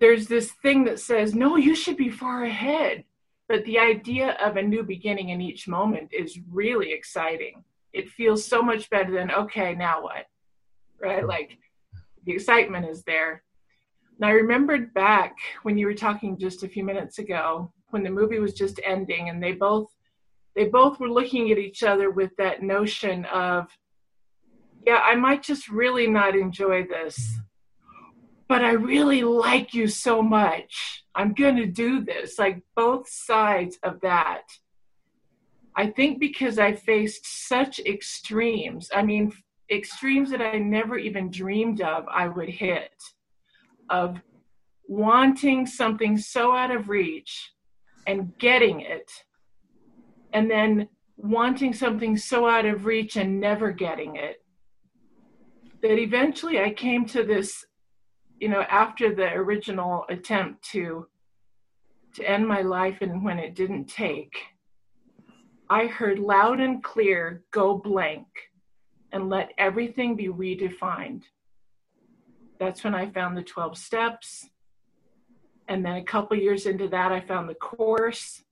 there's 0.00 0.26
this 0.26 0.52
thing 0.52 0.84
that 0.84 1.00
says, 1.00 1.34
no, 1.34 1.56
you 1.56 1.74
should 1.74 1.96
be 1.96 2.10
far 2.10 2.44
ahead. 2.44 3.04
But 3.48 3.64
the 3.64 3.78
idea 3.78 4.36
of 4.44 4.56
a 4.56 4.62
new 4.62 4.82
beginning 4.82 5.30
in 5.30 5.40
each 5.40 5.66
moment 5.66 6.10
is 6.12 6.38
really 6.50 6.92
exciting. 6.92 7.64
It 7.92 8.10
feels 8.10 8.44
so 8.44 8.62
much 8.62 8.90
better 8.90 9.10
than, 9.10 9.30
okay, 9.30 9.74
now 9.74 10.02
what? 10.02 10.26
Right? 11.00 11.26
Like 11.26 11.58
the 12.24 12.32
excitement 12.32 12.88
is 12.88 13.02
there. 13.04 13.42
And 14.20 14.28
I 14.28 14.32
remembered 14.32 14.92
back 14.92 15.36
when 15.62 15.78
you 15.78 15.86
were 15.86 15.94
talking 15.94 16.36
just 16.36 16.62
a 16.62 16.68
few 16.68 16.84
minutes 16.84 17.18
ago, 17.18 17.72
when 17.90 18.02
the 18.02 18.10
movie 18.10 18.38
was 18.38 18.52
just 18.52 18.80
ending 18.84 19.28
and 19.28 19.42
they 19.42 19.52
both 19.52 19.86
they 20.54 20.64
both 20.64 20.98
were 20.98 21.08
looking 21.08 21.52
at 21.52 21.58
each 21.58 21.84
other 21.84 22.10
with 22.10 22.32
that 22.36 22.62
notion 22.62 23.24
of 23.26 23.68
yeah, 24.84 25.00
I 25.04 25.14
might 25.14 25.42
just 25.42 25.68
really 25.68 26.06
not 26.06 26.34
enjoy 26.34 26.84
this, 26.84 27.38
but 28.48 28.64
I 28.64 28.72
really 28.72 29.22
like 29.22 29.74
you 29.74 29.88
so 29.88 30.22
much. 30.22 31.04
I'm 31.14 31.34
going 31.34 31.56
to 31.56 31.66
do 31.66 32.04
this. 32.04 32.38
Like 32.38 32.62
both 32.74 33.08
sides 33.08 33.78
of 33.82 34.00
that. 34.00 34.42
I 35.76 35.88
think 35.88 36.18
because 36.18 36.58
I 36.58 36.72
faced 36.74 37.46
such 37.46 37.78
extremes, 37.80 38.90
I 38.92 39.02
mean, 39.02 39.32
extremes 39.70 40.30
that 40.30 40.40
I 40.40 40.58
never 40.58 40.98
even 40.98 41.30
dreamed 41.30 41.82
of 41.82 42.06
I 42.12 42.26
would 42.26 42.48
hit, 42.48 42.90
of 43.88 44.20
wanting 44.88 45.66
something 45.66 46.16
so 46.16 46.56
out 46.56 46.70
of 46.70 46.88
reach 46.88 47.52
and 48.06 48.36
getting 48.38 48.80
it, 48.80 49.10
and 50.32 50.50
then 50.50 50.88
wanting 51.16 51.74
something 51.74 52.16
so 52.16 52.48
out 52.48 52.64
of 52.64 52.86
reach 52.86 53.16
and 53.16 53.38
never 53.38 53.70
getting 53.70 54.16
it 54.16 54.42
that 55.82 55.98
eventually 55.98 56.60
I 56.60 56.70
came 56.70 57.04
to 57.06 57.22
this, 57.22 57.64
you 58.40 58.48
know, 58.48 58.62
after 58.62 59.14
the 59.14 59.32
original 59.34 60.04
attempt 60.08 60.62
to 60.70 61.06
to 62.14 62.28
end 62.28 62.48
my 62.48 62.62
life 62.62 62.98
and 63.02 63.22
when 63.22 63.38
it 63.38 63.54
didn't 63.54 63.84
take, 63.84 64.34
I 65.68 65.86
heard 65.86 66.18
loud 66.18 66.58
and 66.58 66.82
clear, 66.82 67.44
go 67.50 67.76
blank 67.76 68.26
and 69.12 69.28
let 69.28 69.52
everything 69.58 70.16
be 70.16 70.28
redefined. 70.28 71.22
That's 72.58 72.82
when 72.82 72.94
I 72.94 73.10
found 73.10 73.36
the 73.36 73.42
12 73.42 73.76
steps. 73.76 74.48
And 75.68 75.84
then 75.84 75.96
a 75.96 76.04
couple 76.04 76.36
years 76.36 76.64
into 76.64 76.88
that, 76.88 77.12
I 77.12 77.20
found 77.20 77.48
the 77.48 77.54
course. 77.54 78.42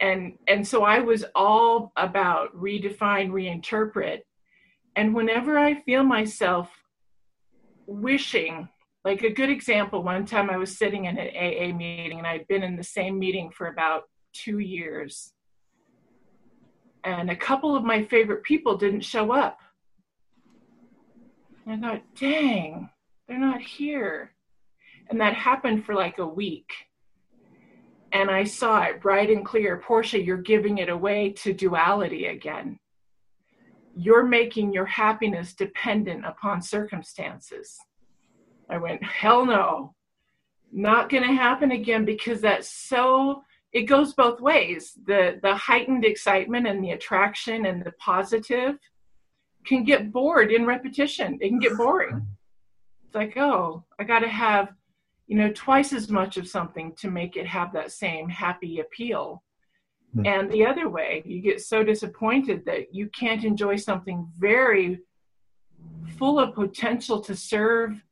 And, 0.00 0.38
and 0.46 0.66
so 0.66 0.84
I 0.84 1.00
was 1.00 1.24
all 1.34 1.92
about 1.96 2.56
redefine, 2.56 3.30
reinterpret. 3.30 4.20
And 4.94 5.14
whenever 5.14 5.58
I 5.58 5.74
feel 5.82 6.04
myself 6.04 6.70
wishing, 7.86 8.68
like 9.08 9.22
a 9.22 9.30
good 9.30 9.48
example, 9.48 10.02
one 10.02 10.26
time 10.26 10.50
I 10.50 10.58
was 10.58 10.76
sitting 10.76 11.06
in 11.06 11.16
an 11.16 11.28
AA 11.28 11.74
meeting 11.74 12.18
and 12.18 12.26
I'd 12.26 12.46
been 12.46 12.62
in 12.62 12.76
the 12.76 12.84
same 12.84 13.18
meeting 13.18 13.50
for 13.50 13.66
about 13.66 14.02
two 14.34 14.58
years. 14.58 15.32
And 17.04 17.30
a 17.30 17.36
couple 17.36 17.74
of 17.74 17.84
my 17.84 18.04
favorite 18.04 18.42
people 18.42 18.76
didn't 18.76 19.00
show 19.00 19.32
up. 19.32 19.60
And 21.64 21.82
I 21.82 21.88
thought, 21.88 22.02
dang, 22.20 22.90
they're 23.26 23.38
not 23.38 23.62
here. 23.62 24.34
And 25.08 25.22
that 25.22 25.32
happened 25.32 25.86
for 25.86 25.94
like 25.94 26.18
a 26.18 26.26
week. 26.26 26.70
And 28.12 28.30
I 28.30 28.44
saw 28.44 28.82
it 28.82 29.00
bright 29.00 29.30
and 29.30 29.42
clear 29.42 29.78
Portia, 29.78 30.22
you're 30.22 30.36
giving 30.36 30.78
it 30.78 30.90
away 30.90 31.30
to 31.38 31.54
duality 31.54 32.26
again 32.26 32.78
you're 34.00 34.24
making 34.24 34.72
your 34.72 34.86
happiness 34.86 35.54
dependent 35.54 36.24
upon 36.24 36.62
circumstances. 36.62 37.76
I 38.70 38.78
went, 38.78 39.02
hell 39.02 39.46
no, 39.46 39.94
not 40.72 41.08
going 41.08 41.22
to 41.22 41.32
happen 41.32 41.70
again 41.70 42.04
because 42.04 42.40
that's 42.40 42.70
so, 42.70 43.42
it 43.72 43.82
goes 43.82 44.14
both 44.14 44.40
ways. 44.40 44.92
The, 45.06 45.38
the 45.42 45.54
heightened 45.54 46.04
excitement 46.04 46.66
and 46.66 46.82
the 46.82 46.90
attraction 46.90 47.66
and 47.66 47.82
the 47.82 47.92
positive 47.92 48.78
can 49.64 49.84
get 49.84 50.12
bored 50.12 50.52
in 50.52 50.66
repetition. 50.66 51.38
It 51.40 51.48
can 51.48 51.58
get 51.58 51.76
boring. 51.76 52.26
It's 53.06 53.14
like, 53.14 53.36
oh, 53.36 53.84
I 53.98 54.04
got 54.04 54.20
to 54.20 54.28
have, 54.28 54.68
you 55.26 55.36
know, 55.36 55.50
twice 55.54 55.92
as 55.92 56.10
much 56.10 56.36
of 56.36 56.48
something 56.48 56.94
to 56.96 57.10
make 57.10 57.36
it 57.36 57.46
have 57.46 57.72
that 57.72 57.92
same 57.92 58.28
happy 58.28 58.80
appeal. 58.80 59.42
Hmm. 60.14 60.26
And 60.26 60.50
the 60.50 60.66
other 60.66 60.88
way, 60.88 61.22
you 61.24 61.40
get 61.40 61.60
so 61.60 61.82
disappointed 61.82 62.64
that 62.66 62.94
you 62.94 63.08
can't 63.08 63.44
enjoy 63.44 63.76
something 63.76 64.28
very 64.38 65.00
full 66.18 66.38
of 66.38 66.54
potential 66.54 67.20
to 67.20 67.36
serve 67.36 68.02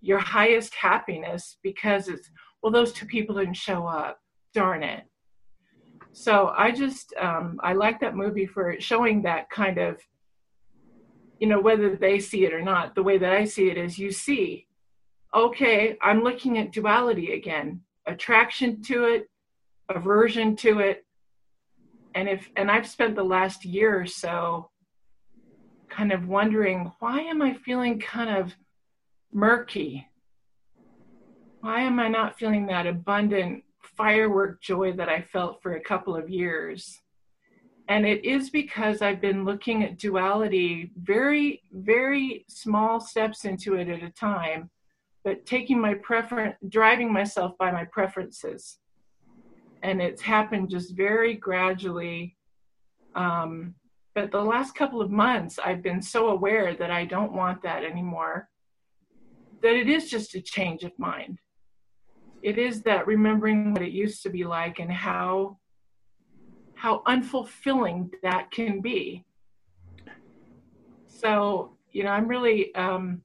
your 0.00 0.18
highest 0.18 0.74
happiness 0.74 1.58
because 1.62 2.08
it's, 2.08 2.30
well, 2.62 2.72
those 2.72 2.92
two 2.92 3.06
people 3.06 3.36
didn't 3.36 3.54
show 3.54 3.86
up. 3.86 4.18
Darn 4.52 4.82
it. 4.82 5.04
So 6.12 6.52
I 6.56 6.72
just, 6.72 7.14
um, 7.20 7.60
I 7.62 7.72
like 7.74 8.00
that 8.00 8.16
movie 8.16 8.46
for 8.46 8.80
showing 8.80 9.22
that 9.22 9.48
kind 9.50 9.78
of, 9.78 10.00
you 11.38 11.46
know, 11.46 11.60
whether 11.60 11.94
they 11.94 12.18
see 12.18 12.44
it 12.44 12.52
or 12.52 12.60
not, 12.60 12.94
the 12.94 13.02
way 13.02 13.16
that 13.18 13.32
I 13.32 13.44
see 13.44 13.70
it 13.70 13.78
is 13.78 13.98
you 13.98 14.10
see, 14.10 14.66
okay, 15.34 15.96
I'm 16.02 16.22
looking 16.22 16.58
at 16.58 16.72
duality 16.72 17.34
again 17.34 17.82
attraction 18.06 18.82
to 18.82 19.04
it, 19.04 19.30
aversion 19.88 20.56
to 20.56 20.80
it, 20.80 21.04
and 22.14 22.28
if 22.28 22.48
and 22.56 22.70
i've 22.70 22.86
spent 22.86 23.14
the 23.14 23.22
last 23.22 23.64
year 23.64 24.00
or 24.00 24.06
so 24.06 24.70
kind 25.88 26.12
of 26.12 26.28
wondering 26.28 26.90
why 27.00 27.20
am 27.20 27.42
i 27.42 27.52
feeling 27.52 27.98
kind 27.98 28.30
of 28.30 28.54
murky 29.32 30.06
why 31.60 31.80
am 31.80 31.98
i 31.98 32.08
not 32.08 32.38
feeling 32.38 32.66
that 32.66 32.86
abundant 32.86 33.62
firework 33.96 34.60
joy 34.62 34.92
that 34.92 35.08
i 35.08 35.20
felt 35.20 35.62
for 35.62 35.74
a 35.74 35.80
couple 35.82 36.16
of 36.16 36.28
years 36.28 36.98
and 37.88 38.06
it 38.06 38.24
is 38.24 38.50
because 38.50 39.02
i've 39.02 39.20
been 39.20 39.44
looking 39.44 39.82
at 39.82 39.98
duality 39.98 40.90
very 40.96 41.62
very 41.72 42.44
small 42.48 43.00
steps 43.00 43.44
into 43.44 43.74
it 43.74 43.88
at 43.88 44.02
a 44.02 44.10
time 44.10 44.70
but 45.24 45.46
taking 45.46 45.80
my 45.80 45.94
preference, 45.94 46.56
driving 46.68 47.12
myself 47.12 47.56
by 47.58 47.70
my 47.70 47.84
preferences. 47.84 48.78
And 49.82 50.00
it's 50.00 50.22
happened 50.22 50.70
just 50.70 50.96
very 50.96 51.34
gradually. 51.34 52.36
Um, 53.14 53.74
but 54.14 54.30
the 54.30 54.42
last 54.42 54.74
couple 54.74 55.00
of 55.00 55.10
months, 55.10 55.58
I've 55.58 55.82
been 55.82 56.02
so 56.02 56.28
aware 56.28 56.74
that 56.74 56.90
I 56.90 57.04
don't 57.04 57.32
want 57.32 57.62
that 57.62 57.84
anymore, 57.84 58.48
that 59.62 59.74
it 59.74 59.88
is 59.88 60.10
just 60.10 60.34
a 60.34 60.40
change 60.40 60.84
of 60.84 60.98
mind. 60.98 61.38
It 62.42 62.58
is 62.58 62.82
that 62.82 63.06
remembering 63.06 63.72
what 63.72 63.82
it 63.82 63.92
used 63.92 64.22
to 64.22 64.30
be 64.30 64.44
like 64.44 64.78
and 64.78 64.90
how 64.90 65.58
how 66.74 67.02
unfulfilling 67.06 68.10
that 68.22 68.50
can 68.50 68.80
be. 68.80 69.24
So, 71.06 71.76
you 71.92 72.04
know, 72.04 72.10
I'm 72.10 72.26
really 72.26 72.74
um, 72.74 73.22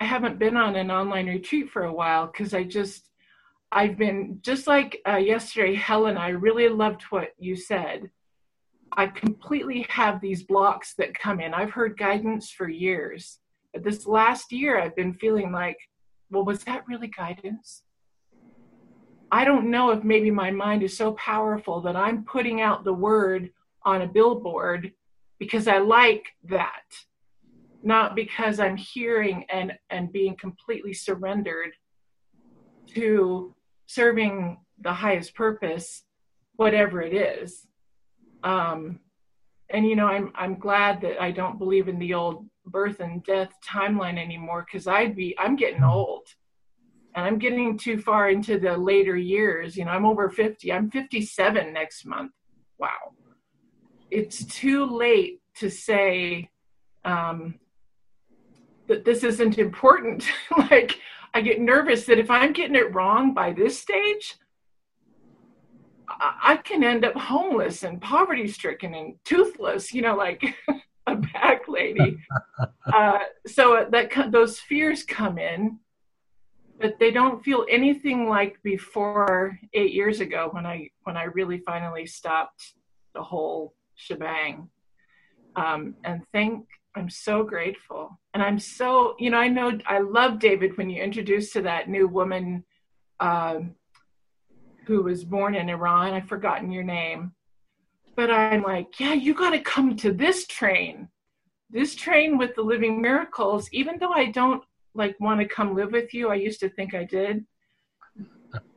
I 0.00 0.06
haven't 0.06 0.38
been 0.38 0.56
on 0.56 0.76
an 0.76 0.90
online 0.90 1.28
retreat 1.28 1.70
for 1.70 1.84
a 1.84 1.92
while 1.92 2.26
because 2.26 2.52
I 2.52 2.64
just, 2.64 3.08
I've 3.72 3.96
been 3.96 4.40
just 4.42 4.66
like 4.66 5.00
uh, 5.08 5.16
yesterday, 5.16 5.74
Helen. 5.74 6.18
I 6.18 6.28
really 6.28 6.68
loved 6.68 7.04
what 7.04 7.30
you 7.38 7.56
said. 7.56 8.10
I 8.92 9.06
completely 9.06 9.86
have 9.88 10.20
these 10.20 10.42
blocks 10.42 10.94
that 10.98 11.18
come 11.18 11.40
in. 11.40 11.54
I've 11.54 11.70
heard 11.70 11.96
guidance 11.96 12.50
for 12.50 12.68
years, 12.68 13.38
this 13.82 14.06
last 14.06 14.52
year 14.52 14.80
I've 14.80 14.96
been 14.96 15.12
feeling 15.12 15.52
like, 15.52 15.78
well, 16.30 16.44
was 16.44 16.64
that 16.64 16.86
really 16.88 17.08
guidance? 17.08 17.82
I 19.32 19.44
don't 19.44 19.70
know 19.70 19.90
if 19.90 20.04
maybe 20.04 20.30
my 20.30 20.50
mind 20.50 20.82
is 20.82 20.96
so 20.96 21.12
powerful 21.12 21.80
that 21.82 21.96
I'm 21.96 22.24
putting 22.24 22.60
out 22.60 22.84
the 22.84 22.92
word 22.92 23.50
on 23.84 24.02
a 24.02 24.06
billboard 24.06 24.92
because 25.38 25.66
I 25.66 25.78
like 25.78 26.26
that 26.44 26.82
not 27.84 28.16
because 28.16 28.58
I'm 28.58 28.76
hearing 28.76 29.44
and, 29.50 29.72
and 29.90 30.10
being 30.10 30.36
completely 30.36 30.94
surrendered 30.94 31.72
to 32.94 33.54
serving 33.86 34.58
the 34.80 34.92
highest 34.92 35.34
purpose, 35.34 36.02
whatever 36.56 37.02
it 37.02 37.12
is. 37.12 37.66
Um, 38.42 39.00
and 39.70 39.86
you 39.86 39.96
know, 39.96 40.06
I'm 40.06 40.32
I'm 40.34 40.58
glad 40.58 41.00
that 41.02 41.20
I 41.20 41.30
don't 41.30 41.58
believe 41.58 41.88
in 41.88 41.98
the 41.98 42.14
old 42.14 42.46
birth 42.66 43.00
and 43.00 43.22
death 43.24 43.52
timeline 43.66 44.18
anymore 44.18 44.64
because 44.66 44.86
I'd 44.86 45.14
be 45.14 45.36
I'm 45.38 45.56
getting 45.56 45.84
old. 45.84 46.26
And 47.16 47.24
I'm 47.24 47.38
getting 47.38 47.78
too 47.78 47.98
far 47.98 48.28
into 48.28 48.58
the 48.58 48.76
later 48.76 49.16
years. 49.16 49.76
You 49.76 49.84
know, 49.84 49.92
I'm 49.92 50.04
over 50.04 50.28
50. 50.28 50.72
I'm 50.72 50.90
57 50.90 51.72
next 51.72 52.04
month. 52.04 52.32
Wow. 52.76 53.14
It's 54.10 54.44
too 54.46 54.84
late 54.84 55.40
to 55.58 55.70
say, 55.70 56.50
um, 57.04 57.60
that 58.86 59.04
this 59.04 59.24
isn't 59.24 59.58
important. 59.58 60.24
like 60.70 60.98
I 61.32 61.40
get 61.40 61.60
nervous 61.60 62.06
that 62.06 62.18
if 62.18 62.30
I'm 62.30 62.52
getting 62.52 62.76
it 62.76 62.94
wrong 62.94 63.34
by 63.34 63.52
this 63.52 63.78
stage, 63.78 64.36
I, 66.08 66.34
I 66.42 66.56
can 66.56 66.84
end 66.84 67.04
up 67.04 67.14
homeless 67.14 67.82
and 67.82 68.00
poverty 68.00 68.48
stricken 68.48 68.94
and 68.94 69.14
toothless, 69.24 69.92
you 69.92 70.02
know, 70.02 70.16
like 70.16 70.42
a 71.06 71.16
back 71.16 71.62
lady. 71.68 72.18
uh, 72.92 73.18
so 73.46 73.86
that 73.90 74.32
those 74.32 74.58
fears 74.58 75.02
come 75.02 75.38
in, 75.38 75.78
but 76.80 76.98
they 76.98 77.10
don't 77.10 77.44
feel 77.44 77.66
anything 77.70 78.28
like 78.28 78.62
before 78.62 79.58
eight 79.72 79.92
years 79.92 80.20
ago 80.20 80.48
when 80.52 80.66
I 80.66 80.90
when 81.04 81.16
I 81.16 81.24
really 81.24 81.58
finally 81.58 82.06
stopped 82.06 82.74
the 83.14 83.22
whole 83.22 83.74
shebang. 83.94 84.68
Um, 85.56 85.94
and 86.04 86.22
thank 86.32 86.66
I'm 86.96 87.10
so 87.10 87.42
grateful. 87.42 88.18
And 88.34 88.42
I'm 88.42 88.58
so, 88.58 89.16
you 89.18 89.30
know, 89.30 89.38
I 89.38 89.48
know 89.48 89.78
I 89.86 89.98
love 89.98 90.38
David 90.38 90.76
when 90.76 90.90
you 90.90 91.02
introduced 91.02 91.52
to 91.54 91.62
that 91.62 91.88
new 91.88 92.06
woman 92.06 92.64
um, 93.20 93.74
who 94.86 95.02
was 95.02 95.24
born 95.24 95.54
in 95.54 95.68
Iran. 95.68 96.12
I've 96.12 96.28
forgotten 96.28 96.70
your 96.70 96.84
name. 96.84 97.32
But 98.16 98.30
I'm 98.30 98.62
like, 98.62 98.98
yeah, 99.00 99.14
you 99.14 99.34
got 99.34 99.50
to 99.50 99.60
come 99.60 99.96
to 99.96 100.12
this 100.12 100.46
train. 100.46 101.08
This 101.70 101.94
train 101.94 102.38
with 102.38 102.54
the 102.54 102.62
living 102.62 103.02
miracles, 103.02 103.68
even 103.72 103.98
though 103.98 104.12
I 104.12 104.30
don't 104.30 104.62
like 104.94 105.18
want 105.18 105.40
to 105.40 105.46
come 105.46 105.74
live 105.74 105.92
with 105.92 106.14
you, 106.14 106.28
I 106.30 106.36
used 106.36 106.60
to 106.60 106.68
think 106.68 106.94
I 106.94 107.04
did. 107.04 107.44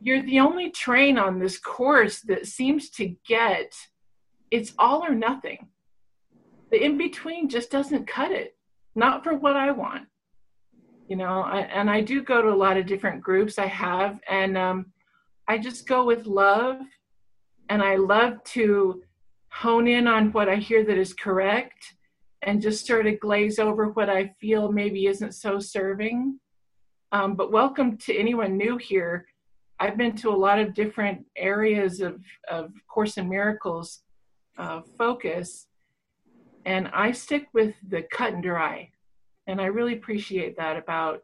You're 0.01 0.23
the 0.23 0.39
only 0.39 0.72
train 0.72 1.19
on 1.19 1.38
this 1.38 1.59
course 1.59 2.22
that 2.22 2.47
seems 2.47 2.89
to 2.91 3.15
get 3.27 3.73
it's 4.51 4.73
all 4.77 5.03
or 5.03 5.14
nothing 5.14 5.68
the 6.72 6.84
in 6.84 6.97
between 6.97 7.49
just 7.49 7.72
doesn't 7.72 8.07
cut 8.07 8.31
it 8.31 8.55
not 8.95 9.23
for 9.23 9.34
what 9.34 9.55
i 9.55 9.72
want 9.72 10.07
you 11.07 11.15
know 11.15 11.41
I, 11.41 11.61
and 11.61 11.89
i 11.89 12.01
do 12.01 12.23
go 12.23 12.41
to 12.41 12.49
a 12.49 12.55
lot 12.55 12.77
of 12.77 12.85
different 12.85 13.22
groups 13.22 13.59
i 13.59 13.65
have 13.68 14.19
and 14.30 14.57
um, 14.57 14.88
i 15.47 15.57
just 15.57 15.88
go 15.88 16.05
with 16.05 16.26
love 16.26 16.81
and 17.69 17.81
i 17.81 17.95
love 17.95 18.43
to 18.45 19.01
hone 19.60 19.88
in 19.88 20.08
on 20.08 20.32
what 20.32 20.50
i 20.50 20.56
hear 20.56 20.84
that 20.84 20.98
is 20.98 21.14
correct 21.14 21.96
and 22.44 22.62
just 22.62 22.86
sort 22.86 23.08
of 23.08 23.20
glaze 23.20 23.60
over 23.60 23.90
what 23.90 24.10
i 24.10 24.28
feel 24.40 24.72
maybe 24.72 25.08
isn't 25.08 25.34
so 25.34 25.60
serving 25.60 26.40
um, 27.12 27.36
but 27.36 27.52
welcome 27.52 27.98
to 27.98 28.16
anyone 28.16 28.58
new 28.58 28.78
here 28.78 29.26
i've 29.80 29.98
been 29.98 30.16
to 30.16 30.30
a 30.30 30.44
lot 30.48 30.60
of 30.60 30.74
different 30.74 31.26
areas 31.38 32.02
of, 32.02 32.22
of 32.50 32.72
course 32.88 33.18
in 33.18 33.28
miracles 33.28 34.02
uh, 34.58 34.82
focus 34.98 35.68
and 36.68 36.90
I 36.90 37.14
stick 37.14 37.48
with 37.54 37.76
the 37.88 38.04
cut 38.12 38.34
and 38.34 38.44
dry. 38.44 38.92
And 39.48 39.62
I 39.62 39.68
really 39.68 39.94
appreciate 39.94 40.58
that 40.58 40.76
about 40.76 41.24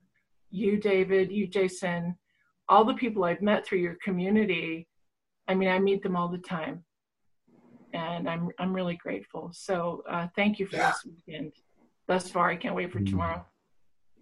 you, 0.51 0.77
David, 0.77 1.33
you, 1.33 1.47
Jason, 1.47 2.17
all 2.69 2.85
the 2.85 2.93
people 2.93 3.25
I've 3.25 3.41
met 3.41 3.65
through 3.65 3.79
your 3.79 3.97
community. 4.01 4.87
I 5.49 5.53
mean, 5.53 5.67
I 5.67 5.79
meet 5.79 6.01
them 6.01 6.15
all 6.15 6.29
the 6.29 6.37
time. 6.37 6.85
And 7.93 8.27
I'm, 8.27 8.49
I'm 8.59 8.73
really 8.73 8.95
grateful. 8.95 9.51
So 9.53 10.03
uh, 10.09 10.27
thank 10.35 10.59
you 10.59 10.65
for 10.65 10.77
yeah. 10.77 10.91
this 10.91 11.05
weekend. 11.05 11.53
Thus 12.07 12.29
far, 12.29 12.49
I 12.49 12.55
can't 12.55 12.75
wait 12.75 12.91
for 12.91 12.99
mm. 12.99 13.09
tomorrow. 13.09 13.45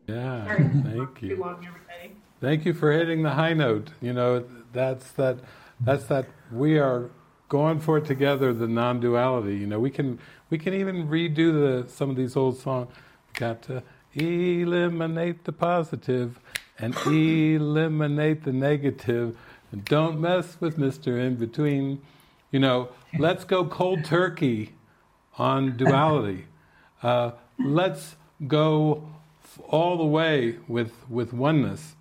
Yeah, 0.07 0.45
thank 0.83 1.21
you. 1.21 1.37
Long, 1.37 1.65
thank 2.39 2.65
you 2.65 2.73
for 2.73 2.91
hitting 2.91 3.23
the 3.23 3.31
high 3.31 3.53
note. 3.53 3.89
You 4.01 4.13
know, 4.13 4.45
that's 4.73 5.11
that. 5.13 5.39
That's 5.79 6.05
that. 6.05 6.25
We 6.51 6.77
are 6.77 7.09
going 7.49 7.79
for 7.79 7.97
it 7.97 8.05
together. 8.05 8.53
The 8.53 8.67
non-duality. 8.67 9.55
You 9.55 9.67
know, 9.67 9.79
we 9.79 9.89
can 9.89 10.19
we 10.49 10.57
can 10.57 10.73
even 10.73 11.07
redo 11.07 11.83
the, 11.83 11.89
some 11.89 12.09
of 12.09 12.15
these 12.15 12.35
old 12.35 12.57
songs. 12.57 12.93
Got 13.33 13.61
to 13.63 13.83
eliminate 14.13 15.45
the 15.45 15.53
positive 15.53 16.39
and 16.77 16.95
eliminate 17.05 18.43
the 18.43 18.51
negative, 18.51 19.37
and 19.71 19.85
don't 19.85 20.19
mess 20.19 20.57
with 20.59 20.77
Mister 20.77 21.19
In 21.19 21.35
Between. 21.35 22.01
You 22.51 22.59
know, 22.59 22.89
let's 23.17 23.43
go 23.43 23.65
cold 23.65 24.05
turkey 24.05 24.75
on 25.37 25.77
duality. 25.77 26.45
Uh, 27.03 27.31
let's 27.57 28.15
go 28.45 29.09
all 29.67 29.97
the 29.97 30.05
way 30.05 30.59
with 30.67 30.93
with 31.09 31.33
oneness. 31.33 31.95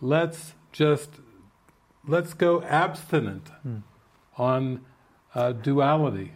Let's 0.00 0.54
just 0.72 1.10
let's 2.06 2.34
go 2.34 2.62
abstinent 2.62 3.50
mm. 3.64 3.82
on 4.36 4.84
uh, 5.34 5.52
duality. 5.52 6.32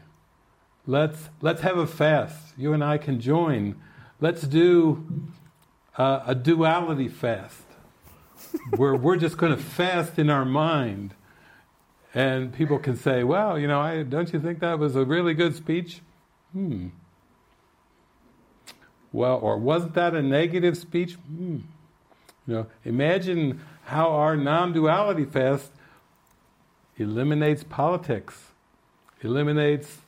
Let's 0.87 1.31
let's 1.41 1.63
have 1.63 1.79
a 1.79 1.87
fast. 1.87 2.55
You 2.57 2.73
and 2.73 2.85
I 2.85 2.99
can 2.99 3.21
join. 3.21 3.75
Let's 4.21 4.43
do 4.43 5.05
uh, 5.99 6.21
a 6.27 6.35
duality 6.35 7.09
fast, 7.09 7.65
where 8.77 8.95
we're 8.95 9.17
just 9.17 9.37
going 9.37 9.55
to 9.55 9.63
fast 9.63 10.19
in 10.19 10.31
our 10.31 10.45
mind, 10.45 11.15
and 12.17 12.53
people 12.53 12.79
can 12.79 12.97
say, 12.97 13.23
"Well, 13.23 13.59
you 13.59 13.69
know, 13.69 13.81
I, 13.81 14.03
don't 14.03 14.33
you 14.33 14.41
think 14.41 14.59
that 14.61 14.81
was 14.81 14.97
a 14.97 15.05
really 15.05 15.35
good 15.35 15.55
speech?" 15.55 16.01
Hmm. 16.53 16.89
Well, 19.13 19.39
or 19.39 19.59
wasn't 19.59 19.95
that 19.95 20.15
a 20.15 20.23
negative 20.23 20.77
speech? 20.77 21.15
Hmm. 21.15 21.59
You 22.47 22.55
know, 22.55 22.67
imagine 22.85 23.61
how 23.85 24.11
our 24.11 24.37
non-duality 24.37 25.27
fest 25.27 25.71
eliminates 26.97 27.63
politics 27.63 28.47
eliminates 29.23 29.99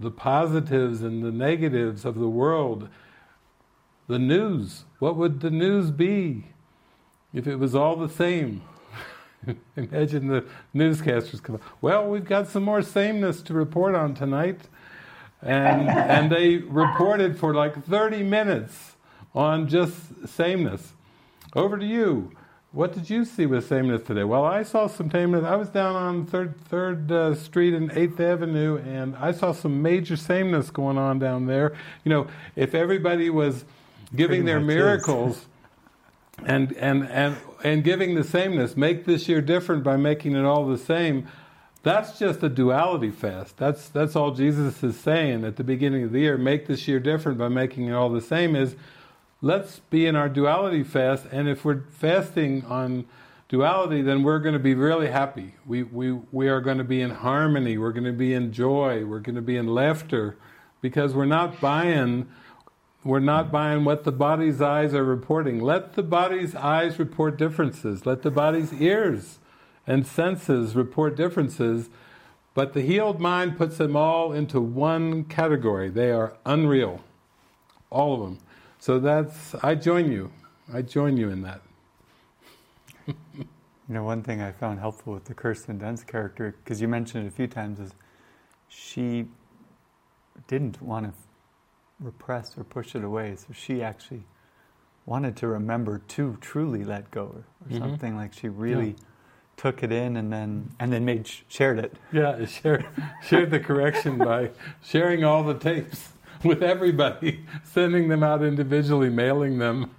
the 0.00 0.10
positives 0.10 1.02
and 1.02 1.22
the 1.22 1.30
negatives 1.30 2.04
of 2.04 2.14
the 2.16 2.28
world. 2.28 2.88
The 4.08 4.18
news, 4.18 4.84
what 4.98 5.16
would 5.16 5.40
the 5.40 5.50
news 5.50 5.90
be 5.90 6.48
if 7.32 7.46
it 7.46 7.56
was 7.56 7.74
all 7.74 7.96
the 7.96 8.08
same? 8.08 8.62
Imagine 9.76 10.28
the 10.28 10.44
newscasters 10.74 11.42
come. 11.42 11.60
Well, 11.80 12.08
we've 12.08 12.24
got 12.24 12.48
some 12.48 12.62
more 12.62 12.82
sameness 12.82 13.42
to 13.42 13.54
report 13.54 13.94
on 13.94 14.14
tonight, 14.14 14.60
and 15.42 15.88
and 15.88 16.30
they 16.30 16.56
reported 16.56 17.38
for 17.38 17.54
like 17.54 17.84
30 17.84 18.22
minutes 18.22 18.96
on 19.34 19.68
just 19.68 20.28
sameness. 20.28 20.92
Over 21.54 21.78
to 21.78 21.86
you. 21.86 22.32
What 22.72 22.92
did 22.92 23.08
you 23.08 23.24
see 23.24 23.46
with 23.46 23.68
sameness 23.68 24.02
today? 24.02 24.24
Well, 24.24 24.44
I 24.44 24.64
saw 24.64 24.88
some 24.88 25.08
sameness. 25.08 25.44
I 25.44 25.54
was 25.54 25.68
down 25.68 25.94
on 25.94 26.26
Third 26.26 26.60
Third 26.62 27.12
uh, 27.12 27.36
Street 27.36 27.72
and 27.72 27.92
Eighth 27.92 28.18
Avenue, 28.18 28.78
and 28.78 29.14
I 29.14 29.30
saw 29.30 29.52
some 29.52 29.80
major 29.80 30.16
sameness 30.16 30.70
going 30.70 30.98
on 30.98 31.20
down 31.20 31.46
there. 31.46 31.74
You 32.02 32.10
know, 32.10 32.26
if 32.56 32.74
everybody 32.74 33.30
was 33.30 33.64
giving 34.10 34.42
Pretty 34.42 34.46
their 34.46 34.60
miracles, 34.60 35.46
and 36.44 36.72
and 36.74 37.08
and 37.08 37.36
and 37.62 37.84
giving 37.84 38.14
the 38.14 38.24
sameness. 38.24 38.76
Make 38.76 39.04
this 39.04 39.28
year 39.28 39.40
different 39.40 39.84
by 39.84 39.96
making 39.96 40.34
it 40.34 40.44
all 40.44 40.66
the 40.66 40.78
same. 40.78 41.28
That's 41.82 42.18
just 42.18 42.42
a 42.42 42.48
duality 42.48 43.10
fast. 43.10 43.58
That's 43.58 43.88
that's 43.88 44.16
all 44.16 44.30
Jesus 44.30 44.82
is 44.82 44.98
saying 44.98 45.44
at 45.44 45.56
the 45.56 45.64
beginning 45.64 46.04
of 46.04 46.12
the 46.12 46.20
year. 46.20 46.38
Make 46.38 46.66
this 46.66 46.88
year 46.88 46.98
different 46.98 47.38
by 47.38 47.48
making 47.48 47.88
it 47.88 47.92
all 47.92 48.08
the 48.08 48.22
same. 48.22 48.56
Is 48.56 48.74
let's 49.42 49.80
be 49.90 50.06
in 50.06 50.16
our 50.16 50.28
duality 50.28 50.82
fast, 50.82 51.26
and 51.30 51.48
if 51.48 51.64
we're 51.64 51.82
fasting 51.90 52.64
on 52.64 53.04
duality, 53.50 54.00
then 54.00 54.22
we're 54.22 54.38
going 54.38 54.54
to 54.54 54.58
be 54.58 54.74
really 54.74 55.08
happy. 55.08 55.54
We 55.66 55.82
we 55.82 56.12
we 56.32 56.48
are 56.48 56.62
going 56.62 56.78
to 56.78 56.84
be 56.84 57.02
in 57.02 57.10
harmony. 57.10 57.76
We're 57.76 57.92
going 57.92 58.04
to 58.04 58.12
be 58.12 58.32
in 58.32 58.52
joy. 58.52 59.04
We're 59.04 59.20
going 59.20 59.36
to 59.36 59.42
be 59.42 59.58
in 59.58 59.66
laughter, 59.66 60.38
because 60.80 61.12
we're 61.12 61.26
not 61.26 61.60
buying 61.60 62.26
we're 63.04 63.20
not 63.20 63.52
buying 63.52 63.84
what 63.84 64.04
the 64.04 64.12
body's 64.12 64.62
eyes 64.62 64.94
are 64.94 65.04
reporting. 65.04 65.60
Let 65.60 65.92
the 65.92 66.02
body's 66.02 66.54
eyes 66.54 66.98
report 66.98 67.36
differences. 67.36 68.06
Let 68.06 68.22
the 68.22 68.30
body's 68.30 68.72
ears 68.72 69.38
and 69.86 70.06
senses 70.06 70.74
report 70.74 71.14
differences. 71.14 71.90
But 72.54 72.72
the 72.72 72.80
healed 72.80 73.20
mind 73.20 73.58
puts 73.58 73.76
them 73.76 73.94
all 73.94 74.32
into 74.32 74.60
one 74.60 75.24
category. 75.24 75.90
They 75.90 76.10
are 76.12 76.36
unreal. 76.46 77.02
All 77.90 78.14
of 78.14 78.20
them. 78.20 78.38
So 78.78 78.98
that's, 78.98 79.54
I 79.56 79.74
join 79.74 80.10
you. 80.10 80.32
I 80.72 80.80
join 80.80 81.18
you 81.18 81.28
in 81.28 81.42
that. 81.42 81.60
you 83.06 83.14
know, 83.88 84.04
one 84.04 84.22
thing 84.22 84.40
I 84.40 84.52
found 84.52 84.78
helpful 84.78 85.12
with 85.12 85.24
the 85.26 85.34
Kirsten 85.34 85.78
Dunst 85.78 86.06
character, 86.06 86.54
because 86.64 86.80
you 86.80 86.88
mentioned 86.88 87.26
it 87.26 87.28
a 87.28 87.32
few 87.32 87.46
times, 87.46 87.80
is 87.80 87.92
she 88.68 89.26
didn't 90.46 90.80
want 90.80 91.06
to 91.06 91.12
repress 92.04 92.56
or 92.56 92.64
push 92.64 92.94
it 92.94 93.02
away. 93.02 93.36
So 93.36 93.48
she 93.52 93.82
actually 93.82 94.24
wanted 95.06 95.36
to 95.38 95.48
remember 95.48 95.98
to 95.98 96.36
truly 96.40 96.84
let 96.84 97.10
go, 97.10 97.22
or, 97.22 97.44
mm-hmm. 97.68 97.78
something 97.78 98.16
like 98.16 98.32
she 98.32 98.48
really 98.48 98.88
yeah. 98.88 99.04
took 99.56 99.82
it 99.82 99.92
in 99.92 100.16
and 100.16 100.32
then 100.32 100.70
and 100.78 100.92
then 100.92 101.04
made 101.04 101.28
shared 101.48 101.78
it. 101.78 101.94
Yeah, 102.12 102.44
shared 102.46 102.86
shared 103.22 103.50
the 103.50 103.60
correction 103.60 104.18
by 104.18 104.50
sharing 104.82 105.24
all 105.24 105.42
the 105.42 105.54
tapes 105.54 106.10
with 106.44 106.62
everybody, 106.62 107.44
sending 107.64 108.08
them 108.08 108.22
out 108.22 108.42
individually, 108.42 109.10
mailing 109.10 109.58
them. 109.58 109.94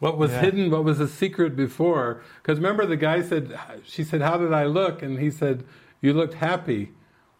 What 0.00 0.18
was 0.18 0.32
yeah. 0.32 0.40
hidden, 0.40 0.70
what 0.70 0.84
was 0.84 1.00
a 1.00 1.08
secret 1.08 1.56
before? 1.56 2.22
Because 2.42 2.58
remember, 2.58 2.84
the 2.84 2.96
guy 2.96 3.22
said, 3.22 3.58
she 3.84 4.04
said, 4.04 4.20
How 4.20 4.36
did 4.36 4.52
I 4.52 4.64
look? 4.64 5.02
And 5.02 5.18
he 5.18 5.30
said, 5.30 5.64
You 6.02 6.12
looked 6.12 6.34
happy 6.34 6.92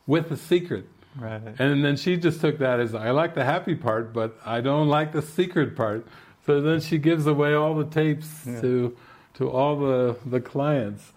with 0.07 0.31
a 0.31 0.37
secret. 0.37 0.89
Right. 1.17 1.41
And 1.59 1.85
then 1.85 1.97
she 1.97 2.17
just 2.17 2.41
took 2.41 2.59
that 2.59 2.81
as 2.81 2.95
I 2.95 3.11
like 3.11 3.35
the 3.35 3.45
happy 3.45 3.75
part, 3.75 4.13
but 4.13 4.37
I 4.45 4.61
don't 4.61 4.89
like 4.89 5.13
the 5.13 5.23
secret 5.23 5.77
part. 5.77 6.07
So 6.47 6.61
then 6.61 6.81
she 6.81 6.99
gives 6.99 7.27
away 7.27 7.55
all 7.55 7.75
the 7.75 7.87
tapes 7.87 8.29
yeah. 8.47 8.61
to 8.61 8.97
to 9.35 9.51
all 9.51 9.79
the 9.79 10.17
the 10.27 10.41
clients. 10.41 11.13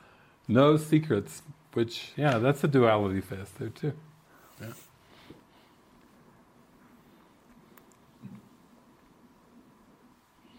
No 0.47 0.77
secrets, 0.77 1.41
which 1.73 2.11
yeah, 2.15 2.37
that's 2.37 2.63
a 2.63 2.67
duality 2.67 3.21
fast 3.21 3.57
there 3.59 3.69
too. 3.69 3.93
Yeah. 4.61 4.67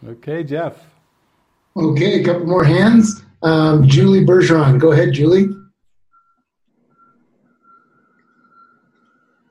Okay, 0.06 0.44
Jeff. 0.44 0.84
Okay, 1.76 2.20
a 2.20 2.24
couple 2.24 2.46
more 2.46 2.64
hands. 2.64 3.22
Um, 3.42 3.86
Julie 3.86 4.24
Bergeron, 4.24 4.78
go 4.78 4.92
ahead, 4.92 5.12
Julie. 5.12 5.48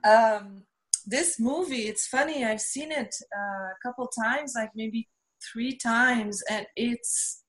Um, 0.08 0.64
this 1.06 1.40
movie, 1.40 1.88
it's 1.88 2.08
funny. 2.08 2.44
I've 2.44 2.62
seen 2.62 2.92
it 2.92 3.16
uh, 3.38 3.68
a 3.70 3.78
couple 3.84 4.08
times, 4.08 4.54
like 4.56 4.72
maybe 4.76 5.08
three 5.52 5.76
times, 5.76 6.44
and 6.50 6.66
it's. 6.76 7.44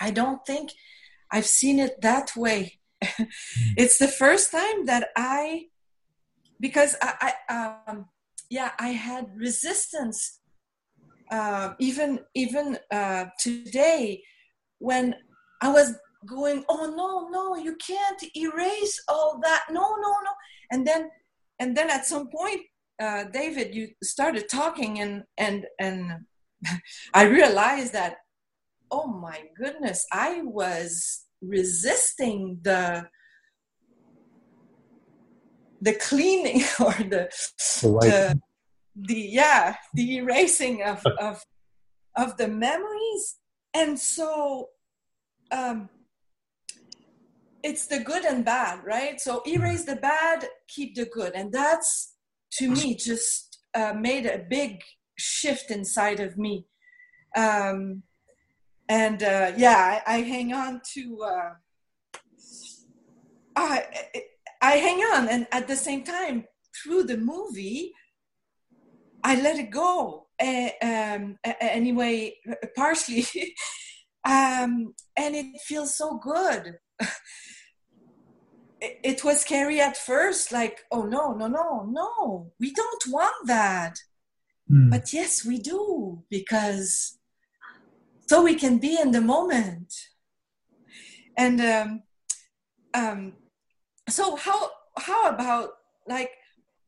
I 0.00 0.10
don't 0.10 0.44
think 0.44 0.70
I've 1.30 1.46
seen 1.46 1.78
it 1.78 2.00
that 2.02 2.36
way. 2.36 2.80
it's 3.76 3.98
the 3.98 4.08
first 4.08 4.50
time 4.50 4.86
that 4.86 5.08
I, 5.16 5.66
because 6.60 6.96
I, 7.00 7.32
I 7.48 7.84
um, 7.88 8.06
yeah, 8.50 8.72
I 8.78 8.88
had 8.88 9.26
resistance. 9.36 10.40
Uh, 11.30 11.74
even 11.78 12.20
even 12.34 12.78
uh, 12.90 13.26
today, 13.38 14.22
when 14.78 15.14
I 15.62 15.70
was 15.70 15.94
going, 16.26 16.64
oh 16.68 16.92
no, 16.96 17.28
no, 17.28 17.56
you 17.56 17.76
can't 17.76 18.22
erase 18.36 19.02
all 19.08 19.40
that. 19.42 19.64
No, 19.70 19.80
no, 19.80 20.10
no. 20.10 20.32
And 20.70 20.86
then 20.86 21.10
and 21.58 21.76
then 21.76 21.90
at 21.90 22.06
some 22.06 22.28
point 22.28 22.60
uh, 23.00 23.24
david 23.32 23.74
you 23.74 23.88
started 24.02 24.48
talking 24.48 25.00
and 25.00 25.24
and 25.38 25.66
and 25.78 26.12
i 27.14 27.22
realized 27.22 27.92
that 27.92 28.16
oh 28.90 29.06
my 29.06 29.42
goodness 29.56 30.06
i 30.12 30.42
was 30.42 31.24
resisting 31.42 32.58
the 32.62 33.06
the 35.84 35.94
cleaning 35.94 36.62
or 36.80 36.92
the 36.92 37.28
the, 37.82 38.40
the 38.96 39.14
yeah 39.14 39.76
the 39.92 40.16
erasing 40.16 40.82
of 40.82 41.04
of 41.20 41.44
of 42.16 42.36
the 42.36 42.48
memories. 42.48 43.36
And 43.74 43.98
so 43.98 44.68
um 45.50 45.88
it's 47.64 47.86
the 47.86 47.98
good 47.98 48.26
and 48.26 48.44
bad, 48.44 48.84
right? 48.84 49.18
So 49.18 49.42
erase 49.46 49.84
the 49.84 49.96
bad, 49.96 50.46
keep 50.68 50.94
the 50.94 51.06
good, 51.06 51.32
and 51.34 51.50
that's 51.50 52.12
to 52.58 52.70
me 52.70 52.94
just 52.94 53.58
uh, 53.74 53.94
made 53.94 54.26
a 54.26 54.44
big 54.48 54.82
shift 55.16 55.70
inside 55.70 56.20
of 56.20 56.36
me. 56.36 56.66
Um, 57.34 58.02
and 58.88 59.22
uh, 59.22 59.52
yeah, 59.56 60.02
I, 60.06 60.16
I, 60.16 60.20
hang 60.20 60.52
on 60.52 60.82
to. 60.92 61.22
Uh, 61.22 61.50
I 63.56 63.86
I 64.60 64.72
hang 64.72 64.98
on, 64.98 65.28
and 65.28 65.46
at 65.50 65.66
the 65.66 65.76
same 65.76 66.04
time, 66.04 66.44
through 66.76 67.04
the 67.04 67.16
movie, 67.16 67.92
I 69.24 69.40
let 69.40 69.58
it 69.58 69.70
go. 69.70 70.26
Um, 70.38 71.38
anyway, 71.42 72.36
partially, 72.76 73.26
um, 74.26 74.94
and 75.16 75.34
it 75.34 75.60
feels 75.62 75.96
so 75.96 76.18
good 76.18 76.74
it 79.02 79.24
was 79.24 79.40
scary 79.40 79.80
at 79.80 79.96
first 79.96 80.52
like 80.52 80.80
oh 80.90 81.02
no 81.02 81.32
no 81.32 81.46
no 81.46 81.86
no 81.90 82.52
we 82.60 82.72
don't 82.72 83.04
want 83.08 83.34
that 83.46 83.98
mm. 84.70 84.90
but 84.90 85.12
yes 85.12 85.44
we 85.44 85.58
do 85.58 86.22
because 86.30 87.18
so 88.26 88.42
we 88.42 88.54
can 88.54 88.78
be 88.78 88.98
in 89.00 89.10
the 89.10 89.20
moment 89.20 89.92
and 91.36 91.60
um, 91.60 92.02
um, 92.94 93.32
so 94.08 94.36
how 94.36 94.70
how 94.96 95.28
about 95.28 95.70
like 96.06 96.30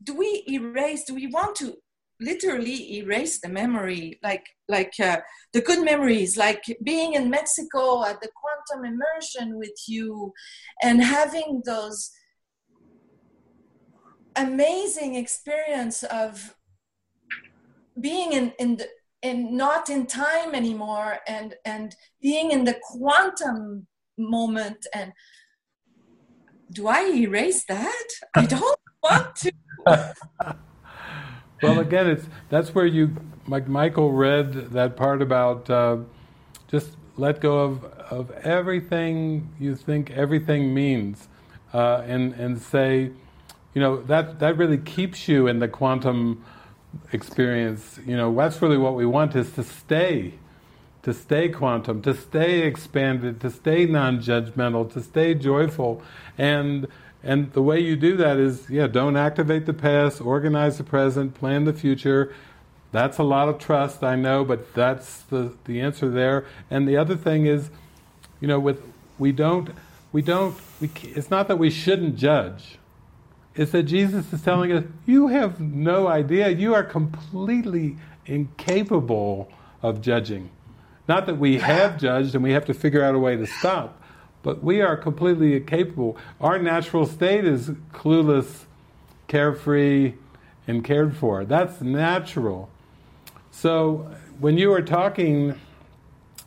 do 0.03 0.15
we 0.15 0.45
erase 0.49 1.05
do 1.05 1.15
we 1.15 1.27
want 1.27 1.57
to 1.57 1.77
literally 2.21 2.97
erase 2.97 3.41
the 3.41 3.49
memory 3.49 4.19
like 4.23 4.47
like 4.69 4.95
uh, 5.01 5.19
the 5.53 5.61
good 5.61 5.85
memories 5.85 6.37
like 6.37 6.63
being 6.83 7.15
in 7.15 7.29
mexico 7.29 8.05
at 8.05 8.21
the 8.21 8.29
quantum 8.41 8.85
immersion 8.85 9.59
with 9.59 9.77
you 9.87 10.33
and 10.83 11.03
having 11.03 11.63
those 11.67 12.11
amazing 14.37 15.15
experience 15.15 16.03
of 16.05 16.55
being 18.01 18.33
in 18.33 18.53
in 18.59 18.77
the 18.77 18.89
in 19.23 19.57
not 19.57 19.89
in 19.89 20.07
time 20.07 20.55
anymore 20.55 21.19
and 21.27 21.55
and 21.65 21.97
being 22.21 22.51
in 22.51 22.65
the 22.65 22.77
quantum 22.83 23.87
moment 24.19 24.87
and 24.95 25.13
do 26.73 26.89
i 26.89 27.07
erase 27.15 27.65
that? 27.67 28.09
I 28.35 28.47
don't 28.47 28.81
want 29.03 29.37
to 29.37 29.53
well, 31.63 31.79
again, 31.79 32.07
it's 32.09 32.27
that's 32.49 32.75
where 32.75 32.87
you, 32.87 33.17
like 33.49 33.69
Michael 33.69 34.13
read 34.13 34.71
that 34.73 34.97
part 34.97 35.23
about 35.23 35.69
uh, 35.71 35.99
just 36.69 36.91
let 37.17 37.41
go 37.41 37.59
of 37.59 37.85
of 37.85 38.31
everything 38.31 39.49
you 39.59 39.75
think 39.75 40.11
everything 40.11 40.75
means, 40.75 41.29
uh, 41.73 42.03
and 42.07 42.35
and 42.35 42.61
say, 42.61 43.11
you 43.75 43.81
know, 43.81 44.03
that 44.03 44.39
that 44.41 44.57
really 44.57 44.79
keeps 44.79 45.29
you 45.29 45.47
in 45.47 45.59
the 45.59 45.69
quantum 45.69 46.45
experience. 47.13 47.99
You 48.07 48.17
know, 48.17 48.35
that's 48.35 48.61
really 48.61 48.79
what 48.79 48.95
we 48.95 49.07
want 49.07 49.35
is 49.35 49.51
to 49.53 49.63
stay, 49.63 50.35
to 51.03 51.13
stay 51.15 51.49
quantum, 51.49 52.03
to 52.03 52.15
stay 52.15 52.61
expanded, 52.63 53.41
to 53.41 53.51
stay 53.51 53.87
non-judgmental, 53.87 54.93
to 54.93 55.03
stay 55.03 55.35
joyful, 55.35 56.03
and 56.37 56.87
and 57.27 57.53
the 57.53 57.63
way 57.63 57.81
you 57.81 57.97
do 57.97 58.17
that 58.19 58.37
is, 58.37 58.71
yeah, 58.71 58.87
don't 58.87 59.17
activate 59.17 59.67
the 59.67 59.75
past, 59.75 60.21
organize 60.21 60.79
the 60.79 60.85
present, 60.85 61.35
plan 61.35 61.65
the 61.65 61.73
future. 61.73 62.33
That's 62.93 63.19
a 63.19 63.25
lot 63.25 63.49
of 63.49 63.59
trust, 63.59 64.05
I 64.05 64.15
know, 64.15 64.45
but 64.45 64.73
that's 64.75 65.23
the, 65.23 65.53
the 65.65 65.81
answer 65.81 66.09
there. 66.09 66.47
And 66.71 66.87
the 66.87 66.97
other 66.97 67.17
thing 67.17 67.47
is, 67.47 67.69
you 68.41 68.47
know, 68.47 68.61
with 68.61 68.81
we 69.19 69.33
don't, 69.33 69.71
we 70.13 70.23
don't, 70.23 70.57
we, 70.81 70.89
it's 71.03 71.29
not 71.29 71.49
that 71.49 71.59
we 71.59 71.69
shouldn't 71.69 72.17
judge. 72.17 72.79
It's 73.57 73.73
that 73.73 73.85
Jesus 73.85 74.33
is 74.33 74.43
telling 74.43 74.71
us, 74.71 74.85
you 75.05 75.29
have 75.29 75.61
no 75.61 76.07
idea. 76.07 76.51
You 76.51 76.75
are 76.75 76.85
completely 76.85 77.97
incapable 78.27 79.51
of 79.83 80.01
judging. 80.01 80.51
Not 81.09 81.27
that 81.27 81.39
we 81.39 81.59
have 81.59 81.99
judged 81.99 82.35
and 82.35 82.45
we 82.45 82.53
have 82.53 82.67
to 82.67 82.75
figure 82.75 83.03
out 83.03 83.15
a 83.15 83.19
way 83.19 83.37
to 83.37 83.47
stop, 83.47 84.01
but 84.47 84.63
we 84.63 84.81
are 84.81 84.97
completely 84.97 85.59
capable. 85.59 86.17
Our 86.41 86.57
natural 86.61 87.05
state 87.05 87.45
is 87.45 87.71
clueless, 87.93 88.67
carefree, 89.27 90.15
and 90.69 90.85
cared 90.85 91.17
for. 91.17 91.45
That's 91.45 91.81
natural. 91.81 92.71
So 93.51 94.09
when 94.39 94.57
you 94.57 94.69
were 94.69 94.83
talking, 94.83 95.59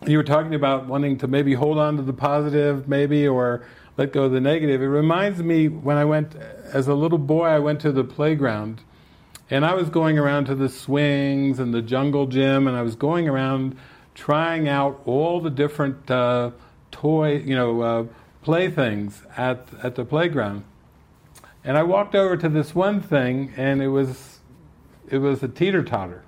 you 0.08 0.16
were 0.16 0.24
talking 0.24 0.56
about 0.56 0.88
wanting 0.88 1.18
to 1.18 1.28
maybe 1.28 1.56
hold 1.56 1.78
on 1.78 1.98
to 1.98 2.02
the 2.02 2.14
positive, 2.14 2.88
maybe, 2.88 3.28
or 3.28 3.66
let 3.98 4.14
go 4.14 4.24
of 4.24 4.32
the 4.32 4.40
negative. 4.40 4.82
It 4.82 4.88
reminds 4.88 5.44
me 5.44 5.68
when 5.68 5.98
I 5.98 6.06
went, 6.06 6.38
as 6.72 6.88
a 6.88 6.94
little 6.94 7.18
boy, 7.18 7.48
I 7.48 7.60
went 7.60 7.82
to 7.82 7.92
the 7.92 8.06
playground 8.06 8.80
and 9.50 9.66
I 9.66 9.74
was 9.74 9.90
going 9.90 10.18
around 10.18 10.46
to 10.46 10.56
the 10.56 10.70
swings 10.70 11.60
and 11.60 11.74
the 11.74 11.82
jungle 11.82 12.28
gym, 12.28 12.66
and 12.66 12.78
I 12.78 12.82
was 12.82 12.96
going 12.96 13.28
around 13.28 13.76
trying 14.16 14.70
out 14.70 15.02
all 15.06 15.42
the 15.42 15.50
different 15.50 16.10
uh, 16.10 16.52
toy, 17.00 17.38
you 17.38 17.56
know, 17.56 17.82
uh, 17.82 18.06
playthings 18.44 19.24
at 19.38 19.68
at 19.82 19.96
the 19.96 20.04
playground. 20.04 20.64
And 21.64 21.78
I 21.78 21.84
walked 21.84 22.16
over 22.16 22.36
to 22.38 22.50
this 22.50 22.76
one 22.76 23.00
thing, 23.02 23.54
and 23.56 23.82
it 23.82 23.88
was 23.88 24.40
it 25.10 25.20
was 25.20 25.42
a 25.42 25.48
teeter 25.48 25.84
totter. 25.84 26.24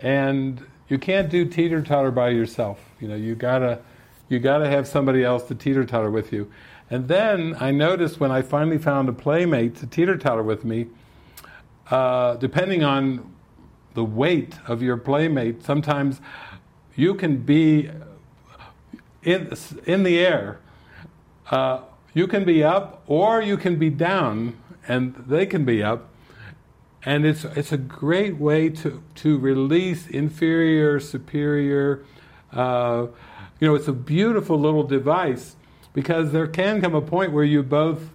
And 0.00 0.66
you 0.88 0.98
can't 0.98 1.30
do 1.30 1.44
teeter 1.44 1.80
totter 1.80 2.10
by 2.10 2.30
yourself. 2.30 2.80
You 3.00 3.08
know, 3.08 3.14
you 3.14 3.34
gotta 3.34 3.80
you 4.28 4.38
gotta 4.40 4.68
have 4.68 4.88
somebody 4.88 5.22
else 5.22 5.44
to 5.44 5.54
teeter 5.54 5.84
totter 5.84 6.10
with 6.10 6.32
you. 6.32 6.50
And 6.90 7.08
then 7.08 7.56
I 7.60 7.70
noticed 7.70 8.20
when 8.20 8.30
I 8.30 8.42
finally 8.42 8.78
found 8.78 9.08
a 9.08 9.12
playmate 9.12 9.76
to 9.76 9.86
teeter 9.86 10.16
totter 10.18 10.42
with 10.42 10.64
me, 10.64 10.86
uh, 11.90 12.34
depending 12.36 12.82
on 12.82 13.32
the 13.94 14.04
weight 14.04 14.54
of 14.66 14.82
your 14.82 14.96
playmate, 14.96 15.62
sometimes 15.62 16.20
you 16.96 17.14
can 17.14 17.38
be 17.38 17.90
in 19.24 19.52
in 19.86 20.02
the 20.02 20.18
air. 20.18 20.60
Uh, 21.50 21.80
you 22.12 22.26
can 22.26 22.44
be 22.44 22.62
up 22.62 23.02
or 23.06 23.42
you 23.42 23.56
can 23.56 23.76
be 23.76 23.90
down, 23.90 24.56
and 24.86 25.14
they 25.26 25.46
can 25.46 25.64
be 25.64 25.82
up. 25.82 26.08
And 27.04 27.26
it's 27.26 27.44
it's 27.44 27.72
a 27.72 27.78
great 27.78 28.36
way 28.38 28.70
to 28.70 29.02
to 29.16 29.38
release 29.38 30.06
inferior, 30.06 31.00
superior. 31.00 32.04
Uh, 32.52 33.08
you 33.60 33.68
know, 33.68 33.74
it's 33.74 33.88
a 33.88 33.92
beautiful 33.92 34.58
little 34.58 34.84
device 34.84 35.56
because 35.92 36.32
there 36.32 36.46
can 36.46 36.80
come 36.80 36.94
a 36.94 37.02
point 37.02 37.32
where 37.32 37.44
you 37.44 37.62
both 37.62 38.10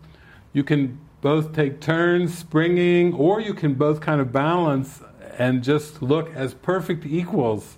you 0.53 0.63
can 0.63 0.99
both 1.21 1.53
take 1.53 1.81
turns 1.81 2.37
springing, 2.37 3.13
or 3.13 3.41
you 3.41 3.53
can 3.53 3.73
both 3.73 3.99
kind 3.99 4.21
of 4.21 4.31
balance 4.31 5.01
and 5.37 5.63
just 5.63 6.01
look 6.01 6.33
as 6.33 6.53
perfect 6.53 7.05
equals, 7.05 7.77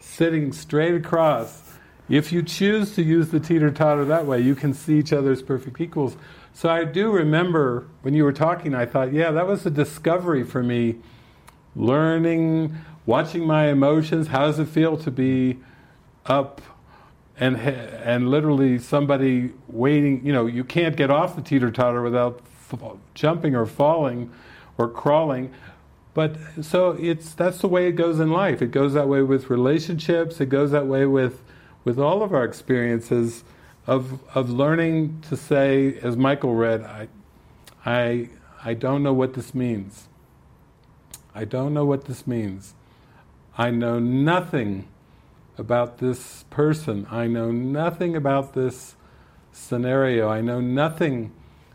sitting 0.00 0.52
straight 0.52 0.94
across. 0.94 1.69
If 2.10 2.32
you 2.32 2.42
choose 2.42 2.96
to 2.96 3.02
use 3.02 3.28
the 3.28 3.38
teeter 3.38 3.70
totter 3.70 4.04
that 4.06 4.26
way, 4.26 4.40
you 4.40 4.56
can 4.56 4.74
see 4.74 4.98
each 4.98 5.12
other 5.12 5.30
as 5.30 5.42
perfect 5.42 5.80
equals. 5.80 6.16
So 6.52 6.68
I 6.68 6.84
do 6.84 7.12
remember 7.12 7.86
when 8.02 8.14
you 8.14 8.24
were 8.24 8.32
talking, 8.32 8.74
I 8.74 8.84
thought, 8.84 9.12
yeah, 9.12 9.30
that 9.30 9.46
was 9.46 9.64
a 9.64 9.70
discovery 9.70 10.42
for 10.42 10.60
me. 10.60 10.96
Learning, 11.76 12.76
watching 13.06 13.46
my 13.46 13.68
emotions. 13.68 14.26
How 14.26 14.46
does 14.46 14.58
it 14.58 14.66
feel 14.66 14.96
to 14.98 15.10
be 15.12 15.58
up 16.26 16.60
and 17.38 17.56
and 17.56 18.28
literally 18.28 18.80
somebody 18.80 19.52
waiting? 19.68 20.26
You 20.26 20.32
know, 20.32 20.46
you 20.46 20.64
can't 20.64 20.96
get 20.96 21.10
off 21.10 21.36
the 21.36 21.42
teeter 21.42 21.70
totter 21.70 22.02
without 22.02 22.40
f- 22.72 22.96
jumping 23.14 23.54
or 23.54 23.66
falling 23.66 24.32
or 24.76 24.88
crawling. 24.88 25.52
But 26.12 26.36
so 26.60 26.96
it's 26.98 27.34
that's 27.34 27.58
the 27.58 27.68
way 27.68 27.86
it 27.86 27.92
goes 27.92 28.18
in 28.18 28.32
life. 28.32 28.60
It 28.60 28.72
goes 28.72 28.94
that 28.94 29.06
way 29.06 29.22
with 29.22 29.48
relationships. 29.48 30.40
It 30.40 30.48
goes 30.48 30.72
that 30.72 30.88
way 30.88 31.06
with 31.06 31.40
with 31.84 31.98
all 31.98 32.22
of 32.22 32.32
our 32.32 32.44
experiences 32.44 33.44
of 33.86 34.20
of 34.34 34.50
learning 34.50 35.22
to 35.28 35.36
say, 35.36 35.98
as 36.02 36.16
Michael 36.16 36.54
read, 36.54 36.82
I 36.82 37.08
I 37.84 38.28
I 38.64 38.74
don't 38.74 39.02
know 39.02 39.12
what 39.12 39.34
this 39.34 39.54
means. 39.54 40.08
I 41.34 41.44
don't 41.44 41.72
know 41.72 41.84
what 41.84 42.04
this 42.04 42.26
means. 42.26 42.74
I 43.56 43.70
know 43.70 43.98
nothing 43.98 44.88
about 45.58 45.98
this 45.98 46.44
person. 46.50 47.06
I 47.10 47.26
know 47.26 47.50
nothing 47.50 48.16
about 48.16 48.54
this 48.54 48.96
scenario. 49.52 50.28
I 50.28 50.40
know 50.40 50.60
nothing 50.60 51.32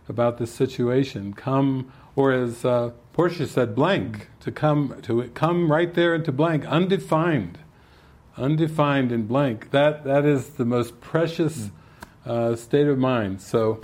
about 0.08 0.38
this 0.38 0.52
situation. 0.52 1.34
Come, 1.34 1.92
or 2.16 2.32
as 2.32 2.66
uh, 2.66 2.92
Portia 3.14 3.48
said, 3.48 3.76
blank 3.76 4.30
to 4.42 4.52
come 4.52 5.00
to 5.04 5.24
come 5.30 5.72
right 5.72 5.94
there 5.94 6.14
into 6.16 6.32
blank, 6.32 6.66
undefined, 6.66 7.60
undefined 8.38 9.12
and 9.12 9.28
blank. 9.28 9.72
That 9.72 10.04
that 10.04 10.26
is 10.26 10.50
the 10.52 10.66
most 10.66 11.00
precious 11.02 11.70
uh, 12.26 12.56
state 12.56 12.88
of 12.88 12.98
mind. 12.98 13.42
So, 13.42 13.80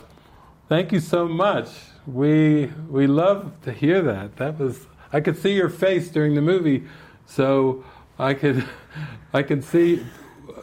thank 0.67 0.91
you 0.91 0.99
so 0.99 1.27
much. 1.27 1.69
We 2.05 2.71
we 2.89 3.07
love 3.07 3.53
to 3.63 3.71
hear 3.71 4.01
that. 4.01 4.37
That 4.37 4.59
was 4.59 4.87
I 5.13 5.21
could 5.21 5.37
see 5.37 5.53
your 5.53 5.69
face 5.69 6.09
during 6.09 6.35
the 6.35 6.41
movie, 6.41 6.83
so 7.25 7.83
I 8.17 8.33
could 8.33 8.67
I 9.33 9.43
could 9.43 9.63
see 9.63 10.05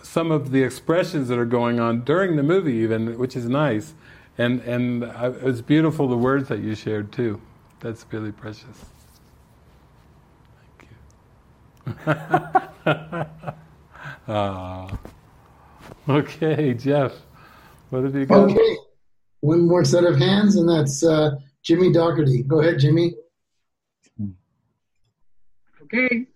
some 0.03 0.31
of 0.31 0.51
the 0.51 0.63
expressions 0.63 1.29
that 1.29 1.39
are 1.39 1.45
going 1.45 1.81
on 1.81 2.03
during 2.03 2.37
the 2.37 2.43
movie, 2.43 2.75
even, 2.75 3.19
which 3.19 3.37
is 3.37 3.47
nice. 3.47 3.95
And 4.37 4.61
and 4.61 5.03
it 5.05 5.43
was 5.43 5.63
beautiful 5.63 6.09
the 6.09 6.17
words 6.17 6.49
that 6.49 6.61
you 6.61 6.75
shared 6.75 7.13
too. 7.13 7.41
That's 7.81 8.05
really 8.11 8.33
precious. 8.33 8.85
Thank 10.77 10.89
you. 12.07 13.55
uh, 14.29 14.97
okay, 16.09 16.75
Jeff. 16.75 17.13
What 17.91 18.05
have 18.05 18.15
you 18.15 18.27
got? 18.27 18.51
Okay. 18.51 18.77
One 19.41 19.67
more 19.67 19.85
set 19.85 20.05
of 20.05 20.17
hands, 20.17 20.57
and 20.57 20.69
that's 20.69 21.05
uh, 21.05 21.31
Jimmy 21.63 21.93
Doherty. 21.93 22.43
Go 22.43 22.61
ahead, 22.61 22.79
Jimmy. 22.79 23.15
Okay. 25.83 26.27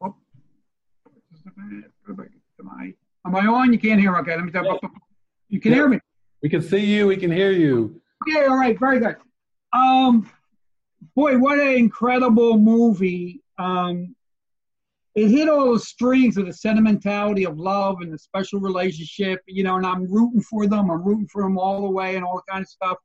Oh. 0.00 0.14
Am 1.58 2.70
I, 2.70 2.94
am 3.26 3.34
I 3.36 3.46
on? 3.46 3.72
You 3.72 3.78
can't 3.78 4.00
hear. 4.00 4.14
Okay, 4.16 4.36
let 4.36 4.44
me 4.44 4.52
talk. 4.52 4.80
You 5.48 5.60
can 5.60 5.72
hear 5.72 5.88
me. 5.88 5.98
We 6.42 6.48
can 6.48 6.62
see 6.62 6.84
you. 6.84 7.06
We 7.08 7.16
can 7.16 7.32
hear 7.32 7.50
you. 7.50 8.00
Okay, 8.28 8.44
all 8.46 8.56
right, 8.56 8.78
very 8.78 9.00
good. 9.00 9.16
Um, 9.72 10.30
boy, 11.16 11.38
what 11.38 11.58
an 11.58 11.68
incredible 11.68 12.58
movie. 12.58 13.42
Um, 13.58 14.14
it 15.18 15.30
hit 15.30 15.48
all 15.48 15.72
the 15.72 15.80
strings 15.80 16.36
of 16.36 16.46
the 16.46 16.52
sentimentality 16.52 17.44
of 17.44 17.58
love 17.58 17.96
and 18.02 18.12
the 18.12 18.18
special 18.18 18.60
relationship, 18.60 19.40
you 19.46 19.64
know, 19.64 19.76
and 19.76 19.86
I'm 19.86 20.10
rooting 20.10 20.40
for 20.42 20.66
them. 20.66 20.90
I'm 20.90 21.02
rooting 21.02 21.26
for 21.26 21.42
them 21.42 21.58
all 21.58 21.82
the 21.82 21.90
way 21.90 22.14
and 22.16 22.24
all 22.24 22.36
that 22.36 22.52
kind 22.52 22.62
of 22.62 22.68
stuff. 22.68 22.98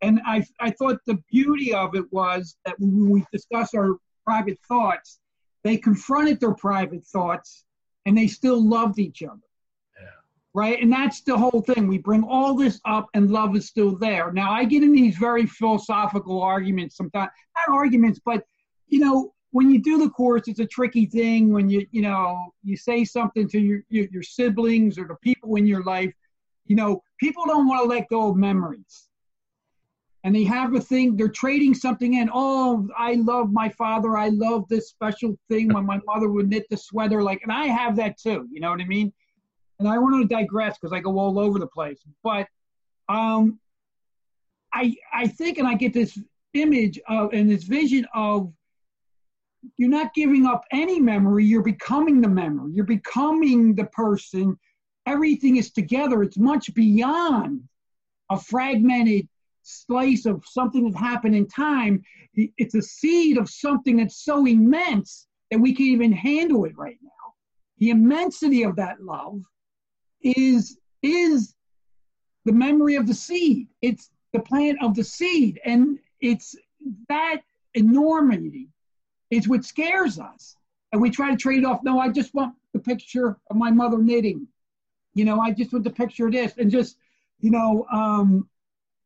And 0.00 0.20
I, 0.26 0.46
I 0.60 0.70
thought 0.70 0.98
the 1.06 1.18
beauty 1.30 1.74
of 1.74 1.94
it 1.94 2.10
was 2.12 2.56
that 2.64 2.76
when 2.78 3.10
we 3.10 3.24
discuss 3.30 3.74
our 3.74 3.96
private 4.24 4.58
thoughts, 4.66 5.20
they 5.62 5.76
confronted 5.76 6.40
their 6.40 6.54
private 6.54 7.04
thoughts 7.04 7.64
and 8.06 8.16
they 8.16 8.26
still 8.26 8.66
loved 8.66 8.98
each 8.98 9.22
other 9.22 9.48
Yeah. 10.00 10.06
right? 10.54 10.82
And 10.82 10.90
that's 10.90 11.20
the 11.20 11.36
whole 11.36 11.60
thing. 11.60 11.86
We 11.86 11.98
bring 11.98 12.24
all 12.24 12.54
this 12.54 12.80
up, 12.86 13.08
and 13.12 13.30
love 13.30 13.54
is 13.54 13.66
still 13.66 13.94
there. 13.96 14.32
Now, 14.32 14.50
I 14.52 14.64
get 14.64 14.82
in 14.82 14.92
these 14.92 15.18
very 15.18 15.44
philosophical 15.46 16.40
arguments 16.40 16.96
sometimes, 16.96 17.30
not 17.56 17.76
arguments, 17.76 18.18
but 18.24 18.44
you 18.88 19.00
know, 19.00 19.34
when 19.52 19.70
you 19.70 19.80
do 19.82 19.98
the 19.98 20.10
course, 20.10 20.42
it's 20.46 20.60
a 20.60 20.66
tricky 20.66 21.06
thing. 21.06 21.52
When 21.52 21.68
you, 21.68 21.86
you 21.90 22.02
know, 22.02 22.52
you 22.62 22.76
say 22.76 23.04
something 23.04 23.48
to 23.48 23.60
your 23.60 23.80
your, 23.88 24.06
your 24.10 24.22
siblings 24.22 24.98
or 24.98 25.06
the 25.06 25.16
people 25.16 25.56
in 25.56 25.66
your 25.66 25.82
life, 25.82 26.12
you 26.66 26.76
know, 26.76 27.02
people 27.18 27.44
don't 27.46 27.68
want 27.68 27.82
to 27.82 27.88
let 27.88 28.08
go 28.08 28.30
of 28.30 28.36
memories. 28.36 29.08
And 30.22 30.34
they 30.34 30.44
have 30.44 30.74
a 30.74 30.80
thing, 30.80 31.16
they're 31.16 31.28
trading 31.28 31.72
something 31.72 32.14
in. 32.14 32.28
Oh, 32.32 32.86
I 32.96 33.14
love 33.14 33.50
my 33.50 33.70
father. 33.70 34.18
I 34.18 34.28
love 34.28 34.68
this 34.68 34.90
special 34.90 35.34
thing 35.48 35.72
when 35.72 35.86
my 35.86 35.98
mother 36.04 36.28
would 36.28 36.50
knit 36.50 36.66
the 36.68 36.76
sweater. 36.76 37.22
Like, 37.22 37.40
and 37.42 37.50
I 37.50 37.66
have 37.66 37.96
that 37.96 38.18
too. 38.18 38.46
You 38.52 38.60
know 38.60 38.70
what 38.70 38.82
I 38.82 38.84
mean? 38.84 39.14
and 39.80 39.88
I 39.88 39.98
want 39.98 40.22
to 40.22 40.34
digress 40.34 40.78
because 40.78 40.92
I 40.92 41.00
go 41.00 41.18
all 41.18 41.38
over 41.38 41.58
the 41.58 41.66
place. 41.66 42.00
But 42.22 42.46
um, 43.08 43.58
I 44.72 44.94
I 45.12 45.26
think, 45.26 45.58
and 45.58 45.66
I 45.66 45.74
get 45.74 45.92
this 45.92 46.16
image 46.54 47.00
of 47.08 47.32
and 47.32 47.50
this 47.50 47.64
vision 47.64 48.06
of 48.14 48.52
you're 49.76 49.88
not 49.88 50.14
giving 50.14 50.46
up 50.46 50.64
any 50.72 51.00
memory. 51.00 51.44
You're 51.44 51.62
becoming 51.62 52.20
the 52.20 52.28
memory. 52.28 52.72
You're 52.74 52.84
becoming 52.84 53.74
the 53.74 53.86
person. 53.86 54.58
Everything 55.06 55.56
is 55.56 55.70
together. 55.70 56.22
It's 56.22 56.38
much 56.38 56.72
beyond 56.74 57.62
a 58.30 58.38
fragmented 58.38 59.28
slice 59.62 60.26
of 60.26 60.42
something 60.46 60.90
that 60.90 60.98
happened 60.98 61.34
in 61.34 61.46
time. 61.46 62.02
It's 62.34 62.74
a 62.74 62.82
seed 62.82 63.36
of 63.36 63.48
something 63.48 63.96
that's 63.96 64.24
so 64.24 64.46
immense 64.46 65.26
that 65.50 65.60
we 65.60 65.74
can't 65.74 65.88
even 65.88 66.12
handle 66.12 66.64
it 66.64 66.76
right 66.76 66.98
now. 67.02 67.10
The 67.78 67.90
immensity 67.90 68.62
of 68.62 68.76
that 68.76 69.02
love 69.02 69.42
is 70.22 70.78
is 71.02 71.54
the 72.44 72.52
memory 72.52 72.96
of 72.96 73.06
the 73.06 73.14
seed. 73.14 73.68
It's 73.80 74.10
the 74.32 74.40
plant 74.40 74.78
of 74.82 74.94
the 74.94 75.04
seed, 75.04 75.60
and 75.64 75.98
it's 76.20 76.54
that 77.08 77.40
enormity 77.74 78.68
is 79.30 79.48
what 79.48 79.64
scares 79.64 80.18
us. 80.18 80.56
And 80.92 81.00
we 81.00 81.10
try 81.10 81.30
to 81.30 81.36
trade 81.36 81.64
off. 81.64 81.80
No, 81.82 82.00
I 82.00 82.08
just 82.08 82.34
want 82.34 82.54
the 82.72 82.80
picture 82.80 83.38
of 83.48 83.56
my 83.56 83.70
mother 83.70 83.98
knitting. 83.98 84.48
You 85.14 85.24
know, 85.24 85.40
I 85.40 85.52
just 85.52 85.72
want 85.72 85.84
the 85.84 85.90
picture 85.90 86.26
of 86.26 86.32
this 86.32 86.54
and 86.56 86.70
just, 86.70 86.96
you 87.40 87.50
know, 87.50 87.86
um, 87.92 88.48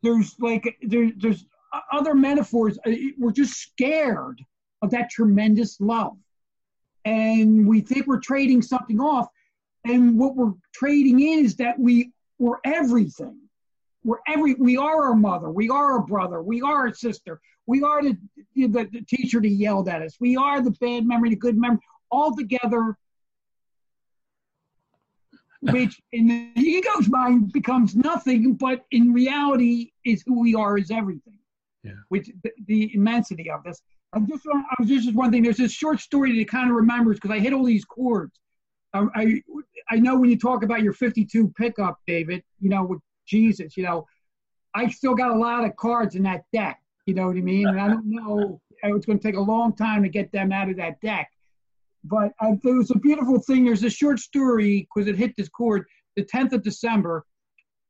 there's 0.02 0.34
like 0.38 0.76
there, 0.82 1.10
there's 1.16 1.46
other 1.92 2.14
metaphors. 2.14 2.78
Uh, 2.86 2.92
we're 3.18 3.32
just 3.32 3.54
scared 3.54 4.40
of 4.82 4.90
that 4.90 5.10
tremendous 5.10 5.80
love, 5.80 6.16
and 7.04 7.66
we 7.66 7.80
think 7.80 8.06
we're 8.06 8.20
trading 8.20 8.60
something 8.60 9.00
off, 9.00 9.28
and 9.84 10.18
what 10.18 10.36
we're 10.36 10.52
trading 10.74 11.20
in 11.20 11.44
is 11.44 11.56
that 11.56 11.78
we 11.78 12.12
we're 12.38 12.58
everything. 12.64 13.38
We're 14.04 14.18
every 14.28 14.54
we 14.54 14.76
are 14.76 15.04
our 15.04 15.14
mother, 15.14 15.50
we 15.50 15.70
are 15.70 15.92
our 15.92 16.02
brother, 16.02 16.42
we 16.42 16.60
are 16.60 16.88
our 16.88 16.94
sister, 16.94 17.40
we 17.66 17.82
are 17.82 18.02
the, 18.02 18.16
the, 18.54 18.66
the 18.66 19.04
teacher 19.08 19.40
that 19.40 19.48
yelled 19.48 19.88
at 19.88 20.02
us, 20.02 20.16
we 20.20 20.36
are 20.36 20.60
the 20.62 20.72
bad 20.72 21.06
memory, 21.06 21.30
the 21.30 21.36
good 21.36 21.56
memory, 21.56 21.78
all 22.10 22.36
together 22.36 22.96
which 25.72 26.00
in 26.12 26.26
the 26.54 26.60
ego's 26.60 27.08
mind 27.08 27.52
becomes 27.52 27.96
nothing, 27.96 28.54
but 28.54 28.84
in 28.90 29.12
reality 29.12 29.92
is 30.04 30.22
who 30.26 30.40
we 30.40 30.54
are 30.54 30.76
is 30.76 30.90
everything. 30.90 31.38
Yeah. 31.82 31.92
Which 32.08 32.30
the, 32.42 32.50
the 32.66 32.94
immensity 32.94 33.50
of 33.50 33.62
this. 33.64 33.80
I 34.12 34.20
just 34.20 34.46
I 34.46 34.74
was 34.78 34.88
just 34.88 35.14
one 35.14 35.30
thing. 35.30 35.42
There's 35.42 35.56
this 35.56 35.72
short 35.72 36.00
story 36.00 36.38
that 36.38 36.48
kind 36.48 36.70
of 36.70 36.76
remembers 36.76 37.16
because 37.16 37.30
I 37.30 37.40
hit 37.40 37.52
all 37.52 37.64
these 37.64 37.84
chords. 37.84 38.38
I, 38.92 39.06
I 39.14 39.42
I 39.90 39.96
know 39.96 40.18
when 40.18 40.30
you 40.30 40.38
talk 40.38 40.62
about 40.62 40.82
your 40.82 40.92
52 40.92 41.52
pickup, 41.56 41.98
David, 42.06 42.42
you 42.60 42.70
know 42.70 42.84
with 42.84 43.00
Jesus, 43.26 43.76
you 43.76 43.82
know, 43.82 44.06
I 44.74 44.88
still 44.88 45.14
got 45.14 45.30
a 45.30 45.38
lot 45.38 45.64
of 45.64 45.76
cards 45.76 46.14
in 46.14 46.22
that 46.24 46.44
deck. 46.52 46.80
You 47.06 47.14
know 47.14 47.26
what 47.26 47.36
I 47.36 47.40
mean? 47.40 47.68
And 47.68 47.80
I 47.80 47.88
don't 47.88 48.06
know. 48.06 48.60
It's 48.82 49.06
going 49.06 49.18
to 49.18 49.22
take 49.22 49.36
a 49.36 49.40
long 49.40 49.74
time 49.74 50.02
to 50.02 50.08
get 50.08 50.32
them 50.32 50.52
out 50.52 50.68
of 50.68 50.76
that 50.76 51.00
deck. 51.00 51.30
But 52.02 52.32
uh, 52.40 52.52
there 52.62 52.74
was 52.74 52.90
a 52.90 52.98
beautiful 52.98 53.40
thing. 53.40 53.64
There's 53.64 53.84
a 53.84 53.90
short 53.90 54.18
story 54.18 54.88
because 54.94 55.08
it 55.08 55.16
hit 55.16 55.34
this 55.36 55.48
chord, 55.48 55.86
the 56.16 56.24
10th 56.24 56.52
of 56.52 56.62
December, 56.62 57.24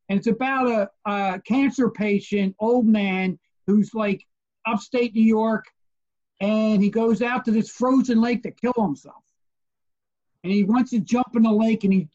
and 0.09 0.19
it's 0.19 0.29
about 0.29 0.69
a, 0.69 1.11
a 1.11 1.41
cancer 1.41 1.91
patient, 1.91 2.55
old 2.59 2.87
man 2.87 3.39
who's 3.67 3.95
like 3.95 4.25
upstate 4.67 5.15
New 5.15 5.25
York, 5.25 5.65
and 6.41 6.83
he 6.83 6.91
goes 6.91 7.23
out 7.23 7.45
to 7.47 7.51
this 7.51 7.71
frozen 7.71 8.21
lake 8.21 8.43
to 8.43 8.51
kill 8.51 8.75
himself. 8.79 9.23
And 10.43 10.53
he 10.53 10.63
wants 10.63 10.91
to 10.91 11.01
jump 11.01 11.29
in 11.35 11.43
the 11.43 11.53
lake, 11.53 11.85
and 11.85 11.93
he 11.93 12.09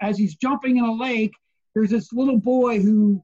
as 0.00 0.18
he's 0.18 0.34
jumping 0.34 0.78
in 0.78 0.84
a 0.84 0.92
lake, 0.92 1.32
there's 1.74 1.90
this 1.90 2.12
little 2.12 2.38
boy 2.38 2.80
who 2.80 3.22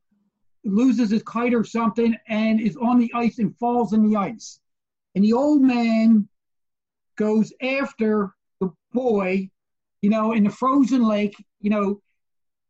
loses 0.65 1.11
his 1.11 1.23
kite 1.23 1.55
or 1.55 1.65
something 1.65 2.15
and 2.29 2.61
is 2.61 2.77
on 2.77 2.99
the 2.99 3.11
ice 3.15 3.39
and 3.39 3.57
falls 3.59 3.93
in 3.93 4.09
the 4.09 4.17
ice. 4.17 4.61
And 5.15 5.25
the 5.25 5.33
old 5.33 5.63
man 5.63 6.29
goes 7.17 7.53
after 7.63 8.35
the 8.61 8.71
boy, 8.93 9.51
you 10.03 10.11
know, 10.11 10.33
in 10.33 10.45
the 10.45 10.51
frozen 10.51 11.03
lake, 11.03 11.35
you 11.61 11.71
know, 11.71 12.01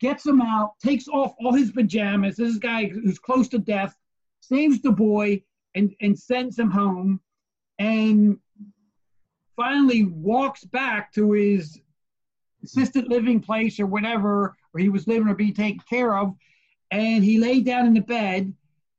gets 0.01 0.25
him 0.27 0.41
out, 0.41 0.73
takes 0.83 1.09
off 1.09 1.35
all 1.41 1.53
his 1.53 1.73
pajamas. 1.73 2.37
This 2.37 2.59
guy 2.59 2.87
who's 2.87 3.19
close 3.19 3.49
to 3.49 3.59
death 3.59 3.97
saves 4.41 4.81
the 4.81 4.93
boy 4.93 5.43
and, 5.75 5.95
and 6.01 6.19
sends 6.19 6.59
him 6.59 6.71
home 6.71 7.21
and 7.79 8.39
finally 9.57 10.05
walks 10.05 10.65
back 10.65 11.13
to 11.15 11.33
his 11.33 11.81
assisted 12.63 13.09
living 13.09 13.41
place 13.41 13.81
or 13.81 13.87
whatever 13.87 14.55
where 14.77 14.83
he 14.83 14.91
was 14.91 15.07
living 15.09 15.27
or 15.27 15.35
being 15.35 15.55
taken 15.55 15.81
care 15.89 16.15
of. 16.19 16.35
And 16.91 17.25
he 17.25 17.39
lay 17.39 17.63
down 17.63 17.87
in 17.87 17.95
the 17.95 18.03
bed 18.03 18.53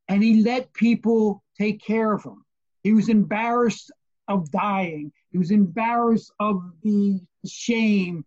and 0.08 0.24
he 0.24 0.41
let 0.41 0.74
people 0.74 1.44
take 1.56 1.84
care 1.84 2.14
of 2.14 2.24
him. 2.24 2.44
He 2.82 2.94
was 2.94 3.10
embarrassed 3.10 3.91
of 4.28 4.49
dying. 4.49 5.12
He 5.32 5.38
was 5.38 5.52
embarrassed 5.52 6.32
of 6.40 6.64
the 6.82 7.22
shame 7.45 8.26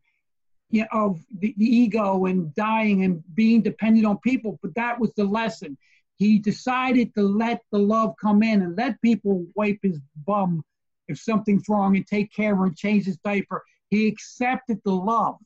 you 0.70 0.82
know, 0.82 0.86
of 0.92 1.20
the, 1.40 1.52
the 1.58 1.64
ego 1.64 2.26
and 2.26 2.54
dying 2.54 3.02
and 3.02 3.24
being 3.34 3.62
dependent 3.62 4.06
on 4.06 4.18
people. 4.18 4.60
But 4.62 4.76
that 4.76 5.00
was 5.00 5.12
the 5.14 5.24
lesson. 5.24 5.76
He 6.18 6.38
decided 6.38 7.12
to 7.16 7.22
let 7.22 7.62
the 7.72 7.80
love 7.80 8.14
come 8.20 8.44
in 8.44 8.62
and 8.62 8.76
let 8.76 9.02
people 9.02 9.44
wipe 9.56 9.80
his 9.82 9.98
bum 10.24 10.62
if 11.08 11.18
something's 11.18 11.68
wrong 11.68 11.96
and 11.96 12.06
take 12.06 12.32
care 12.32 12.54
of 12.54 12.60
and 12.60 12.76
change 12.76 13.06
his 13.06 13.16
diaper. 13.24 13.64
He 13.88 14.06
accepted 14.06 14.80
the 14.84 14.92
love. 14.92 15.38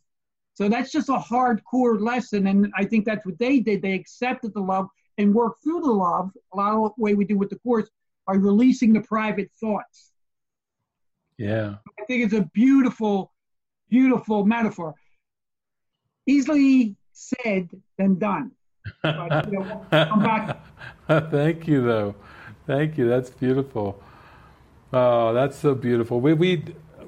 So 0.54 0.68
that's 0.68 0.92
just 0.92 1.08
a 1.08 1.18
hardcore 1.18 2.00
lesson. 2.00 2.46
And 2.46 2.72
I 2.76 2.84
think 2.84 3.04
that's 3.04 3.26
what 3.26 3.38
they 3.38 3.60
did. 3.60 3.82
They 3.82 3.92
accepted 3.92 4.54
the 4.54 4.60
love 4.60 4.88
and 5.18 5.34
worked 5.34 5.62
through 5.62 5.80
the 5.80 5.90
love, 5.90 6.30
a 6.52 6.56
lot 6.56 6.74
of 6.74 6.92
the 6.96 7.02
way 7.02 7.14
we 7.14 7.24
do 7.24 7.36
with 7.36 7.50
the 7.50 7.58
course, 7.58 7.88
by 8.26 8.34
releasing 8.34 8.92
the 8.92 9.00
private 9.00 9.50
thoughts. 9.60 10.12
Yeah. 11.38 11.74
I 12.00 12.04
think 12.04 12.24
it's 12.24 12.34
a 12.34 12.48
beautiful, 12.54 13.32
beautiful 13.90 14.44
metaphor. 14.44 14.94
Easily 16.26 16.96
said 17.12 17.68
than 17.98 18.18
done. 18.18 18.52
But, 19.02 19.50
you 19.50 19.58
know, 19.60 20.56
Thank 21.30 21.66
you, 21.66 21.82
though. 21.82 22.14
Thank 22.66 22.96
you. 22.96 23.08
That's 23.08 23.30
beautiful. 23.30 24.02
Oh, 24.92 25.32
that's 25.34 25.58
so 25.58 25.74
beautiful. 25.74 26.20
We 26.20 26.34
we 26.34 26.64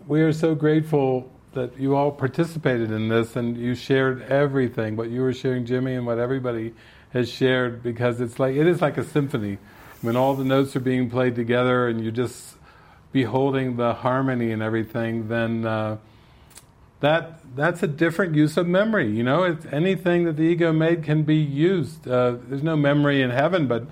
we 0.06 0.20
are 0.23 0.32
so 0.32 0.55
grateful 0.55 1.31
that 1.56 1.80
you 1.80 1.96
all 1.96 2.12
participated 2.12 2.92
in 2.92 3.08
this 3.08 3.34
and 3.34 3.56
you 3.56 3.74
shared 3.74 4.22
everything. 4.22 4.94
What 4.94 5.10
you 5.10 5.22
were 5.22 5.32
sharing, 5.32 5.66
Jimmy, 5.66 5.94
and 5.94 6.06
what 6.06 6.18
everybody 6.18 6.74
has 7.12 7.28
shared, 7.28 7.82
because 7.82 8.20
it's 8.20 8.38
like 8.38 8.54
it 8.54 8.66
is 8.66 8.80
like 8.80 8.96
a 8.96 9.04
symphony 9.04 9.58
when 10.02 10.16
all 10.16 10.34
the 10.34 10.44
notes 10.44 10.76
are 10.76 10.80
being 10.80 11.10
played 11.10 11.34
together 11.34 11.88
and 11.88 12.04
you 12.04 12.12
just 12.12 12.54
beholding 13.10 13.76
the 13.76 13.94
harmony 13.94 14.52
and 14.52 14.62
everything, 14.62 15.28
then 15.28 15.64
uh, 15.64 15.96
that 17.00 17.40
that's 17.56 17.82
a 17.82 17.86
different 17.86 18.34
use 18.34 18.56
of 18.56 18.66
memory. 18.66 19.10
You 19.10 19.22
know, 19.22 19.44
it's 19.44 19.64
anything 19.72 20.24
that 20.24 20.36
the 20.36 20.42
ego 20.42 20.72
made 20.72 21.02
can 21.02 21.22
be 21.22 21.36
used. 21.36 22.06
Uh, 22.06 22.36
there's 22.48 22.62
no 22.62 22.76
memory 22.76 23.22
in 23.22 23.30
heaven, 23.30 23.66
but 23.66 23.86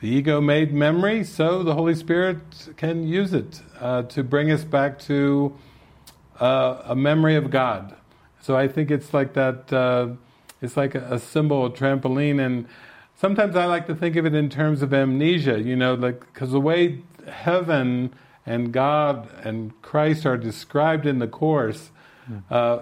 the 0.00 0.08
ego 0.08 0.40
made 0.40 0.72
memory, 0.72 1.24
so 1.24 1.62
the 1.62 1.74
Holy 1.74 1.94
Spirit 1.94 2.38
can 2.76 3.06
use 3.06 3.34
it 3.34 3.60
uh, 3.80 4.02
to 4.04 4.22
bring 4.22 4.50
us 4.50 4.64
back 4.64 4.98
to 5.00 5.58
uh, 6.40 6.82
a 6.84 6.96
memory 6.96 7.36
of 7.36 7.50
God. 7.50 7.94
So 8.40 8.56
I 8.56 8.66
think 8.66 8.90
it's 8.90 9.12
like 9.14 9.34
that. 9.34 9.72
Uh, 9.72 10.08
it's 10.62 10.76
like 10.76 10.94
a, 10.94 11.14
a 11.14 11.18
symbol, 11.18 11.66
a 11.66 11.70
trampoline, 11.70 12.44
and 12.44 12.66
sometimes 13.16 13.56
I 13.56 13.66
like 13.66 13.86
to 13.86 13.94
think 13.94 14.16
of 14.16 14.26
it 14.26 14.34
in 14.34 14.48
terms 14.48 14.82
of 14.82 14.92
amnesia. 14.92 15.60
You 15.60 15.76
know, 15.76 15.94
like 15.94 16.20
because 16.20 16.50
the 16.52 16.60
way 16.60 17.02
heaven 17.28 18.12
and 18.46 18.72
God 18.72 19.28
and 19.44 19.80
Christ 19.82 20.26
are 20.26 20.36
described 20.36 21.06
in 21.06 21.18
the 21.18 21.28
Course, 21.28 21.90
uh, 22.50 22.80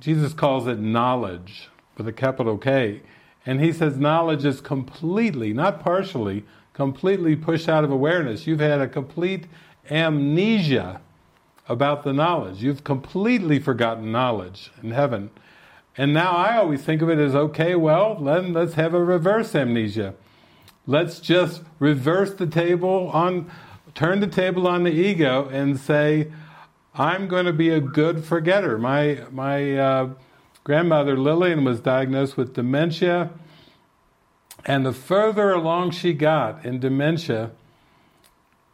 Jesus 0.00 0.32
calls 0.32 0.66
it 0.66 0.78
knowledge 0.78 1.68
with 1.96 2.06
a 2.08 2.12
capital 2.12 2.58
K. 2.58 3.02
And 3.44 3.60
he 3.60 3.72
says 3.72 3.98
knowledge 3.98 4.44
is 4.44 4.60
completely, 4.60 5.52
not 5.52 5.80
partially, 5.80 6.44
completely 6.74 7.34
pushed 7.34 7.68
out 7.68 7.82
of 7.82 7.90
awareness. 7.90 8.46
You've 8.46 8.60
had 8.60 8.80
a 8.80 8.86
complete 8.86 9.46
amnesia 9.90 11.00
about 11.68 12.02
the 12.02 12.12
knowledge. 12.12 12.62
You've 12.62 12.84
completely 12.84 13.58
forgotten 13.58 14.12
knowledge 14.12 14.70
in 14.82 14.90
heaven. 14.90 15.30
And 15.96 16.12
now 16.12 16.32
I 16.32 16.56
always 16.56 16.82
think 16.82 17.02
of 17.02 17.10
it 17.10 17.18
as 17.18 17.34
okay, 17.34 17.74
well, 17.74 18.14
then 18.16 18.52
let's 18.52 18.74
have 18.74 18.94
a 18.94 19.02
reverse 19.04 19.54
amnesia. 19.54 20.14
Let's 20.86 21.20
just 21.20 21.62
reverse 21.78 22.34
the 22.34 22.46
table 22.46 23.10
on 23.12 23.50
turn 23.94 24.20
the 24.20 24.26
table 24.26 24.66
on 24.66 24.84
the 24.84 24.90
ego 24.90 25.48
and 25.50 25.78
say, 25.78 26.32
I'm 26.94 27.28
going 27.28 27.46
to 27.46 27.52
be 27.52 27.70
a 27.70 27.80
good 27.80 28.24
forgetter. 28.24 28.78
My, 28.78 29.20
my 29.30 29.76
uh, 29.76 30.10
grandmother 30.64 31.16
Lillian 31.16 31.64
was 31.64 31.80
diagnosed 31.80 32.36
with 32.36 32.54
dementia, 32.54 33.30
and 34.64 34.86
the 34.86 34.92
further 34.92 35.52
along 35.52 35.90
she 35.92 36.12
got 36.12 36.64
in 36.64 36.80
dementia, 36.80 37.50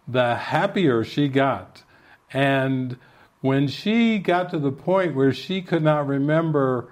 the 0.06 0.34
happier 0.36 1.04
she 1.04 1.28
got. 1.28 1.82
And 2.32 2.96
when 3.40 3.68
she 3.68 4.18
got 4.18 4.50
to 4.50 4.58
the 4.58 4.72
point 4.72 5.14
where 5.14 5.32
she 5.32 5.62
could 5.62 5.82
not 5.82 6.06
remember 6.06 6.90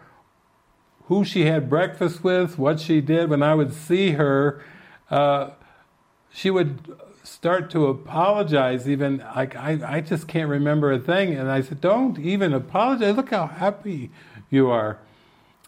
who 1.04 1.24
she 1.24 1.44
had 1.44 1.68
breakfast 1.68 2.24
with, 2.24 2.58
what 2.58 2.80
she 2.80 3.00
did, 3.00 3.30
when 3.30 3.42
I 3.42 3.54
would 3.54 3.72
see 3.72 4.12
her, 4.12 4.64
uh, 5.10 5.50
she 6.32 6.50
would 6.50 6.96
start 7.22 7.70
to 7.70 7.86
apologize 7.86 8.88
even 8.88 9.18
like 9.34 9.56
I, 9.56 9.96
I 9.96 10.00
just 10.00 10.28
can't 10.28 10.48
remember 10.48 10.92
a 10.92 10.98
thing. 10.98 11.34
And 11.34 11.50
i 11.50 11.60
said 11.60 11.80
don't 11.80 12.18
even 12.18 12.52
apologize. 12.52 13.16
Look 13.16 13.30
how 13.30 13.46
happy 13.46 14.10
you 14.48 14.70
are. 14.70 14.98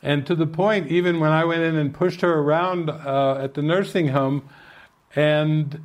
And 0.03 0.24
to 0.27 0.35
the 0.35 0.47
point 0.47 0.86
even 0.89 1.19
when 1.19 1.31
i 1.32 1.45
went 1.45 1.62
in 1.62 1.77
and 1.77 1.93
pushed 1.93 2.20
her 2.20 2.39
around 2.39 2.90
uh, 2.90 3.39
at 3.40 3.55
the 3.55 3.62
nursing 3.62 4.09
home 4.09 4.49
and 5.16 5.82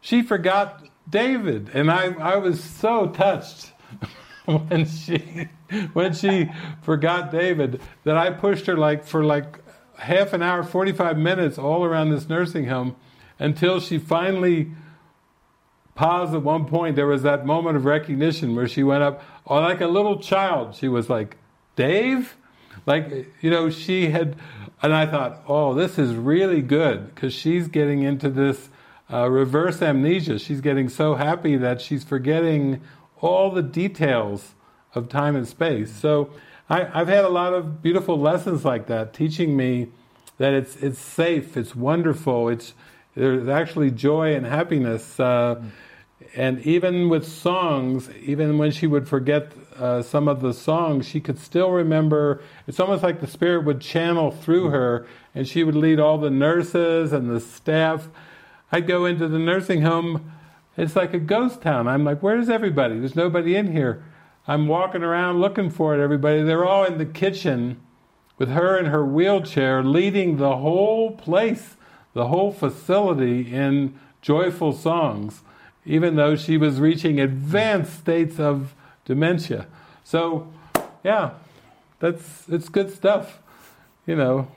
she 0.00 0.22
forgot 0.22 0.81
david 1.08 1.70
and 1.74 1.90
i, 1.90 2.12
I 2.12 2.36
was 2.36 2.62
so 2.62 3.08
touched 3.08 3.72
when 4.44 4.86
she 4.86 5.48
when 5.92 6.12
she 6.12 6.50
forgot 6.82 7.30
david 7.30 7.80
that 8.04 8.16
i 8.16 8.30
pushed 8.30 8.66
her 8.66 8.76
like 8.76 9.04
for 9.04 9.24
like 9.24 9.58
half 9.98 10.32
an 10.32 10.42
hour 10.42 10.62
45 10.62 11.16
minutes 11.18 11.58
all 11.58 11.84
around 11.84 12.10
this 12.10 12.28
nursing 12.28 12.66
home 12.66 12.96
until 13.38 13.80
she 13.80 13.98
finally 13.98 14.72
paused 15.94 16.34
at 16.34 16.42
one 16.42 16.64
point. 16.66 16.96
There 16.96 17.06
was 17.06 17.22
that 17.22 17.44
moment 17.46 17.76
of 17.76 17.84
recognition 17.84 18.54
where 18.54 18.68
she 18.68 18.82
went 18.82 19.02
up, 19.02 19.22
or 19.44 19.60
like 19.60 19.80
a 19.80 19.86
little 19.86 20.18
child. 20.18 20.74
She 20.74 20.88
was 20.88 21.10
like, 21.10 21.36
Dave? 21.76 22.36
Like, 22.86 23.32
you 23.40 23.50
know, 23.50 23.70
she 23.70 24.10
had, 24.10 24.36
and 24.82 24.94
I 24.94 25.06
thought, 25.06 25.42
oh, 25.46 25.74
this 25.74 25.98
is 25.98 26.14
really 26.14 26.62
good 26.62 27.14
because 27.14 27.32
she's 27.32 27.68
getting 27.68 28.02
into 28.02 28.28
this 28.28 28.68
uh, 29.12 29.28
reverse 29.28 29.82
amnesia. 29.82 30.38
She's 30.38 30.60
getting 30.60 30.88
so 30.88 31.14
happy 31.14 31.56
that 31.56 31.80
she's 31.80 32.04
forgetting 32.04 32.80
all 33.20 33.50
the 33.50 33.62
details 33.62 34.54
of 34.94 35.08
time 35.08 35.36
and 35.36 35.46
space. 35.46 35.92
So 35.92 36.30
I, 36.68 36.84
have 36.84 37.08
had 37.08 37.24
a 37.24 37.28
lot 37.28 37.52
of 37.52 37.82
beautiful 37.82 38.18
lessons 38.18 38.64
like 38.64 38.86
that, 38.86 39.12
teaching 39.12 39.56
me 39.56 39.88
that 40.38 40.54
it's 40.54 40.76
it's 40.76 40.98
safe, 40.98 41.56
it's 41.56 41.76
wonderful, 41.76 42.48
it's 42.48 42.74
there's 43.14 43.48
actually 43.48 43.90
joy 43.90 44.34
and 44.34 44.46
happiness. 44.46 45.20
Uh, 45.20 45.62
and 46.34 46.60
even 46.60 47.10
with 47.10 47.26
songs, 47.26 48.08
even 48.22 48.56
when 48.56 48.70
she 48.70 48.86
would 48.86 49.06
forget 49.06 49.52
uh, 49.76 50.00
some 50.02 50.28
of 50.28 50.40
the 50.40 50.54
songs, 50.54 51.06
she 51.06 51.20
could 51.20 51.38
still 51.38 51.70
remember. 51.70 52.40
It's 52.66 52.80
almost 52.80 53.02
like 53.02 53.20
the 53.20 53.26
spirit 53.26 53.64
would 53.66 53.80
channel 53.80 54.30
through 54.30 54.70
her, 54.70 55.06
and 55.34 55.46
she 55.46 55.62
would 55.64 55.74
lead 55.74 56.00
all 56.00 56.16
the 56.16 56.30
nurses 56.30 57.12
and 57.12 57.28
the 57.28 57.40
staff. 57.40 58.08
I'd 58.72 58.86
go 58.86 59.04
into 59.04 59.28
the 59.28 59.38
nursing 59.38 59.82
home. 59.82 60.32
It's 60.76 60.96
like 60.96 61.14
a 61.14 61.18
ghost 61.20 61.62
town. 61.62 61.86
I'm 61.86 62.04
like, 62.04 62.22
where's 62.22 62.48
everybody? 62.48 62.98
There's 62.98 63.14
nobody 63.14 63.54
in 63.54 63.70
here. 63.70 64.02
I'm 64.48 64.66
walking 64.66 65.02
around 65.02 65.40
looking 65.40 65.70
for 65.70 65.94
it. 65.94 66.02
Everybody, 66.02 66.42
they're 66.42 66.64
all 66.64 66.84
in 66.84 66.98
the 66.98 67.06
kitchen 67.06 67.80
with 68.38 68.48
her 68.48 68.78
in 68.78 68.86
her 68.86 69.04
wheelchair, 69.04 69.84
leading 69.84 70.38
the 70.38 70.56
whole 70.56 71.12
place, 71.12 71.76
the 72.14 72.28
whole 72.28 72.50
facility 72.50 73.54
in 73.54 73.98
joyful 74.22 74.72
songs 74.72 75.42
even 75.84 76.16
though 76.16 76.36
she 76.36 76.56
was 76.56 76.78
reaching 76.78 77.20
advanced 77.20 77.98
states 77.98 78.38
of 78.38 78.74
dementia. 79.04 79.66
So, 80.04 80.52
yeah, 81.02 81.32
that's 81.98 82.48
it's 82.48 82.68
good 82.68 82.92
stuff. 82.92 83.40
You 84.06 84.16
know, 84.16 84.48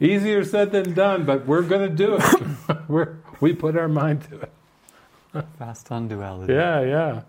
easier 0.00 0.44
said 0.44 0.72
than 0.72 0.94
done, 0.94 1.24
but 1.24 1.46
we're 1.46 1.62
going 1.62 1.88
to 1.88 1.94
do 1.94 2.18
it. 2.18 2.78
we're, 2.88 3.16
we 3.42 3.52
put 3.52 3.76
our 3.76 3.88
mind 3.88 4.22
to 4.30 4.40
it. 4.40 5.44
Fast 5.58 5.90
on 5.90 6.08
duality. 6.08 6.52
Yeah, 6.52 6.80
yeah. 6.80 7.22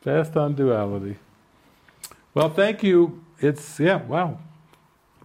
Fast 0.00 0.36
on 0.36 0.54
duality. 0.54 1.16
Well, 2.32 2.48
thank 2.48 2.82
you. 2.82 3.22
It's 3.40 3.78
yeah, 3.80 3.96
wow. 3.96 4.38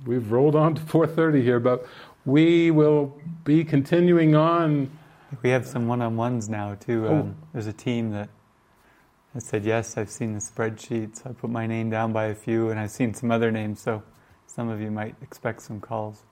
We've 0.06 0.32
rolled 0.32 0.56
on 0.56 0.76
to 0.76 0.82
4:30 0.82 1.42
here, 1.42 1.60
but 1.60 1.86
we 2.26 2.72
will 2.72 3.18
be 3.44 3.64
continuing 3.64 4.36
on 4.36 4.92
we 5.42 5.50
have 5.52 5.66
some 5.66 5.88
one-on-ones 5.88 6.50
now 6.50 6.76
too. 6.76 7.08
Oh. 7.08 7.20
Um, 7.20 7.36
there's 7.54 7.68
a 7.68 7.74
team 7.74 8.12
that 8.12 8.30
has 9.34 9.46
said 9.46 9.64
yes. 9.64 9.98
I've 9.98 10.10
seen 10.10 10.34
the 10.34 10.40
spreadsheets. 10.40 11.26
I 11.26 11.32
put 11.32 11.50
my 11.50 11.66
name 11.66 11.90
down 11.90 12.12
by 12.12 12.26
a 12.26 12.36
few, 12.36 12.70
and 12.70 12.80
I've 12.80 12.92
seen 12.92 13.14
some 13.14 13.32
other 13.32 13.52
names. 13.52 13.80
So 13.80 14.04
some 14.46 14.70
of 14.70 14.82
you 14.82 14.92
might 14.92 15.16
expect 15.22 15.62
some 15.62 15.80
calls. 15.80 16.24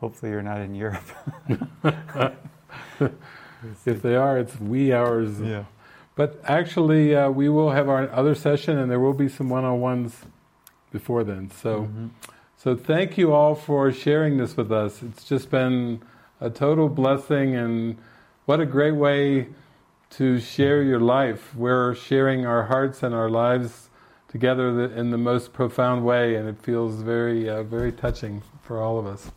Hopefully, 0.00 0.32
you're 0.32 0.42
not 0.42 0.60
in 0.60 0.74
Europe. 0.74 1.04
if 3.86 4.02
they 4.02 4.16
are, 4.16 4.38
it's 4.38 4.58
wee 4.60 4.92
hours. 4.92 5.40
Yeah. 5.40 5.64
But 6.14 6.40
actually, 6.44 7.14
uh, 7.14 7.30
we 7.30 7.48
will 7.48 7.70
have 7.70 7.88
our 7.88 8.10
other 8.10 8.34
session, 8.34 8.78
and 8.78 8.90
there 8.90 9.00
will 9.00 9.12
be 9.12 9.28
some 9.28 9.50
one-on-ones 9.50 10.16
before 10.90 11.24
then. 11.24 11.50
So, 11.50 11.82
mm-hmm. 11.82 12.06
so 12.56 12.74
thank 12.74 13.18
you 13.18 13.32
all 13.32 13.54
for 13.54 13.92
sharing 13.92 14.38
this 14.38 14.56
with 14.56 14.72
us. 14.72 15.02
It's 15.02 15.24
just 15.24 15.50
been 15.50 16.02
a 16.40 16.48
total 16.48 16.88
blessing 16.88 17.54
and 17.54 17.98
what 18.46 18.60
a 18.60 18.66
great 18.66 18.94
way 18.94 19.48
to 20.10 20.40
share 20.40 20.82
your 20.82 21.00
life. 21.00 21.54
We're 21.54 21.94
sharing 21.94 22.46
our 22.46 22.64
hearts 22.64 23.02
and 23.02 23.14
our 23.14 23.28
lives 23.28 23.90
together 24.28 24.84
in 24.84 25.10
the 25.10 25.18
most 25.18 25.52
profound 25.52 26.04
way, 26.04 26.36
and 26.36 26.48
it 26.48 26.58
feels 26.62 27.02
very, 27.02 27.48
uh, 27.48 27.62
very 27.62 27.92
touching 27.92 28.42
for 28.62 28.80
all 28.80 28.98
of 28.98 29.06
us. 29.06 29.30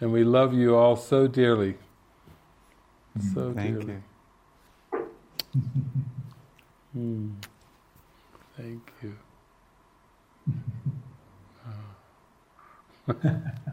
And 0.00 0.12
we 0.12 0.24
love 0.24 0.52
you 0.54 0.76
all 0.76 0.96
so 0.96 1.26
dearly. 1.26 1.76
So 3.20 3.52
Thank 3.54 3.86
dearly. 3.86 3.86
you. 3.88 4.02
mm. 6.96 7.34
Thank 8.56 8.92
you. 9.02 9.16